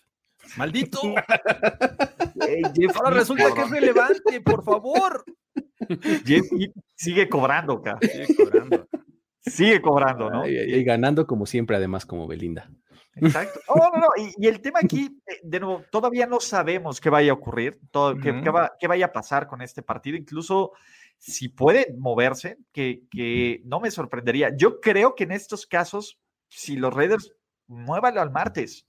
¡Maldito! 0.57 1.01
Ahora 2.95 3.11
resulta 3.11 3.55
que 3.55 3.63
es 3.63 3.71
relevante, 3.71 4.41
por 4.41 4.65
favor. 4.65 5.25
Jeff 6.27 6.47
Heath 6.53 6.75
sigue 6.95 7.29
cobrando, 7.29 7.75
acá. 7.75 7.99
Sigue 8.01 8.35
cobrando. 8.37 8.87
Sigue 9.53 9.83
cobrando, 9.83 10.31
¿no? 10.31 10.49
Y, 10.49 10.83
ganando 10.85 11.27
como 11.27 11.47
siempre, 11.47 11.77
además, 11.77 12.07
como 12.07 12.27
Belinda. 12.27 12.71
Exacto. 13.15 13.61
Oh, 13.69 13.91
no, 13.93 14.01
no. 14.01 14.09
Y, 14.17 14.47
el 14.47 14.61
tema 14.61 14.81
aquí, 14.83 15.21
eh, 15.27 15.41
de 15.43 15.61
nuevo, 15.61 15.85
todavía 15.91 16.27
no 16.27 16.41
sabemos 16.41 17.01
qué 17.01 17.11
vaya 17.11 17.33
a 17.33 17.35
ocurrir, 17.35 17.79
todo, 17.91 18.17
qué, 18.19 18.87
vaya 18.89 19.07
a 19.07 19.13
pasar 19.13 19.47
con 19.47 19.61
este 19.61 19.83
partido. 19.83 20.17
Incluso 20.17 20.73
si 21.19 21.49
puede 21.49 21.95
moverse, 21.99 22.59
que, 22.73 23.03
que, 23.11 23.61
no 23.65 23.81
me 23.81 23.91
sorprendería. 23.91 24.51
Yo 24.57 24.81
creo 24.81 25.15
que 25.15 25.25
en 25.25 25.33
estos 25.33 25.67
casos, 25.67 26.19
si 26.49 26.77
los 26.77 26.93
Raiders, 26.95 27.33
muévalo 27.67 28.21
al 28.21 28.31
martes. 28.31 28.87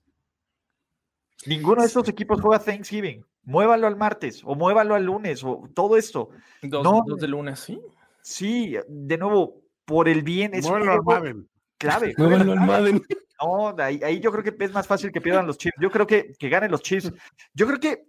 Ninguno 1.45 1.81
de 1.81 1.87
estos 1.87 2.07
equipos 2.07 2.39
juega 2.41 2.63
Thanksgiving. 2.63 3.25
Muévalo 3.43 3.87
al 3.87 3.97
martes 3.97 4.41
o 4.45 4.55
muévalo 4.55 4.95
al 4.95 5.03
lunes 5.03 5.43
o 5.43 5.69
todo 5.75 5.97
esto. 5.97 6.29
Dos, 6.61 6.81
no, 6.81 7.03
dos 7.05 7.19
de 7.19 7.27
lunes, 7.27 7.59
sí. 7.59 7.77
Sí, 8.21 8.77
de 8.87 9.17
nuevo, 9.17 9.62
por 9.85 10.07
el 10.07 10.23
bien. 10.23 10.53
Es 10.53 10.69
Madden. 10.69 11.47
Clave. 11.77 12.13
al 12.17 12.59
Madden. 12.59 13.01
No, 13.41 13.75
ahí, 13.77 14.19
yo 14.19 14.31
creo 14.31 14.43
que 14.43 14.63
es 14.63 14.71
más 14.71 14.87
fácil 14.87 15.11
que 15.11 15.21
pierdan 15.21 15.47
los 15.47 15.57
Chiefs. 15.57 15.75
Yo 15.81 15.91
creo 15.91 16.07
que, 16.07 16.33
que 16.39 16.49
ganen 16.49 16.71
los 16.71 16.81
Chiefs. 16.81 17.11
Yo 17.53 17.67
creo 17.67 17.79
que, 17.79 18.05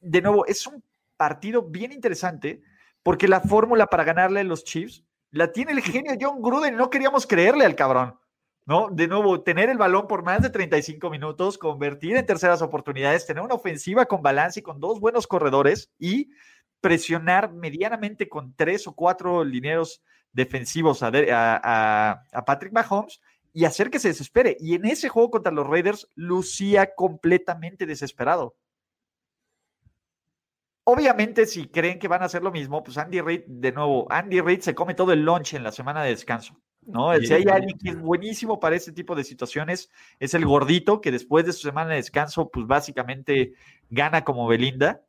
de 0.00 0.22
nuevo, 0.22 0.46
es 0.46 0.66
un 0.66 0.82
partido 1.16 1.62
bien 1.62 1.92
interesante 1.92 2.60
porque 3.02 3.28
la 3.28 3.40
fórmula 3.40 3.86
para 3.86 4.04
ganarle 4.04 4.40
a 4.40 4.44
los 4.44 4.64
Chiefs 4.64 5.04
la 5.30 5.52
tiene 5.52 5.72
el 5.72 5.80
genio 5.80 6.16
John 6.20 6.42
Gruden. 6.42 6.76
No 6.76 6.90
queríamos 6.90 7.26
creerle 7.26 7.64
al 7.64 7.76
cabrón. 7.76 8.18
¿no? 8.66 8.88
De 8.90 9.06
nuevo, 9.06 9.42
tener 9.42 9.68
el 9.68 9.78
balón 9.78 10.06
por 10.08 10.22
más 10.22 10.42
de 10.42 10.50
35 10.50 11.10
minutos, 11.10 11.58
convertir 11.58 12.16
en 12.16 12.26
terceras 12.26 12.62
oportunidades, 12.62 13.26
tener 13.26 13.42
una 13.42 13.54
ofensiva 13.54 14.06
con 14.06 14.22
balance 14.22 14.60
y 14.60 14.62
con 14.62 14.80
dos 14.80 15.00
buenos 15.00 15.26
corredores 15.26 15.92
y 15.98 16.30
presionar 16.80 17.52
medianamente 17.52 18.28
con 18.28 18.54
tres 18.54 18.86
o 18.86 18.94
cuatro 18.94 19.44
lineros 19.44 20.02
defensivos 20.34 21.02
a, 21.02 22.22
Patrick 22.46 22.72
Mahomes 22.72 23.20
y 23.52 23.64
hacer 23.64 23.90
que 23.90 23.98
se 23.98 24.08
desespere. 24.08 24.56
Y 24.60 24.74
en 24.74 24.84
ese 24.84 25.08
juego 25.08 25.30
contra 25.30 25.52
los 25.52 25.66
Raiders, 25.66 26.10
lucía 26.14 26.94
completamente 26.94 27.86
desesperado. 27.86 28.56
Obviamente, 30.86 31.46
si 31.46 31.68
creen 31.68 31.98
que 31.98 32.08
van 32.08 32.22
a 32.22 32.26
hacer 32.26 32.42
lo 32.42 32.52
mismo, 32.52 32.82
pues 32.82 32.98
Andy 32.98 33.22
Reid, 33.22 33.44
de 33.46 33.72
nuevo, 33.72 34.06
Andy 34.10 34.40
Reid 34.42 34.60
se 34.60 34.74
come 34.74 34.92
todo 34.92 35.12
el 35.12 35.24
lunch 35.24 35.54
en 35.54 35.62
la 35.62 35.72
semana 35.72 36.02
de 36.02 36.10
descanso. 36.10 36.60
¿no? 36.82 37.18
Si 37.20 37.32
hay 37.32 37.44
alguien 37.44 37.78
que 37.78 37.90
es 37.90 37.98
buenísimo 37.98 38.60
para 38.60 38.76
este 38.76 38.92
tipo 38.92 39.14
de 39.14 39.24
situaciones, 39.24 39.90
es 40.18 40.34
el 40.34 40.44
gordito, 40.44 41.00
que 41.00 41.10
después 41.10 41.46
de 41.46 41.54
su 41.54 41.62
semana 41.62 41.90
de 41.90 41.96
descanso, 41.96 42.50
pues 42.50 42.66
básicamente 42.66 43.54
gana 43.88 44.24
como 44.24 44.46
Belinda. 44.46 45.02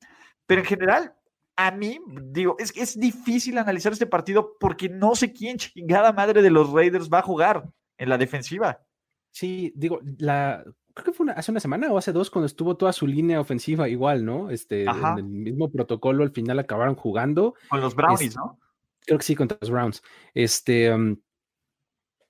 Pero 0.46 0.62
en 0.62 0.68
general, 0.68 1.16
a 1.56 1.72
mí, 1.72 1.99
digo, 2.23 2.56
es, 2.60 2.73
es 2.76 2.99
difícil 2.99 3.57
analizar 3.57 3.94
este 3.94 4.06
partido 4.06 4.57
porque 4.60 4.90
no 4.90 5.15
sé 5.15 5.32
quién 5.32 5.57
chingada 5.57 6.11
madre 6.11 6.41
de 6.41 6.49
los 6.49 6.72
Raiders 6.72 7.10
va 7.10 7.19
a 7.19 7.23
jugar 7.23 7.69
en 7.98 8.10
la 8.10 8.18
defensiva. 8.18 8.82
Sí, 9.32 9.73
digo, 9.76 9.99
la, 10.18 10.64
creo 10.94 11.06
que 11.06 11.14
fue 11.14 11.32
hace 11.32 11.52
una 11.52 11.60
semana 11.60 11.91
o 11.91 11.98
hace 11.98 12.14
dos 12.14 12.30
cuando 12.30 12.45
estuvo 12.45 12.77
toda 12.77 12.94
su 12.94 13.06
línea 13.06 13.40
ofensiva 13.40 13.90
igual, 13.90 14.26
¿no? 14.26 14.49
Este, 14.49 14.84
en 14.84 15.18
el 15.18 15.23
mismo 15.23 15.69
protocolo, 15.72 16.23
al 16.23 16.32
final 16.32 16.57
acabaron 16.60 16.95
jugando. 16.95 17.53
Con 17.69 17.82
los 17.82 17.95
Brownies, 17.95 18.36
¿no? 18.36 18.60
Creo 19.02 19.19
que 19.19 19.26
sí, 19.26 19.36
contra 19.36 19.57
los 19.61 19.69
Browns. 19.69 20.02
Este, 20.34 20.91
um, 20.94 21.18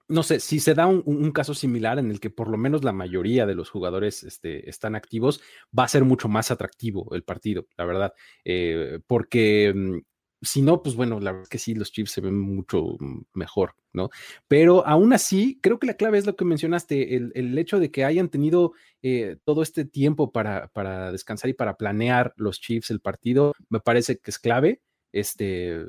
no 0.07 0.23
sé, 0.23 0.39
si 0.39 0.59
se 0.59 0.73
da 0.73 0.87
un, 0.87 1.31
caso 1.31 1.53
similar 1.53 1.99
en 1.99 2.11
el 2.11 2.19
que 2.19 2.29
por 2.29 2.49
lo 2.49 2.57
menos 2.57 2.83
la 2.83 2.93
mayoría 2.93 3.45
de 3.45 3.55
los 3.55 3.69
jugadores 3.69 4.23
este, 4.23 4.69
están 4.69 4.95
activos, 4.95 5.41
va 5.77 5.85
a 5.85 5.87
ser 5.87 6.03
mucho 6.05 6.27
más 6.27 6.51
atractivo 6.51 7.13
el 7.15 7.23
partido, 7.23 7.67
la 7.77 7.85
verdad, 7.85 8.13
eh, 8.43 8.99
porque 9.07 9.73
mm, 9.75 9.97
si 10.45 10.61
no, 10.61 10.81
pues 10.83 10.95
bueno, 10.95 11.19
la 11.19 11.31
verdad 11.31 11.43
es 11.43 11.49
que 11.49 11.57
sí, 11.57 11.73
los 11.73 11.91
Chiefs 11.91 12.11
se 12.11 12.21
ven 12.21 12.39
mucho 12.39 12.97
mejor, 13.33 13.75
¿no? 13.93 14.09
Pero 14.47 14.85
aún 14.85 15.13
así, 15.13 15.59
creo 15.61 15.79
que 15.79 15.87
la 15.87 15.95
clave 15.95 16.17
es 16.17 16.25
lo 16.25 16.35
que 16.35 16.45
mencionaste, 16.45 17.15
el, 17.15 17.57
hecho 17.57 17.79
de 17.79 17.91
que 17.91 18.05
hayan 18.05 18.29
tenido 18.29 18.73
eh, 19.01 19.37
todo 19.43 19.63
este 19.63 19.85
tiempo 19.85 20.31
para, 20.31 20.67
para 20.69 21.11
descansar 21.11 21.49
y 21.49 21.53
para 21.53 21.77
planear 21.77 22.33
los 22.37 22.59
Chiefs 22.59 22.91
el 22.91 22.99
partido, 22.99 23.53
me 23.69 23.79
parece 23.79 24.17
que 24.17 24.31
es 24.31 24.39
clave. 24.39 24.81
Este, 25.11 25.79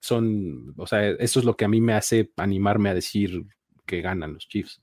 son, 0.00 0.74
o 0.76 0.86
sea, 0.86 1.08
eso 1.10 1.38
es 1.38 1.44
lo 1.44 1.56
que 1.56 1.64
a 1.64 1.68
mí 1.68 1.80
me 1.80 1.94
hace 1.94 2.32
animarme 2.36 2.90
a 2.90 2.94
decir 2.94 3.44
que 3.92 4.00
ganan 4.00 4.32
los 4.32 4.48
Chiefs. 4.48 4.80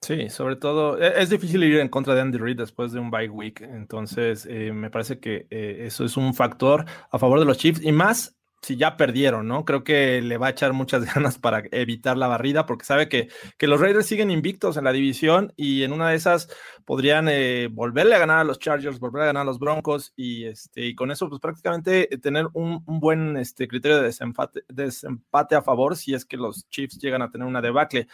Sí, 0.00 0.28
sobre 0.28 0.56
todo 0.56 1.00
e, 1.00 1.22
es 1.22 1.30
difícil 1.30 1.62
ir 1.62 1.78
en 1.78 1.88
contra 1.88 2.16
de 2.16 2.22
Andy 2.22 2.38
Reid 2.38 2.56
después 2.56 2.90
de 2.90 2.98
un 2.98 3.08
bye 3.08 3.28
week, 3.28 3.60
entonces 3.60 4.48
eh, 4.50 4.72
me 4.72 4.90
parece 4.90 5.20
que 5.20 5.46
eh, 5.48 5.84
eso 5.86 6.04
es 6.04 6.16
un 6.16 6.34
factor 6.34 6.84
a 7.12 7.18
favor 7.20 7.38
de 7.38 7.44
los 7.44 7.56
Chiefs 7.56 7.80
y 7.84 7.92
más 7.92 8.36
si 8.62 8.76
ya 8.76 8.96
perdieron, 8.96 9.48
¿no? 9.48 9.64
Creo 9.64 9.82
que 9.82 10.22
le 10.22 10.38
va 10.38 10.46
a 10.46 10.50
echar 10.50 10.72
muchas 10.72 11.04
ganas 11.14 11.38
para 11.38 11.64
evitar 11.72 12.16
la 12.16 12.28
barrida, 12.28 12.64
porque 12.64 12.84
sabe 12.84 13.08
que, 13.08 13.28
que 13.58 13.66
los 13.66 13.80
Raiders 13.80 14.06
siguen 14.06 14.30
invictos 14.30 14.76
en 14.76 14.84
la 14.84 14.92
división 14.92 15.52
y 15.56 15.82
en 15.82 15.92
una 15.92 16.10
de 16.10 16.16
esas 16.16 16.48
podrían 16.84 17.28
eh, 17.28 17.68
volverle 17.70 18.14
a 18.14 18.18
ganar 18.18 18.38
a 18.38 18.44
los 18.44 18.58
Chargers, 18.58 19.00
volver 19.00 19.22
a 19.22 19.26
ganar 19.26 19.42
a 19.42 19.46
los 19.46 19.58
Broncos 19.58 20.12
y, 20.16 20.44
este, 20.44 20.86
y 20.86 20.94
con 20.94 21.10
eso, 21.10 21.28
pues 21.28 21.40
prácticamente 21.40 22.06
tener 22.22 22.46
un, 22.52 22.82
buen 22.86 23.36
este, 23.36 23.66
criterio 23.66 23.96
de 23.98 24.04
desempate, 24.04 24.62
desempate 24.68 25.56
a 25.56 25.62
favor 25.62 25.96
si 25.96 26.14
es 26.14 26.24
que 26.24 26.36
los 26.36 26.68
Chiefs 26.70 26.98
llegan 26.98 27.22
a 27.22 27.30
tener 27.30 27.46
una 27.46 27.60
debacle. 27.60 28.06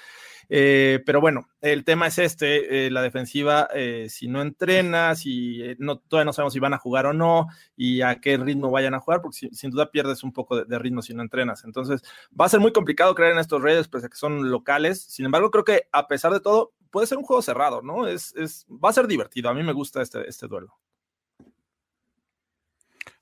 Eh, 0.51 1.03
pero 1.05 1.21
bueno, 1.21 1.49
el 1.61 1.85
tema 1.85 2.07
es 2.07 2.19
este, 2.19 2.87
eh, 2.87 2.91
la 2.91 3.03
defensiva, 3.03 3.69
eh, 3.75 4.07
si 4.09 4.29
no 4.29 4.41
entrena, 4.41 5.15
si 5.15 5.61
no, 5.79 5.99
todavía 5.99 6.25
no 6.25 6.33
sabemos 6.33 6.55
si 6.55 6.59
van 6.59 6.73
a 6.73 6.79
jugar 6.79 7.07
o 7.07 7.13
no 7.13 7.49
y 7.77 8.01
a 8.01 8.21
qué 8.21 8.37
ritmo 8.39 8.71
vayan 8.71 8.95
a 8.95 9.01
jugar, 9.01 9.21
porque 9.21 9.51
sin 9.53 9.71
duda 9.71 9.91
pierdes 9.91 10.23
un 10.23 10.33
poco 10.39 10.65
de, 10.65 10.79
ritmo 10.79 11.03
si 11.03 11.15
no 11.15 11.23
entrenas. 11.23 11.65
Entonces, 11.65 12.03
va 12.39 12.47
a 12.47 12.49
ser 12.49 12.61
muy 12.61 12.73
complicado 12.73 13.15
creer 13.15 13.33
en 13.33 13.39
estos 13.39 13.61
Raiders, 13.61 13.89
pese 13.89 14.07
a 14.07 14.09
que 14.09 14.17
son 14.17 14.51
locales. 14.51 15.03
Sin 15.03 15.27
embargo, 15.27 15.51
creo 15.51 15.65
que 15.65 15.89
a 15.93 16.07
pesar 16.07 16.33
de 16.33 16.41
todo, 16.41 16.73
puede 16.91 17.07
ser 17.07 17.19
un 17.19 17.25
juego 17.25 17.43
cerrado, 17.43 17.83
¿no? 17.83 18.07
Es, 18.07 18.35
es, 18.37 18.67
va 18.71 18.91
a 18.91 18.93
ser 18.93 19.07
divertido. 19.07 19.51
A 19.51 19.55
mí 19.55 19.63
me 19.63 19.73
gusta 19.73 20.01
este, 20.01 20.29
este 20.29 20.47
duelo. 20.47 20.79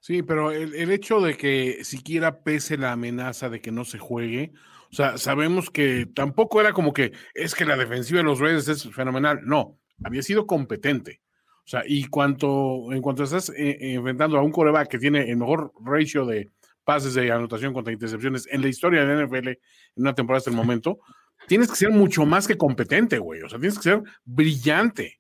Sí, 0.01 0.23
pero 0.23 0.53
el, 0.53 0.75
el 0.75 0.91
hecho 0.93 1.21
de 1.21 1.37
que 1.37 1.83
siquiera 1.83 2.45
pese 2.45 2.77
la 2.77 2.93
amenaza 2.93 3.49
de 3.49 3.61
que 3.61 3.73
no 3.73 3.85
se 3.85 3.99
juegue, 3.99 4.53
o 4.93 4.95
sea, 4.95 5.19
sabemos 5.19 5.71
que 5.71 6.07
tampoco 6.07 6.61
era 6.61 6.73
como 6.73 6.93
que 6.93 7.13
es 7.35 7.55
que 7.55 7.65
la 7.65 7.77
defensiva 7.77 8.19
de 8.19 8.25
los 8.25 8.39
Raiders 8.39 8.69
es 8.69 8.95
fenomenal. 8.95 9.41
No, 9.45 9.79
había 10.05 10.23
sido 10.23 10.47
competente. 10.47 11.23
O 11.67 11.69
sea, 11.69 11.83
y 11.85 12.05
cuanto, 12.07 12.93
en 12.93 13.03
cuanto 13.03 13.25
estás 13.25 13.51
eh, 13.51 13.77
enfrentando 13.81 14.39
a 14.39 14.43
un 14.43 14.53
coreback 14.53 14.89
que 14.89 15.01
tiene 15.01 15.29
el 15.29 15.37
mejor 15.37 15.73
ratio 15.85 16.25
de 16.25 16.53
pases 16.87 17.15
de 17.15 17.31
anotación 17.33 17.75
contra 17.75 17.93
intercepciones 17.93 18.47
en 18.51 18.63
la 18.63 18.69
historia 18.69 19.05
de 19.05 19.15
la 19.15 19.27
NFL 19.27 19.49
en 19.49 19.59
una 19.97 20.15
temporada 20.15 20.39
hasta 20.39 20.51
el 20.51 20.57
momento, 20.57 21.01
tienes 21.49 21.69
que 21.69 21.75
ser 21.75 21.91
mucho 21.91 22.25
más 22.25 22.47
que 22.47 22.57
competente, 22.57 23.19
güey. 23.19 23.43
O 23.43 23.49
sea, 23.49 23.59
tienes 23.59 23.77
que 23.77 23.83
ser 23.83 24.03
brillante. 24.25 25.19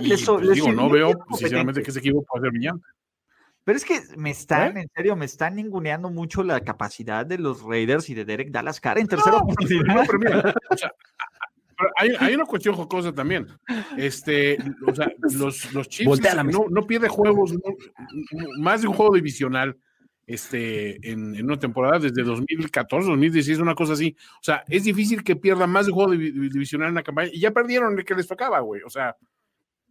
y, 0.00 0.08
pues, 0.08 0.54
digo, 0.54 0.72
no 0.72 0.88
veo 0.88 1.12
sinceramente 1.36 1.82
que 1.82 1.90
ese 1.90 1.98
equipo 1.98 2.24
pueda 2.24 2.44
ser 2.44 2.52
brillante. 2.52 2.86
Pero 3.64 3.76
es 3.76 3.84
que 3.84 4.00
me 4.16 4.30
están, 4.30 4.76
¿Eh? 4.76 4.82
en 4.82 4.90
serio, 4.94 5.16
me 5.16 5.26
están 5.26 5.56
ninguneando 5.56 6.10
mucho 6.10 6.44
la 6.44 6.60
capacidad 6.60 7.26
de 7.26 7.38
los 7.38 7.62
Raiders 7.62 8.08
y 8.08 8.14
de 8.14 8.24
Derek 8.24 8.50
Dallas 8.50 8.80
Cara 8.80 9.00
en 9.00 9.08
tercera 9.08 9.38
oportunidad. 9.38 10.54
hay, 11.96 12.34
una 12.34 12.46
cuestión 12.46 12.76
jocosa 12.76 13.12
también. 13.12 13.48
Este, 13.96 14.58
o 14.86 14.94
sea, 14.94 15.10
los, 15.18 15.72
los 15.74 15.88
Chiefs 15.88 16.20
no, 16.44 16.66
no 16.70 16.86
pierde 16.86 17.08
juegos, 17.08 17.52
más 18.60 18.82
de 18.82 18.88
un 18.88 18.94
juego 18.94 19.14
divisional 19.14 19.76
este, 20.30 21.10
en, 21.10 21.34
en, 21.34 21.44
una 21.44 21.58
temporada 21.58 21.98
desde 21.98 22.22
2014, 22.22 23.08
2016, 23.08 23.58
una 23.58 23.74
cosa 23.74 23.94
así. 23.94 24.16
O 24.34 24.42
sea, 24.42 24.62
es 24.68 24.84
difícil 24.84 25.24
que 25.24 25.34
pierdan 25.34 25.70
más 25.70 25.86
de 25.86 25.92
juego 25.92 26.12
divisional 26.12 26.90
en 26.90 26.94
la 26.94 27.02
campaña 27.02 27.30
y 27.32 27.40
ya 27.40 27.50
perdieron 27.50 27.98
el 27.98 28.04
que 28.04 28.14
les 28.14 28.28
tocaba, 28.28 28.60
güey. 28.60 28.82
O 28.82 28.90
sea, 28.90 29.16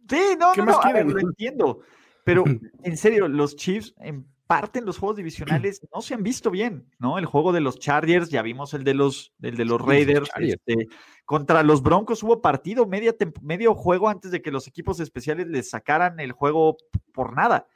sí, 0.08 0.36
no, 0.38 0.52
¿qué 0.54 0.60
no, 0.60 0.66
más 0.66 0.78
quieren? 0.78 1.12
lo 1.12 1.20
entiendo. 1.20 1.80
Pero 2.24 2.44
en 2.82 2.96
serio, 2.96 3.28
los 3.28 3.54
Chiefs 3.54 3.94
en 3.98 4.24
parte 4.46 4.78
en 4.78 4.86
los 4.86 4.98
juegos 4.98 5.18
divisionales 5.18 5.86
no 5.94 6.00
se 6.00 6.14
han 6.14 6.22
visto 6.22 6.50
bien, 6.50 6.86
¿no? 6.98 7.18
El 7.18 7.26
juego 7.26 7.52
de 7.52 7.60
los 7.60 7.78
Chargers, 7.78 8.30
ya 8.30 8.40
vimos 8.40 8.72
el 8.72 8.82
de 8.82 8.94
los, 8.94 9.34
el 9.42 9.58
de 9.58 9.64
los 9.66 9.80
Raiders, 9.80 10.30
este, 10.40 10.88
contra 11.26 11.62
los 11.62 11.82
Broncos 11.82 12.22
hubo 12.22 12.40
partido, 12.40 12.86
media 12.86 13.14
medio 13.42 13.74
juego 13.74 14.08
antes 14.08 14.30
de 14.30 14.40
que 14.40 14.50
los 14.50 14.66
equipos 14.66 15.00
especiales 15.00 15.48
les 15.48 15.68
sacaran 15.68 16.18
el 16.18 16.32
juego 16.32 16.78
por 17.12 17.36
nada. 17.36 17.68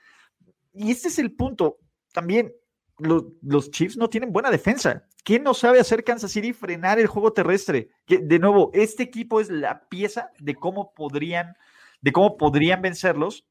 Y 0.72 0.90
este 0.90 1.08
es 1.08 1.18
el 1.18 1.32
punto. 1.32 1.78
También 2.14 2.54
los, 2.96 3.24
los 3.42 3.70
Chiefs 3.70 3.98
no 3.98 4.08
tienen 4.08 4.32
buena 4.32 4.50
defensa. 4.50 5.06
¿Quién 5.24 5.42
no 5.42 5.52
sabe 5.52 5.80
hacer 5.80 6.04
Kansas 6.04 6.32
City 6.32 6.52
frenar 6.52 6.98
el 6.98 7.08
juego 7.08 7.32
terrestre? 7.32 7.90
De 8.06 8.38
nuevo, 8.38 8.70
este 8.72 9.02
equipo 9.02 9.40
es 9.40 9.50
la 9.50 9.88
pieza 9.88 10.30
de 10.38 10.54
cómo 10.54 10.94
podrían, 10.94 11.56
de 12.00 12.12
cómo 12.12 12.36
podrían 12.36 12.80
vencerlos 12.80 13.46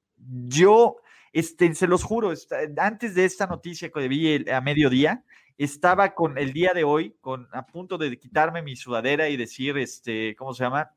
yo, 0.47 0.97
este, 1.31 1.73
se 1.75 1.87
los 1.87 2.03
juro, 2.03 2.33
antes 2.77 3.15
de 3.15 3.25
esta 3.25 3.47
noticia 3.47 3.89
que 3.89 4.07
vi 4.07 4.49
a 4.49 4.61
mediodía, 4.61 5.23
estaba 5.57 6.13
con 6.13 6.37
el 6.37 6.53
día 6.53 6.73
de 6.73 6.83
hoy, 6.83 7.15
con 7.21 7.47
a 7.51 7.65
punto 7.65 7.97
de 7.97 8.17
quitarme 8.17 8.61
mi 8.61 8.75
sudadera 8.75 9.29
y 9.29 9.37
decir, 9.37 9.77
este, 9.77 10.35
¿cómo 10.35 10.53
se 10.53 10.63
llama? 10.63 10.91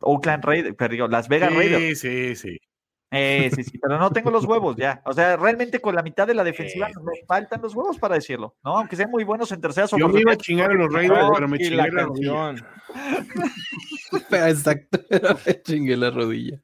Oakland 0.00 0.44
Raiders, 0.44 0.74
perdón, 0.76 1.10
Las 1.10 1.28
Vegas 1.28 1.54
Raiders. 1.54 2.00
Sí, 2.00 2.34
sí, 2.34 2.36
sí. 2.36 2.58
Eh, 3.14 3.50
sí, 3.54 3.62
sí, 3.62 3.78
pero 3.78 3.98
no 3.98 4.10
tengo 4.10 4.30
los 4.30 4.44
huevos 4.46 4.74
ya. 4.76 5.02
O 5.04 5.12
sea, 5.12 5.36
realmente 5.36 5.80
con 5.80 5.94
la 5.94 6.02
mitad 6.02 6.26
de 6.26 6.34
la 6.34 6.42
defensiva 6.42 6.88
me 6.88 7.24
faltan 7.26 7.60
los 7.60 7.74
huevos 7.74 7.98
para 7.98 8.14
decirlo, 8.14 8.56
¿no? 8.64 8.78
Aunque 8.78 8.96
sean 8.96 9.10
muy 9.10 9.22
buenos 9.22 9.52
en 9.52 9.60
terceras 9.60 9.90
Yo 9.90 10.08
me 10.08 10.20
iba 10.20 10.32
a 10.32 10.36
chingar 10.36 10.70
a 10.70 10.74
los 10.74 10.92
Raiders, 10.92 11.28
pero 11.34 11.48
me 11.48 11.58
chingué 11.58 11.76
la, 11.76 11.86
la 11.88 12.04
rodilla. 12.04 12.54
Exacto, 14.48 14.98
pero 15.08 15.38
me 15.46 15.62
chingué 15.62 15.96
la 15.96 16.10
rodilla 16.10 16.60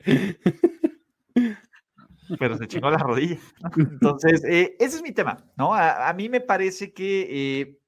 pero 2.38 2.56
se 2.56 2.66
chingó 2.66 2.90
la 2.90 2.98
rodilla. 2.98 3.38
Entonces, 3.76 4.44
eh, 4.44 4.76
ese 4.78 4.96
es 4.96 5.02
mi 5.02 5.12
tema, 5.12 5.44
¿no? 5.56 5.74
A, 5.74 6.12
mí 6.12 6.28
me 6.28 6.40
parece 6.40 6.92
que 6.92 7.28
eh, 7.30 7.78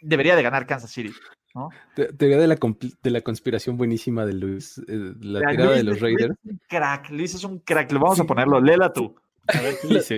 debería 0.00 0.36
de 0.36 0.42
ganar 0.42 0.66
Kansas 0.66 0.90
City, 0.90 1.12
¿no? 1.56 1.70
Teoría 1.94 2.38
de 2.38 2.46
la, 2.46 2.58
de 3.02 3.10
la 3.10 3.20
conspiración 3.22 3.76
buenísima 3.78 4.26
de 4.26 4.34
Luis, 4.34 4.78
eh, 4.86 5.14
la, 5.20 5.40
tirada 5.50 5.72
de 5.72 5.82
los 5.82 6.00
Raiders. 6.00 6.34
Luis 6.44 6.44
es 6.44 6.52
un 6.52 6.60
crack, 6.68 7.10
Luis 7.10 7.34
es 7.34 7.44
un 7.44 7.58
crack, 7.60 7.92
lo 7.92 8.00
vamos 8.00 8.20
a 8.20 8.24
ponerlo, 8.24 8.60
léela 8.60 8.92
tú. 8.92 9.16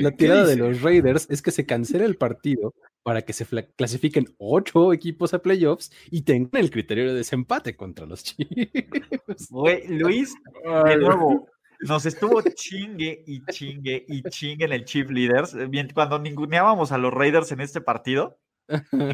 la, 0.00 0.10
tirada 0.10 0.46
de 0.46 0.56
los 0.56 0.82
Raiders 0.82 1.26
es 1.30 1.42
que 1.42 1.50
se 1.50 1.66
cancela 1.66 2.04
el 2.06 2.16
partido 2.16 2.74
para 3.02 3.22
que 3.22 3.32
se 3.32 3.46
clasifiquen 3.76 4.34
ocho 4.38 4.92
equipos 4.92 5.32
a 5.32 5.38
playoffs 5.40 5.92
y 6.10 6.22
tengan 6.22 6.62
el 6.62 6.70
criterio 6.70 7.06
de 7.06 7.14
desempate 7.14 7.76
contra 7.76 8.06
los 8.06 8.24
Chiefs. 8.24 9.50
Luis, 9.88 10.34
de 10.64 10.96
nuevo, 10.96 11.46
nos 11.80 12.06
estuvo 12.06 12.42
chingue 12.42 13.22
y 13.26 13.44
chingue 13.44 14.04
y 14.08 14.22
chingue 14.22 14.64
en 14.64 14.72
el 14.72 14.84
Chief 14.84 15.08
Leaders. 15.08 15.54
Eh, 15.54 15.88
cuando 15.94 16.18
ninguneábamos 16.18 16.90
a 16.90 16.98
los 16.98 17.14
Raiders 17.14 17.52
en 17.52 17.60
este 17.60 17.80
partido, 17.80 18.38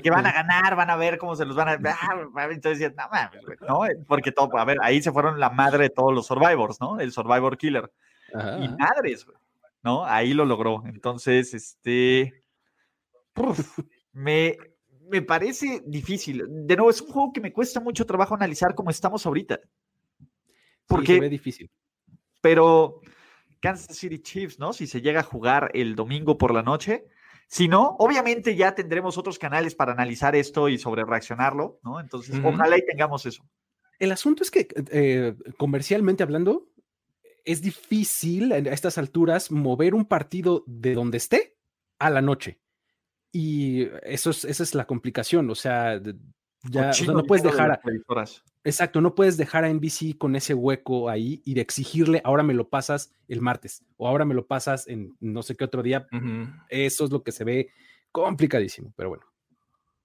que 0.03 0.11
van 0.11 0.27
a 0.27 0.33
ganar, 0.33 0.77
van 0.77 0.91
a 0.91 0.97
ver 0.97 1.19
cómo 1.19 1.37
se 1.37 1.45
los 1.45 1.57
van 1.57 1.69
a. 1.69 1.79
Ah, 2.37 2.49
entonces 2.51 2.93
no 2.97 3.09
mames, 3.11 3.43
¿no? 3.67 3.81
Porque 4.07 4.33
todo, 4.33 4.57
a 4.59 4.65
ver, 4.65 4.79
ahí 4.83 5.03
se 5.03 5.13
fueron 5.13 5.39
la 5.39 5.51
madre 5.51 5.85
de 5.85 5.91
todos 5.91 6.13
los 6.13 6.27
Survivors, 6.27 6.81
¿no? 6.81 7.01
El 7.01 7.13
Survivor 7.13 7.57
Killer. 7.57 7.91
Y 8.33 8.69
madres, 8.69 9.27
¿no? 9.83 10.05
Ahí 10.05 10.35
lo 10.35 10.45
logró. 10.45 10.83
Entonces, 10.87 11.55
este. 11.55 12.43
me, 14.13 14.57
me 15.09 15.23
parece 15.23 15.83
difícil. 15.87 16.45
De 16.49 16.77
nuevo, 16.77 16.91
es 16.91 17.01
un 17.01 17.13
juego 17.13 17.33
que 17.33 17.41
me 17.41 17.53
cuesta 17.53 17.81
mucho 17.81 18.05
trabajo 18.05 18.35
analizar 18.35 18.75
como 18.75 18.91
estamos 18.91 19.25
ahorita. 19.25 19.61
Porque 20.87 21.21
ve 21.21 21.29
difícil 21.29 21.71
pero 22.45 23.01
Kansas 23.59 23.97
City 23.97 24.19
Chiefs, 24.19 24.59
¿no? 24.59 24.75
Si 24.75 24.87
se 24.87 25.01
llega 25.01 25.21
a 25.21 25.23
jugar 25.23 25.71
el 25.73 25.95
domingo 25.95 26.37
por 26.37 26.53
la 26.53 26.63
noche. 26.63 27.07
Si 27.49 27.69
no, 27.69 27.97
obviamente 27.99 28.57
ya 28.57 28.75
tendremos 28.75 29.19
otros 29.19 29.39
canales 29.39 29.75
para 29.75 29.93
analizar 29.93 30.35
esto 30.35 30.69
y 30.69 30.79
sobre 30.79 31.05
reaccionarlo, 31.05 31.79
¿no? 31.83 32.01
Entonces, 32.01 32.41
ojalá 32.43 32.77
y 32.79 32.85
tengamos 32.85 33.27
eso. 33.27 33.45
El 33.99 34.13
asunto 34.13 34.43
es 34.43 34.51
que, 34.51 34.67
eh, 34.91 35.35
comercialmente 35.57 36.23
hablando, 36.23 36.69
es 37.45 37.63
difícil 37.63 38.53
a 38.53 38.59
estas 38.59 38.99
alturas 38.99 39.51
mover 39.51 39.95
un 39.95 40.07
partido 40.07 40.65
de 40.67 40.95
donde 40.95 41.19
esté 41.19 41.57
a 41.99 42.11
la 42.11 42.23
noche. 42.23 42.59
Y 43.31 43.89
eso 44.03 44.31
es, 44.31 44.45
esa 44.45 44.63
es 44.63 44.75
la 44.75 44.87
complicación. 44.87 45.51
O 45.51 45.55
sea, 45.55 46.01
ya 46.63 46.93
no 47.07 47.25
puedes 47.25 47.43
dejar 47.43 47.71
a, 47.73 47.81
exacto, 48.65 49.01
no 49.01 49.15
puedes 49.15 49.37
dejar 49.37 49.65
a 49.65 49.73
NBC 49.73 50.19
con 50.19 50.35
ese 50.37 50.55
hueco 50.55 51.09
ahí 51.09 51.43
y 51.45 51.55
de 51.55 51.61
exigirle 51.61 52.21
ahora 52.25 52.43
me 52.43 52.55
lo 52.55 52.69
pasas 52.69 53.13
el 53.29 53.41
martes 53.41 53.85
o 53.97 54.09
ahora 54.09 54.25
me 54.25 54.35
lo 54.35 54.47
pasas 54.47 54.89
en 54.89 55.17
no 55.21 55.43
sé 55.43 55.55
qué 55.55 55.65
otro 55.65 55.83
día. 55.83 56.07
Eso 56.69 57.05
es 57.05 57.11
lo 57.11 57.23
que 57.23 57.33
se 57.33 57.45
ve 57.45 57.71
complicadísimo, 58.11 58.93
pero 58.97 59.11
bueno. 59.11 59.25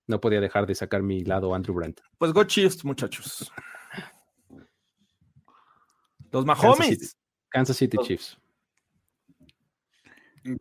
No 0.08 0.20
podía 0.20 0.42
dejar 0.42 0.66
de 0.66 0.74
sacar 0.74 1.04
mi 1.04 1.24
lado 1.24 1.54
Andrew 1.54 1.76
Brandt. 1.76 2.02
Pues 2.18 2.34
go 2.34 2.44
Chiefs, 2.44 2.84
muchachos. 2.84 3.52
Los 6.32 6.46
Mahomes. 6.46 7.16
Kansas 7.50 7.78
City, 7.78 7.98
Chiefs. 8.04 8.38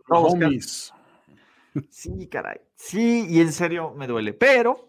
Mahomes. 0.07 0.93
Sí, 1.91 2.29
caray. 2.29 2.61
Sí, 2.75 3.27
y 3.29 3.41
en 3.41 3.53
serio 3.53 3.95
me 3.95 4.07
duele, 4.07 4.35
pero 4.35 4.89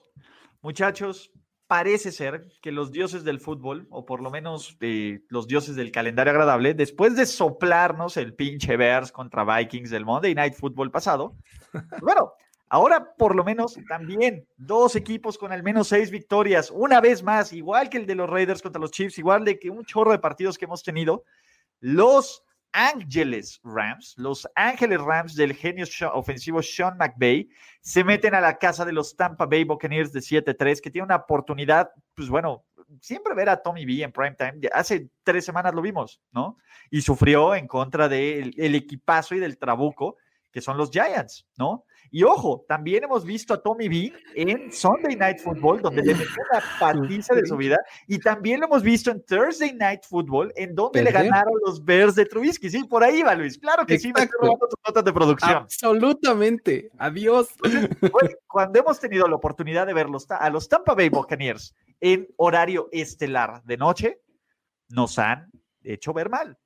Muchachos, 0.62 1.32
parece 1.70 2.12
ser 2.12 2.48
que 2.64 2.72
los 2.72 2.92
dioses 2.92 3.24
del 3.24 3.40
fútbol, 3.40 3.86
o 3.92 4.04
por 4.04 4.24
lo 4.24 4.32
menos 4.32 4.76
eh, 4.82 5.22
los 5.30 5.46
dioses 5.46 5.76
del 5.76 5.92
calendario 5.92 6.32
agradable, 6.32 6.74
después 6.74 7.16
de 7.16 7.28
soplarnos 7.28 8.18
el 8.18 8.34
pinche 8.34 8.76
Bears 8.76 9.12
contra 9.12 9.44
Vikings 9.44 9.92
del 9.92 10.04
Monday 10.04 10.34
Night 10.34 10.56
Football 10.56 10.90
pasado, 10.90 11.36
pues 11.72 12.02
bueno, 12.02 12.34
ahora 12.70 13.14
por 13.16 13.36
lo 13.36 13.44
menos 13.44 13.78
también 13.88 14.48
dos 14.58 14.96
equipos 14.96 15.38
con 15.38 15.52
al 15.52 15.62
menos 15.62 15.90
seis 15.90 16.10
victorias, 16.10 16.72
una 16.74 17.02
vez 17.02 17.22
más, 17.22 17.54
igual 17.54 17.88
que 17.88 17.98
el 17.98 18.08
de 18.08 18.16
los 18.16 18.28
Raiders 18.28 18.64
contra 18.64 18.82
los 18.82 18.90
Chiefs, 18.90 19.20
igual 19.20 19.46
de 19.46 19.60
que 19.60 19.70
un 19.70 19.86
chorro 19.86 20.12
de 20.12 20.18
partidos 20.18 20.58
que 20.58 20.66
hemos 20.66 20.82
tenido, 20.82 21.24
los 21.82 22.44
Ángeles 22.72 23.60
Rams, 23.64 24.14
los 24.18 24.48
Ángeles 24.56 25.00
Rams 25.02 25.36
del 25.36 25.54
genio 25.54 25.86
ofensivo 26.14 26.62
Sean 26.62 26.98
McVay, 26.98 27.50
se 27.82 28.04
meten 28.04 28.36
a 28.36 28.42
la 28.42 28.58
casa 28.58 28.86
de 28.86 28.94
los 28.94 29.16
Tampa 29.16 29.46
Bay 29.46 29.64
Buccaneers 29.64 30.12
de 30.12 30.20
7-3, 30.20 30.82
que 30.82 30.92
tiene 30.92 31.06
una 31.06 31.16
oportunidad, 31.18 31.92
pues 32.16 32.30
bueno, 32.30 32.66
siempre 33.02 33.34
ver 33.34 33.50
a 33.50 33.62
Tommy 33.62 33.86
B 33.86 34.04
en 34.04 34.12
prime 34.12 34.36
time. 34.36 34.60
Hace 34.74 35.10
tres 35.24 35.46
semanas 35.46 35.74
lo 35.74 35.82
vimos, 35.82 36.22
¿no? 36.32 36.58
Y 36.90 37.02
sufrió 37.02 37.56
en 37.56 37.68
contra 37.68 38.10
del 38.10 38.76
equipazo 38.76 39.36
y 39.36 39.40
del 39.40 39.58
trabuco 39.58 40.18
que 40.52 40.62
son 40.62 40.78
los 40.78 40.90
Giants, 40.90 41.48
¿no? 41.58 41.86
Y 42.12 42.24
ojo, 42.24 42.66
también 42.68 43.04
hemos 43.04 43.24
visto 43.24 43.54
a 43.54 43.62
Tommy 43.62 43.88
B 43.88 44.14
en 44.34 44.72
Sunday 44.72 45.16
Night 45.16 45.40
Football, 45.40 45.82
donde 45.82 46.02
le 46.02 46.16
metió 46.16 46.44
una 46.52 46.64
patiza 46.80 47.36
de 47.36 47.46
su 47.46 47.56
vida, 47.56 47.78
y 48.08 48.18
también 48.20 48.60
lo 48.60 48.66
hemos 48.66 48.82
visto 48.82 49.12
en 49.12 49.24
Thursday 49.24 49.74
Night 49.74 50.02
Football, 50.08 50.52
en 50.56 50.74
donde 50.74 51.04
le 51.04 51.12
ganaron 51.12 51.54
los 51.66 51.84
Bears 51.84 52.16
de 52.16 52.26
Trubisky. 52.26 52.70
Sí, 52.70 52.84
por 52.84 53.04
ahí 53.04 53.22
va 53.22 53.36
Luis, 53.36 53.60
claro 53.60 53.86
que 53.86 54.00
sí, 54.00 54.12
me 54.16 54.24
estoy 54.24 54.40
robando 54.42 54.68
tus 54.68 54.80
notas 54.88 55.06
de 55.06 55.14
producción. 55.14 55.52
Absolutamente, 55.52 56.90
adiós. 56.98 57.50
cuando 58.48 58.80
hemos 58.80 59.00
tenido 59.00 59.28
la 59.28 59.36
oportunidad 59.36 59.86
de 59.86 59.94
ver 59.94 60.08
a 60.30 60.50
los 60.50 60.68
Tampa 60.68 60.96
Bay 60.96 61.10
Buccaneers 61.10 61.76
en 62.00 62.28
horario 62.38 62.90
estelar 62.92 63.62
de 63.64 63.78
noche, 63.78 64.22
nos 64.90 65.20
han 65.20 65.52
hecho 65.84 66.12
ver 66.14 66.30
mal. 66.30 66.58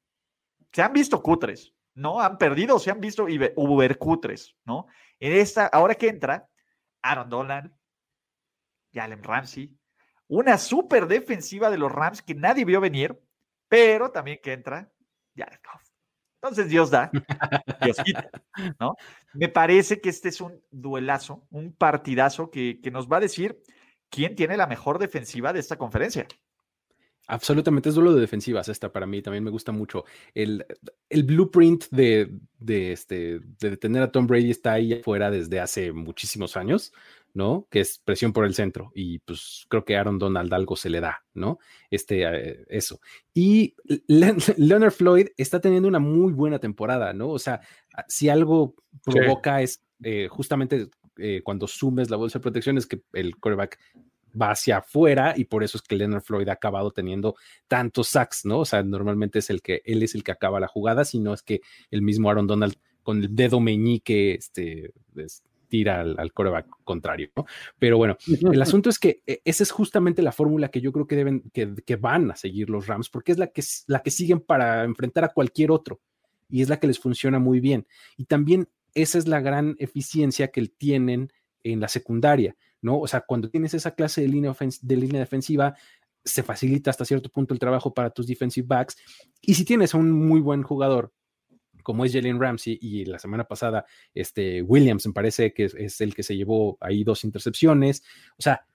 Se 0.71 0.81
han 0.81 0.93
visto 0.93 1.21
cutres, 1.21 1.72
¿no? 1.95 2.19
Han 2.19 2.37
perdido, 2.37 2.79
se 2.79 2.91
han 2.91 2.99
visto 2.99 3.25
ubercutres, 3.55 4.55
¿no? 4.65 4.87
En 5.19 5.33
esta, 5.33 5.67
ahora 5.67 5.95
que 5.95 6.09
entra, 6.09 6.49
Aaron 7.01 7.29
Donald, 7.29 7.71
Jalen 8.93 9.23
Ramsey, 9.23 9.75
una 10.27 10.57
súper 10.57 11.07
defensiva 11.07 11.69
de 11.69 11.77
los 11.77 11.91
Rams 11.91 12.21
que 12.21 12.35
nadie 12.35 12.65
vio 12.65 12.81
venir, 12.81 13.19
pero 13.67 14.11
también 14.11 14.39
que 14.41 14.53
entra 14.53 14.91
Jared 15.35 15.59
Goff. 15.63 15.81
Entonces 16.41 16.69
Dios 16.69 16.91
da, 16.91 17.09
Dios 17.81 17.97
quita, 18.03 18.29
¿no? 18.79 18.95
Me 19.33 19.47
parece 19.47 20.01
que 20.01 20.09
este 20.09 20.29
es 20.29 20.41
un 20.41 20.61
duelazo, 20.71 21.45
un 21.49 21.73
partidazo 21.73 22.51
que, 22.51 22.81
que 22.81 22.91
nos 22.91 23.07
va 23.07 23.17
a 23.17 23.21
decir 23.21 23.61
quién 24.09 24.35
tiene 24.35 24.57
la 24.57 24.67
mejor 24.67 24.99
defensiva 24.99 25.53
de 25.53 25.59
esta 25.59 25.77
conferencia. 25.77 26.27
Absolutamente, 27.27 27.89
es 27.89 27.95
duelo 27.95 28.13
de 28.13 28.21
defensivas 28.21 28.67
esta 28.67 28.91
para 28.91 29.05
mí, 29.05 29.21
también 29.21 29.43
me 29.43 29.49
gusta 29.49 29.71
mucho. 29.71 30.03
El, 30.33 30.65
el 31.09 31.23
blueprint 31.23 31.85
de, 31.89 32.37
de, 32.59 32.91
este, 32.91 33.39
de 33.39 33.69
detener 33.69 34.03
a 34.03 34.11
Tom 34.11 34.27
Brady 34.27 34.51
está 34.51 34.73
ahí 34.73 34.93
afuera 34.93 35.31
desde 35.31 35.61
hace 35.61 35.93
muchísimos 35.93 36.57
años, 36.57 36.91
¿no? 37.33 37.65
Que 37.69 37.79
es 37.79 37.99
presión 37.99 38.33
por 38.33 38.45
el 38.45 38.53
centro 38.53 38.91
y 38.93 39.19
pues 39.19 39.65
creo 39.69 39.85
que 39.85 39.95
Aaron 39.95 40.19
Donald 40.19 40.53
algo 40.53 40.75
se 40.75 40.89
le 40.89 40.99
da, 40.99 41.23
¿no? 41.33 41.59
Este, 41.89 42.23
eh, 42.23 42.65
eso. 42.67 42.99
Y 43.33 43.75
Leonard 44.07 44.91
Floyd 44.91 45.27
está 45.37 45.61
teniendo 45.61 45.87
una 45.87 45.99
muy 45.99 46.33
buena 46.33 46.59
temporada, 46.59 47.13
¿no? 47.13 47.29
O 47.29 47.39
sea, 47.39 47.61
si 48.07 48.27
algo 48.27 48.75
provoca 49.05 49.61
es 49.61 49.81
eh, 50.03 50.27
justamente 50.29 50.89
eh, 51.17 51.41
cuando 51.43 51.67
sumes 51.67 52.09
la 52.09 52.17
bolsa 52.17 52.39
de 52.39 52.43
protección 52.43 52.77
es 52.77 52.85
que 52.85 53.01
el 53.13 53.37
quarterback 53.37 53.79
va 54.39 54.51
hacia 54.51 54.77
afuera 54.77 55.33
y 55.35 55.45
por 55.45 55.63
eso 55.63 55.77
es 55.77 55.83
que 55.83 55.95
Leonard 55.95 56.23
Floyd 56.23 56.49
ha 56.49 56.53
acabado 56.53 56.91
teniendo 56.91 57.35
tantos 57.67 58.09
sacks, 58.09 58.45
¿no? 58.45 58.59
O 58.59 58.65
sea, 58.65 58.83
normalmente 58.83 59.39
es 59.39 59.49
el 59.49 59.61
que 59.61 59.81
él 59.85 60.03
es 60.03 60.15
el 60.15 60.23
que 60.23 60.31
acaba 60.31 60.59
la 60.59 60.67
jugada, 60.67 61.05
sino 61.05 61.33
es 61.33 61.41
que 61.41 61.61
el 61.91 62.01
mismo 62.01 62.29
Aaron 62.29 62.47
Donald 62.47 62.75
con 63.03 63.19
el 63.21 63.35
dedo 63.35 63.59
meñique 63.59 64.33
este, 64.35 64.93
tira 65.67 66.01
al, 66.01 66.33
coreback 66.33 66.67
contrario, 66.83 67.29
¿no? 67.35 67.45
Pero 67.79 67.97
bueno, 67.97 68.17
el 68.27 68.61
asunto 68.61 68.89
es 68.89 68.99
que 68.99 69.21
eh, 69.25 69.41
esa 69.43 69.63
es 69.63 69.71
justamente 69.71 70.21
la 70.21 70.31
fórmula 70.31 70.69
que 70.69 70.81
yo 70.81 70.91
creo 70.91 71.07
que 71.07 71.15
deben, 71.15 71.49
que, 71.51 71.73
que, 71.85 71.95
van 71.95 72.31
a 72.31 72.35
seguir 72.35 72.69
los 72.69 72.87
Rams, 72.87 73.09
porque 73.09 73.31
es 73.31 73.37
la 73.37 73.47
que, 73.47 73.63
la 73.87 74.01
que 74.01 74.11
siguen 74.11 74.39
para 74.39 74.83
enfrentar 74.83 75.23
a 75.23 75.33
cualquier 75.33 75.71
otro 75.71 75.99
y 76.49 76.61
es 76.61 76.69
la 76.69 76.79
que 76.79 76.87
les 76.87 76.99
funciona 76.99 77.39
muy 77.39 77.59
bien. 77.59 77.87
Y 78.17 78.25
también 78.25 78.69
esa 78.93 79.17
es 79.17 79.27
la 79.27 79.41
gran 79.41 79.75
eficiencia 79.79 80.49
que 80.49 80.67
tienen 80.67 81.33
en 81.63 81.79
la 81.79 81.87
secundaria 81.87 82.55
¿no? 82.83 82.99
O 82.99 83.07
sea, 83.07 83.21
cuando 83.21 83.49
tienes 83.49 83.73
esa 83.73 83.91
clase 83.91 84.21
de 84.21 84.27
línea, 84.27 84.55
de 84.81 84.95
línea 84.95 85.19
defensiva, 85.19 85.75
se 86.23 86.43
facilita 86.43 86.89
hasta 86.89 87.05
cierto 87.05 87.29
punto 87.29 87.53
el 87.53 87.59
trabajo 87.59 87.93
para 87.93 88.09
tus 88.09 88.27
defensive 88.27 88.67
backs. 88.67 88.97
Y 89.41 89.55
si 89.55 89.65
tienes 89.65 89.93
a 89.93 89.97
un 89.97 90.11
muy 90.11 90.39
buen 90.39 90.63
jugador, 90.63 91.11
como 91.83 92.05
es 92.05 92.13
Jalen 92.13 92.39
Ramsey, 92.39 92.79
y 92.81 93.05
la 93.05 93.19
semana 93.19 93.43
pasada, 93.45 93.85
este 94.13 94.61
Williams 94.61 95.05
me 95.07 95.13
parece 95.13 95.53
que 95.53 95.65
es, 95.65 96.01
el 96.01 96.15
que 96.15 96.23
se 96.23 96.35
llevó 96.35 96.77
ahí 96.79 97.03
dos 97.03 97.23
intercepciones. 97.23 98.03
O 98.37 98.41
sea, 98.41 98.65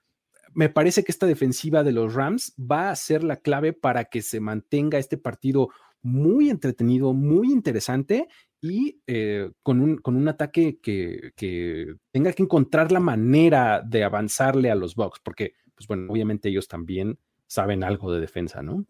me 0.53 0.69
parece 0.69 1.03
que 1.03 1.11
esta 1.11 1.25
defensiva 1.25 1.83
de 1.83 1.91
los 1.91 2.13
Rams 2.13 2.53
va 2.59 2.91
a 2.91 2.95
ser 2.95 3.23
la 3.23 3.37
clave 3.37 3.73
para 3.73 4.05
que 4.05 4.21
se 4.21 4.39
mantenga 4.39 4.97
este 4.97 5.17
partido 5.17 5.69
muy 6.01 6.49
entretenido, 6.49 7.13
muy 7.13 7.51
interesante 7.51 8.27
y 8.61 9.01
eh, 9.07 9.51
con, 9.63 9.79
un, 9.79 9.97
con 9.97 10.15
un 10.15 10.27
ataque 10.27 10.79
que, 10.81 11.31
que, 11.35 11.95
tenga 12.11 12.33
que 12.33 12.43
encontrar 12.43 12.91
la 12.91 12.99
manera 12.99 13.81
de 13.81 14.03
avanzarle 14.03 14.69
a 14.71 14.75
los 14.75 14.95
Bucks, 14.95 15.19
porque, 15.23 15.53
pues 15.75 15.87
bueno, 15.87 16.11
obviamente 16.11 16.49
ellos 16.49 16.67
también 16.67 17.17
saben 17.47 17.83
algo 17.83 18.11
de 18.11 18.19
defensa, 18.19 18.61
¿no? 18.61 18.85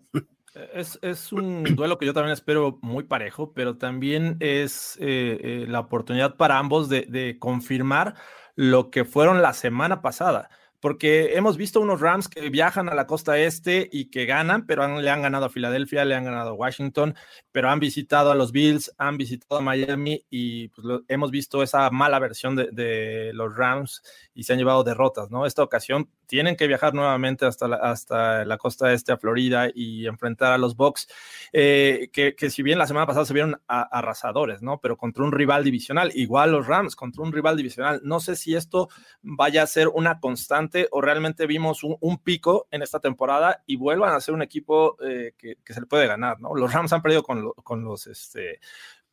E, 0.55 0.69
es, 0.73 0.97
es 1.01 1.31
un 1.31 1.63
duelo 1.75 1.97
que 1.97 2.05
yo 2.05 2.13
también 2.13 2.33
espero 2.33 2.79
muy 2.81 3.03
parejo, 3.03 3.53
pero 3.53 3.77
también 3.77 4.37
es 4.39 4.97
eh, 4.99 5.39
eh, 5.41 5.65
la 5.67 5.81
oportunidad 5.81 6.35
para 6.35 6.57
ambos 6.57 6.89
de, 6.89 7.05
de 7.07 7.37
confirmar 7.37 8.15
lo 8.55 8.89
que 8.89 9.05
fueron 9.05 9.41
la 9.41 9.53
semana 9.53 10.01
pasada 10.01 10.49
porque 10.80 11.35
hemos 11.35 11.57
visto 11.57 11.81
unos 11.81 11.99
Rams 12.01 12.27
que 12.27 12.49
viajan 12.49 12.89
a 12.89 12.95
la 12.95 13.07
costa 13.07 13.38
este 13.38 13.89
y 13.91 14.06
que 14.06 14.26
ganan, 14.26 14.65
pero 14.65 14.88
le 14.99 15.10
han 15.10 15.22
ganado 15.22 15.45
a 15.45 15.49
Filadelfia, 15.49 16.06
le 16.06 16.15
han 16.15 16.26
ganado 16.26 16.51
a 16.51 16.53
Washington, 16.53 17.15
pero 17.51 17.69
han 17.69 17.80
visitado 17.80 18.31
a 18.31 18.35
los 18.35 18.51
Bills, 18.51 18.93
han 18.97 19.18
visitado 19.18 19.60
a 19.60 19.64
Miami 19.64 20.26
y 20.30 20.69
pues, 20.69 21.01
hemos 21.07 21.31
visto 21.31 21.64
esa 21.64 21.89
mala 21.89 22.19
versión 22.19 22.56
de, 22.56 23.31
los 23.34 23.56
Rams 23.56 24.01
y 24.34 24.43
se 24.43 24.53
han 24.53 24.60
llevado 24.60 24.84
derrotas, 24.84 25.30
¿no? 25.30 25.45
Esta 25.45 25.64
ocasión 25.64 26.10
tienen 26.30 26.56
que 26.56 26.68
viajar 26.68 26.93
nuevamente 26.93 27.47
hasta 27.47 27.68
la, 27.68 27.77
hasta 27.77 28.45
la 28.45 28.60
costa 28.60 28.93
este 28.93 29.11
a 29.11 29.18
Florida 29.18 29.68
y 29.73 30.06
enfrentar 30.06 30.53
a 30.53 30.60
los 30.60 30.77
Bucks, 30.77 31.07
eh, 31.51 32.11
que, 32.14 32.35
que, 32.35 32.51
si 32.51 32.61
bien 32.61 32.77
la 32.77 32.85
semana 32.85 33.07
pasada 33.07 33.26
se 33.26 33.34
vieron 33.34 33.60
arrasadores, 33.68 34.61
¿no? 34.61 34.80
Pero 34.80 34.95
contra 34.95 35.23
un 35.23 35.31
rival 35.31 35.64
divisional, 35.64 36.11
igual 36.14 36.51
los 36.51 36.68
Rams 36.68 36.95
contra 36.95 37.23
un 37.23 37.31
rival 37.31 37.57
divisional. 37.57 38.01
No 38.03 38.19
sé 38.19 38.35
si 38.35 38.53
esto 38.53 38.89
vaya 39.23 39.64
a 39.64 39.68
ser 39.68 39.88
una 39.88 40.19
constante 40.19 40.88
o 40.91 41.01
realmente 41.01 41.47
vimos 41.47 41.84
un, 41.84 41.97
un 41.99 42.19
pico 42.19 42.68
en 42.69 42.84
esta 42.84 42.99
temporada 42.99 43.64
y 43.65 43.77
vuelvan 43.77 44.14
a 44.14 44.22
ser 44.22 44.35
un 44.35 44.43
equipo 44.43 44.97
eh, 45.01 45.34
que, 45.35 45.56
que, 45.65 45.73
se 45.73 45.81
le 45.81 45.88
puede 45.88 46.06
ganar, 46.06 46.39
¿no? 46.39 46.53
Los 46.53 46.72
Rams 46.72 46.93
han 46.93 47.01
perdido 47.01 47.23
con, 47.23 47.53
con 47.64 47.84
los, 47.84 48.06
este, 48.06 48.60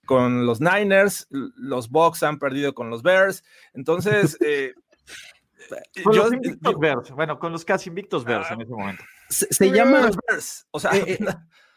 con 0.04 0.44
los 0.44 0.60
Niners, 0.60 1.28
los 1.30 1.88
Bucks 1.88 2.22
han 2.24 2.38
perdido 2.38 2.74
con 2.74 2.90
los 2.90 3.02
Bears, 3.02 3.42
entonces... 3.72 4.36
Eh, 4.44 4.74
con 6.04 6.16
los 6.16 6.32
invictos 6.32 6.78
Bears, 6.78 7.10
bueno, 7.10 7.38
con 7.38 7.52
los 7.52 7.64
casi 7.64 7.88
invictos 7.88 8.24
Bears 8.24 8.50
en 8.50 8.60
ese 8.62 8.70
momento. 8.70 9.04
Se, 9.28 9.70
llama. 9.70 10.10
Bears. 10.28 10.66
O 10.70 10.80
sea, 10.80 10.96
eh, 10.96 11.18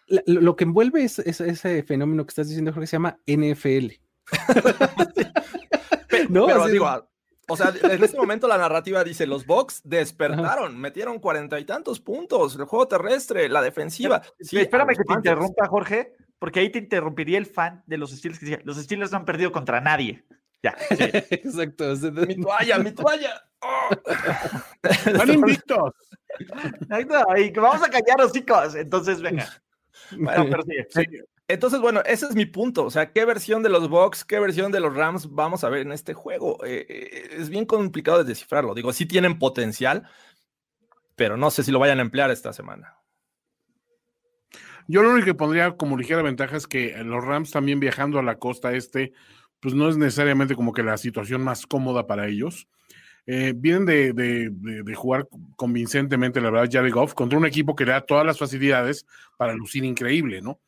eh, 0.07 0.21
lo 0.25 0.55
que 0.55 0.63
envuelve 0.63 1.03
es, 1.03 1.19
ese 1.19 1.83
fenómeno 1.83 2.25
que 2.25 2.29
estás 2.29 2.47
diciendo, 2.47 2.71
Jorge, 2.73 2.87
se 2.87 2.95
llama 2.95 3.17
NFL. 3.25 3.93
no, 6.29 6.45
pero 6.45 6.67
digo, 6.67 7.09
o 7.49 7.57
sea, 7.57 7.73
en 7.81 8.03
este 8.03 8.17
momento 8.17 8.47
la 8.47 8.57
narrativa 8.57 9.03
dice: 9.03 9.25
los 9.25 9.45
Bucks 9.45 9.81
despertaron, 9.83 10.77
metieron 10.77 11.19
cuarenta 11.19 11.59
y 11.59 11.65
tantos 11.65 11.99
puntos, 11.99 12.55
el 12.55 12.65
juego 12.65 12.87
terrestre, 12.87 13.49
la 13.49 13.61
defensiva. 13.61 14.21
Sí, 14.39 14.57
espérame 14.57 14.95
que 14.95 15.03
te 15.03 15.13
interrumpa, 15.13 15.67
Jorge, 15.67 16.13
porque 16.37 16.59
ahí 16.59 16.71
te 16.71 16.79
interrumpiría 16.79 17.39
el 17.39 17.47
fan 17.47 17.83
de 17.87 17.97
los 17.97 18.11
Steelers 18.11 18.39
que 18.39 18.45
decía: 18.45 18.61
los 18.63 18.77
Steelers 18.77 19.11
no 19.11 19.17
han 19.17 19.25
perdido 19.25 19.51
contra 19.51 19.81
nadie. 19.81 20.23
Ya. 20.63 20.75
Exacto. 20.89 21.95
Mi 22.27 22.41
toalla, 22.41 22.79
mi 22.79 22.91
toalla. 22.91 23.41
Van 25.17 25.33
invictos. 25.33 25.93
Y 27.37 27.51
vamos 27.51 27.83
a 27.83 27.89
callar 27.89 28.31
chicos. 28.31 28.75
Entonces, 28.75 29.21
venga. 29.21 29.47
Bueno, 30.17 30.45
pero 30.49 30.63
sí, 30.63 31.03
Entonces, 31.47 31.79
bueno, 31.79 32.01
ese 32.05 32.25
es 32.25 32.35
mi 32.35 32.45
punto. 32.45 32.85
O 32.85 32.91
sea, 32.91 33.11
¿qué 33.11 33.25
versión 33.25 33.63
de 33.63 33.69
los 33.69 33.89
Bucks, 33.89 34.23
qué 34.23 34.39
versión 34.39 34.71
de 34.71 34.79
los 34.79 34.95
Rams 34.95 35.29
vamos 35.29 35.63
a 35.63 35.69
ver 35.69 35.81
en 35.81 35.91
este 35.91 36.13
juego? 36.13 36.63
Eh, 36.65 36.85
eh, 36.89 37.29
es 37.37 37.49
bien 37.49 37.65
complicado 37.65 38.19
de 38.19 38.23
descifrarlo. 38.23 38.73
Digo, 38.73 38.93
sí 38.93 39.05
tienen 39.05 39.39
potencial, 39.39 40.07
pero 41.15 41.37
no 41.37 41.51
sé 41.51 41.63
si 41.63 41.71
lo 41.71 41.79
vayan 41.79 41.99
a 41.99 42.03
emplear 42.03 42.31
esta 42.31 42.53
semana. 42.53 42.95
Yo 44.87 45.03
lo 45.03 45.11
único 45.11 45.25
que 45.25 45.35
pondría 45.35 45.77
como 45.77 45.97
ligera 45.97 46.23
ventaja 46.23 46.57
es 46.57 46.65
que 46.65 46.97
los 47.03 47.23
Rams 47.23 47.51
también 47.51 47.79
viajando 47.79 48.17
a 48.17 48.23
la 48.23 48.39
costa 48.39 48.73
este, 48.73 49.13
pues 49.59 49.73
no 49.73 49.89
es 49.89 49.97
necesariamente 49.97 50.55
como 50.55 50.73
que 50.73 50.83
la 50.83 50.97
situación 50.97 51.43
más 51.43 51.65
cómoda 51.65 52.07
para 52.07 52.27
ellos. 52.27 52.67
Eh, 53.25 53.53
vienen 53.55 53.85
de, 53.85 54.13
de, 54.13 54.95
jugar 54.95 55.27
convincentemente, 55.55 56.41
la 56.41 56.49
verdad, 56.49 56.69
Jared 56.71 56.91
Goff, 56.91 57.13
contra 57.13 57.37
un 57.37 57.45
equipo 57.45 57.75
que 57.75 57.85
le 57.85 57.91
da 57.91 58.01
todas 58.01 58.25
las 58.25 58.39
facilidades 58.39 59.05
para 59.37 59.53
lucir 59.53 59.83
increíble, 59.83 60.41
¿no? 60.41 60.59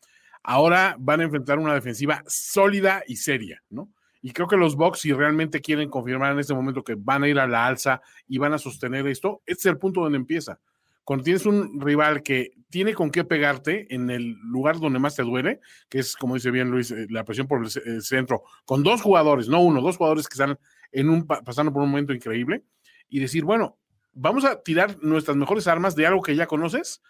Ahora 0.44 0.96
van 1.00 1.22
a 1.22 1.24
enfrentar 1.24 1.58
una 1.58 1.74
defensiva 1.74 2.24
sólida 2.28 3.04
y 3.08 3.16
seria, 3.16 3.64
¿no? 3.70 3.90
Y 4.22 4.32
creo 4.32 4.48
que 4.48 4.58
los 4.58 4.76
Bucks, 4.76 5.00
si 5.00 5.12
realmente 5.12 5.62
quieren 5.62 5.90
confirmar 5.90 6.34
en 6.34 6.40
este 6.40 6.54
momento 6.54 6.84
que 6.84 6.96
van 6.96 7.24
a 7.24 7.28
ir 7.28 7.40
a 7.40 7.48
la 7.48 7.66
alza 7.66 8.02
y 8.28 8.38
van 8.38 8.54
a 8.54 8.60
sostener 8.60 9.08
esto, 9.08 9.42
este 9.46 9.62
es 9.62 9.66
el 9.74 9.80
punto 9.80 10.02
donde 10.02 10.18
empieza. 10.18 10.60
Cuando 11.04 11.24
tienes 11.24 11.46
un 11.46 11.80
rival 11.82 12.24
que 12.24 12.52
tiene 12.70 12.94
con 12.94 13.12
qué 13.12 13.24
pegarte 13.24 13.94
en 13.94 14.10
el 14.10 14.36
lugar 14.44 14.80
donde 14.80 15.00
más 15.00 15.16
te 15.16 15.24
duele, 15.24 15.60
que 15.90 16.00
es, 16.00 16.16
como 16.16 16.36
dice 16.36 16.52
bien 16.52 16.72
Luis, 16.72 16.92
eh, 16.92 17.06
la 17.10 17.26
presión 17.26 17.48
por 17.48 17.64
el, 17.64 18.02
centro, 18.02 18.44
con 18.66 18.82
dos 18.82 19.02
jugadores, 19.02 19.48
no 19.48 19.62
uno, 19.62 19.82
dos 19.82 19.98
jugadores 19.98 20.28
que 20.28 20.34
están 20.34 20.58
en 20.92 21.10
un, 21.10 21.28
pasando 21.28 21.72
por 21.72 21.84
un 21.84 21.90
momento 21.90 22.14
increíble, 22.14 22.64
y 23.10 23.20
decir, 23.20 23.44
bueno, 23.44 23.78
vamos 24.14 24.46
a 24.46 24.62
tirar 24.62 24.98
nuestras 25.02 25.38
mejores 25.38 25.68
armas 25.68 25.96
de 25.96 26.08
algo 26.08 26.22
que 26.22 26.36
ya 26.36 26.48
conoces, 26.48 27.02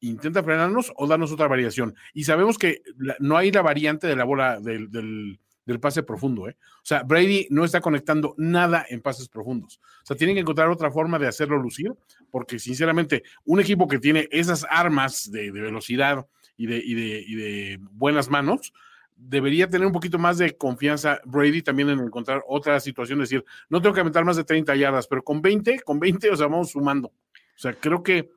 intenta 0.00 0.42
frenarnos 0.42 0.92
o 0.96 1.06
darnos 1.06 1.32
otra 1.32 1.48
variación. 1.48 1.94
Y 2.14 2.24
sabemos 2.24 2.58
que 2.58 2.82
no 3.18 3.36
hay 3.36 3.50
la 3.50 3.62
variante 3.62 4.06
de 4.06 4.16
la 4.16 4.24
bola 4.24 4.60
del, 4.60 4.90
del, 4.90 5.80
pase 5.80 6.02
profundo. 6.02 6.48
¿eh? 6.48 6.56
O 6.76 6.84
sea, 6.84 7.02
Brady 7.02 7.48
no 7.50 7.64
está 7.64 7.80
conectando 7.80 8.34
nada 8.38 8.86
en 8.88 9.02
pases 9.02 9.28
profundos. 9.28 9.80
O 10.02 10.06
sea, 10.06 10.16
tienen 10.16 10.36
que 10.36 10.40
encontrar 10.40 10.70
otra 10.70 10.90
forma 10.90 11.18
de 11.18 11.26
hacerlo 11.26 11.58
lucir, 11.58 11.92
porque 12.30 12.58
sinceramente, 12.58 13.22
un 13.44 13.60
equipo 13.60 13.88
que 13.88 13.98
tiene 13.98 14.28
esas 14.30 14.66
armas 14.68 15.30
de, 15.30 15.50
velocidad 15.50 16.26
y 16.56 16.66
de, 16.66 16.78
y, 16.78 16.94
de, 16.94 17.24
y 17.26 17.34
de 17.34 17.78
buenas 17.92 18.28
manos, 18.28 18.72
debería 19.18 19.68
tener 19.68 19.86
un 19.86 19.92
poquito 19.92 20.18
más 20.18 20.38
de 20.38 20.56
confianza 20.56 21.20
Brady 21.24 21.62
también 21.62 21.90
en 21.90 21.98
encontrar 21.98 22.42
otra 22.46 22.78
situación, 22.78 23.20
es 23.20 23.30
decir, 23.30 23.44
no 23.68 23.82
tengo 23.82 23.94
que 23.94 24.00
aventar 24.00 24.24
más 24.24 24.36
de 24.36 24.44
30 24.44 24.76
yardas, 24.76 25.08
pero 25.08 25.22
con 25.22 25.42
20, 25.42 25.80
con 25.80 25.98
20, 25.98 26.30
o 26.30 26.36
sea, 26.36 26.46
vamos 26.46 26.70
sumando. 26.70 27.08
O 27.08 27.60
sea, 27.60 27.74
creo 27.74 28.02
que 28.04 28.30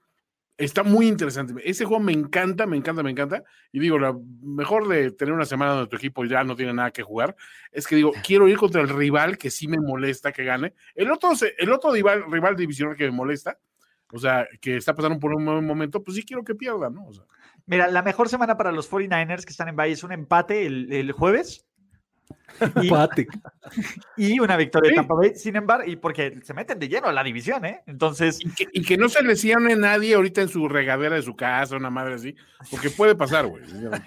está 0.58 0.84
muy 0.84 1.08
interesante. 1.08 1.54
Ese 1.64 1.86
juego 1.86 2.02
me 2.02 2.12
encanta, 2.12 2.66
me 2.66 2.78
encanta, 2.78 3.04
me 3.04 3.12
encanta. 3.12 3.44
Y 3.72 3.80
digo, 3.80 4.00
lo 4.00 4.22
mejor 4.42 4.88
de 4.88 5.12
tener 5.12 5.34
una 5.34 5.46
semana 5.46 5.74
donde 5.74 5.90
tu 5.90 5.96
equipo 5.96 6.26
ya 6.26 6.44
no 6.44 6.56
tiene 6.56 6.74
nada 6.74 6.92
que 6.92 7.04
jugar, 7.04 7.36
es 7.72 7.86
que 7.86 7.96
digo, 7.96 8.12
quiero 8.24 8.48
ir 8.48 8.58
contra 8.58 8.82
el 8.82 8.90
rival 8.90 9.38
que 9.38 9.52
sí 9.52 9.68
me 9.68 9.78
molesta 9.80 10.32
que 10.32 10.44
gane. 10.44 10.74
El 10.96 11.12
otro, 11.12 11.32
el 11.58 11.72
otro 11.72 11.92
rival, 11.92 12.26
rival 12.32 12.56
divisional 12.56 12.96
que 12.96 13.06
me 13.06 13.12
molesta, 13.12 13.60
o 14.12 14.20
sea, 14.20 14.48
que 14.60 14.78
está 14.78 14.96
pasando 14.96 15.20
por 15.20 15.34
un 15.34 15.46
buen 15.46 15.66
momento, 15.66 16.04
pues 16.04 16.16
sí 16.16 16.24
quiero 16.24 16.44
que 16.44 16.56
pierda, 16.56 16.90
¿no? 16.90 17.08
O 17.08 17.14
sea, 17.14 17.26
Mira, 17.66 17.88
la 17.88 18.02
mejor 18.02 18.30
semana 18.30 18.58
para 18.58 18.72
los 18.72 18.92
49ers 18.92 19.44
que 19.44 19.52
están 19.52 19.70
en 19.70 19.76
Valle 19.76 19.94
es 19.94 20.04
un 20.04 20.12
empate 20.12 20.66
el, 20.66 21.12
jueves. 21.12 21.66
Empate. 22.60 23.28
Y, 24.18 24.40
una 24.40 24.58
victoria 24.58 24.90
de 24.90 24.96
Tampa 24.96 25.14
Bay, 25.16 25.32
sin 25.36 25.56
embargo, 25.56 25.90
y 25.90 25.96
porque 25.96 26.40
se 26.44 26.54
meten 26.54 26.78
de 26.80 26.90
lleno 26.90 27.08
a 27.08 27.14
la 27.14 27.24
división, 27.24 27.66
¿eh? 27.66 27.82
Entonces. 27.88 28.40
Y 28.74 28.82
que, 28.84 28.98
no 28.98 29.10
se 29.10 29.24
lesione 29.24 29.76
nadie 29.76 30.16
ahorita 30.16 30.42
en 30.42 30.50
su 30.50 30.68
regadera 30.68 31.16
de 31.16 31.22
su 31.22 31.36
casa, 31.36 31.76
una 31.76 31.90
madre 31.90 32.16
así, 32.16 32.36
porque 32.70 32.90
puede 32.90 33.16
pasar, 33.16 33.48
güey. 33.48 33.64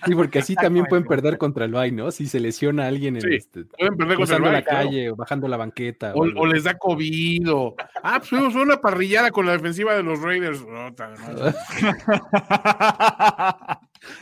Sí, 0.06 0.14
porque 0.14 0.38
así 0.40 0.54
también 0.54 0.86
pueden 0.86 1.04
perder 1.06 1.38
contra 1.38 1.64
el 1.64 1.72
Bay, 1.72 1.90
¿no? 1.92 2.10
Si 2.10 2.26
se 2.26 2.40
lesiona 2.40 2.84
a 2.84 2.88
alguien 2.88 3.16
en 3.16 3.32
este, 3.32 3.64
pueden 3.64 3.96
perder 3.96 4.16
contra 4.16 4.36
el 4.36 4.42
la 4.44 4.62
calle 4.62 5.10
o 5.10 5.16
bajando 5.16 5.48
la 5.48 5.56
banqueta. 5.56 6.12
O, 6.14 6.46
les 6.46 6.64
da 6.64 6.78
COVID 6.78 7.52
o. 7.52 7.74
Ah, 8.02 8.16
pues 8.18 8.30
fuimos 8.30 8.54
una 8.54 8.80
parrillada 8.80 9.30
con 9.30 9.46
la 9.46 9.52
defensiva 9.52 9.94
de 9.94 10.02
los 10.02 10.20
Raiders. 10.20 10.64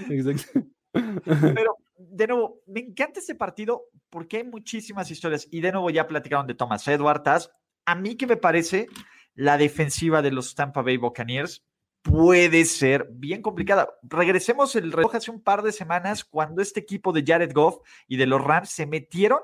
Exacto. 0.08 0.62
Pero, 0.92 1.76
de 2.12 2.26
nuevo, 2.26 2.62
me 2.66 2.80
encanta 2.80 3.20
este 3.20 3.34
partido 3.34 3.86
porque 4.10 4.38
hay 4.38 4.44
muchísimas 4.44 5.10
historias. 5.10 5.48
Y 5.50 5.60
de 5.60 5.72
nuevo 5.72 5.90
ya 5.90 6.06
platicaron 6.06 6.46
de 6.46 6.54
Thomas 6.54 6.86
Edwards. 6.86 7.50
A 7.86 7.94
mí 7.94 8.16
que 8.16 8.26
me 8.26 8.36
parece 8.36 8.86
la 9.34 9.56
defensiva 9.56 10.22
de 10.22 10.30
los 10.30 10.54
Tampa 10.54 10.82
Bay 10.82 10.98
Buccaneers 10.98 11.64
puede 12.02 12.64
ser 12.64 13.08
bien 13.10 13.42
complicada. 13.42 13.88
Regresemos 14.02 14.76
el 14.76 14.92
reloj 14.92 15.14
hace 15.14 15.30
un 15.30 15.40
par 15.40 15.62
de 15.62 15.72
semanas 15.72 16.24
cuando 16.24 16.60
este 16.60 16.80
equipo 16.80 17.12
de 17.12 17.24
Jared 17.26 17.52
Goff 17.52 17.78
y 18.06 18.16
de 18.16 18.26
los 18.26 18.42
Rams 18.42 18.70
se 18.70 18.86
metieron 18.86 19.40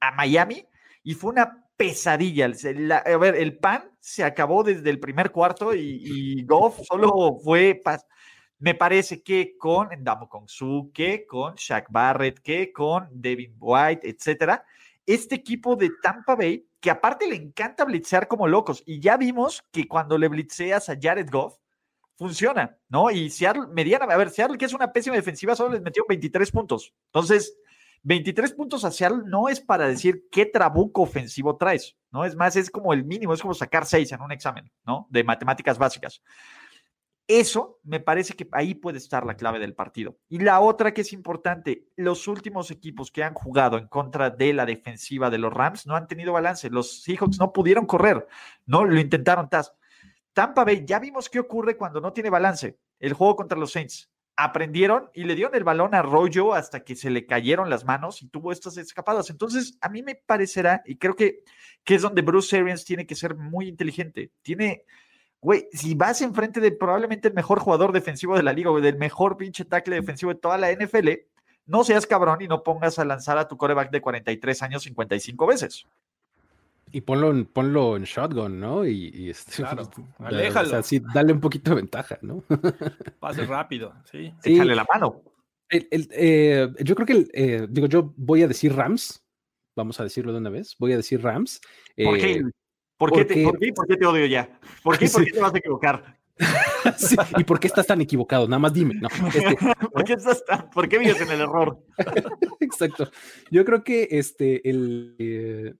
a 0.00 0.10
Miami 0.12 0.66
y 1.02 1.14
fue 1.14 1.30
una 1.30 1.66
pesadilla. 1.76 2.46
a 2.46 3.16
ver, 3.16 3.36
el 3.36 3.58
pan 3.58 3.90
se 4.00 4.24
acabó 4.24 4.64
desde 4.64 4.90
el 4.90 4.98
primer 4.98 5.30
cuarto 5.30 5.74
y, 5.74 6.44
Goff 6.44 6.80
solo 6.86 7.38
fue 7.44 7.80
me 8.62 8.76
parece 8.76 9.24
que 9.24 9.58
con 9.58 9.88
Ndamo 9.88 10.28
Su, 10.46 10.92
que 10.94 11.26
con 11.26 11.56
Shaq 11.56 11.90
Barrett, 11.90 12.38
que 12.38 12.72
con 12.72 13.08
Devin 13.10 13.56
White, 13.58 14.08
etcétera, 14.08 14.64
este 15.04 15.34
equipo 15.34 15.74
de 15.74 15.90
Tampa 16.00 16.36
Bay, 16.36 16.64
que 16.78 16.88
aparte 16.88 17.26
le 17.26 17.34
encanta 17.34 17.84
blitzear 17.84 18.28
como 18.28 18.46
locos, 18.46 18.84
y 18.86 19.00
ya 19.00 19.16
vimos 19.16 19.64
que 19.72 19.88
cuando 19.88 20.16
le 20.16 20.28
blitzeas 20.28 20.88
a 20.88 20.96
Jared 20.96 21.28
Goff, 21.28 21.58
funciona, 22.14 22.78
¿no? 22.88 23.10
Y 23.10 23.30
Seattle, 23.30 23.66
mediana, 23.66 24.04
a 24.04 24.16
ver, 24.16 24.30
Seattle, 24.30 24.56
que 24.56 24.66
es 24.66 24.74
una 24.74 24.92
pésima 24.92 25.16
defensiva, 25.16 25.56
solo 25.56 25.72
les 25.72 25.82
metió 25.82 26.04
23 26.08 26.52
puntos. 26.52 26.94
Entonces, 27.06 27.56
23 28.04 28.52
puntos 28.52 28.84
a 28.84 28.92
Seattle 28.92 29.24
no 29.26 29.48
es 29.48 29.60
para 29.60 29.88
decir 29.88 30.28
qué 30.30 30.46
trabuco 30.46 31.02
ofensivo 31.02 31.56
traes, 31.56 31.96
¿no? 32.12 32.24
Es 32.24 32.36
más, 32.36 32.54
es 32.54 32.70
como 32.70 32.92
el 32.92 33.04
mínimo, 33.04 33.34
es 33.34 33.42
como 33.42 33.54
sacar 33.54 33.86
6 33.86 34.12
en 34.12 34.20
un 34.20 34.30
examen, 34.30 34.70
¿no? 34.86 35.08
De 35.10 35.24
matemáticas 35.24 35.78
básicas. 35.78 36.22
Eso 37.40 37.80
me 37.82 37.98
parece 37.98 38.34
que 38.34 38.46
ahí 38.52 38.74
puede 38.74 38.98
estar 38.98 39.24
la 39.24 39.38
clave 39.38 39.58
del 39.58 39.72
partido. 39.72 40.18
Y 40.28 40.40
la 40.40 40.60
otra 40.60 40.92
que 40.92 41.00
es 41.00 41.14
importante, 41.14 41.88
los 41.96 42.28
últimos 42.28 42.70
equipos 42.70 43.10
que 43.10 43.24
han 43.24 43.32
jugado 43.32 43.78
en 43.78 43.86
contra 43.86 44.28
de 44.28 44.52
la 44.52 44.66
defensiva 44.66 45.30
de 45.30 45.38
los 45.38 45.50
Rams 45.50 45.86
no 45.86 45.96
han 45.96 46.06
tenido 46.06 46.34
balance. 46.34 46.68
Los 46.68 47.02
Seahawks 47.02 47.38
no 47.38 47.54
pudieron 47.54 47.86
correr, 47.86 48.26
no 48.66 48.84
lo 48.84 49.00
intentaron. 49.00 49.48
Tampa 50.34 50.62
Bay, 50.62 50.84
ya 50.84 50.98
vimos 50.98 51.30
qué 51.30 51.40
ocurre 51.40 51.78
cuando 51.78 52.02
no 52.02 52.12
tiene 52.12 52.28
balance. 52.28 52.76
El 52.98 53.14
juego 53.14 53.36
contra 53.36 53.56
los 53.56 53.72
Saints. 53.72 54.10
Aprendieron 54.36 55.08
y 55.14 55.24
le 55.24 55.34
dieron 55.34 55.54
el 55.54 55.64
balón 55.64 55.94
a 55.94 56.02
Rollo 56.02 56.52
hasta 56.52 56.84
que 56.84 56.96
se 56.96 57.08
le 57.08 57.24
cayeron 57.24 57.70
las 57.70 57.86
manos 57.86 58.20
y 58.20 58.28
tuvo 58.28 58.52
estas 58.52 58.76
escapadas. 58.76 59.30
Entonces, 59.30 59.78
a 59.80 59.88
mí 59.88 60.02
me 60.02 60.16
parecerá, 60.16 60.82
y 60.84 60.96
creo 60.96 61.16
que, 61.16 61.44
que 61.82 61.94
es 61.94 62.02
donde 62.02 62.20
Bruce 62.20 62.58
Arians 62.58 62.84
tiene 62.84 63.06
que 63.06 63.14
ser 63.14 63.36
muy 63.36 63.68
inteligente. 63.68 64.32
Tiene, 64.42 64.84
Güey, 65.42 65.66
si 65.72 65.96
vas 65.96 66.22
enfrente 66.22 66.60
de 66.60 66.70
probablemente 66.70 67.26
el 67.26 67.34
mejor 67.34 67.58
jugador 67.58 67.90
defensivo 67.92 68.36
de 68.36 68.44
la 68.44 68.52
liga, 68.52 68.70
güey, 68.70 68.82
del 68.82 68.96
mejor 68.96 69.36
pinche 69.36 69.64
tackle 69.64 69.96
defensivo 69.96 70.32
de 70.32 70.38
toda 70.38 70.56
la 70.56 70.72
NFL, 70.72 71.08
no 71.66 71.82
seas 71.82 72.06
cabrón 72.06 72.40
y 72.42 72.46
no 72.46 72.62
pongas 72.62 73.00
a 73.00 73.04
lanzar 73.04 73.38
a 73.38 73.48
tu 73.48 73.56
coreback 73.56 73.90
de 73.90 74.00
43 74.00 74.62
años 74.62 74.84
55 74.84 75.46
veces. 75.46 75.84
Y 76.92 77.00
ponlo 77.00 77.30
en, 77.30 77.46
ponlo 77.46 77.96
en 77.96 78.04
shotgun, 78.04 78.60
¿no? 78.60 78.86
Y, 78.86 79.30
este, 79.30 79.56
claro, 79.56 79.90
aléjalo. 80.18 80.68
O 80.68 80.70
sea, 80.70 80.82
sí, 80.84 81.02
dale 81.12 81.32
un 81.32 81.40
poquito 81.40 81.70
de 81.70 81.76
ventaja, 81.76 82.18
¿no? 82.22 82.44
Pase 83.18 83.44
rápido, 83.44 83.92
sí. 84.04 84.32
Échale 84.44 84.76
la 84.76 84.86
mano. 84.92 85.22
Eh, 85.70 86.68
yo 86.84 86.94
creo 86.94 87.06
que, 87.06 87.26
eh, 87.32 87.66
digo, 87.68 87.88
yo 87.88 88.12
voy 88.16 88.42
a 88.42 88.48
decir 88.48 88.76
Rams, 88.76 89.24
vamos 89.74 89.98
a 89.98 90.04
decirlo 90.04 90.32
de 90.32 90.38
una 90.38 90.50
vez, 90.50 90.76
voy 90.78 90.92
a 90.92 90.98
decir 90.98 91.20
Rams. 91.20 91.60
¿Por 91.96 92.18
qué? 92.18 92.42
Eh, 93.08 93.44
¿Por 93.44 93.58
qué, 93.88 93.96
te, 93.96 94.06
odio 94.06 94.26
ya? 94.26 94.48
¿Por 94.82 94.98
qué, 94.98 95.08
te 95.32 95.40
vas 95.40 95.54
a 95.54 95.58
equivocar? 95.58 96.18
¿Y 97.38 97.44
por 97.44 97.60
qué 97.60 97.66
estás 97.66 97.86
tan 97.86 98.00
equivocado? 98.00 98.46
Nada 98.48 98.58
más 98.58 98.72
dime. 98.72 99.00
Este, 99.34 99.56
¿Por, 99.92 100.04
qué 100.04 100.14
estás 100.14 100.44
tan, 100.44 100.70
¿Por 100.70 100.88
qué 100.88 100.98
vives 100.98 101.20
en 101.20 101.30
el 101.30 101.40
error? 101.40 101.78
Exacto. 102.60 103.10
Yo 103.50 103.64
creo 103.64 103.84
que 103.84 104.08
este, 104.10 104.68
el, 104.68 105.14
eh, 105.18 105.74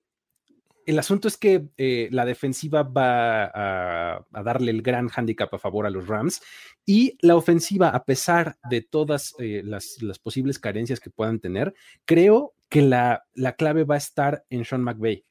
el 0.86 0.98
asunto 0.98 1.28
es 1.28 1.36
que 1.36 1.68
eh, 1.76 2.08
la 2.10 2.24
defensiva 2.24 2.82
va 2.82 3.44
a, 3.44 4.24
darle 4.42 4.70
el 4.70 4.82
gran 4.82 5.08
handicap 5.14 5.52
a 5.54 5.58
favor 5.58 5.86
a 5.86 5.90
los 5.90 6.06
Rams 6.06 6.40
y 6.84 7.16
la 7.20 7.36
ofensiva, 7.36 7.88
a 7.88 8.04
pesar 8.04 8.56
de 8.68 8.82
todas 8.82 9.34
eh, 9.38 9.62
las, 9.64 9.98
posibles 10.22 10.58
carencias 10.58 11.00
que 11.00 11.10
puedan 11.10 11.40
tener, 11.40 11.74
creo 12.04 12.54
que 12.68 12.82
la, 12.82 13.24
la 13.34 13.52
clave 13.52 13.84
va 13.84 13.96
a 13.96 13.98
estar 13.98 14.44
en 14.50 14.64
Sean 14.64 14.82
McVay. 14.82 15.24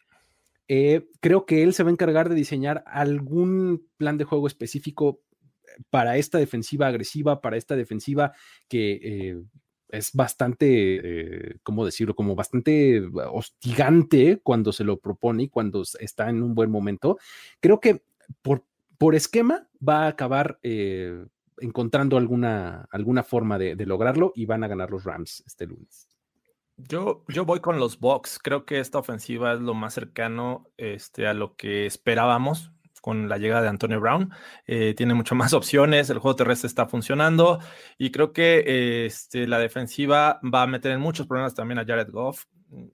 Eh, 0.73 1.09
creo 1.19 1.45
que 1.45 1.63
él 1.63 1.73
se 1.73 1.83
va 1.83 1.89
a 1.89 1.91
encargar 1.91 2.29
de 2.29 2.35
diseñar 2.35 2.81
algún 2.87 3.85
plan 3.97 4.17
de 4.17 4.23
juego 4.23 4.47
específico 4.47 5.19
para 5.89 6.15
esta 6.15 6.37
defensiva 6.37 6.87
agresiva, 6.87 7.41
para 7.41 7.57
esta 7.57 7.75
defensiva 7.75 8.31
que 8.69 9.01
eh, 9.03 9.43
es 9.89 10.13
bastante, 10.13 10.69
eh, 10.69 11.55
¿cómo 11.63 11.83
decirlo? 11.83 12.15
Como 12.15 12.35
bastante 12.35 13.01
hostigante 13.33 14.39
cuando 14.41 14.71
se 14.71 14.85
lo 14.85 14.97
propone 14.97 15.43
y 15.43 15.49
cuando 15.49 15.83
está 15.99 16.29
en 16.29 16.41
un 16.41 16.55
buen 16.55 16.71
momento. 16.71 17.17
Creo 17.59 17.81
que 17.81 18.03
por, 18.41 18.63
esquema 19.13 19.67
va 19.85 20.05
a 20.05 20.07
acabar 20.07 20.57
encontrando 21.59 22.15
alguna, 22.15 22.87
alguna 22.91 23.23
forma 23.23 23.59
de 23.59 23.85
lograrlo 23.85 24.31
y 24.35 24.45
van 24.45 24.63
a 24.63 24.69
ganar 24.69 24.89
los 24.89 25.03
Rams 25.03 25.43
este 25.45 25.67
lunes. 25.67 26.10
Yo, 26.77 27.23
yo 27.27 27.45
voy 27.45 27.59
con 27.59 27.79
los 27.79 27.99
Bucks. 27.99 28.39
Creo 28.39 28.65
que 28.65 28.79
esta 28.79 28.99
ofensiva 28.99 29.53
es 29.53 29.59
lo 29.59 29.73
más 29.73 29.93
cercano 29.93 30.67
este, 30.77 31.27
a 31.27 31.33
lo 31.33 31.55
que 31.55 31.85
esperábamos 31.85 32.71
con 33.01 33.27
la 33.27 33.37
llegada 33.37 33.63
de 33.63 33.67
Antonio 33.67 33.99
Brown. 33.99 34.31
Eh, 34.65 34.93
tiene 34.95 35.13
mucho 35.13 35.35
más 35.35 35.53
opciones, 35.53 36.09
el 36.09 36.19
juego 36.19 36.35
terrestre 36.35 36.67
está 36.67 36.87
funcionando 36.87 37.59
y 37.97 38.11
creo 38.11 38.31
que 38.31 39.05
este, 39.05 39.47
la 39.47 39.59
defensiva 39.59 40.39
va 40.41 40.63
a 40.63 40.67
meter 40.67 40.91
en 40.91 41.01
muchos 41.01 41.27
problemas 41.27 41.55
también 41.55 41.79
a 41.79 41.85
Jared 41.85 42.11
Goff. 42.11 42.45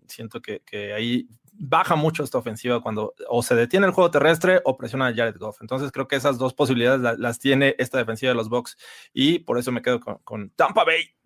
Siento 0.07 0.41
que, 0.41 0.61
ahí 0.93 1.27
baja 1.59 1.95
mucho 1.95 2.23
esta 2.23 2.37
ofensiva 2.37 2.81
cuando 2.81 3.15
o 3.29 3.41
se 3.41 3.55
detiene 3.55 3.87
el 3.87 3.91
juego 3.91 4.11
terrestre 4.11 4.61
o 4.63 4.77
presiona 4.77 5.07
a 5.07 5.13
Jared 5.13 5.37
Goff. 5.37 5.61
Entonces 5.61 5.91
creo 5.91 6.07
que 6.07 6.15
esas 6.15 6.37
dos 6.37 6.53
posibilidades 6.53 7.19
las, 7.19 7.39
tiene 7.39 7.75
esta 7.77 7.97
defensiva 7.97 8.31
de 8.31 8.35
los 8.35 8.49
Bucks 8.49 8.77
y 9.13 9.39
por 9.39 9.57
eso 9.59 9.71
me 9.71 9.81
quedo 9.81 9.99
con 9.99 10.49
Tampa 10.51 10.83
Bay. 10.83 11.16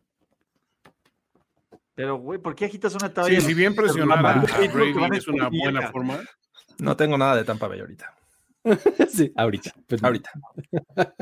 Pero, 2.02 2.16
güey, 2.16 2.40
¿por 2.40 2.56
qué 2.56 2.66
agitas 2.66 2.96
una 2.96 3.14
tabla? 3.14 3.40
Sí, 3.40 3.46
si 3.46 3.54
bien 3.54 3.76
presionar 3.76 4.26
a 4.26 4.34
Brady 4.74 5.18
es 5.18 5.28
una 5.28 5.50
buena 5.50 5.92
forma. 5.92 6.20
No 6.80 6.98
tengo 6.98 7.16
nada 7.16 7.36
de 7.36 7.44
Tampa 7.44 7.68
Bay 7.68 7.80
ahorita. 7.80 8.12
sí, 9.08 9.32
ahorita. 9.36 9.72
Pues, 9.88 10.04
ahorita. 10.04 10.32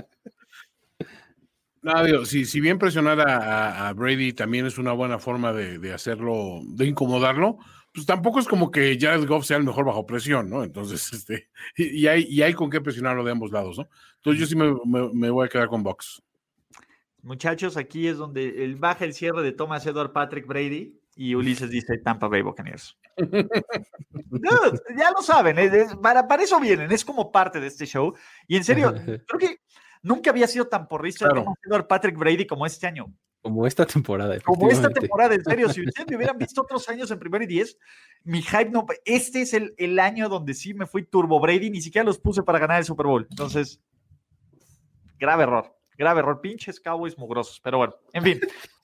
No, 1.81 2.25
si, 2.25 2.43
si, 2.43 2.59
bien 2.59 2.77
presionar 2.77 3.21
a, 3.21 3.93
Brady 3.93 4.33
también 4.33 4.65
es 4.65 4.77
una 4.77 4.91
buena 4.91 5.17
forma 5.17 5.53
de, 5.53 5.93
hacerlo, 5.93 6.59
de 6.65 6.85
incomodarlo, 6.85 7.57
pues 7.93 8.05
tampoco 8.05 8.41
es 8.41 8.49
como 8.49 8.69
que 8.69 8.97
Jared 8.99 9.25
Goff 9.25 9.45
sea 9.45 9.55
el 9.55 9.63
mejor 9.63 9.85
bajo 9.85 10.05
presión, 10.05 10.49
¿no? 10.49 10.65
Entonces, 10.65 11.13
este, 11.13 11.47
y, 11.77 12.05
hay, 12.07 12.25
y 12.29 12.41
hay 12.41 12.53
con 12.53 12.69
qué 12.69 12.81
presionarlo 12.81 13.23
de 13.23 13.31
ambos 13.31 13.51
lados, 13.51 13.77
¿no? 13.77 13.87
Entonces 14.17 14.41
yo 14.41 14.45
sí 14.45 14.57
me, 14.57 15.29
voy 15.29 15.45
a 15.45 15.49
quedar 15.49 15.69
con 15.69 15.81
Box. 15.81 16.21
Muchachos, 17.21 17.77
aquí 17.77 18.07
es 18.07 18.17
donde 18.17 18.63
el 18.63 18.75
baja 18.75 19.05
el 19.05 19.13
cierre 19.13 19.41
de 19.43 19.51
Thomas 19.51 19.85
Edward 19.85 20.13
Patrick 20.13 20.47
Brady 20.47 20.99
y 21.15 21.35
Ulises 21.35 21.69
dice 21.69 21.97
Tampa 21.97 22.29
Bay 22.29 22.41
Buccaneers. 22.41 22.97
ya 24.97 25.11
lo 25.11 25.21
saben, 25.21 25.57
para, 26.01 26.25
para, 26.25 26.43
eso 26.43 26.59
vienen, 26.61 26.89
es 26.91 27.03
como 27.03 27.29
parte 27.29 27.59
de 27.59 27.67
este 27.67 27.85
show. 27.85 28.15
Y 28.47 28.55
en 28.55 28.63
serio, 28.63 28.93
creo 29.27 29.37
que 29.37 29.59
nunca 30.01 30.29
había 30.29 30.47
sido 30.47 30.67
tan 30.67 30.87
porrista 30.87 31.27
claro. 31.27 31.87
Patrick 31.87 32.17
Brady 32.17 32.47
como 32.47 32.65
este 32.65 32.87
año. 32.87 33.13
Como 33.41 33.67
esta 33.67 33.85
temporada. 33.85 34.39
Como 34.41 34.69
esta 34.69 34.89
temporada, 34.89 35.35
en 35.35 35.43
serio. 35.43 35.67
Si 35.69 35.81
ustedes 35.85 36.07
me 36.09 36.15
hubieran 36.15 36.37
visto 36.37 36.61
otros 36.61 36.87
años 36.87 37.11
en 37.11 37.19
primer 37.19 37.41
y 37.41 37.47
diez, 37.47 37.77
mi 38.23 38.41
hype 38.41 38.69
no. 38.69 38.85
Este 39.03 39.41
es 39.41 39.53
el, 39.53 39.73
el, 39.77 39.99
año 39.99 40.29
donde 40.29 40.53
sí 40.53 40.73
me 40.73 40.85
fui 40.85 41.03
Turbo 41.03 41.41
Brady, 41.41 41.69
ni 41.69 41.81
siquiera 41.81 42.05
los 42.05 42.19
puse 42.19 42.43
para 42.43 42.59
ganar 42.59 42.79
el 42.79 42.85
Super 42.85 43.07
Bowl. 43.07 43.27
Entonces, 43.29 43.81
grave 45.17 45.43
error, 45.43 45.78
grave 45.99 46.21
error. 46.21 46.41
Pinches 46.41 46.79
Cowboys 46.79 47.17
mugrosos. 47.17 47.59
Pero 47.59 47.77
bueno, 47.77 47.93
en 48.13 48.23
fin. 48.23 48.39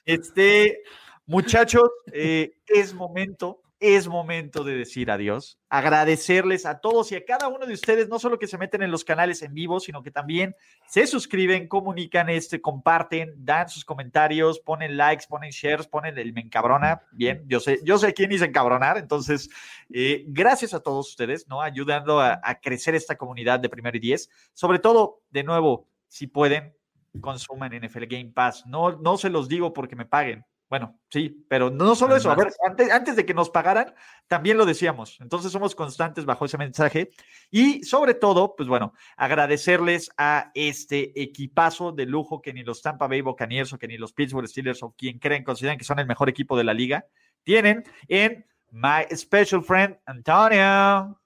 Este, 0.05 0.83
muchachos, 1.25 1.89
eh, 2.11 2.57
es 2.67 2.93
momento 2.93 3.61
es 3.79 4.07
momento 4.07 4.63
de 4.63 4.77
decir 4.77 5.11
adiós, 5.11 5.59
agradecerles 5.69 6.65
a 6.65 6.79
todos 6.79 7.11
y 7.11 7.15
a 7.15 7.25
cada 7.25 7.49
uno 7.49 7.65
de 7.65 7.73
ustedes, 7.73 8.07
no 8.07 8.19
solo 8.19 8.39
que 8.39 8.47
se 8.47 8.57
meten 8.57 8.81
en 8.83 8.89
los 8.89 9.03
canales 9.03 9.41
en 9.41 9.53
vivo, 9.53 9.79
sino 9.79 10.01
que 10.01 10.11
también 10.11 10.55
se 10.87 11.05
suscriben, 11.07 11.67
comunican 11.67 12.29
este, 12.29 12.61
comparten, 12.61 13.33
dan 13.37 13.67
sus 13.67 13.83
comentarios, 13.83 14.59
ponen 14.59 14.95
likes, 14.95 15.25
ponen 15.27 15.51
shares, 15.51 15.87
ponen 15.87 16.17
el 16.17 16.31
me 16.31 16.41
encabrona. 16.41 17.01
Bien, 17.11 17.43
yo 17.47 17.59
sé, 17.59 17.79
yo 17.83 17.97
sé 17.97 18.13
quién 18.13 18.31
hice 18.31 18.45
encabronar, 18.45 18.97
entonces, 18.97 19.49
eh, 19.93 20.23
gracias 20.27 20.73
a 20.73 20.79
todos 20.79 21.09
ustedes, 21.09 21.47
¿no? 21.47 21.61
Ayudando 21.61 22.21
a, 22.21 22.39
a 22.41 22.59
crecer 22.61 22.95
esta 22.95 23.17
comunidad 23.17 23.59
de 23.59 23.69
primero 23.69 23.97
y 23.97 23.99
diez. 23.99 24.29
Sobre 24.53 24.79
todo, 24.79 25.21
de 25.31 25.43
nuevo, 25.43 25.87
si 26.07 26.27
pueden, 26.27 26.73
consuman 27.21 27.73
NFL 27.73 28.05
Game 28.05 28.31
Pass. 28.33 28.65
No, 28.65 28.91
no 28.97 29.17
se 29.17 29.29
los 29.29 29.47
digo 29.47 29.73
porque 29.73 29.95
me 29.95 30.05
paguen, 30.05 30.45
bueno, 30.67 30.99
sí, 31.09 31.45
pero 31.47 31.69
no 31.69 31.93
solo 31.95 32.15
eso. 32.15 32.31
A 32.31 32.35
ver, 32.35 32.51
antes, 32.91 33.15
de 33.15 33.25
que 33.25 33.35
nos 33.35 33.51
pagaran, 33.51 33.93
también 34.27 34.57
lo 34.57 34.65
decíamos. 34.65 35.17
Entonces 35.21 35.51
somos 35.51 35.75
constantes 35.75 36.25
bajo 36.25 36.45
ese 36.45 36.57
mensaje. 36.57 37.11
Y 37.51 37.83
sobre 37.83 38.15
todo, 38.15 38.55
pues 38.55 38.67
bueno, 38.67 38.93
agradecerles 39.15 40.09
a 40.17 40.51
este 40.55 41.21
equipazo 41.21 41.91
de 41.91 42.07
lujo 42.07 42.41
que 42.41 42.51
ni 42.51 42.63
los 42.63 42.81
Tampa 42.81 43.07
Bay 43.07 43.21
Buccaneers 43.21 43.73
o 43.73 43.77
que 43.77 43.87
ni 43.87 43.97
los 43.97 44.13
Pittsburgh 44.13 44.47
Steelers 44.47 44.81
o 44.81 44.95
quien 44.97 45.19
creen, 45.19 45.43
consideran 45.43 45.77
que 45.77 45.83
son 45.83 45.99
el 45.99 46.07
mejor 46.07 46.29
equipo 46.29 46.57
de 46.57 46.63
la 46.63 46.73
liga, 46.73 47.05
tienen 47.43 47.83
en 48.07 48.45
My 48.71 49.05
Special 49.15 49.61
Friend 49.61 49.97
Antonio. 50.07 51.21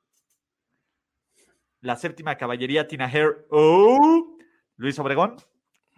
La 1.79 1.95
séptima 1.95 2.35
caballería 2.35 2.87
Tina 2.87 3.05
Hair. 3.05 3.47
Oh, 3.51 4.37
Luis 4.75 4.99
Obregón. 4.99 5.37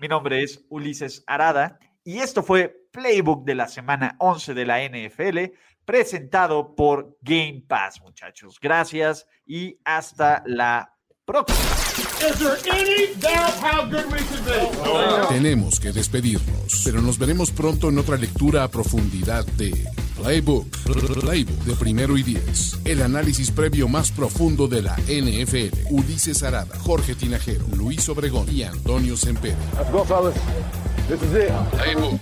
Mi 0.02 0.08
nombre 0.08 0.42
es 0.42 0.66
Ulises 0.70 1.24
Arada 1.28 1.78
y 2.04 2.18
esto 2.18 2.42
fue 2.42 2.88
Playbook 2.92 3.46
de 3.46 3.54
la 3.54 3.68
semana 3.68 4.16
11 4.18 4.56
de 4.56 4.66
la 4.66 4.80
NFL, 4.84 5.54
presentado 5.86 6.74
por 6.74 7.20
Game 7.22 7.66
Pass, 7.68 8.02
muchachos. 8.02 8.58
Gracias 8.60 9.28
y 9.46 9.78
hasta 9.86 10.42
la 10.48 10.92
próxima. 11.24 11.60
Tenemos 15.30 15.80
que 15.80 15.92
despedirnos, 15.92 16.82
pero 16.84 17.00
nos 17.00 17.20
veremos 17.20 17.52
pronto 17.52 17.90
en 17.90 18.00
otra 18.00 18.18
lectura 18.18 18.64
a 18.64 18.70
profundidad 18.70 19.46
de 19.46 19.86
Playbook, 20.22 20.68
Playbook 21.20 21.64
de 21.64 21.76
primero 21.76 22.16
y 22.16 22.22
diez. 22.22 22.78
El 22.86 23.02
análisis 23.02 23.50
previo 23.50 23.88
más 23.88 24.12
profundo 24.12 24.68
de 24.68 24.84
la 24.84 24.96
NFL. 25.08 25.88
Ulises 25.90 26.44
Arada, 26.44 26.78
Jorge 26.78 27.16
Tinajero, 27.16 27.66
Luis 27.76 28.08
Obregón 28.08 28.46
y 28.52 28.62
Antonio 28.62 29.18
Sempere. 29.18 29.58
This 31.08 31.22
is 31.24 31.34
it. 31.34 31.52
Playbook. 31.72 32.22